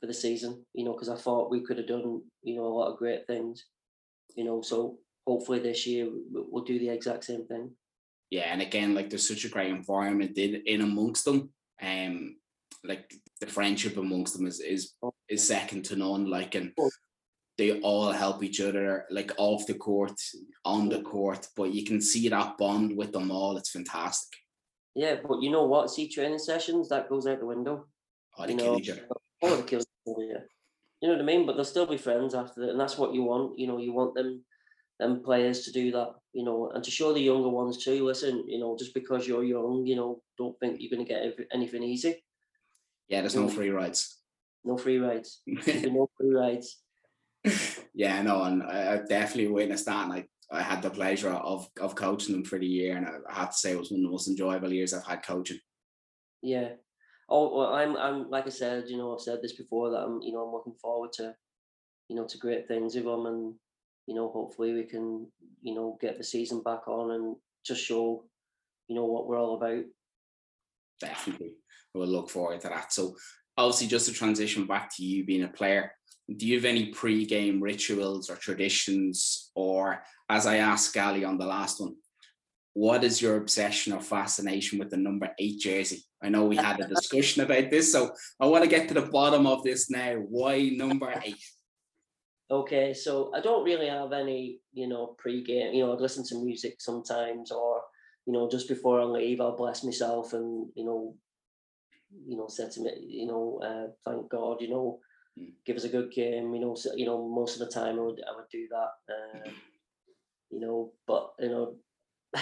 for 0.01 0.07
the 0.07 0.15
season, 0.15 0.65
you 0.75 0.85
know, 0.85 0.93
because 0.93 1.09
I 1.11 1.17
thought 1.17 1.51
we 1.51 1.61
could 1.61 1.79
have 1.79 1.87
done, 1.87 2.23
you 2.43 2.57
know, 2.57 2.65
a 2.67 2.77
lot 2.79 2.91
of 2.91 2.99
great 2.99 3.27
things, 3.27 3.65
you 4.35 4.45
know. 4.45 4.63
So 4.63 4.99
hopefully 5.27 5.59
this 5.61 5.87
year 5.87 6.07
we- 6.07 6.45
we'll 6.51 6.65
do 6.65 6.79
the 6.79 6.89
exact 6.89 7.25
same 7.25 7.47
thing. 7.47 7.77
yeah, 8.31 8.53
and 8.53 8.63
again, 8.63 8.95
like 8.95 9.11
there's 9.11 9.27
such 9.29 9.45
a 9.45 9.49
great 9.49 9.71
environment 9.71 10.39
in, 10.39 10.63
in 10.67 10.81
amongst 10.83 11.25
them. 11.25 11.53
Um, 11.83 12.37
like 12.85 13.13
the 13.41 13.47
friendship 13.49 13.97
amongst 13.97 14.33
them 14.37 14.47
is 14.47 14.61
is 14.61 14.95
Oh. 15.03 15.13
is 15.29 15.47
second 15.47 15.85
to 15.87 15.97
none. 15.97 16.25
Like, 16.31 16.55
and 16.55 16.73
Oh. 16.79 16.91
They 17.61 17.79
all 17.81 18.11
help 18.11 18.43
each 18.43 18.59
other, 18.63 19.05
like 19.11 19.33
off 19.37 19.67
the 19.67 19.75
court, 19.75 20.19
on 20.65 20.89
the 20.89 21.03
court. 21.03 21.47
But 21.55 21.75
you 21.75 21.85
can 21.85 22.01
see 22.01 22.27
that 22.31 22.57
bond 22.57 22.97
with 22.97 23.13
them 23.13 23.31
all. 23.31 23.59
It's 23.59 23.71
fantastic. 23.71 24.33
Yeah, 24.95 25.17
but 25.23 25.43
you 25.43 25.51
know 25.51 25.67
what? 25.67 25.91
See 25.91 26.09
training 26.09 26.39
sessions 26.39 26.89
that 26.89 27.11
goes 27.11 27.27
out 27.27 27.39
the 27.39 27.45
window. 27.45 27.87
Oh, 28.39 28.47
they 28.47 28.55
you 28.55 28.59
kill 28.59 28.73
know, 28.73 28.79
each 28.79 28.89
other. 28.89 29.07
Oh, 29.43 29.57
they 29.57 29.63
kill 29.65 29.81
each 29.81 29.87
other, 30.09 30.25
yeah. 30.25 30.39
You 31.03 31.09
know 31.09 31.15
what 31.17 31.23
I 31.23 31.27
mean? 31.27 31.45
But 31.45 31.57
they'll 31.57 31.67
still 31.67 31.85
be 31.85 31.99
friends 31.99 32.35
after 32.35 32.63
that, 32.63 32.71
and 32.71 32.81
that's 32.81 32.97
what 32.97 33.13
you 33.13 33.25
want. 33.25 33.59
You 33.59 33.67
know, 33.67 33.77
you 33.77 33.93
want 33.93 34.15
them, 34.15 34.43
them 34.99 35.23
players 35.23 35.65
to 35.65 35.73
do 35.73 35.93
that. 35.93 36.15
You 36.33 36.45
know, 36.45 36.71
and 36.75 36.83
to 36.83 36.91
show 36.91 37.13
the 37.13 37.21
younger 37.21 37.51
ones 37.51 37.85
too. 37.85 38.07
Listen, 38.07 38.43
you 38.49 38.59
know, 38.59 38.75
just 38.79 38.95
because 38.95 39.29
you're 39.29 39.45
young, 39.45 39.85
you 39.85 39.97
know, 39.97 40.23
don't 40.39 40.59
think 40.61 40.81
you're 40.81 40.91
going 40.91 41.07
to 41.07 41.13
get 41.13 41.47
anything 41.53 41.83
easy. 41.83 42.25
Yeah, 43.09 43.21
there's 43.21 43.37
no 43.37 43.49
free 43.49 43.69
rides. 43.69 44.17
No 44.65 44.79
free 44.79 44.99
rides. 44.99 45.43
No 45.47 46.09
free 46.17 46.31
rides. 46.31 46.79
Yeah, 47.95 48.19
I 48.19 48.23
know, 48.23 48.43
and 48.43 48.63
I, 48.63 49.01
definitely 49.09 49.49
witnessed 49.49 49.87
that. 49.87 50.05
And 50.05 50.13
I, 50.13 50.25
I 50.53 50.63
had 50.63 50.83
the 50.83 50.91
pleasure 50.91 51.31
of 51.31 51.69
of 51.81 51.95
coaching 51.95 52.35
them 52.35 52.45
for 52.45 52.59
the 52.59 52.67
year, 52.67 52.97
and 52.97 53.07
I, 53.07 53.13
I 53.29 53.35
have 53.35 53.53
to 53.53 53.57
say 53.57 53.73
it 53.73 53.79
was 53.79 53.91
one 53.91 54.01
of 54.01 54.05
the 54.05 54.11
most 54.11 54.29
enjoyable 54.29 54.73
years 54.73 54.93
I've 54.93 55.07
had 55.07 55.25
coaching. 55.25 55.59
Yeah. 56.43 56.71
Oh, 57.29 57.57
well, 57.57 57.75
I'm, 57.75 57.97
I'm 57.97 58.29
like 58.29 58.47
I 58.47 58.51
said, 58.51 58.85
you 58.89 58.97
know, 58.97 59.15
I've 59.15 59.21
said 59.21 59.39
this 59.41 59.53
before 59.53 59.91
that 59.91 59.99
I'm, 59.99 60.21
you 60.21 60.33
know, 60.33 60.41
I'm 60.41 60.53
looking 60.53 60.75
forward 60.83 61.13
to, 61.15 61.33
you 62.09 62.17
know, 62.17 62.27
to 62.27 62.39
great 62.39 62.67
things 62.67 62.95
with 62.97 63.05
them, 63.05 63.27
and 63.27 63.55
you 64.07 64.15
know, 64.15 64.29
hopefully 64.29 64.75
we 64.75 64.85
can, 64.85 65.27
you 65.63 65.75
know, 65.75 65.97
get 66.01 66.19
the 66.19 66.25
season 66.25 66.63
back 66.63 66.89
on 66.89 67.13
and 67.13 67.37
just 67.65 67.85
show, 67.85 68.25
you 68.89 68.97
know, 68.97 69.05
what 69.05 69.29
we're 69.29 69.39
all 69.39 69.57
about. 69.57 69.85
Definitely, 71.01 71.55
we'll 71.95 72.09
look 72.09 72.29
forward 72.29 72.61
to 72.63 72.69
that. 72.69 72.93
So, 72.93 73.15
obviously, 73.61 73.87
just 73.87 74.07
to 74.07 74.13
transition 74.13 74.67
back 74.67 74.95
to 74.97 75.05
you 75.05 75.25
being 75.25 75.45
a 75.45 75.49
player, 75.49 75.93
do 76.37 76.47
you 76.47 76.57
have 76.57 76.65
any 76.65 76.87
pre-game 76.87 77.61
rituals 77.61 78.31
or 78.31 78.37
traditions, 78.37 79.51
or 79.55 80.03
as 80.29 80.47
I 80.47 80.57
asked 80.57 80.91
Scally 80.91 81.25
on 81.25 81.39
the 81.39 81.47
last 81.47 81.81
one, 81.81 81.97
what 82.73 83.03
is 83.03 83.21
your 83.21 83.37
obsession 83.37 83.93
or 83.93 84.01
fascination 84.01 84.79
with 84.79 84.91
the 84.91 84.97
number 84.97 85.31
eight 85.39 85.61
jersey? 85.61 86.05
I 86.23 86.29
know 86.29 86.45
we 86.45 86.57
had 86.57 86.81
a 86.81 86.89
discussion 86.95 87.43
about 87.43 87.71
this, 87.71 87.93
so 87.93 88.13
I 88.39 88.47
want 88.47 88.65
to 88.65 88.71
get 88.71 88.89
to 88.89 88.95
the 88.95 89.03
bottom 89.03 89.47
of 89.47 89.63
this 89.65 89.91
now. 89.91 90.15
Why 90.15 90.71
number 90.71 91.13
eight? 91.25 91.43
Okay, 92.51 92.95
so 92.95 93.33
I 93.35 93.41
don't 93.41 93.65
really 93.65 93.89
have 93.89 94.13
any, 94.13 94.61
you 94.73 94.89
know, 94.89 95.15
pre-game. 95.19 95.73
You 95.75 95.87
know, 95.87 95.93
I 95.93 95.97
listen 95.97 96.25
to 96.27 96.45
music 96.45 96.77
sometimes, 96.81 97.51
or 97.51 97.83
you 98.27 98.33
know, 98.33 98.49
just 98.49 98.69
before 98.69 99.01
I 99.01 99.05
leave, 99.05 99.41
I'll 99.41 99.57
bless 99.57 99.83
myself 99.83 100.33
and 100.33 100.69
you 100.75 100.85
know, 100.85 101.15
you 102.27 102.37
know, 102.37 102.49
said 102.49 102.71
to 102.73 102.81
me, 102.83 102.91
you 103.07 103.27
know, 103.27 103.61
uh, 103.63 103.93
thank 104.05 104.31
God, 104.31 104.61
you 104.61 104.71
know, 104.71 105.01
mm. 105.39 105.53
give 105.65 105.77
us 105.77 105.85
a 105.85 105.89
good 105.89 106.11
game. 106.13 106.55
You 106.55 106.61
know, 106.61 106.75
so, 106.75 106.95
you 106.95 107.07
know, 107.07 107.29
most 107.29 107.61
of 107.61 107.67
the 107.67 107.73
time 107.73 107.99
I 107.99 108.03
would 108.03 108.21
I 108.27 108.37
would 108.37 108.49
do 108.51 108.67
that. 108.71 109.49
Um, 109.49 109.53
you 110.51 110.61
know, 110.61 110.93
but 111.07 111.33
you 111.39 111.49
know, 111.49 111.75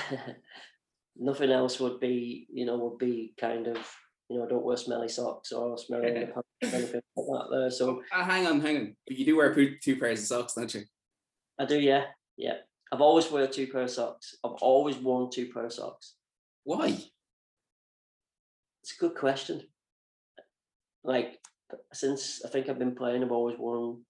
nothing 1.17 1.51
else 1.51 1.81
would 1.81 2.01
be, 2.01 2.47
you 2.53 2.65
know, 2.65 2.77
would 2.79 2.99
be 2.99 3.35
kind 3.39 3.67
of 3.67 3.79
you 4.29 4.39
know, 4.39 4.45
I 4.45 4.49
don't 4.49 4.65
wear 4.65 4.77
smelly 4.77 5.09
socks 5.09 5.53
or 5.53 5.79
smelly 5.79 6.07
anything 6.63 7.01
like 7.17 7.41
that 7.41 7.49
there. 7.51 7.71
So 7.71 8.03
uh, 8.15 8.25
hang 8.25 8.47
on, 8.47 8.61
hang 8.61 8.77
on. 8.77 8.97
You 9.07 9.25
do 9.25 9.37
wear 9.37 9.55
two 9.55 9.97
pairs 9.97 10.21
of 10.21 10.27
socks, 10.27 10.55
don't 10.55 10.73
you? 10.75 10.83
I 11.59 11.65
do, 11.65 11.81
yeah, 11.81 12.05
yeah. 12.37 12.59
I've 12.93 13.01
always 13.01 13.31
wear 13.31 13.47
two 13.47 13.67
pair 13.67 13.83
of 13.83 13.91
socks. 13.91 14.37
I've 14.45 14.53
always 14.53 14.97
worn 14.97 15.31
two 15.31 15.51
pair 15.53 15.67
of 15.67 15.73
socks. 15.73 16.15
Why? 16.65 16.99
It's 18.89 18.97
a 18.97 19.01
good 19.01 19.17
question. 19.17 19.61
Like 21.05 21.39
since 21.93 22.41
I 22.43 22.49
think 22.49 22.71
I've 22.71 22.79
been 22.79 22.95
playing, 22.95 23.23
I've 23.23 23.33
always 23.33 23.59
worn. 23.59 24.01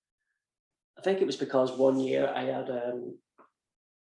I 0.96 1.02
think 1.02 1.20
it 1.20 1.26
was 1.26 1.36
because 1.36 1.72
one 1.72 1.98
year 1.98 2.32
I 2.32 2.44
had 2.44 2.70
um, 2.70 3.18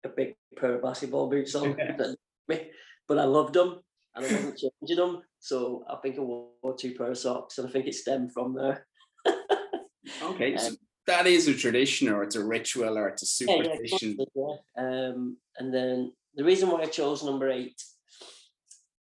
a 0.04 0.08
big 0.08 0.36
pair 0.56 0.76
of 0.76 0.82
basketball 0.82 1.28
boots 1.28 1.56
on, 1.56 1.76
but 2.46 3.18
I 3.18 3.24
loved 3.24 3.54
them 3.54 3.80
and 4.14 4.24
I 4.24 4.32
wasn't 4.32 4.58
changing 4.58 4.96
them. 4.96 5.22
So 5.40 5.84
I 5.90 5.96
think 5.96 6.16
I 6.16 6.20
wore 6.20 6.76
two 6.78 6.94
pair 6.94 7.10
of 7.10 7.18
socks, 7.18 7.58
and 7.58 7.66
I 7.66 7.72
think 7.72 7.86
it 7.86 7.94
stemmed 7.96 8.32
from 8.32 8.54
there. 8.54 8.86
okay, 10.22 10.54
um, 10.54 10.58
so 10.60 10.76
that 11.08 11.26
is 11.26 11.48
a 11.48 11.54
tradition, 11.54 12.08
or 12.08 12.22
it's 12.22 12.36
a 12.36 12.44
ritual, 12.44 12.96
or 12.96 13.08
it's 13.08 13.24
a 13.24 13.26
superstition. 13.26 14.16
Yeah, 14.36 14.54
yeah. 14.76 15.08
Um, 15.08 15.36
and 15.58 15.74
then 15.74 16.12
the 16.36 16.44
reason 16.44 16.70
why 16.70 16.82
I 16.82 16.86
chose 16.86 17.24
number 17.24 17.50
eight, 17.50 17.82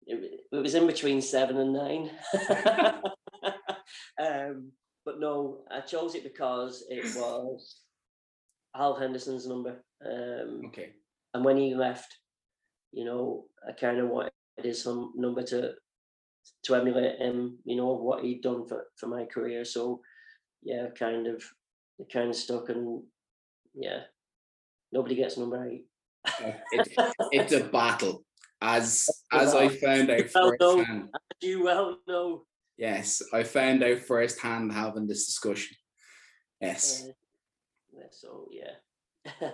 it, 0.06 0.40
it 0.50 0.56
was 0.56 0.74
in 0.74 0.86
between 0.86 1.20
seven 1.20 1.56
and 1.58 1.72
nine. 1.72 2.10
um, 4.20 4.72
but 5.04 5.18
no, 5.18 5.64
I 5.70 5.80
chose 5.80 6.14
it 6.14 6.22
because 6.22 6.84
it 6.88 7.04
was 7.16 7.80
Al 8.76 8.98
Henderson's 8.98 9.46
number. 9.46 9.82
Um, 10.04 10.62
okay. 10.66 10.90
And 11.34 11.44
when 11.44 11.56
he 11.56 11.74
left, 11.74 12.18
you 12.92 13.04
know, 13.04 13.44
I 13.68 13.72
kind 13.72 13.98
of 13.98 14.08
wanted 14.08 14.32
his 14.62 14.86
number 15.16 15.42
to 15.42 15.72
to 16.64 16.74
emulate 16.74 17.18
him, 17.18 17.58
you 17.64 17.76
know, 17.76 17.94
what 17.94 18.24
he'd 18.24 18.42
done 18.42 18.66
for, 18.66 18.84
for 18.96 19.06
my 19.06 19.24
career. 19.24 19.64
So 19.64 20.00
yeah, 20.62 20.86
kind 20.98 21.26
of 21.26 21.42
it 21.98 22.12
kind 22.12 22.30
of 22.30 22.36
stuck 22.36 22.68
and 22.68 23.02
yeah, 23.74 24.00
nobody 24.92 25.14
gets 25.14 25.38
number 25.38 25.68
eight. 25.68 25.86
it, 26.72 26.92
it's 27.32 27.52
a 27.52 27.64
battle. 27.64 28.24
As 28.64 29.08
as 29.32 29.54
I 29.54 29.68
found 29.68 30.08
out 30.08 30.30
firsthand. 30.30 31.08
You 31.40 31.64
well 31.64 31.98
know. 32.06 32.44
Yes, 32.78 33.20
I 33.32 33.42
found 33.42 33.82
out 33.82 33.98
firsthand 33.98 34.72
having 34.72 35.08
this 35.08 35.26
discussion. 35.26 35.76
Yes. 36.60 37.08
Uh, 37.08 38.02
so 38.12 38.46
yeah. 38.52 38.74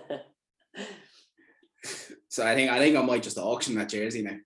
so 2.29 2.45
I 2.45 2.53
think 2.53 2.69
I 2.69 2.77
think 2.77 2.95
I 2.95 3.01
might 3.01 3.23
just 3.23 3.39
auction 3.39 3.73
that 3.75 3.89
jersey 3.89 4.21
now. 4.21 4.37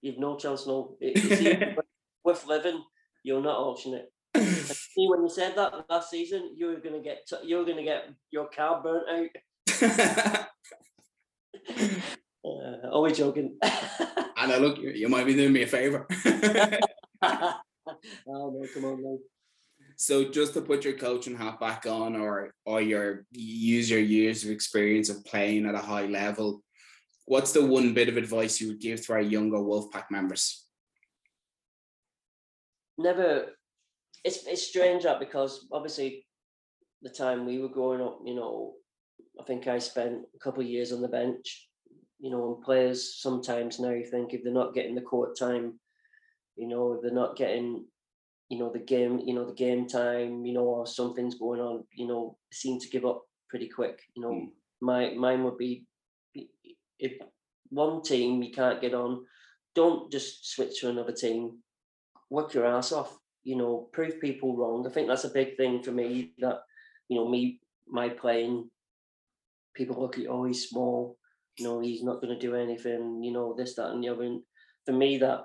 You've 0.00 0.18
no 0.18 0.36
chance, 0.36 0.66
no. 0.66 0.96
with 2.24 2.46
living, 2.46 2.82
you'll 3.22 3.42
not 3.42 3.58
auction 3.58 3.94
it. 3.94 4.10
See, 4.42 5.08
when 5.08 5.22
you 5.22 5.28
said 5.28 5.54
that 5.56 5.90
last 5.90 6.08
season, 6.10 6.54
you 6.56 6.68
were 6.68 6.80
gonna 6.80 7.02
get 7.02 7.26
t- 7.28 7.46
you 7.46 7.58
were 7.58 7.66
gonna 7.66 7.84
get 7.84 8.08
your 8.30 8.48
car 8.48 8.82
burnt 8.82 9.30
out. 9.82 10.46
Uh, 12.44 12.88
always 12.90 13.18
joking. 13.18 13.56
and 13.62 13.72
I 14.36 14.56
look, 14.58 14.78
you 14.78 15.08
might 15.08 15.26
be 15.26 15.34
doing 15.34 15.52
me 15.52 15.62
a 15.62 15.66
favor. 15.66 16.06
oh 17.22 17.60
no, 18.26 18.66
come 18.74 18.84
on, 18.84 19.02
no. 19.02 19.18
So 19.96 20.30
just 20.30 20.54
to 20.54 20.62
put 20.62 20.84
your 20.84 20.94
coaching 20.94 21.36
hat 21.36 21.60
back 21.60 21.84
on, 21.86 22.16
or 22.16 22.54
or 22.64 22.80
your 22.80 23.26
use 23.32 23.90
your 23.90 24.00
years 24.00 24.44
of 24.44 24.50
experience 24.50 25.10
of 25.10 25.24
playing 25.24 25.66
at 25.66 25.74
a 25.74 25.78
high 25.78 26.06
level, 26.06 26.62
what's 27.26 27.52
the 27.52 27.64
one 27.64 27.92
bit 27.92 28.08
of 28.08 28.16
advice 28.16 28.60
you 28.60 28.68
would 28.68 28.80
give 28.80 29.04
to 29.06 29.12
our 29.12 29.20
younger 29.20 29.58
Wolfpack 29.58 30.10
members? 30.10 30.66
Never. 32.96 33.46
It's 34.24 34.46
it's 34.46 34.66
strange 34.66 35.04
that 35.04 35.20
because 35.20 35.66
obviously, 35.72 36.26
the 37.02 37.10
time 37.10 37.44
we 37.44 37.58
were 37.58 37.68
growing 37.68 38.00
up, 38.00 38.20
you 38.24 38.34
know, 38.34 38.74
I 39.38 39.44
think 39.44 39.66
I 39.66 39.78
spent 39.78 40.22
a 40.34 40.38
couple 40.38 40.62
of 40.62 40.68
years 40.68 40.92
on 40.92 41.02
the 41.02 41.08
bench. 41.08 41.69
You 42.20 42.30
know, 42.30 42.54
and 42.54 42.62
players 42.62 43.14
sometimes 43.20 43.78
now 43.78 43.90
you 43.90 44.04
think 44.04 44.34
if 44.34 44.42
they're 44.44 44.52
not 44.52 44.74
getting 44.74 44.94
the 44.94 45.00
court 45.00 45.38
time, 45.38 45.78
you 46.56 46.68
know, 46.68 47.00
they're 47.00 47.12
not 47.12 47.36
getting, 47.36 47.86
you 48.50 48.58
know, 48.58 48.70
the 48.70 48.78
game, 48.78 49.20
you 49.20 49.34
know, 49.34 49.46
the 49.46 49.54
game 49.54 49.88
time, 49.88 50.44
you 50.44 50.52
know, 50.52 50.64
or 50.64 50.86
something's 50.86 51.36
going 51.36 51.60
on, 51.60 51.84
you 51.94 52.06
know, 52.06 52.36
seem 52.52 52.78
to 52.78 52.88
give 52.90 53.06
up 53.06 53.22
pretty 53.48 53.68
quick. 53.68 54.00
You 54.14 54.22
know, 54.22 54.32
mm. 54.32 54.48
my 54.80 55.14
mine 55.14 55.44
would 55.44 55.56
be 55.56 55.84
if 56.98 57.12
one 57.70 58.02
team 58.02 58.42
you 58.42 58.52
can't 58.52 58.80
get 58.80 58.94
on, 58.94 59.24
don't 59.74 60.10
just 60.12 60.50
switch 60.52 60.80
to 60.80 60.90
another 60.90 61.12
team. 61.12 61.58
Work 62.28 62.54
your 62.54 62.66
ass 62.66 62.92
off. 62.92 63.16
You 63.42 63.56
know, 63.56 63.88
prove 63.92 64.20
people 64.20 64.56
wrong. 64.56 64.86
I 64.86 64.90
think 64.90 65.08
that's 65.08 65.24
a 65.24 65.30
big 65.30 65.56
thing 65.56 65.82
for 65.82 65.92
me. 65.92 66.32
That 66.38 66.60
you 67.08 67.16
know, 67.16 67.28
me 67.28 67.60
my 67.88 68.08
playing, 68.10 68.70
people 69.74 70.00
look 70.00 70.18
at 70.18 70.26
oh 70.28 70.44
he's 70.44 70.68
small. 70.68 71.16
You 71.60 71.66
know, 71.66 71.80
he's 71.80 72.02
not 72.02 72.20
going 72.20 72.34
to 72.34 72.46
do 72.46 72.54
anything. 72.54 73.22
You 73.22 73.32
know, 73.32 73.54
this, 73.56 73.74
that, 73.76 73.90
and 73.90 74.02
the 74.02 74.08
other. 74.08 74.24
And 74.24 74.42
for 74.86 74.92
me, 74.92 75.18
that 75.18 75.44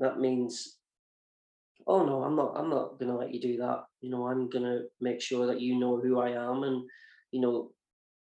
that 0.00 0.18
means 0.18 0.78
oh 1.86 2.04
no 2.04 2.24
i'm 2.24 2.34
not 2.34 2.54
i'm 2.56 2.68
not 2.68 2.98
going 2.98 3.10
to 3.10 3.16
let 3.16 3.32
you 3.32 3.40
do 3.40 3.58
that 3.58 3.84
you 4.00 4.10
know 4.10 4.26
i'm 4.26 4.48
going 4.50 4.64
to 4.64 4.82
make 5.00 5.20
sure 5.20 5.46
that 5.46 5.60
you 5.60 5.78
know 5.78 6.00
who 6.00 6.18
i 6.18 6.30
am 6.30 6.64
and 6.64 6.82
you 7.30 7.40
know 7.40 7.70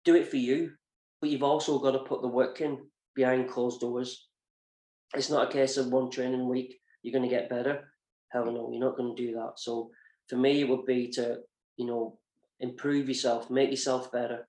do 0.04 0.14
it 0.16 0.28
for 0.30 0.36
you 0.36 0.70
but 1.26 1.32
you've 1.32 1.42
also 1.42 1.80
got 1.80 1.92
to 1.92 2.00
put 2.00 2.22
the 2.22 2.28
work 2.28 2.62
in 2.62 2.78
behind 3.16 3.50
closed 3.50 3.80
doors. 3.80 4.28
It's 5.16 5.30
not 5.30 5.50
a 5.50 5.52
case 5.52 5.78
of 5.78 5.88
one 5.88 6.12
training 6.12 6.48
week, 6.48 6.80
you're 7.02 7.18
going 7.18 7.28
to 7.28 7.36
get 7.36 7.50
better. 7.50 7.92
Hell 8.32 8.46
no, 8.46 8.70
you're 8.72 8.84
not 8.84 8.98
going 8.98 9.16
to 9.16 9.26
do 9.26 9.34
that. 9.34 9.54
So 9.58 9.90
for 10.28 10.36
me, 10.36 10.62
it 10.62 10.70
would 10.70 10.86
be 10.86 11.10
to, 11.14 11.38
you 11.78 11.88
know, 11.88 12.20
improve 12.60 13.08
yourself, 13.08 13.50
make 13.50 13.72
yourself 13.72 14.12
better, 14.12 14.48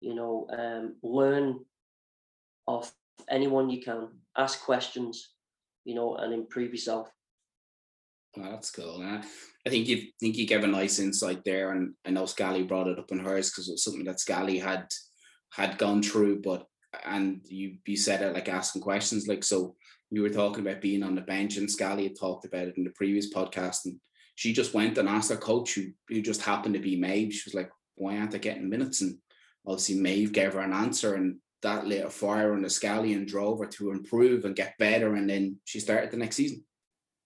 you 0.00 0.14
know, 0.14 0.46
um, 0.52 0.96
learn 1.02 1.60
off 2.66 2.92
anyone 3.28 3.70
you 3.70 3.82
can, 3.82 4.08
ask 4.36 4.62
questions, 4.62 5.30
you 5.84 5.94
know, 5.94 6.16
and 6.16 6.32
improve 6.32 6.70
yourself. 6.70 7.08
Oh, 8.36 8.42
that's 8.42 8.70
cool. 8.70 9.02
I 9.02 9.70
think 9.70 9.88
you 9.88 10.06
think 10.20 10.36
you 10.36 10.46
gave 10.46 10.62
a 10.62 10.68
nice 10.68 10.98
insight 11.00 11.44
there, 11.44 11.72
and 11.72 11.94
I 12.06 12.10
know 12.10 12.26
Scally 12.26 12.62
brought 12.62 12.86
it 12.86 12.98
up 12.98 13.10
in 13.10 13.18
hers 13.18 13.50
because 13.50 13.68
it 13.68 13.72
was 13.72 13.84
something 13.84 14.04
that 14.04 14.20
Scally 14.20 14.58
had 14.58 14.86
had 15.52 15.78
gone 15.78 16.02
through, 16.02 16.40
but 16.40 16.66
and 17.04 17.40
you 17.48 17.76
you 17.86 17.96
said 17.96 18.22
it 18.22 18.34
like 18.34 18.48
asking 18.48 18.82
questions, 18.82 19.26
like 19.26 19.42
so 19.42 19.74
you 20.10 20.22
were 20.22 20.30
talking 20.30 20.64
about 20.64 20.80
being 20.80 21.02
on 21.02 21.16
the 21.16 21.22
bench, 21.22 21.56
and 21.56 21.70
Scally 21.70 22.04
had 22.04 22.18
talked 22.18 22.44
about 22.44 22.68
it 22.68 22.76
in 22.76 22.84
the 22.84 22.90
previous 22.90 23.32
podcast, 23.32 23.84
and 23.84 23.96
she 24.36 24.52
just 24.52 24.74
went 24.74 24.96
and 24.96 25.08
asked 25.08 25.30
her 25.30 25.36
coach, 25.36 25.74
who, 25.74 25.88
who 26.08 26.22
just 26.22 26.42
happened 26.42 26.74
to 26.74 26.80
be 26.80 26.96
Maeve. 26.96 27.34
She 27.34 27.48
was 27.48 27.54
like, 27.54 27.70
"Why 27.96 28.16
aren't 28.16 28.34
I 28.34 28.38
getting 28.38 28.68
minutes?" 28.68 29.00
And 29.00 29.18
obviously 29.66 29.96
Maeve 29.96 30.32
gave 30.32 30.54
her 30.54 30.60
an 30.60 30.72
answer, 30.72 31.14
and 31.14 31.38
that 31.62 31.86
lit 31.86 32.04
a 32.04 32.10
fire 32.10 32.52
on 32.52 32.62
the 32.62 32.70
Scally 32.70 33.12
and 33.12 33.26
drove 33.26 33.58
her 33.60 33.66
to 33.66 33.90
improve 33.90 34.44
and 34.44 34.56
get 34.56 34.78
better. 34.78 35.14
And 35.14 35.28
then 35.28 35.58
she 35.64 35.80
started 35.80 36.10
the 36.10 36.16
next 36.16 36.36
season. 36.36 36.64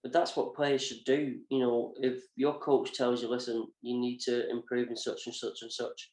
But 0.03 0.13
that's 0.13 0.35
what 0.35 0.55
players 0.55 0.83
should 0.83 1.03
do. 1.05 1.37
You 1.49 1.59
know, 1.59 1.93
if 2.01 2.21
your 2.35 2.59
coach 2.59 2.93
tells 2.93 3.21
you, 3.21 3.27
"Listen, 3.27 3.65
you 3.81 3.97
need 3.99 4.19
to 4.21 4.47
improve 4.49 4.89
in 4.89 4.95
such 4.95 5.21
and 5.25 5.33
such 5.33 5.61
and 5.61 5.71
such," 5.71 6.11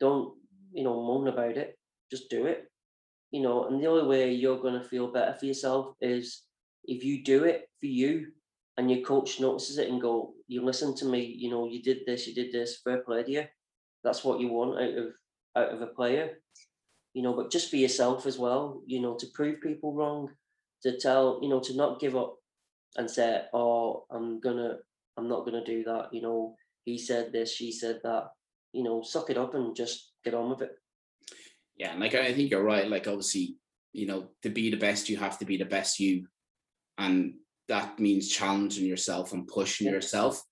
don't 0.00 0.34
you 0.72 0.84
know, 0.84 0.94
moan 0.94 1.28
about 1.28 1.56
it. 1.56 1.78
Just 2.10 2.30
do 2.30 2.46
it. 2.46 2.66
You 3.30 3.42
know, 3.42 3.66
and 3.66 3.80
the 3.80 3.86
only 3.86 4.06
way 4.06 4.32
you're 4.32 4.60
going 4.60 4.80
to 4.80 4.88
feel 4.88 5.12
better 5.12 5.34
for 5.34 5.46
yourself 5.46 5.94
is 6.00 6.42
if 6.84 7.04
you 7.04 7.22
do 7.22 7.44
it 7.44 7.68
for 7.78 7.86
you 7.86 8.32
and 8.76 8.90
your 8.90 9.02
coach 9.02 9.40
notices 9.40 9.78
it 9.78 9.88
and 9.88 10.00
go, 10.00 10.34
you 10.48 10.64
listen 10.64 10.96
to 10.96 11.04
me, 11.04 11.20
you 11.24 11.50
know, 11.50 11.68
you 11.68 11.82
did 11.82 11.98
this, 12.06 12.26
you 12.26 12.34
did 12.34 12.52
this, 12.52 12.80
fair 12.82 13.02
play 13.02 13.22
to 13.22 13.30
you. 13.30 13.44
That's 14.02 14.24
what 14.24 14.40
you 14.40 14.48
want 14.48 14.80
out 14.80 14.98
of 14.98 15.12
out 15.56 15.74
of 15.74 15.82
a 15.82 15.88
player. 15.88 16.40
You 17.14 17.22
know, 17.22 17.34
but 17.34 17.50
just 17.50 17.70
for 17.70 17.76
yourself 17.76 18.26
as 18.26 18.38
well, 18.38 18.82
you 18.86 19.00
know, 19.00 19.16
to 19.16 19.26
prove 19.34 19.60
people 19.60 19.94
wrong, 19.94 20.30
to 20.82 20.98
tell, 20.98 21.40
you 21.42 21.48
know, 21.48 21.60
to 21.60 21.76
not 21.76 22.00
give 22.00 22.16
up 22.16 22.36
and 22.96 23.10
say, 23.10 23.42
Oh, 23.52 24.04
I'm 24.10 24.40
gonna 24.40 24.76
I'm 25.16 25.28
not 25.28 25.46
to 25.46 25.64
do 25.64 25.84
that. 25.84 26.08
You 26.12 26.22
know, 26.22 26.54
he 26.84 26.98
said 26.98 27.32
this, 27.32 27.52
she 27.52 27.72
said 27.72 28.00
that. 28.04 28.28
You 28.72 28.84
know, 28.84 29.02
suck 29.02 29.30
it 29.30 29.36
up 29.36 29.54
and 29.54 29.74
just 29.74 30.12
get 30.24 30.34
on 30.34 30.50
with 30.50 30.62
it. 30.62 30.70
Yeah, 31.76 31.92
and 31.92 32.00
like 32.00 32.14
I 32.14 32.32
think 32.32 32.50
you're 32.50 32.62
right. 32.62 32.88
Like 32.88 33.08
obviously, 33.08 33.56
you 33.92 34.06
know, 34.06 34.28
to 34.42 34.48
be 34.48 34.70
the 34.70 34.76
best, 34.76 35.08
you 35.08 35.16
have 35.16 35.38
to 35.40 35.44
be 35.44 35.56
the 35.56 35.64
best 35.64 35.98
you, 35.98 36.26
and 36.96 37.34
that 37.68 37.98
means 37.98 38.28
challenging 38.28 38.86
yourself 38.86 39.32
and 39.32 39.48
pushing 39.48 39.86
yeah. 39.86 39.94
yourself. 39.94 40.42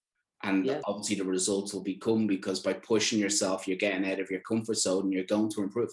And 0.43 0.67
yeah. 0.67 0.81
obviously, 0.87 1.17
the 1.17 1.25
results 1.25 1.73
will 1.73 1.83
become 1.83 2.27
because 2.27 2.61
by 2.61 2.73
pushing 2.73 3.19
yourself, 3.19 3.69
you're 3.69 3.77
getting 3.77 4.11
out 4.11 4.21
of 4.21 4.31
your 4.31 4.41
comfort 4.41 4.77
zone 4.77 5.05
and 5.05 5.13
you're 5.13 5.25
going 5.25 5.51
to 5.51 5.63
improve. 5.63 5.91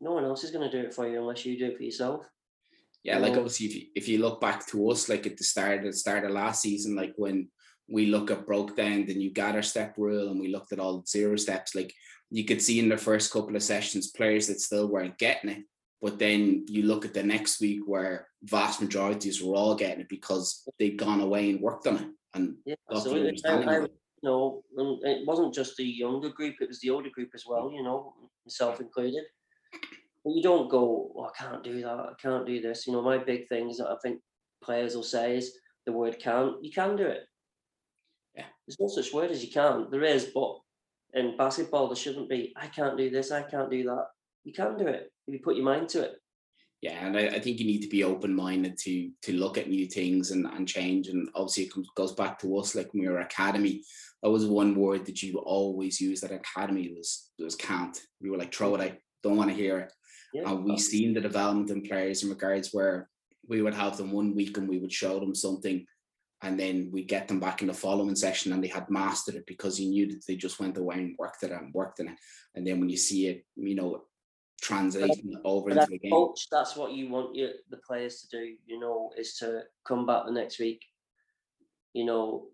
No 0.00 0.12
one 0.12 0.24
else 0.24 0.44
is 0.44 0.50
going 0.50 0.68
to 0.68 0.80
do 0.80 0.86
it 0.86 0.94
for 0.94 1.08
you 1.08 1.20
unless 1.20 1.44
you 1.44 1.58
do 1.58 1.66
it 1.66 1.76
for 1.76 1.82
yourself. 1.82 2.24
Yeah, 3.04 3.18
like 3.18 3.34
obviously, 3.34 3.66
if 3.66 3.74
you, 3.74 3.82
if 3.94 4.08
you 4.08 4.18
look 4.18 4.40
back 4.40 4.66
to 4.68 4.90
us, 4.90 5.08
like 5.08 5.26
at 5.26 5.36
the 5.36 5.44
start, 5.44 5.78
at 5.78 5.84
the 5.84 5.92
start 5.92 6.24
of 6.24 6.32
last 6.32 6.62
season, 6.62 6.96
like 6.96 7.14
when 7.16 7.48
we 7.88 8.06
look 8.06 8.30
at 8.30 8.46
broke 8.46 8.76
down 8.76 9.06
the 9.06 9.14
new 9.14 9.32
gather 9.32 9.62
step 9.62 9.94
rule 9.96 10.30
and 10.30 10.40
we 10.40 10.48
looked 10.48 10.72
at 10.72 10.80
all 10.80 11.04
zero 11.06 11.36
steps, 11.36 11.74
like 11.74 11.94
you 12.30 12.44
could 12.44 12.60
see 12.60 12.78
in 12.78 12.88
the 12.88 12.96
first 12.98 13.32
couple 13.32 13.56
of 13.56 13.62
sessions 13.62 14.08
players 14.10 14.46
that 14.48 14.60
still 14.60 14.88
weren't 14.88 15.16
getting 15.18 15.50
it. 15.50 15.64
But 16.02 16.18
then 16.18 16.66
you 16.68 16.82
look 16.84 17.04
at 17.04 17.14
the 17.14 17.22
next 17.22 17.60
week 17.60 17.80
where 17.86 18.28
vast 18.42 18.80
majorities 18.80 19.42
were 19.42 19.54
all 19.54 19.74
getting 19.74 20.00
it 20.00 20.08
because 20.08 20.68
they'd 20.78 20.98
gone 20.98 21.20
away 21.20 21.50
and 21.50 21.60
worked 21.60 21.86
on 21.86 21.96
it. 21.96 22.08
And 22.34 22.56
yeah, 22.64 22.74
absolutely. 22.90 23.40
You 24.20 24.28
know, 24.28 24.62
it 25.04 25.26
wasn't 25.26 25.54
just 25.54 25.76
the 25.76 25.84
younger 25.84 26.30
group; 26.30 26.56
it 26.60 26.68
was 26.68 26.80
the 26.80 26.90
older 26.90 27.10
group 27.10 27.30
as 27.34 27.44
well. 27.46 27.70
You 27.72 27.84
know, 27.84 28.14
myself 28.44 28.80
included. 28.80 29.24
You 30.34 30.42
don't 30.42 30.70
go, 30.70 31.12
oh, 31.16 31.24
I 31.24 31.42
can't 31.42 31.64
do 31.64 31.80
that. 31.82 31.88
I 31.88 32.12
can't 32.20 32.46
do 32.46 32.60
this. 32.60 32.86
You 32.86 32.92
know, 32.92 33.02
my 33.02 33.18
big 33.18 33.48
thing 33.48 33.70
is 33.70 33.78
that 33.78 33.88
I 33.88 33.96
think 34.02 34.20
players 34.62 34.94
will 34.94 35.02
say 35.02 35.36
is 35.36 35.52
the 35.86 35.92
word 35.92 36.18
"can't." 36.18 36.62
You 36.62 36.70
can 36.70 36.96
do 36.96 37.06
it. 37.06 37.22
Yeah. 38.34 38.46
There's 38.66 38.80
no 38.80 38.88
such 38.88 39.12
word 39.12 39.30
as 39.30 39.44
you 39.44 39.50
can't. 39.50 39.90
There 39.90 40.04
is, 40.04 40.26
but 40.26 40.58
in 41.14 41.36
basketball, 41.36 41.88
there 41.88 41.96
shouldn't 41.96 42.28
be. 42.28 42.52
I 42.56 42.66
can't 42.66 42.98
do 42.98 43.10
this. 43.10 43.30
I 43.30 43.42
can't 43.42 43.70
do 43.70 43.84
that. 43.84 44.06
You 44.44 44.52
can 44.52 44.76
do 44.76 44.86
it 44.86 45.10
if 45.26 45.34
you 45.34 45.40
put 45.42 45.56
your 45.56 45.64
mind 45.64 45.88
to 45.90 46.02
it. 46.02 46.12
Yeah, 46.80 47.04
and 47.04 47.16
I, 47.16 47.26
I 47.26 47.40
think 47.40 47.58
you 47.58 47.66
need 47.66 47.82
to 47.82 47.88
be 47.88 48.04
open 48.04 48.34
minded 48.34 48.78
to 48.84 49.10
to 49.22 49.32
look 49.32 49.58
at 49.58 49.68
new 49.68 49.86
things 49.86 50.30
and, 50.30 50.46
and 50.46 50.68
change. 50.68 51.08
And 51.08 51.28
obviously, 51.34 51.64
it 51.64 51.72
comes, 51.72 51.88
goes 51.96 52.12
back 52.12 52.38
to 52.40 52.58
us 52.58 52.74
like 52.74 52.92
when 52.92 53.02
we 53.02 53.08
were 53.08 53.20
academy. 53.20 53.82
That 54.22 54.30
was 54.30 54.46
one 54.46 54.74
word 54.74 55.06
that 55.06 55.22
you 55.22 55.38
always 55.38 56.00
used 56.00 56.24
at 56.24 56.32
academy 56.32 56.92
was 56.96 57.30
was 57.38 57.56
can't. 57.56 57.98
We 58.20 58.30
were 58.30 58.38
like 58.38 58.54
throw 58.54 58.74
it 58.76 58.80
out. 58.80 58.96
Don't 59.22 59.36
want 59.36 59.50
to 59.50 59.56
hear 59.56 59.78
it. 59.80 59.92
Yeah, 60.34 60.50
and 60.50 60.64
we 60.64 60.76
seen 60.78 61.14
the 61.14 61.20
development 61.20 61.70
in 61.70 61.82
players 61.82 62.22
in 62.22 62.28
regards 62.28 62.70
where 62.72 63.08
we 63.48 63.62
would 63.62 63.74
have 63.74 63.96
them 63.96 64.12
one 64.12 64.34
week 64.34 64.58
and 64.58 64.68
we 64.68 64.78
would 64.78 64.92
show 64.92 65.18
them 65.18 65.34
something 65.34 65.86
and 66.42 66.58
then 66.58 66.90
we 66.92 67.02
get 67.02 67.26
them 67.26 67.40
back 67.40 67.62
in 67.62 67.68
the 67.68 67.74
following 67.74 68.14
session 68.14 68.52
and 68.52 68.62
they 68.62 68.68
had 68.68 68.88
mastered 68.90 69.34
it 69.34 69.46
because 69.46 69.76
he 69.76 69.88
knew 69.88 70.06
that 70.06 70.24
they 70.26 70.36
just 70.36 70.60
went 70.60 70.76
away 70.76 70.96
and 70.96 71.16
worked 71.18 71.42
it 71.42 71.50
and 71.50 71.74
worked 71.74 71.98
in 71.98 72.08
it. 72.08 72.16
And 72.54 72.66
then 72.66 72.78
when 72.78 72.88
you 72.88 72.96
see 72.96 73.26
it, 73.26 73.44
you 73.56 73.74
know, 73.74 74.04
translating 74.60 75.32
but, 75.32 75.48
over 75.48 75.70
into 75.70 75.86
the 75.86 75.98
game. 75.98 76.12
Coach, 76.12 76.46
that's 76.50 76.76
what 76.76 76.92
you 76.92 77.08
want 77.08 77.34
your, 77.34 77.50
the 77.70 77.78
players 77.78 78.20
to 78.22 78.28
do, 78.28 78.54
you 78.66 78.78
know, 78.78 79.10
is 79.16 79.36
to 79.38 79.62
come 79.86 80.06
back 80.06 80.26
the 80.26 80.32
next 80.32 80.60
week, 80.60 80.84
you 81.92 82.04
know, 82.04 82.46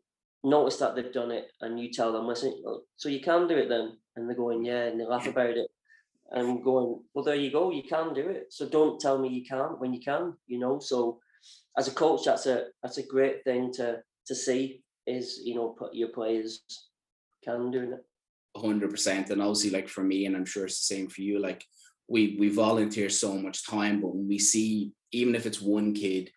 notice 0.43 0.77
that 0.79 0.95
they've 0.95 1.13
done 1.13 1.31
it 1.31 1.49
and 1.61 1.79
you 1.79 1.91
tell 1.91 2.13
them, 2.13 2.27
listen, 2.27 2.63
so 2.97 3.09
you 3.11 3.21
can 3.21 3.47
do 3.49 3.57
it 3.57 3.69
then. 3.69 3.99
And 4.17 4.29
they're 4.29 4.37
going, 4.37 4.65
yeah, 4.65 4.85
and 4.85 4.99
they 4.99 5.05
laugh 5.05 5.27
about 5.27 5.51
it. 5.51 5.69
And 6.35 6.65
going, 6.65 7.01
well, 7.15 7.25
there 7.25 7.37
you 7.37 7.53
go, 7.53 7.71
you 7.71 7.85
can 7.85 8.13
do 8.13 8.29
it. 8.29 8.47
So 8.51 8.69
don't 8.69 9.01
tell 9.01 9.19
me 9.19 9.29
you 9.29 9.45
can't 9.45 9.81
when 9.81 9.95
you 9.95 10.01
can, 10.01 10.35
you 10.49 10.59
know. 10.59 10.81
So 10.81 11.21
as 11.79 11.89
a 11.89 11.93
coach, 11.93 12.25
that's 12.25 12.47
a 12.47 12.67
that's 12.83 12.99
a 12.99 13.07
great 13.07 13.45
thing 13.45 13.73
to 13.75 14.03
to 14.27 14.35
see 14.35 14.83
is 15.07 15.41
you 15.45 15.55
know 15.55 15.69
put 15.69 15.95
your 15.95 16.09
players 16.09 16.63
can 17.45 17.71
do 17.71 17.93
it. 17.93 18.05
Hundred 18.61 18.91
percent, 18.91 19.31
and 19.31 19.43
obviously, 19.43 19.71
like 19.71 19.89
for 19.89 20.03
me, 20.03 20.27
and 20.27 20.37
I'm 20.37 20.47
sure 20.47 20.65
it's 20.65 20.87
the 20.87 20.95
same 20.95 21.09
for 21.09 21.23
you. 21.23 21.41
Like 21.41 21.65
we 22.09 22.37
we 22.39 22.49
volunteer 22.49 23.09
so 23.09 23.35
much 23.37 23.67
time, 23.69 24.01
but 24.01 24.15
when 24.15 24.29
we 24.29 24.39
see, 24.39 24.93
even 25.13 25.35
if 25.35 25.47
it's 25.47 25.61
one 25.61 25.93
kid 25.93 26.31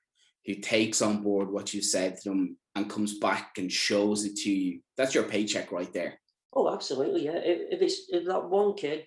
who 0.46 0.56
takes 0.56 1.02
on 1.02 1.22
board 1.22 1.52
what 1.52 1.74
you 1.74 1.82
said 1.82 2.18
to 2.18 2.30
them 2.30 2.58
and 2.76 2.90
comes 2.90 3.20
back 3.20 3.58
and 3.58 3.72
shows 3.72 4.26
it 4.26 4.36
to 4.38 4.52
you, 4.52 4.80
that's 4.96 5.14
your 5.14 5.26
paycheck 5.26 5.72
right 5.72 5.92
there. 5.94 6.20
Oh, 6.54 6.74
absolutely, 6.74 7.26
yeah. 7.26 7.38
If, 7.38 7.74
if 7.74 7.82
it's 7.82 8.02
if 8.10 8.26
that 8.26 8.50
one 8.50 8.74
kid 8.74 9.06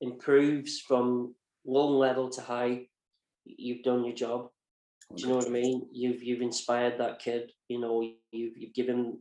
improves 0.00 0.80
from 0.80 1.34
low 1.64 1.88
level 1.88 2.28
to 2.30 2.40
high, 2.40 2.86
you've 3.44 3.82
done 3.82 4.04
your 4.04 4.14
job. 4.14 4.48
Do 5.14 5.22
you 5.22 5.28
know 5.28 5.36
what 5.36 5.46
I 5.46 5.50
mean? 5.50 5.88
You've 5.92 6.22
you've 6.22 6.42
inspired 6.42 6.98
that 6.98 7.18
kid. 7.18 7.50
You 7.68 7.80
know, 7.80 8.00
you've 8.30 8.56
you've 8.56 8.74
given 8.74 9.18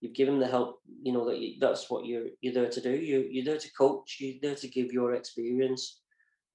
you've 0.00 0.14
given 0.14 0.38
the 0.38 0.46
help. 0.46 0.80
You 1.02 1.12
know 1.12 1.26
that 1.28 1.38
you, 1.38 1.54
that's 1.60 1.90
what 1.90 2.06
you're 2.06 2.26
you're 2.40 2.54
there 2.54 2.70
to 2.70 2.80
do. 2.80 2.90
You 2.90 3.26
you're 3.30 3.44
there 3.44 3.58
to 3.58 3.72
coach. 3.72 4.18
You're 4.20 4.36
there 4.40 4.54
to 4.54 4.68
give 4.68 4.92
your 4.92 5.14
experience 5.14 6.00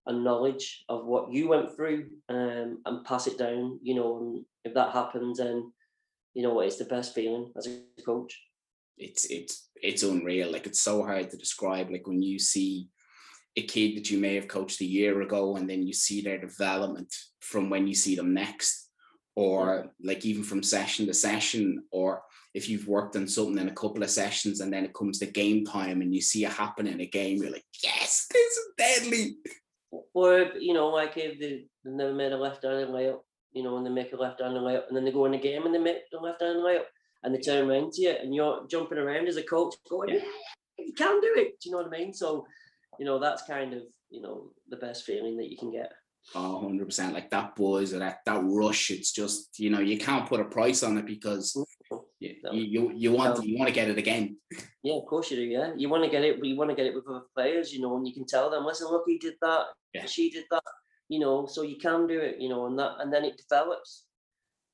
and 0.08 0.24
knowledge 0.24 0.84
of 0.90 1.06
what 1.06 1.32
you 1.32 1.48
went 1.48 1.76
through 1.76 2.08
um, 2.30 2.82
and 2.86 3.06
pass 3.06 3.28
it 3.28 3.38
down. 3.38 3.80
You 3.84 3.96
know, 3.96 4.18
and 4.20 4.46
if 4.64 4.74
that 4.74 4.94
happens, 4.94 5.40
then 5.40 5.72
you 6.34 6.44
know 6.44 6.62
it's 6.62 6.78
the 6.78 6.86
best 6.86 7.14
feeling 7.14 7.52
as 7.58 7.68
a 7.68 8.02
coach. 8.04 8.40
It's 8.98 9.26
it's 9.26 9.70
it's 9.76 10.04
unreal. 10.04 10.52
Like 10.52 10.66
it's 10.66 10.82
so 10.82 11.04
hard 11.04 11.30
to 11.32 11.38
describe. 11.38 11.92
Like 11.92 12.08
when 12.08 12.22
you 12.22 12.40
see 12.40 12.88
a 13.58 13.64
kid 13.64 13.98
that 13.98 14.10
you 14.10 14.18
may 14.18 14.36
have 14.36 14.48
coached 14.48 14.82
a 14.82 14.86
year 14.86 15.22
ago 15.22 15.58
and 15.58 15.70
then 15.70 15.84
you 15.86 15.94
see 15.94 16.22
their 16.22 16.38
development 16.38 17.14
from 17.40 17.70
when 17.70 17.88
you 17.88 17.94
see 17.96 18.16
them 18.16 18.34
next 18.34 18.90
or 19.36 19.92
like 20.04 20.26
even 20.26 20.44
from 20.44 20.64
session 20.64 21.06
to 21.06 21.14
session 21.14 21.84
or 21.92 22.22
if 22.54 22.68
you've 22.68 22.88
worked 22.88 23.16
on 23.16 23.28
something 23.28 23.58
in 23.58 23.70
a 23.70 23.74
couple 23.74 24.04
of 24.04 24.10
sessions 24.10 24.60
and 24.60 24.72
then 24.72 24.84
it 24.86 24.94
comes 24.94 25.20
to 25.20 25.26
game 25.26 25.66
time 25.66 26.02
and 26.02 26.14
you 26.14 26.22
see 26.22 26.46
it 26.46 26.52
happen 26.52 26.88
in 26.88 27.02
a 27.02 27.06
game 27.06 27.42
you're 27.42 27.52
like 27.52 27.66
yes 27.84 28.28
this 28.32 28.54
is 28.54 28.68
deadly! 28.78 29.36
Or 30.14 30.52
you 30.60 30.74
know 30.74 30.88
like 30.88 31.18
if 31.18 31.40
they, 31.40 31.66
never 31.84 32.14
made 32.14 32.32
a 32.32 32.38
left 32.38 32.64
hand 32.64 32.90
layup 32.90 33.20
you 33.52 33.64
know 33.64 33.78
and 33.78 33.86
they 33.86 33.90
make 33.90 34.14
a 34.14 34.18
left 34.18 34.42
hand 34.42 34.54
layup 34.56 34.88
and 34.88 34.96
then 34.96 35.04
they 35.04 35.12
go 35.12 35.26
in 35.26 35.34
the 35.34 35.38
game 35.38 35.66
and 35.66 35.76
they 35.76 35.80
make 35.80 36.10
the 36.12 36.20
left 36.20 36.42
hand 36.42 36.60
layup 36.60 36.84
and 37.24 37.36
they 37.36 37.40
turn 37.40 37.70
around 37.70 37.92
to 37.92 38.02
you 38.02 38.12
and 38.12 38.34
you're 38.34 38.66
jumping 38.70 38.98
around 38.98 39.28
as 39.28 39.38
a 39.38 39.44
coach 39.44 39.76
going 39.90 40.10
yeah, 40.10 40.22
you 40.78 40.94
can 40.94 41.20
do 41.20 41.34
it! 41.36 41.60
Do 41.60 41.70
you 41.70 41.72
know 41.72 41.84
what 41.84 41.94
I 41.94 41.98
mean? 41.98 42.14
So 42.14 42.46
you 43.00 43.06
know, 43.06 43.20
that's 43.20 43.44
kind 43.44 43.74
of, 43.74 43.84
you 44.10 44.22
know, 44.22 44.52
the 44.70 44.78
best 44.78 45.06
feeling 45.06 45.38
that 45.38 45.50
you 45.50 45.58
can 45.58 45.72
get. 45.72 45.92
Oh, 46.36 46.62
100%. 46.64 47.14
Like 47.14 47.30
that 47.32 47.56
buzz 47.56 47.94
or 47.94 48.00
that, 48.00 48.20
that 48.26 48.42
rush, 48.44 48.92
it's 48.92 49.12
just, 49.12 49.60
you 49.60 49.70
know, 49.70 49.80
you 49.80 49.98
can't 49.98 50.28
put 50.28 50.40
a 50.40 50.46
price 50.46 50.84
on 50.84 50.98
it 50.98 51.06
because 51.06 51.56
you, 52.20 52.36
you, 52.52 52.92
you 52.94 53.12
want 53.12 53.44
you 53.44 53.58
want 53.58 53.68
to 53.68 53.74
get 53.74 53.90
it 53.90 53.98
again. 53.98 54.38
Yeah, 54.84 54.96
of 54.96 55.06
course 55.08 55.32
you 55.32 55.38
do. 55.38 55.44
Yeah, 55.44 55.72
you 55.76 55.90
want 55.90 56.04
to 56.04 56.10
get 56.10 56.24
it, 56.24 56.40
but 56.40 56.48
you 56.48 56.56
want 56.56 56.70
to 56.70 56.76
get 56.76 56.86
it 56.86 56.94
with 56.94 57.08
other 57.08 57.26
players, 57.36 57.74
you 57.74 57.82
know, 57.82 57.98
and 57.98 58.08
you 58.08 58.14
can 58.14 58.26
tell 58.26 58.50
them, 58.50 58.66
listen, 58.66 58.88
look, 58.88 59.04
he 59.08 59.18
did 59.18 59.34
that, 59.42 59.66
yeah. 59.94 60.06
she 60.06 60.30
did 60.30 60.46
that, 60.52 60.64
you 61.10 61.20
know, 61.20 61.46
so 61.46 61.64
you 61.64 61.78
can 61.78 62.08
do 62.08 62.20
it, 62.20 62.40
you 62.40 62.50
know, 62.50 62.68
and 62.68 62.78
that, 62.80 62.94
and 63.00 63.12
then 63.12 63.26
it 63.26 63.38
develops. 63.38 64.06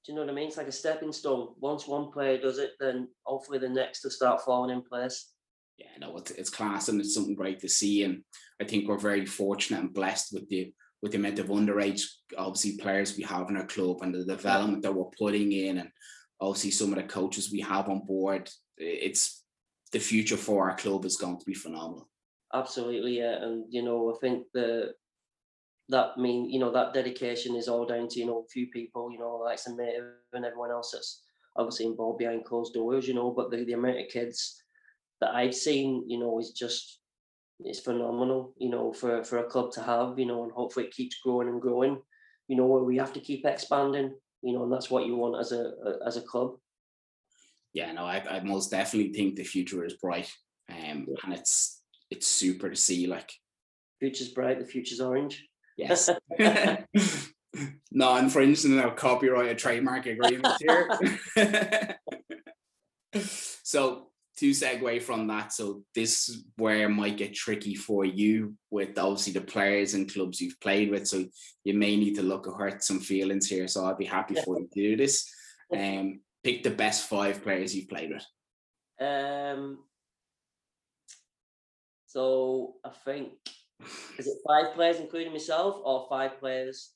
Do 0.05 0.11
you 0.11 0.15
know 0.15 0.25
what 0.25 0.31
I 0.31 0.35
mean? 0.35 0.47
It's 0.47 0.57
like 0.57 0.67
a 0.67 0.71
stepping 0.71 1.11
stone. 1.11 1.49
Once 1.59 1.87
one 1.87 2.11
player 2.11 2.37
does 2.37 2.59
it, 2.59 2.71
then 2.79 3.09
hopefully 3.23 3.59
the 3.59 3.67
next 3.67 4.03
will 4.03 4.11
start 4.11 4.41
falling 4.41 4.75
in 4.75 4.81
place 4.81 5.33
yeah, 5.77 5.87
no, 5.99 6.17
it's, 6.17 6.31
it's 6.31 6.49
class 6.49 6.89
and 6.89 6.99
it's 6.99 7.13
something 7.13 7.35
great 7.35 7.59
to 7.59 7.69
see. 7.69 8.03
And 8.03 8.23
I 8.61 8.65
think 8.65 8.87
we're 8.87 8.97
very 8.97 9.25
fortunate 9.25 9.81
and 9.81 9.93
blessed 9.93 10.33
with 10.33 10.49
the 10.49 10.73
with 11.01 11.11
the 11.11 11.19
amount 11.19 11.37
of 11.37 11.47
underage, 11.47 12.01
obviously, 12.35 12.75
players 12.77 13.15
we 13.15 13.23
have 13.23 13.49
in 13.49 13.57
our 13.57 13.67
club 13.67 13.97
and 14.01 14.13
the 14.13 14.25
development 14.25 14.81
that 14.81 14.93
we're 14.93 15.05
putting 15.17 15.51
in, 15.51 15.77
and 15.77 15.89
obviously 16.41 16.71
some 16.71 16.89
of 16.89 16.95
the 16.95 17.03
coaches 17.03 17.51
we 17.51 17.61
have 17.61 17.87
on 17.87 18.05
board. 18.05 18.49
It's 18.77 19.43
the 19.91 19.99
future 19.99 20.37
for 20.37 20.69
our 20.69 20.75
club 20.75 21.05
is 21.05 21.17
going 21.17 21.37
to 21.37 21.45
be 21.45 21.53
phenomenal. 21.53 22.09
Absolutely, 22.53 23.19
yeah, 23.19 23.43
and 23.43 23.65
you 23.69 23.83
know, 23.83 24.11
I 24.11 24.17
think 24.19 24.45
the 24.53 24.93
that 25.89 26.17
mean 26.17 26.49
you 26.49 26.59
know 26.59 26.71
that 26.71 26.93
dedication 26.93 27.55
is 27.55 27.67
all 27.67 27.85
down 27.85 28.07
to 28.09 28.19
you 28.19 28.25
know 28.25 28.39
a 28.39 28.49
few 28.49 28.67
people, 28.67 29.11
you 29.11 29.19
know, 29.19 29.35
like 29.35 29.59
some 29.59 29.77
and 29.79 30.45
everyone 30.45 30.71
else 30.71 30.91
that's 30.91 31.21
obviously 31.55 31.85
involved 31.85 32.19
behind 32.19 32.45
closed 32.45 32.73
doors, 32.73 33.07
you 33.07 33.13
know, 33.13 33.31
but 33.31 33.51
the, 33.51 33.63
the 33.65 33.73
amount 33.73 33.99
of 33.99 34.07
kids 34.09 34.63
that 35.21 35.33
I've 35.33 35.55
seen, 35.55 36.03
you 36.07 36.19
know, 36.19 36.39
is 36.39 36.51
just 36.51 36.99
it's 37.59 37.79
phenomenal, 37.79 38.53
you 38.57 38.69
know, 38.69 38.93
for 38.93 39.23
for 39.23 39.39
a 39.39 39.49
club 39.49 39.71
to 39.73 39.81
have, 39.81 40.19
you 40.19 40.25
know, 40.25 40.43
and 40.43 40.51
hopefully 40.51 40.85
it 40.85 40.93
keeps 40.93 41.19
growing 41.23 41.47
and 41.47 41.61
growing. 41.61 42.01
You 42.47 42.55
know, 42.55 42.65
where 42.65 42.83
we 42.83 42.97
have 42.97 43.11
to 43.13 43.19
keep 43.19 43.45
expanding, 43.45 44.15
you 44.41 44.53
know, 44.53 44.63
and 44.63 44.71
that's 44.71 44.89
what 44.89 45.05
you 45.05 45.15
want 45.15 45.39
as 45.39 45.51
a, 45.51 45.71
a 45.85 46.07
as 46.07 46.17
a 46.17 46.21
club. 46.21 46.55
Yeah, 47.73 47.91
no, 47.91 48.05
I, 48.05 48.23
I 48.29 48.39
most 48.39 48.71
definitely 48.71 49.13
think 49.13 49.35
the 49.35 49.43
future 49.43 49.83
is 49.85 49.93
bright, 49.93 50.31
um, 50.69 51.07
and 51.23 51.33
it's 51.33 51.81
it's 52.09 52.27
super 52.27 52.69
to 52.69 52.75
see. 52.75 53.07
Like, 53.07 53.31
future's 53.99 54.29
bright, 54.29 54.59
the 54.59 54.65
future's 54.65 55.01
orange. 55.01 55.45
Yes. 55.77 56.09
Not 57.91 58.23
infringing 58.23 58.79
our 58.79 58.93
copyright 58.93 59.49
or 59.49 59.55
trademark 59.55 60.05
agreements 60.05 60.57
here. 60.59 61.97
so 63.63 64.06
to 64.39 64.51
segue 64.51 65.01
from 65.01 65.27
that, 65.27 65.51
so 65.51 65.83
this 65.95 66.43
where 66.57 66.83
it 66.83 66.89
might 66.89 67.17
get 67.17 67.33
tricky 67.33 67.73
for 67.73 68.05
you 68.05 68.53
with 68.69 68.97
obviously 68.97 69.33
the 69.33 69.41
players 69.41 69.95
and 69.95 70.11
clubs 70.11 70.39
you've 70.39 70.59
played 70.61 70.91
with. 70.91 71.07
So 71.07 71.25
you 71.63 71.73
may 71.73 71.95
need 71.95 72.15
to 72.15 72.21
look 72.21 72.47
at 72.47 72.53
hurt 72.53 72.83
some 72.83 72.99
feelings 72.99 73.47
here. 73.47 73.67
So 73.67 73.85
I'd 73.85 73.97
be 73.97 74.05
happy 74.05 74.35
for 74.35 74.59
you 74.59 74.67
to 74.67 74.81
do 74.89 74.95
this. 74.95 75.29
Um, 75.75 76.21
pick 76.43 76.63
the 76.63 76.69
best 76.69 77.09
five 77.09 77.41
players 77.43 77.75
you've 77.75 77.89
played 77.89 78.11
with. 78.11 78.25
Um. 79.07 79.79
So 82.05 82.75
I 82.85 82.89
think 83.05 83.33
is 84.17 84.27
it 84.27 84.37
five 84.47 84.73
players 84.73 84.99
including 84.99 85.31
myself 85.33 85.75
or 85.83 86.07
five 86.09 86.39
players 86.39 86.91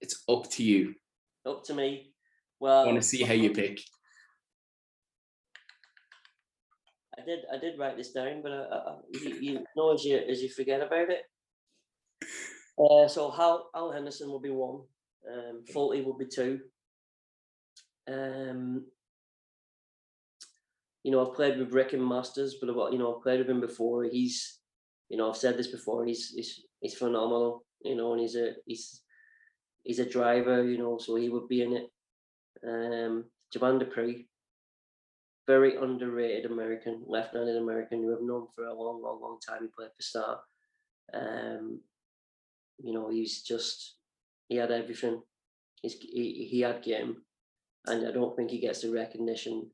It's 0.00 0.22
up 0.28 0.48
to 0.52 0.62
you. 0.62 0.94
up 1.46 1.64
to 1.64 1.74
me? 1.74 2.12
Well, 2.60 2.82
I 2.82 2.86
want 2.86 3.02
to 3.02 3.08
see 3.08 3.22
how 3.24 3.34
you 3.34 3.50
pick. 3.50 3.80
I 7.18 7.24
did. 7.24 7.40
I 7.52 7.58
did 7.58 7.78
write 7.78 7.96
this 7.96 8.12
down, 8.12 8.42
but 8.42 8.52
I, 8.52 8.62
I, 8.62 8.76
I- 8.76 8.96
you, 9.12 9.34
you 9.40 9.64
know 9.76 9.92
as 9.94 10.04
you 10.04 10.16
as 10.18 10.42
you 10.42 10.48
forget 10.48 10.80
about 10.80 11.10
it. 11.10 11.22
Uh, 12.78 13.06
so 13.08 13.30
Hal 13.30 13.70
Al 13.74 13.92
Henderson 13.92 14.28
will 14.28 14.40
be 14.40 14.50
one. 14.50 14.80
Um, 15.30 15.64
Faulty 15.72 16.00
will 16.02 16.16
be 16.16 16.26
two. 16.26 16.60
Um, 18.08 18.86
you 21.04 21.10
know, 21.10 21.26
I've 21.26 21.34
played 21.34 21.58
with 21.58 21.72
Rick 21.72 21.92
and 21.92 22.06
Masters, 22.06 22.56
but 22.60 22.70
I've, 22.70 22.92
you 22.92 22.98
know, 22.98 23.16
I've 23.16 23.22
played 23.22 23.40
with 23.40 23.50
him 23.50 23.60
before. 23.60 24.04
He's, 24.04 24.58
you 25.08 25.16
know, 25.16 25.28
I've 25.30 25.36
said 25.36 25.56
this 25.58 25.68
before. 25.68 26.04
He's 26.04 26.30
he's 26.34 26.60
he's 26.80 26.94
phenomenal. 26.94 27.64
You 27.84 27.96
know, 27.96 28.12
and 28.12 28.20
he's 28.20 28.36
a 28.36 28.52
he's 28.66 29.02
he's 29.82 29.98
a 29.98 30.08
driver. 30.08 30.64
You 30.68 30.78
know, 30.78 30.98
so 30.98 31.16
he 31.16 31.28
would 31.28 31.48
be 31.48 31.62
in 31.62 31.72
it. 31.74 31.90
Um, 32.66 33.24
Javan 33.52 33.78
Dupree, 33.78 34.26
very 35.46 35.76
underrated 35.76 36.50
American, 36.50 37.02
left-handed 37.06 37.56
American 37.56 38.02
who 38.02 38.14
I've 38.14 38.22
known 38.22 38.46
for 38.54 38.64
a 38.64 38.74
long, 38.74 39.02
long, 39.02 39.20
long 39.20 39.38
time. 39.46 39.62
He 39.62 39.68
played 39.68 39.90
for 39.96 40.02
Star. 40.02 40.40
Um, 41.12 41.80
you 42.82 42.92
know, 42.92 43.10
he's 43.10 43.42
just 43.42 43.96
he 44.48 44.56
had 44.56 44.70
everything. 44.70 45.22
He's, 45.82 45.94
he 45.94 46.48
he 46.50 46.60
had 46.60 46.82
game, 46.82 47.16
and 47.86 48.06
I 48.06 48.12
don't 48.12 48.36
think 48.36 48.50
he 48.50 48.60
gets 48.60 48.82
the 48.82 48.90
recognition 48.90 49.70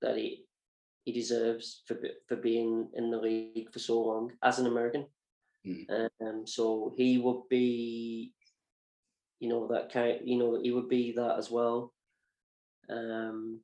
that 0.00 0.16
he 0.16 0.44
he 1.04 1.12
deserves 1.12 1.82
for 1.86 1.98
for 2.28 2.36
being 2.36 2.88
in 2.94 3.10
the 3.10 3.18
league 3.18 3.72
for 3.72 3.78
so 3.78 4.00
long 4.00 4.32
as 4.42 4.58
an 4.58 4.66
American. 4.66 5.06
Mm. 5.66 6.08
Um, 6.20 6.46
so 6.46 6.92
he 6.96 7.18
would 7.18 7.48
be, 7.48 8.32
you 9.40 9.48
know, 9.48 9.66
that 9.68 9.92
kind. 9.92 10.20
You 10.24 10.38
know, 10.38 10.60
he 10.62 10.70
would 10.70 10.88
be 10.88 11.12
that 11.12 11.36
as 11.38 11.50
well. 11.50 11.92
Um, 12.88 13.60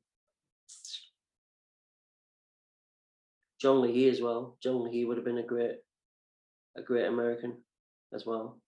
John 3.60 3.82
Lee 3.82 4.08
as 4.08 4.20
well. 4.20 4.56
John 4.62 4.84
Lee 4.84 5.04
would 5.04 5.16
have 5.16 5.24
been 5.24 5.38
a 5.38 5.42
great, 5.46 5.76
a 6.76 6.82
great 6.82 7.06
American 7.06 7.58
as 8.14 8.24
well. 8.26 8.60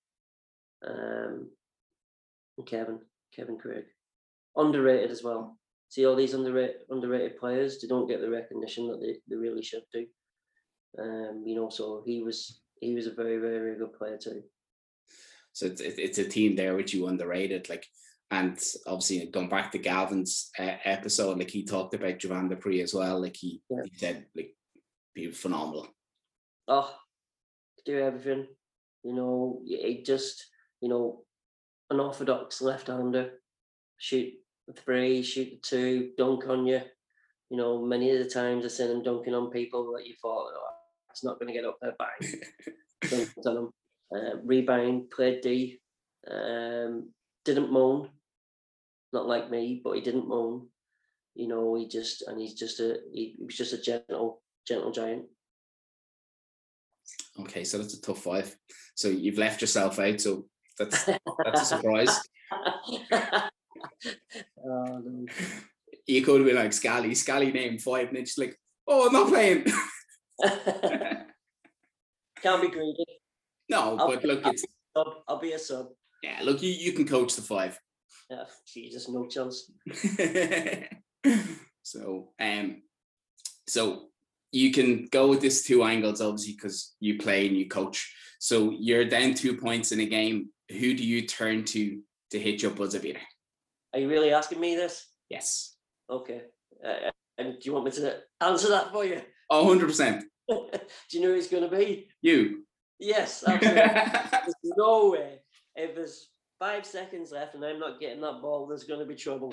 Um, 0.86 1.50
and 2.58 2.66
Kevin, 2.66 3.00
Kevin 3.34 3.58
Craig, 3.58 3.84
underrated 4.56 5.10
as 5.10 5.22
well. 5.22 5.58
See 5.88 6.06
all 6.06 6.16
these 6.16 6.34
underrated 6.34 6.76
underrated 6.90 7.38
players, 7.38 7.80
they 7.80 7.88
don't 7.88 8.08
get 8.08 8.20
the 8.20 8.30
recognition 8.30 8.88
that 8.88 9.00
they, 9.00 9.18
they 9.28 9.36
really 9.36 9.62
should 9.62 9.82
do. 9.92 10.06
Um, 10.98 11.42
you 11.46 11.54
know, 11.54 11.68
so 11.70 12.02
he 12.06 12.22
was 12.22 12.62
he 12.80 12.94
was 12.94 13.06
a 13.06 13.14
very 13.14 13.38
very 13.38 13.58
very 13.58 13.78
good 13.78 13.92
player 13.94 14.18
too. 14.18 14.42
So 15.52 15.66
it's 15.66 15.80
it's 15.80 16.18
a 16.18 16.28
team 16.28 16.56
there 16.56 16.74
which 16.74 16.94
you 16.94 17.06
underrated, 17.06 17.68
like, 17.68 17.86
and 18.30 18.58
obviously 18.86 19.26
going 19.26 19.48
back 19.50 19.70
to 19.72 19.78
Galvin's 19.78 20.50
uh, 20.58 20.76
episode, 20.84 21.38
like 21.38 21.50
he 21.50 21.64
talked 21.64 21.94
about 21.94 22.18
Javan 22.18 22.48
Dupree 22.48 22.80
as 22.80 22.94
well. 22.94 23.20
Like 23.20 23.36
he, 23.36 23.62
Yeah. 23.70 23.82
he 23.84 23.98
said, 23.98 24.26
like 24.34 24.54
was 25.16 25.38
phenomenal. 25.38 25.88
oh, 26.68 26.94
do 27.84 27.98
everything. 27.98 28.46
You 29.02 29.14
know, 29.14 29.60
it 29.66 30.04
just, 30.04 30.46
you 30.80 30.88
know, 30.88 31.24
an 31.90 32.00
orthodox 32.00 32.62
left-hander, 32.62 33.30
shoot 33.98 34.32
the 34.66 34.72
three, 34.72 35.22
shoot 35.22 35.50
the 35.50 35.58
two, 35.62 36.10
dunk 36.16 36.48
on 36.48 36.66
you. 36.66 36.80
You 37.50 37.56
know, 37.56 37.84
many 37.84 38.10
of 38.10 38.18
the 38.22 38.30
times 38.30 38.64
I 38.64 38.68
seen 38.68 38.90
him 38.90 39.02
dunking 39.02 39.34
on 39.34 39.50
people 39.50 39.92
that 39.92 40.06
you 40.06 40.14
thought, 40.22 40.52
oh, 40.54 40.68
it's 41.10 41.24
not 41.24 41.38
going 41.38 41.48
to 41.48 41.60
get 41.60 41.66
up 41.66 41.78
there, 41.82 41.94
bang, 41.98 43.28
on 43.46 43.56
him. 43.56 43.70
Uh, 44.14 44.36
rebound, 44.44 45.10
played 45.10 45.40
D, 45.40 45.80
um, 46.30 47.10
didn't 47.44 47.72
moan, 47.72 48.10
not 49.12 49.26
like 49.26 49.50
me, 49.50 49.80
but 49.82 49.94
he 49.94 50.00
didn't 50.00 50.28
moan. 50.28 50.68
You 51.34 51.48
know, 51.48 51.74
he 51.74 51.88
just, 51.88 52.22
and 52.22 52.38
he's 52.38 52.54
just 52.54 52.78
a, 52.80 52.98
he, 53.12 53.34
he 53.38 53.44
was 53.44 53.56
just 53.56 53.72
a 53.72 53.80
gentle, 53.80 54.41
gentle 54.66 54.92
giant. 54.92 55.24
Okay, 57.40 57.64
so 57.64 57.78
that's 57.78 57.94
a 57.94 58.00
tough 58.00 58.22
five. 58.22 58.54
So 58.94 59.08
you've 59.08 59.38
left 59.38 59.60
yourself 59.60 59.98
out. 59.98 60.20
So 60.20 60.46
that's 60.78 61.04
that's 61.04 61.62
a 61.62 61.64
surprise. 61.64 62.20
oh, 62.52 63.48
no. 64.64 65.26
You 66.06 66.22
could 66.22 66.44
be 66.44 66.52
like 66.52 66.72
Scally, 66.72 67.14
Scally 67.14 67.52
named 67.52 67.80
five, 67.80 68.08
and 68.08 68.18
it's 68.18 68.36
like, 68.36 68.56
oh, 68.86 69.06
I'm 69.06 69.12
not 69.12 69.28
playing. 69.28 69.64
Can't 72.42 72.60
be 72.62 72.68
greedy. 72.68 73.04
no, 73.68 73.96
I'll 73.96 74.08
but 74.08 74.22
be- 74.22 74.28
look, 74.28 74.44
I'll 74.44 74.52
it's 74.52 74.64
Sub, 74.96 75.06
I'll 75.28 75.38
be 75.38 75.52
a 75.52 75.58
sub. 75.58 75.86
yeah, 76.22 76.40
look, 76.42 76.60
you, 76.62 76.70
you 76.70 76.92
can 76.92 77.06
coach 77.06 77.34
the 77.36 77.42
five. 77.42 77.78
Yeah, 78.28 78.44
Jesus, 78.66 79.08
no 79.08 79.26
chance. 79.26 79.70
so 81.82 82.32
um 82.40 82.82
so 83.68 84.08
you 84.52 84.70
can 84.70 85.06
go 85.10 85.26
with 85.28 85.40
this 85.40 85.64
two 85.64 85.82
angles 85.82 86.20
obviously 86.20 86.52
because 86.54 86.94
you 87.00 87.18
play 87.18 87.46
and 87.48 87.56
you 87.56 87.66
coach 87.68 88.14
so 88.38 88.70
you're 88.78 89.04
down 89.04 89.34
two 89.34 89.56
points 89.56 89.92
in 89.92 90.00
a 90.00 90.06
game 90.06 90.48
who 90.70 90.94
do 90.94 91.04
you 91.04 91.22
turn 91.26 91.64
to 91.64 92.00
to 92.30 92.38
hit 92.38 92.62
your 92.62 92.70
buzzer 92.70 93.00
beater 93.00 93.20
Are 93.92 94.00
you 94.00 94.08
really 94.08 94.32
asking 94.32 94.60
me 94.60 94.76
this? 94.76 95.06
yes 95.28 95.76
Okay. 96.10 96.42
Uh, 96.84 97.10
and 97.38 97.54
do 97.54 97.60
you 97.62 97.72
want 97.72 97.86
me 97.86 97.90
to 97.92 98.18
answer 98.40 98.68
that 98.68 98.92
for 98.92 99.04
you? 99.04 99.22
oh, 99.50 99.66
100% 99.66 100.20
do 100.48 100.58
you 101.10 101.20
know 101.20 101.28
who 101.28 101.34
it's 101.34 101.48
going 101.48 101.68
to 101.68 101.74
be? 101.76 102.08
you 102.20 102.64
Yes, 102.98 103.42
absolutely. 103.48 103.80
there's 103.80 104.54
no 104.76 105.10
way. 105.10 105.40
If 105.74 105.96
there's 105.96 106.28
five 106.60 106.86
seconds 106.86 107.32
left 107.32 107.56
and 107.56 107.64
I'm 107.64 107.80
not 107.80 107.98
getting 107.98 108.20
that 108.20 108.40
ball, 108.40 108.66
there's 108.68 108.84
going 108.84 109.00
to 109.00 109.06
be 109.06 109.16
trouble. 109.16 109.52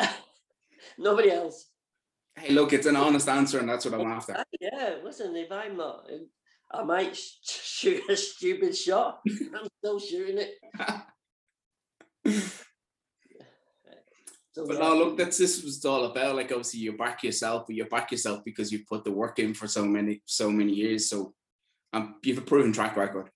Nobody 0.98 1.30
else. 1.30 1.66
Hey 2.38 2.52
look 2.52 2.72
it's 2.72 2.86
an 2.86 2.96
honest 2.96 3.28
answer 3.28 3.58
and 3.58 3.68
that's 3.68 3.84
what 3.84 3.94
i'm 3.94 4.06
after 4.06 4.34
Ah, 4.36 4.44
Yeah, 4.60 4.96
listen, 5.04 5.34
if 5.36 5.50
I'm 5.50 5.76
not, 5.76 6.08
I 6.70 6.82
might 6.82 7.16
shoot 7.16 8.02
a 8.10 8.16
stupid 8.16 8.76
shot. 8.76 9.20
I'm 9.54 9.68
still 9.78 9.98
shooting 10.00 10.38
it. 10.38 10.54
But 14.56 14.78
no 14.78 14.96
look 14.96 15.18
that's 15.18 15.36
this 15.36 15.62
was 15.62 15.84
all 15.84 16.04
about 16.04 16.34
like 16.34 16.50
obviously 16.50 16.80
you 16.80 16.96
back 16.96 17.22
yourself 17.22 17.66
but 17.66 17.76
you 17.76 17.84
back 17.84 18.10
yourself 18.10 18.42
because 18.42 18.72
you've 18.72 18.86
put 18.86 19.04
the 19.04 19.12
work 19.12 19.38
in 19.38 19.52
for 19.52 19.68
so 19.68 19.84
many 19.84 20.22
so 20.24 20.50
many 20.50 20.72
years 20.72 21.10
so 21.10 21.34
um, 21.92 22.16
you've 22.24 22.38
a 22.38 22.40
proven 22.40 22.72
track 22.72 22.96
record 22.96 23.28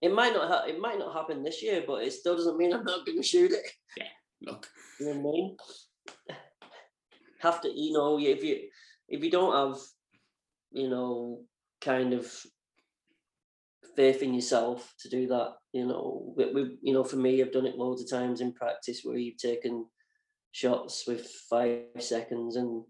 it 0.00 0.12
might 0.12 0.32
not 0.32 0.48
ha- 0.48 0.64
it 0.66 0.78
might 0.78 0.98
not 0.98 1.14
happen 1.14 1.42
this 1.42 1.62
year, 1.62 1.82
but 1.86 2.02
it 2.02 2.12
still 2.12 2.36
doesn't 2.36 2.58
mean 2.58 2.74
I'm 2.74 2.84
not 2.84 3.06
going 3.06 3.16
to 3.16 3.22
shoot 3.22 3.52
it. 3.52 3.64
Yeah, 3.96 4.04
look 4.42 4.68
You 5.00 5.06
know 5.06 5.12
what 5.12 5.18
I 5.18 5.22
mean? 5.22 5.56
Have 7.44 7.60
to, 7.60 7.68
you 7.68 7.92
know, 7.92 8.18
if 8.18 8.42
you 8.42 8.56
if 9.06 9.22
you 9.22 9.30
don't 9.30 9.54
have, 9.54 9.78
you 10.72 10.88
know, 10.88 11.42
kind 11.82 12.14
of 12.14 12.26
faith 13.94 14.22
in 14.22 14.32
yourself 14.32 14.94
to 15.00 15.10
do 15.10 15.26
that, 15.26 15.52
you 15.72 15.86
know, 15.86 16.32
we, 16.36 16.52
we 16.54 16.78
you 16.80 16.94
know, 16.94 17.04
for 17.04 17.16
me, 17.16 17.42
I've 17.42 17.52
done 17.52 17.66
it 17.66 17.76
loads 17.76 18.02
of 18.02 18.08
times 18.08 18.40
in 18.40 18.54
practice 18.54 19.02
where 19.02 19.18
you've 19.18 19.36
taken 19.36 19.84
shots 20.52 21.04
with 21.06 21.26
five 21.50 21.82
seconds 21.98 22.56
and 22.56 22.82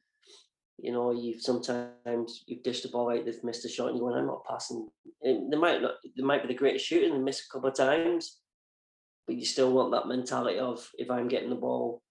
you 0.78 0.92
know, 0.92 1.10
you've 1.10 1.40
sometimes 1.40 2.44
you've 2.46 2.62
dished 2.62 2.84
the 2.84 2.90
ball 2.90 3.10
out, 3.10 3.24
they've 3.24 3.42
missed 3.42 3.64
a 3.64 3.68
shot, 3.68 3.88
and 3.88 3.98
you're 3.98 4.08
going, 4.08 4.20
I'm 4.20 4.26
not 4.26 4.44
passing. 4.48 4.88
They 5.22 5.56
might 5.56 5.82
not, 5.82 5.94
they 6.16 6.22
might 6.22 6.42
be 6.42 6.48
the 6.48 6.58
greatest 6.58 6.86
shooter 6.86 7.12
and 7.12 7.24
miss 7.24 7.44
a 7.44 7.52
couple 7.52 7.70
of 7.70 7.76
times, 7.76 8.38
but 9.26 9.36
you 9.36 9.44
still 9.44 9.72
want 9.72 9.90
that 9.92 10.06
mentality 10.06 10.60
of 10.60 10.88
if 10.96 11.10
I'm 11.10 11.26
getting 11.26 11.50
the 11.50 11.56
ball, 11.56 12.03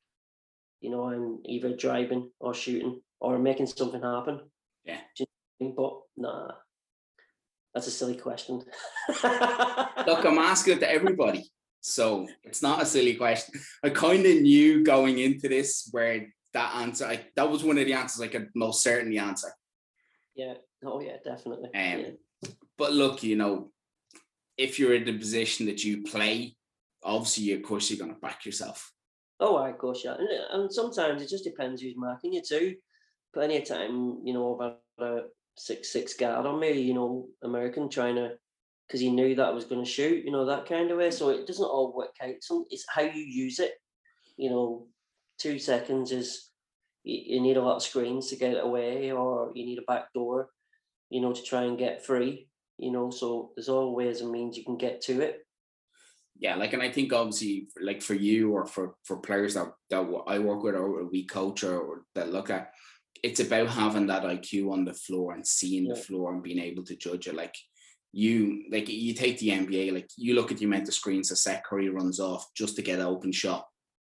you 0.83 0.89
know, 0.89 1.05
I'm 1.07 1.39
either 1.45 1.73
driving 1.75 2.29
or 2.41 2.53
shooting 2.53 2.99
or 3.21 3.39
making 3.39 3.67
something 3.67 4.01
happen. 4.01 4.41
Yeah. 4.83 4.99
Do 5.15 5.23
you 5.23 5.25
know 5.25 5.31
what 5.57 5.61
I 5.61 5.63
mean? 5.63 5.75
But 5.77 6.21
nah, 6.21 6.51
that's 7.73 7.87
a 7.87 7.91
silly 7.91 8.17
question. 8.17 8.61
Look, 9.07 10.25
I'm 10.25 10.37
asking 10.37 10.77
it 10.77 10.79
to 10.81 10.91
everybody. 10.91 11.49
So 11.79 12.27
it's 12.43 12.61
not 12.61 12.81
a 12.81 12.85
silly 12.85 13.15
question. 13.15 13.61
I 13.81 13.89
kind 13.89 14.25
of 14.25 14.41
knew 14.41 14.83
going 14.83 15.19
into 15.19 15.47
this 15.47 15.87
where 15.91 16.27
that 16.53 16.75
answer, 16.75 17.05
I, 17.05 17.25
that 17.37 17.49
was 17.49 17.63
one 17.63 17.77
of 17.77 17.85
the 17.85 17.93
answers 17.93 18.21
I 18.21 18.27
could 18.27 18.49
most 18.53 18.83
certainly 18.83 19.19
answer. 19.19 19.53
yeah. 20.35 20.55
Oh 20.85 20.99
yeah, 20.99 21.15
definitely. 21.23 21.69
Um, 21.73 21.99
yeah. 21.99 22.49
But 22.77 22.91
look, 22.91 23.23
you 23.23 23.37
know, 23.37 23.71
if 24.57 24.79
you're 24.79 24.95
in 24.95 25.05
the 25.05 25.17
position 25.17 25.65
that 25.67 25.81
you 25.85 26.03
play, 26.03 26.57
obviously, 27.01 27.53
of 27.53 27.63
course, 27.63 27.89
you're 27.89 27.99
going 27.99 28.13
to 28.13 28.19
back 28.19 28.45
yourself. 28.45 28.91
Oh, 29.43 29.57
I 29.57 29.73
course, 29.73 30.03
yeah. 30.05 30.15
And, 30.15 30.29
uh, 30.29 30.57
and 30.61 30.73
sometimes 30.73 31.21
it 31.21 31.29
just 31.29 31.43
depends 31.43 31.81
who's 31.81 31.97
marking 31.97 32.33
you 32.33 32.41
too. 32.41 32.75
Plenty 33.33 33.57
of 33.57 33.65
time, 33.67 34.19
you 34.23 34.33
know, 34.33 34.55
about 34.55 34.81
a 34.99 35.23
six 35.57 35.91
six 35.93 36.15
guard 36.15 36.45
on 36.47 36.59
me, 36.59 36.71
you 36.81 36.93
know, 36.95 37.27
American 37.43 37.89
trying 37.89 38.15
to 38.15 38.37
because 38.87 39.01
he 39.01 39.11
knew 39.11 39.35
that 39.35 39.47
I 39.47 39.51
was 39.51 39.65
going 39.65 39.83
to 39.83 39.89
shoot, 39.89 40.25
you 40.25 40.31
know, 40.31 40.45
that 40.45 40.67
kind 40.67 40.91
of 40.91 40.99
way. 40.99 41.11
So 41.11 41.29
it 41.29 41.47
doesn't 41.47 41.65
all 41.65 41.93
work 41.95 42.15
out. 42.23 42.35
Some 42.41 42.65
it's 42.71 42.85
how 42.89 43.01
you 43.03 43.23
use 43.23 43.59
it. 43.59 43.73
you 44.37 44.49
know, 44.51 44.87
two 45.39 45.59
seconds 45.59 46.11
is 46.13 46.51
you, 47.03 47.35
you 47.37 47.41
need 47.41 47.57
a 47.57 47.63
lot 47.63 47.77
of 47.77 47.83
screens 47.83 48.29
to 48.29 48.37
get 48.37 48.57
away, 48.63 49.11
or 49.13 49.51
you 49.55 49.65
need 49.65 49.79
a 49.79 49.83
back 49.91 50.13
door, 50.13 50.49
you 51.11 51.21
know, 51.21 51.33
to 51.33 51.43
try 51.43 51.63
and 51.63 51.79
get 51.79 52.05
free. 52.05 52.49
You 52.79 52.91
know, 52.93 53.11
so 53.11 53.51
there's 53.55 53.69
all 53.69 53.95
ways 53.95 54.21
and 54.21 54.31
means 54.31 54.57
you 54.57 54.65
can 54.65 54.77
get 54.77 55.01
to 55.03 55.21
it. 55.21 55.45
Yeah, 56.43 56.55
like, 56.55 56.73
and 56.73 56.83
I 56.83 56.91
think 56.91 57.13
obviously, 57.13 57.69
like 57.81 58.01
for 58.01 58.15
you 58.15 58.51
or 58.51 58.65
for 58.65 58.95
for 59.05 59.17
players 59.17 59.53
that 59.53 59.71
that 59.89 60.05
I 60.27 60.39
work 60.39 60.61
with 60.61 60.75
or 60.75 61.05
we 61.05 61.25
coach 61.25 61.63
or, 61.63 61.79
or 61.79 62.05
that 62.15 62.33
look 62.33 62.49
at, 62.49 62.73
it's 63.23 63.39
about 63.39 63.69
having 63.69 64.07
that 64.07 64.23
IQ 64.23 64.69
on 64.73 64.83
the 64.83 64.93
floor 64.93 65.33
and 65.33 65.47
seeing 65.47 65.85
yeah. 65.85 65.93
the 65.93 66.01
floor 66.01 66.33
and 66.33 66.43
being 66.43 66.59
able 66.59 66.83
to 66.83 66.97
judge 66.97 67.27
it. 67.27 67.35
Like 67.35 67.55
you, 68.11 68.65
like 68.69 68.89
you 68.89 69.13
take 69.13 69.39
the 69.39 69.51
NBA, 69.51 69.93
like 69.93 70.09
you 70.17 70.35
look 70.35 70.51
at 70.51 70.57
the 70.57 70.65
amount 70.65 70.89
of 70.89 70.93
screens 70.93 71.31
a 71.31 71.37
Seth 71.37 71.63
Curry 71.63 71.87
runs 71.87 72.19
off 72.19 72.45
just 72.53 72.75
to 72.75 72.81
get 72.81 72.99
an 72.99 73.05
open 73.05 73.31
shot. 73.31 73.65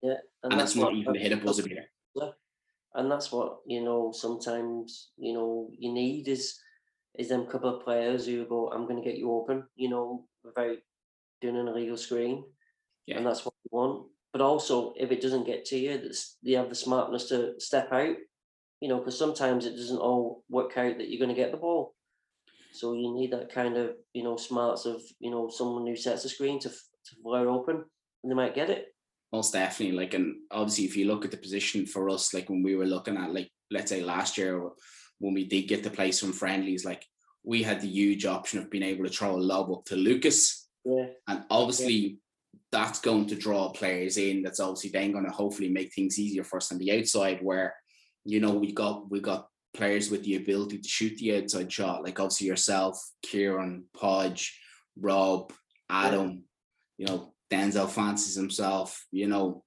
Yeah, 0.00 0.16
and, 0.42 0.54
and 0.54 0.62
it's 0.62 0.76
not 0.76 0.94
even 0.94 1.14
hit 1.16 1.32
a 1.32 1.36
buzzer 1.36 1.62
beater. 1.62 1.84
Yeah, 2.14 2.30
and 2.94 3.10
that's 3.10 3.30
what 3.32 3.58
you 3.66 3.84
know. 3.84 4.12
Sometimes 4.12 5.10
you 5.18 5.34
know 5.34 5.68
you 5.78 5.92
need 5.92 6.28
is 6.28 6.58
is 7.18 7.28
them 7.28 7.44
couple 7.44 7.76
of 7.76 7.84
players 7.84 8.24
who 8.24 8.46
go, 8.46 8.70
"I'm 8.70 8.86
going 8.86 8.96
to 8.96 9.06
get 9.06 9.18
you 9.18 9.30
open," 9.30 9.64
you 9.76 9.90
know, 9.90 10.24
without 10.42 10.78
doing 11.44 11.56
an 11.56 11.68
illegal 11.68 11.96
screen. 11.96 12.44
Yeah. 13.06 13.18
And 13.18 13.26
that's 13.26 13.44
what 13.44 13.54
we 13.64 13.76
want. 13.76 14.06
But 14.32 14.40
also, 14.40 14.94
if 14.96 15.12
it 15.12 15.20
doesn't 15.20 15.46
get 15.46 15.64
to 15.66 15.78
you, 15.78 15.98
that's 15.98 16.38
you 16.42 16.56
have 16.56 16.68
the 16.68 16.74
smartness 16.74 17.28
to 17.28 17.60
step 17.60 17.92
out, 17.92 18.16
you 18.80 18.88
know, 18.88 18.98
because 18.98 19.18
sometimes 19.18 19.66
it 19.66 19.76
doesn't 19.76 19.98
all 19.98 20.42
work 20.48 20.76
out 20.76 20.98
that 20.98 21.08
you're 21.08 21.24
going 21.24 21.34
to 21.34 21.40
get 21.40 21.52
the 21.52 21.58
ball. 21.58 21.94
So 22.72 22.94
you 22.94 23.14
need 23.14 23.30
that 23.32 23.52
kind 23.52 23.76
of, 23.76 23.92
you 24.12 24.24
know, 24.24 24.36
smarts 24.36 24.86
of, 24.86 25.00
you 25.20 25.30
know, 25.30 25.48
someone 25.48 25.86
who 25.86 25.94
sets 25.94 26.24
a 26.24 26.28
screen 26.28 26.58
to, 26.60 26.68
to 26.68 27.16
flare 27.22 27.48
open 27.48 27.84
and 28.22 28.30
they 28.30 28.34
might 28.34 28.54
get 28.54 28.70
it. 28.70 28.86
Most 29.32 29.52
definitely. 29.52 29.96
Like, 29.96 30.14
and 30.14 30.36
obviously, 30.50 30.84
if 30.86 30.96
you 30.96 31.06
look 31.06 31.24
at 31.24 31.30
the 31.30 31.36
position 31.36 31.86
for 31.86 32.08
us, 32.08 32.34
like 32.34 32.50
when 32.50 32.62
we 32.64 32.74
were 32.74 32.86
looking 32.86 33.16
at, 33.16 33.32
like, 33.32 33.50
let's 33.70 33.90
say 33.90 34.02
last 34.02 34.36
year, 34.36 34.68
when 35.18 35.34
we 35.34 35.44
did 35.44 35.68
get 35.68 35.84
the 35.84 35.90
place 35.90 36.18
from 36.18 36.32
friendlies, 36.32 36.84
like 36.84 37.04
we 37.44 37.62
had 37.62 37.80
the 37.80 37.88
huge 37.88 38.26
option 38.26 38.58
of 38.58 38.70
being 38.70 38.82
able 38.82 39.04
to 39.04 39.10
throw 39.10 39.36
a 39.36 39.38
lob 39.38 39.70
up 39.70 39.84
to 39.84 39.96
Lucas 39.96 40.63
yeah. 40.84 41.06
And 41.28 41.44
obviously, 41.50 41.94
yeah. 41.94 42.16
that's 42.70 43.00
going 43.00 43.26
to 43.28 43.36
draw 43.36 43.70
players 43.70 44.16
in. 44.16 44.42
That's 44.42 44.60
obviously 44.60 44.90
then 44.90 45.12
going 45.12 45.24
to 45.24 45.30
hopefully 45.30 45.68
make 45.68 45.92
things 45.92 46.18
easier 46.18 46.44
for 46.44 46.58
us 46.58 46.72
on 46.72 46.78
the 46.78 46.98
outside, 46.98 47.40
where 47.42 47.74
you 48.24 48.40
know 48.40 48.52
we 48.52 48.72
got 48.72 49.10
we 49.10 49.20
got 49.20 49.48
players 49.74 50.10
with 50.10 50.22
the 50.24 50.36
ability 50.36 50.78
to 50.78 50.88
shoot 50.88 51.16
the 51.18 51.36
outside 51.36 51.70
shot, 51.72 52.04
like 52.04 52.18
obviously 52.20 52.46
yourself, 52.46 52.98
Kieran, 53.22 53.84
Podge, 53.96 54.58
Rob, 54.98 55.52
Adam, 55.90 56.44
yeah. 56.96 57.10
you 57.10 57.16
know, 57.16 57.34
Denzel 57.50 57.88
Francis 57.88 58.36
himself. 58.36 59.04
You 59.10 59.26
know, 59.26 59.64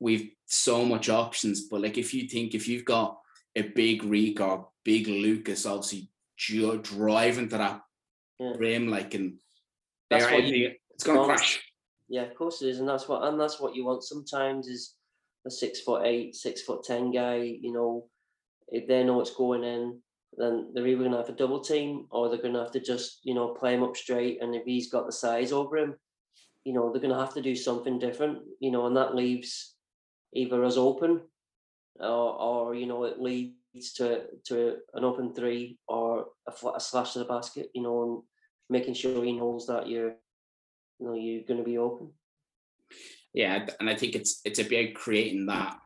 we've 0.00 0.30
so 0.46 0.84
much 0.84 1.08
options. 1.08 1.62
But 1.62 1.82
like 1.82 1.98
if 1.98 2.14
you 2.14 2.28
think 2.28 2.54
if 2.54 2.68
you've 2.68 2.84
got 2.84 3.18
a 3.56 3.62
big 3.62 4.04
Reek 4.04 4.40
or 4.40 4.68
big 4.84 5.08
Lucas, 5.08 5.66
obviously 5.66 6.10
driving 6.82 7.48
to 7.48 7.58
that 7.58 7.80
yeah. 8.38 8.52
rim, 8.56 8.88
like 8.88 9.14
and 9.14 9.38
that's 10.10 10.24
what 10.30 10.44
you, 10.44 10.72
it's 10.94 11.04
going 11.04 11.18
to 11.18 11.24
crash. 11.24 11.60
Yeah, 12.08 12.22
of 12.22 12.34
course 12.34 12.62
it 12.62 12.68
is, 12.68 12.78
and 12.78 12.88
that's 12.88 13.08
what 13.08 13.24
and 13.24 13.38
that's 13.38 13.60
what 13.60 13.74
you 13.74 13.84
want. 13.84 14.02
Sometimes 14.02 14.66
is 14.66 14.94
a 15.46 15.50
six 15.50 15.80
foot 15.80 16.06
eight, 16.06 16.34
six 16.34 16.62
foot 16.62 16.82
ten 16.82 17.10
guy. 17.10 17.36
You 17.60 17.72
know, 17.72 18.06
if 18.68 18.88
they 18.88 19.04
know 19.04 19.14
what's 19.14 19.34
going 19.34 19.62
in, 19.62 20.00
then 20.36 20.70
they're 20.72 20.86
either 20.86 21.00
going 21.00 21.12
to 21.12 21.18
have 21.18 21.28
a 21.28 21.32
double 21.32 21.60
team 21.60 22.06
or 22.10 22.28
they're 22.28 22.40
going 22.40 22.54
to 22.54 22.60
have 22.60 22.72
to 22.72 22.80
just 22.80 23.20
you 23.24 23.34
know 23.34 23.48
play 23.48 23.74
him 23.74 23.82
up 23.82 23.96
straight. 23.96 24.42
And 24.42 24.54
if 24.54 24.64
he's 24.64 24.90
got 24.90 25.06
the 25.06 25.12
size 25.12 25.52
over 25.52 25.76
him, 25.76 25.94
you 26.64 26.72
know 26.72 26.90
they're 26.90 27.02
going 27.02 27.14
to 27.14 27.20
have 27.20 27.34
to 27.34 27.42
do 27.42 27.54
something 27.54 27.98
different. 27.98 28.38
You 28.60 28.70
know, 28.70 28.86
and 28.86 28.96
that 28.96 29.14
leaves 29.14 29.74
either 30.34 30.64
us 30.64 30.76
open, 30.76 31.20
or, 32.00 32.06
or 32.40 32.74
you 32.74 32.86
know 32.86 33.04
it 33.04 33.20
leads 33.20 33.92
to 33.96 34.22
to 34.46 34.76
an 34.94 35.04
open 35.04 35.34
three 35.34 35.78
or 35.88 36.26
a, 36.46 36.68
a 36.68 36.80
slash 36.80 37.12
to 37.12 37.18
the 37.18 37.26
basket. 37.26 37.68
You 37.74 37.82
know, 37.82 38.02
and 38.02 38.22
making 38.68 38.94
sure 38.94 39.24
he 39.24 39.32
knows 39.32 39.66
that 39.66 39.88
you're, 39.88 40.14
you 40.98 41.06
know, 41.06 41.14
you're 41.14 41.44
going 41.44 41.58
to 41.58 41.64
be 41.64 41.78
open. 41.78 42.10
Yeah, 43.34 43.66
and 43.78 43.88
I 43.88 43.94
think 43.94 44.14
it's 44.14 44.40
it's 44.44 44.58
about 44.58 44.94
creating 44.94 45.46
that. 45.46 45.76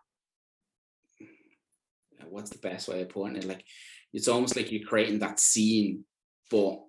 What's 2.28 2.50
the 2.50 2.59
best 2.59 2.88
way 2.88 3.02
of 3.02 3.10
putting 3.10 3.36
it? 3.36 3.44
Like, 3.44 3.64
it's 4.12 4.28
almost 4.28 4.56
like 4.56 4.70
you're 4.70 4.86
creating 4.86 5.18
that 5.18 5.40
scene, 5.40 6.04
but 6.50 6.80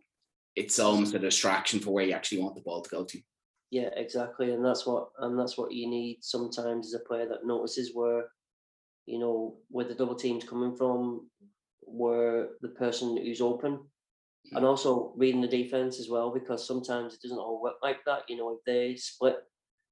it's 0.56 0.80
almost 0.80 1.15
a 1.15 1.20
distraction 1.20 1.80
for 1.80 1.91
where 1.91 2.06
you 2.06 2.14
actually 2.14 2.41
want 2.41 2.56
the 2.56 2.61
ball 2.61 2.82
to 2.82 2.90
go 2.90 3.03
to. 3.03 3.20
Yeah, 3.72 3.90
exactly, 3.95 4.53
and 4.53 4.64
that's 4.64 4.86
what 4.86 5.10
and 5.20 5.38
that's 5.38 5.57
what 5.57 5.74
you 5.74 5.90
need 5.90 6.20
sometimes 6.22 6.88
as 6.88 6.94
a 6.94 7.07
player 7.07 7.28
that 7.28 7.45
notices 7.45 7.91
where, 7.94 8.26
you 9.07 9.20
know, 9.20 9.57
where 9.70 9.88
the 9.88 9.95
double 9.95 10.15
team's 10.15 10.44
coming 10.44 10.76
from, 10.78 11.28
where 11.82 12.49
the 12.61 12.70
person 12.70 13.18
who's 13.18 13.41
open 13.41 13.80
and 14.52 14.65
also 14.65 15.14
reading 15.15 15.41
the 15.41 15.48
defense 15.48 15.99
as 15.99 16.10
well 16.10 16.32
because 16.32 16.68
sometimes 16.68 17.14
it 17.14 17.22
doesn't 17.22 17.38
all 17.38 17.61
work 17.61 17.76
like 17.82 18.03
that. 18.06 18.24
You 18.28 18.38
know, 18.38 18.52
if 18.52 18.60
they 18.65 18.95
split, 18.95 19.38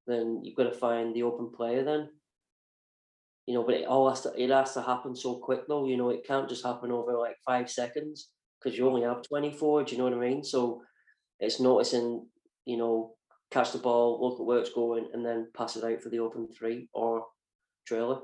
then 0.06 0.40
you've 0.42 0.56
got 0.56 0.64
to 0.64 0.72
find 0.72 1.14
the 1.14 1.22
open 1.22 1.50
player 1.50 1.84
then. 1.84 2.08
You 3.46 3.54
know, 3.54 3.64
but 3.64 3.74
it 3.74 3.86
all 3.86 4.08
has 4.08 4.20
to 4.22 4.32
it 4.40 4.50
has 4.50 4.74
to 4.74 4.82
happen 4.82 5.16
so 5.16 5.36
quick 5.36 5.62
though. 5.66 5.86
You 5.86 5.96
know, 5.96 6.10
it 6.10 6.26
can't 6.26 6.48
just 6.48 6.64
happen 6.64 6.92
over 6.92 7.16
like 7.18 7.36
five 7.44 7.70
seconds 7.70 8.30
because 8.62 8.78
you 8.78 8.86
only 8.86 9.02
have 9.02 9.22
twenty 9.22 9.52
four. 9.52 9.82
Do 9.82 9.92
you 9.92 9.98
know 9.98 10.04
what 10.04 10.14
I 10.14 10.28
mean? 10.28 10.44
So 10.44 10.82
it's 11.40 11.60
noticing. 11.60 12.28
You 12.64 12.76
know, 12.76 13.14
catch 13.50 13.72
the 13.72 13.78
ball, 13.78 14.20
look 14.22 14.38
at 14.38 14.46
where 14.46 14.58
it's 14.58 14.72
going, 14.72 15.08
and 15.12 15.26
then 15.26 15.48
pass 15.56 15.74
it 15.74 15.82
out 15.82 16.00
for 16.00 16.10
the 16.10 16.20
open 16.20 16.46
three 16.56 16.88
or 16.92 17.24
trailer. 17.88 18.20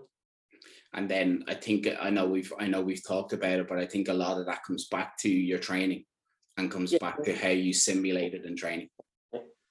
And 0.95 1.09
then 1.09 1.43
I 1.49 1.55
think 1.55 1.89
I 2.01 2.11
know 2.11 2.27
we've 2.27 2.53
I 2.61 2.69
know 2.69 2.81
we've 2.81 3.07
talked 3.07 3.33
about 3.33 3.59
it, 3.59 3.69
but 3.69 3.79
I 3.79 3.87
think 3.87 4.09
a 4.09 4.15
lot 4.15 4.39
of 4.39 4.47
that 4.47 4.63
comes 4.65 4.87
back 4.87 5.19
to 5.19 5.29
your 5.29 5.59
training 5.59 6.05
and 6.59 6.71
comes 6.71 6.93
yeah. 6.93 6.99
back 7.01 7.23
to 7.23 7.35
how 7.35 7.49
you 7.49 7.73
simulate 7.73 8.35
it 8.35 8.45
in 8.45 8.57
training. 8.57 8.89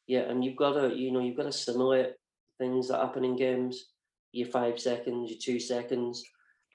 Yeah, 0.07 0.21
and 0.21 0.43
you've 0.43 0.55
got 0.55 0.73
to, 0.73 0.95
you 0.95 1.11
know, 1.11 1.19
you've 1.19 1.35
got 1.35 1.43
to 1.43 1.51
simulate 1.51 2.13
things 2.57 2.87
that 2.87 3.01
happen 3.01 3.25
in 3.25 3.35
games. 3.35 3.91
Your 4.31 4.47
five 4.47 4.79
seconds, 4.79 5.29
your 5.29 5.39
two 5.39 5.59
seconds, 5.59 6.23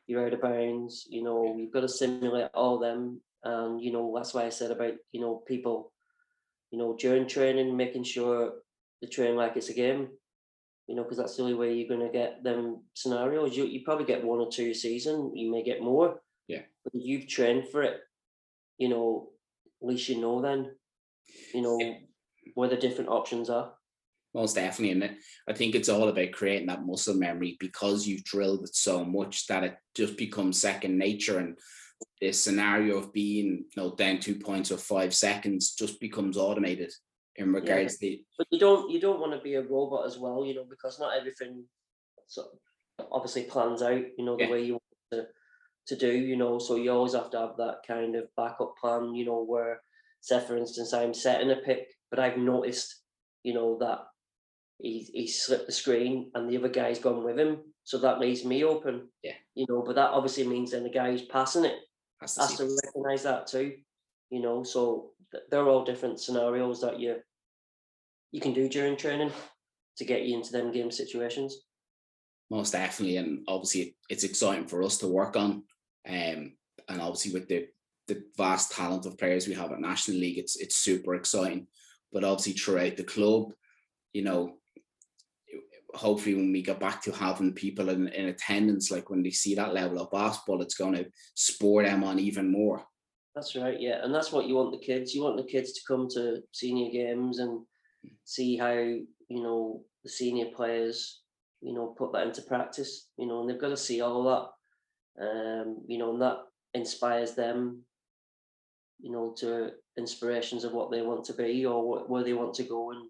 you're 0.06 0.26
out 0.26 0.34
of 0.34 0.43
bounds. 0.43 1.06
You 1.09 1.24
know, 1.24 1.56
you've 1.56 1.72
got 1.72 1.80
to 1.80 1.89
simulate 1.89 2.51
all 2.55 2.78
them, 2.78 3.20
and 3.43 3.80
you 3.80 3.90
know 3.90 4.12
that's 4.14 4.34
why 4.34 4.44
I 4.44 4.51
said 4.51 4.70
about 4.70 4.94
you 5.12 5.20
know 5.20 5.43
people, 5.47 5.93
you 6.70 6.78
know, 6.78 6.94
during 6.98 7.26
training, 7.26 7.74
making 7.74 8.05
sure 8.05 8.52
they 9.01 9.09
train 9.09 9.34
like 9.34 9.56
it's 9.56 9.70
a 9.70 9.74
game. 9.74 10.09
You 10.89 10.97
know, 10.97 11.05
because 11.05 11.16
that's 11.16 11.36
the 11.36 11.43
only 11.43 11.55
way 11.55 11.74
you're 11.74 11.89
going 11.89 12.06
to 12.06 12.12
get 12.12 12.43
them 12.43 12.82
scenarios. 12.94 13.56
You 13.56 13.64
you 13.64 13.80
probably 13.82 14.05
get 14.05 14.24
one 14.24 14.40
or 14.40 14.51
two 14.51 14.70
a 14.70 14.74
season. 14.74 15.34
You 15.34 15.51
may 15.51 15.62
get 15.62 15.80
more. 15.80 16.20
Yeah. 16.48 16.62
But 16.84 16.94
you've 16.94 17.28
trained 17.28 17.68
for 17.68 17.82
it. 17.82 18.01
You 18.78 18.89
know, 18.89 19.30
at 19.82 19.88
least 19.88 20.09
you 20.09 20.20
know 20.20 20.40
then, 20.40 20.70
you 21.52 21.62
know, 21.62 21.78
yeah. 21.80 21.94
where 22.54 22.68
the 22.68 22.76
different 22.76 23.10
options 23.10 23.50
are. 23.50 23.72
Most 24.34 24.54
definitely. 24.54 24.92
And 24.92 25.16
I 25.46 25.52
think 25.52 25.74
it's 25.74 25.88
all 25.88 26.09
about 26.09 26.32
creating 26.32 26.68
that 26.68 26.86
muscle 26.86 27.14
memory 27.14 27.56
because 27.60 28.06
you've 28.06 28.24
drilled 28.24 28.62
it 28.64 28.74
so 28.74 29.04
much 29.04 29.46
that 29.48 29.64
it 29.64 29.76
just 29.94 30.16
becomes 30.16 30.60
second 30.60 30.96
nature. 30.96 31.38
And 31.38 31.59
this 32.20 32.42
scenario 32.42 32.96
of 32.98 33.12
being 33.12 33.64
you 33.74 33.82
know, 33.82 33.94
down 33.94 34.20
two 34.20 34.36
points 34.36 34.70
or 34.70 34.78
five 34.78 35.14
seconds 35.14 35.74
just 35.74 36.00
becomes 36.00 36.36
automated 36.36 36.92
in 37.36 37.52
regards 37.52 37.96
yeah. 38.00 38.10
to 38.10 38.18
but 38.36 38.46
you 38.50 38.59
don't 38.59 38.90
you 38.90 39.00
don't 39.00 39.18
want 39.18 39.32
to 39.32 39.40
be 39.40 39.54
a 39.54 39.62
robot 39.62 40.06
as 40.06 40.18
well, 40.18 40.44
you 40.44 40.54
know, 40.54 40.66
because 40.68 41.00
not 41.00 41.16
everything 41.16 41.64
so 42.26 42.44
obviously 43.10 43.44
plans 43.44 43.82
out, 43.82 44.02
you 44.18 44.24
know, 44.24 44.36
the 44.36 44.44
yeah. 44.44 44.50
way 44.50 44.62
you 44.62 44.72
want 44.72 44.82
to 45.86 45.96
do, 45.96 46.12
you 46.12 46.36
know. 46.36 46.59
So 46.59 46.76
you 46.76 46.92
always 46.92 47.14
have 47.14 47.30
to 47.30 47.38
have 47.38 47.56
that 47.59 47.78
kind 47.86 48.16
of 48.16 48.24
backup 48.36 48.76
plan, 48.80 49.14
you 49.14 49.24
know, 49.24 49.44
where 49.44 49.80
say 50.20 50.40
for 50.40 50.56
instance 50.56 50.92
I'm 50.92 51.14
setting 51.14 51.50
a 51.50 51.56
pick, 51.56 51.88
but 52.10 52.18
I've 52.18 52.38
noticed, 52.38 53.02
you 53.42 53.54
know, 53.54 53.76
that 53.80 54.00
he 54.78 55.09
he 55.12 55.26
slipped 55.26 55.66
the 55.66 55.72
screen 55.72 56.30
and 56.34 56.48
the 56.48 56.56
other 56.56 56.68
guy's 56.68 56.98
gone 56.98 57.24
with 57.24 57.38
him. 57.38 57.59
So 57.84 57.98
that 57.98 58.20
leaves 58.20 58.44
me 58.44 58.64
open. 58.64 59.09
Yeah. 59.22 59.32
You 59.54 59.66
know, 59.68 59.82
but 59.84 59.96
that 59.96 60.10
obviously 60.10 60.46
means 60.46 60.70
then 60.70 60.84
the 60.84 60.90
guy 60.90 61.10
who's 61.10 61.22
passing 61.22 61.64
it 61.64 61.78
has 62.20 62.34
to, 62.34 62.40
has 62.42 62.56
to 62.56 62.78
recognize 62.84 63.24
that 63.24 63.46
too. 63.46 63.74
You 64.30 64.40
know, 64.40 64.62
so 64.62 65.10
th- 65.32 65.44
they're 65.50 65.68
all 65.68 65.84
different 65.84 66.20
scenarios 66.20 66.80
that 66.80 67.00
you 67.00 67.16
you 68.30 68.40
can 68.40 68.54
do 68.54 68.68
during 68.68 68.96
training 68.96 69.30
to 69.96 70.04
get 70.04 70.22
you 70.22 70.36
into 70.36 70.52
them 70.52 70.72
game 70.72 70.90
situations. 70.90 71.56
Most 72.50 72.72
definitely, 72.72 73.16
and 73.16 73.44
obviously 73.48 73.96
it's 74.09 74.24
exciting 74.24 74.66
for 74.66 74.82
us 74.82 74.98
to 74.98 75.09
work 75.09 75.36
on 75.36 75.64
um, 76.08 76.52
and 76.88 77.00
obviously 77.00 77.32
with 77.32 77.48
the 77.48 77.68
the 78.08 78.24
vast 78.36 78.72
talent 78.72 79.06
of 79.06 79.16
players 79.16 79.46
we 79.46 79.54
have 79.54 79.70
at 79.70 79.80
National 79.80 80.18
League, 80.18 80.38
it's 80.38 80.56
it's 80.56 80.76
super 80.76 81.14
exciting. 81.14 81.66
But 82.12 82.24
obviously 82.24 82.54
throughout 82.54 82.96
the 82.96 83.04
club, 83.04 83.52
you 84.12 84.22
know, 84.22 84.56
hopefully 85.94 86.34
when 86.34 86.52
we 86.52 86.62
get 86.62 86.80
back 86.80 87.00
to 87.02 87.12
having 87.12 87.54
people 87.54 87.88
in, 87.88 88.08
in 88.08 88.28
attendance, 88.28 88.90
like 88.90 89.08
when 89.08 89.22
they 89.22 89.30
see 89.30 89.54
that 89.54 89.72
level 89.72 90.00
of 90.00 90.10
basketball, 90.10 90.60
it's 90.60 90.74
going 90.74 90.94
to 90.94 91.06
spur 91.34 91.84
them 91.84 92.04
on 92.04 92.18
even 92.18 92.50
more. 92.50 92.84
That's 93.34 93.56
right, 93.56 93.80
yeah, 93.80 94.00
and 94.02 94.14
that's 94.14 94.30
what 94.30 94.46
you 94.46 94.56
want 94.56 94.72
the 94.72 94.84
kids. 94.84 95.14
You 95.14 95.22
want 95.22 95.38
the 95.38 95.50
kids 95.50 95.72
to 95.72 95.80
come 95.88 96.06
to 96.14 96.42
senior 96.52 96.90
games 96.90 97.38
and 97.38 97.64
see 98.24 98.56
how 98.56 98.72
you 98.72 99.42
know 99.42 99.84
the 100.02 100.10
senior 100.10 100.46
players 100.54 101.22
you 101.62 101.72
know, 101.72 101.94
put 101.96 102.12
that 102.12 102.26
into 102.26 102.42
practice. 102.42 103.08
You 103.16 103.26
know, 103.26 103.40
and 103.40 103.48
they've 103.48 103.60
got 103.60 103.68
to 103.68 103.76
see 103.76 104.00
all 104.00 104.24
that. 104.24 104.48
Um, 105.20 105.78
you 105.86 105.98
know, 105.98 106.12
and 106.12 106.22
that 106.22 106.39
inspires 106.74 107.34
them. 107.34 107.82
You 109.01 109.10
know, 109.10 109.34
to 109.39 109.72
inspirations 109.98 110.64
of 110.64 110.72
what 110.72 110.90
they 110.90 111.02
want 111.02 111.24
to 111.24 111.32
be 111.34 111.66
or 111.66 111.86
what, 111.86 112.09
where 112.09 112.22
they 112.22 112.34
want 112.34 112.55
to 112.55 112.62
go 112.62 112.93
in 112.93 113.09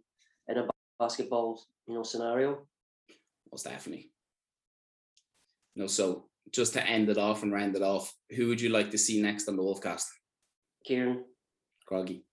in 0.48 0.58
a 0.58 0.68
basketball, 0.98 1.62
you 1.86 1.94
know, 1.94 2.02
scenario. 2.02 2.66
Most 3.50 3.64
definitely. 3.64 4.10
You 5.74 5.82
know, 5.82 5.86
so 5.86 6.26
just 6.52 6.72
to 6.74 6.86
end 6.86 7.08
it 7.08 7.18
off 7.18 7.42
and 7.42 7.52
round 7.52 7.76
it 7.76 7.82
off, 7.82 8.14
who 8.30 8.48
would 8.48 8.60
you 8.60 8.70
like 8.70 8.90
to 8.90 8.98
see 8.98 9.20
next 9.22 9.48
on 9.48 9.56
the 9.56 9.62
Wolfcast? 9.62 10.04
Kieran. 10.84 11.24
Groggy. 11.86 12.24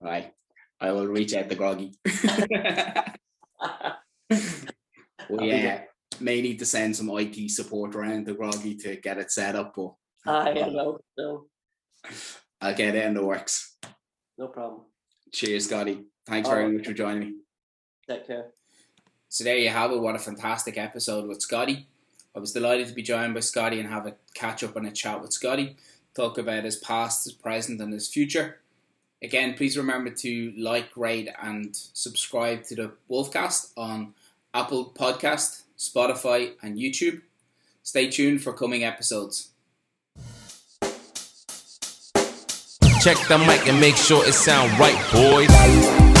Right. 0.00 0.32
I 0.80 0.92
will 0.92 1.06
reach 1.06 1.34
out 1.34 1.48
to 1.48 1.54
Groggy. 1.54 1.94
we 5.30 5.52
uh, 5.52 5.78
may 6.20 6.40
need 6.40 6.58
to 6.58 6.66
send 6.66 6.96
some 6.96 7.10
IT 7.10 7.50
support 7.50 7.94
around 7.94 8.26
to 8.26 8.34
Groggy 8.34 8.74
to 8.76 8.96
get 8.96 9.18
it 9.18 9.30
set 9.30 9.56
up, 9.56 9.74
but 9.74 9.94
uh, 10.26 10.38
I 10.38 10.52
know, 10.52 10.98
no. 11.18 11.46
I'll 12.60 12.74
get 12.74 12.94
it 12.94 13.04
in 13.04 13.14
the 13.14 13.24
works. 13.24 13.76
No 14.38 14.48
problem. 14.48 14.82
Cheers, 15.32 15.66
Scottie. 15.66 16.04
Thanks 16.26 16.48
All 16.48 16.54
very 16.54 16.66
right. 16.66 16.74
much 16.76 16.86
for 16.86 16.92
joining 16.92 17.20
me. 17.20 17.34
Take 18.08 18.26
care. 18.26 18.46
So 19.28 19.44
there 19.44 19.56
you 19.56 19.68
have 19.68 19.90
it. 19.90 20.00
What 20.00 20.14
a 20.14 20.18
fantastic 20.18 20.78
episode 20.78 21.28
with 21.28 21.42
Scottie. 21.42 21.86
I 22.34 22.38
was 22.38 22.52
delighted 22.52 22.88
to 22.88 22.94
be 22.94 23.02
joined 23.02 23.34
by 23.34 23.40
Scottie 23.40 23.80
and 23.80 23.88
have 23.88 24.06
a 24.06 24.16
catch 24.34 24.64
up 24.64 24.76
and 24.76 24.86
a 24.86 24.90
chat 24.90 25.20
with 25.20 25.32
Scottie, 25.32 25.76
talk 26.16 26.38
about 26.38 26.64
his 26.64 26.76
past, 26.76 27.24
his 27.24 27.32
present, 27.32 27.80
and 27.80 27.92
his 27.92 28.08
future. 28.08 28.60
Again, 29.22 29.54
please 29.54 29.78
remember 29.78 30.10
to 30.10 30.52
like, 30.56 30.90
rate, 30.96 31.28
and 31.40 31.74
subscribe 31.74 32.64
to 32.64 32.74
the 32.74 32.92
Wolfcast 33.10 33.72
on 33.76 34.14
Apple 34.54 34.92
Podcast, 34.94 35.64
Spotify, 35.76 36.52
and 36.62 36.78
YouTube. 36.78 37.22
Stay 37.82 38.08
tuned 38.08 38.40
for 38.40 38.52
coming 38.52 38.84
episodes. 38.84 39.50
Check 43.02 43.18
the 43.28 43.36
mic 43.36 43.68
and 43.68 43.78
make 43.78 43.96
sure 43.96 44.26
it 44.26 44.32
sound 44.32 44.78
right, 44.78 44.96
boys. 45.12 46.13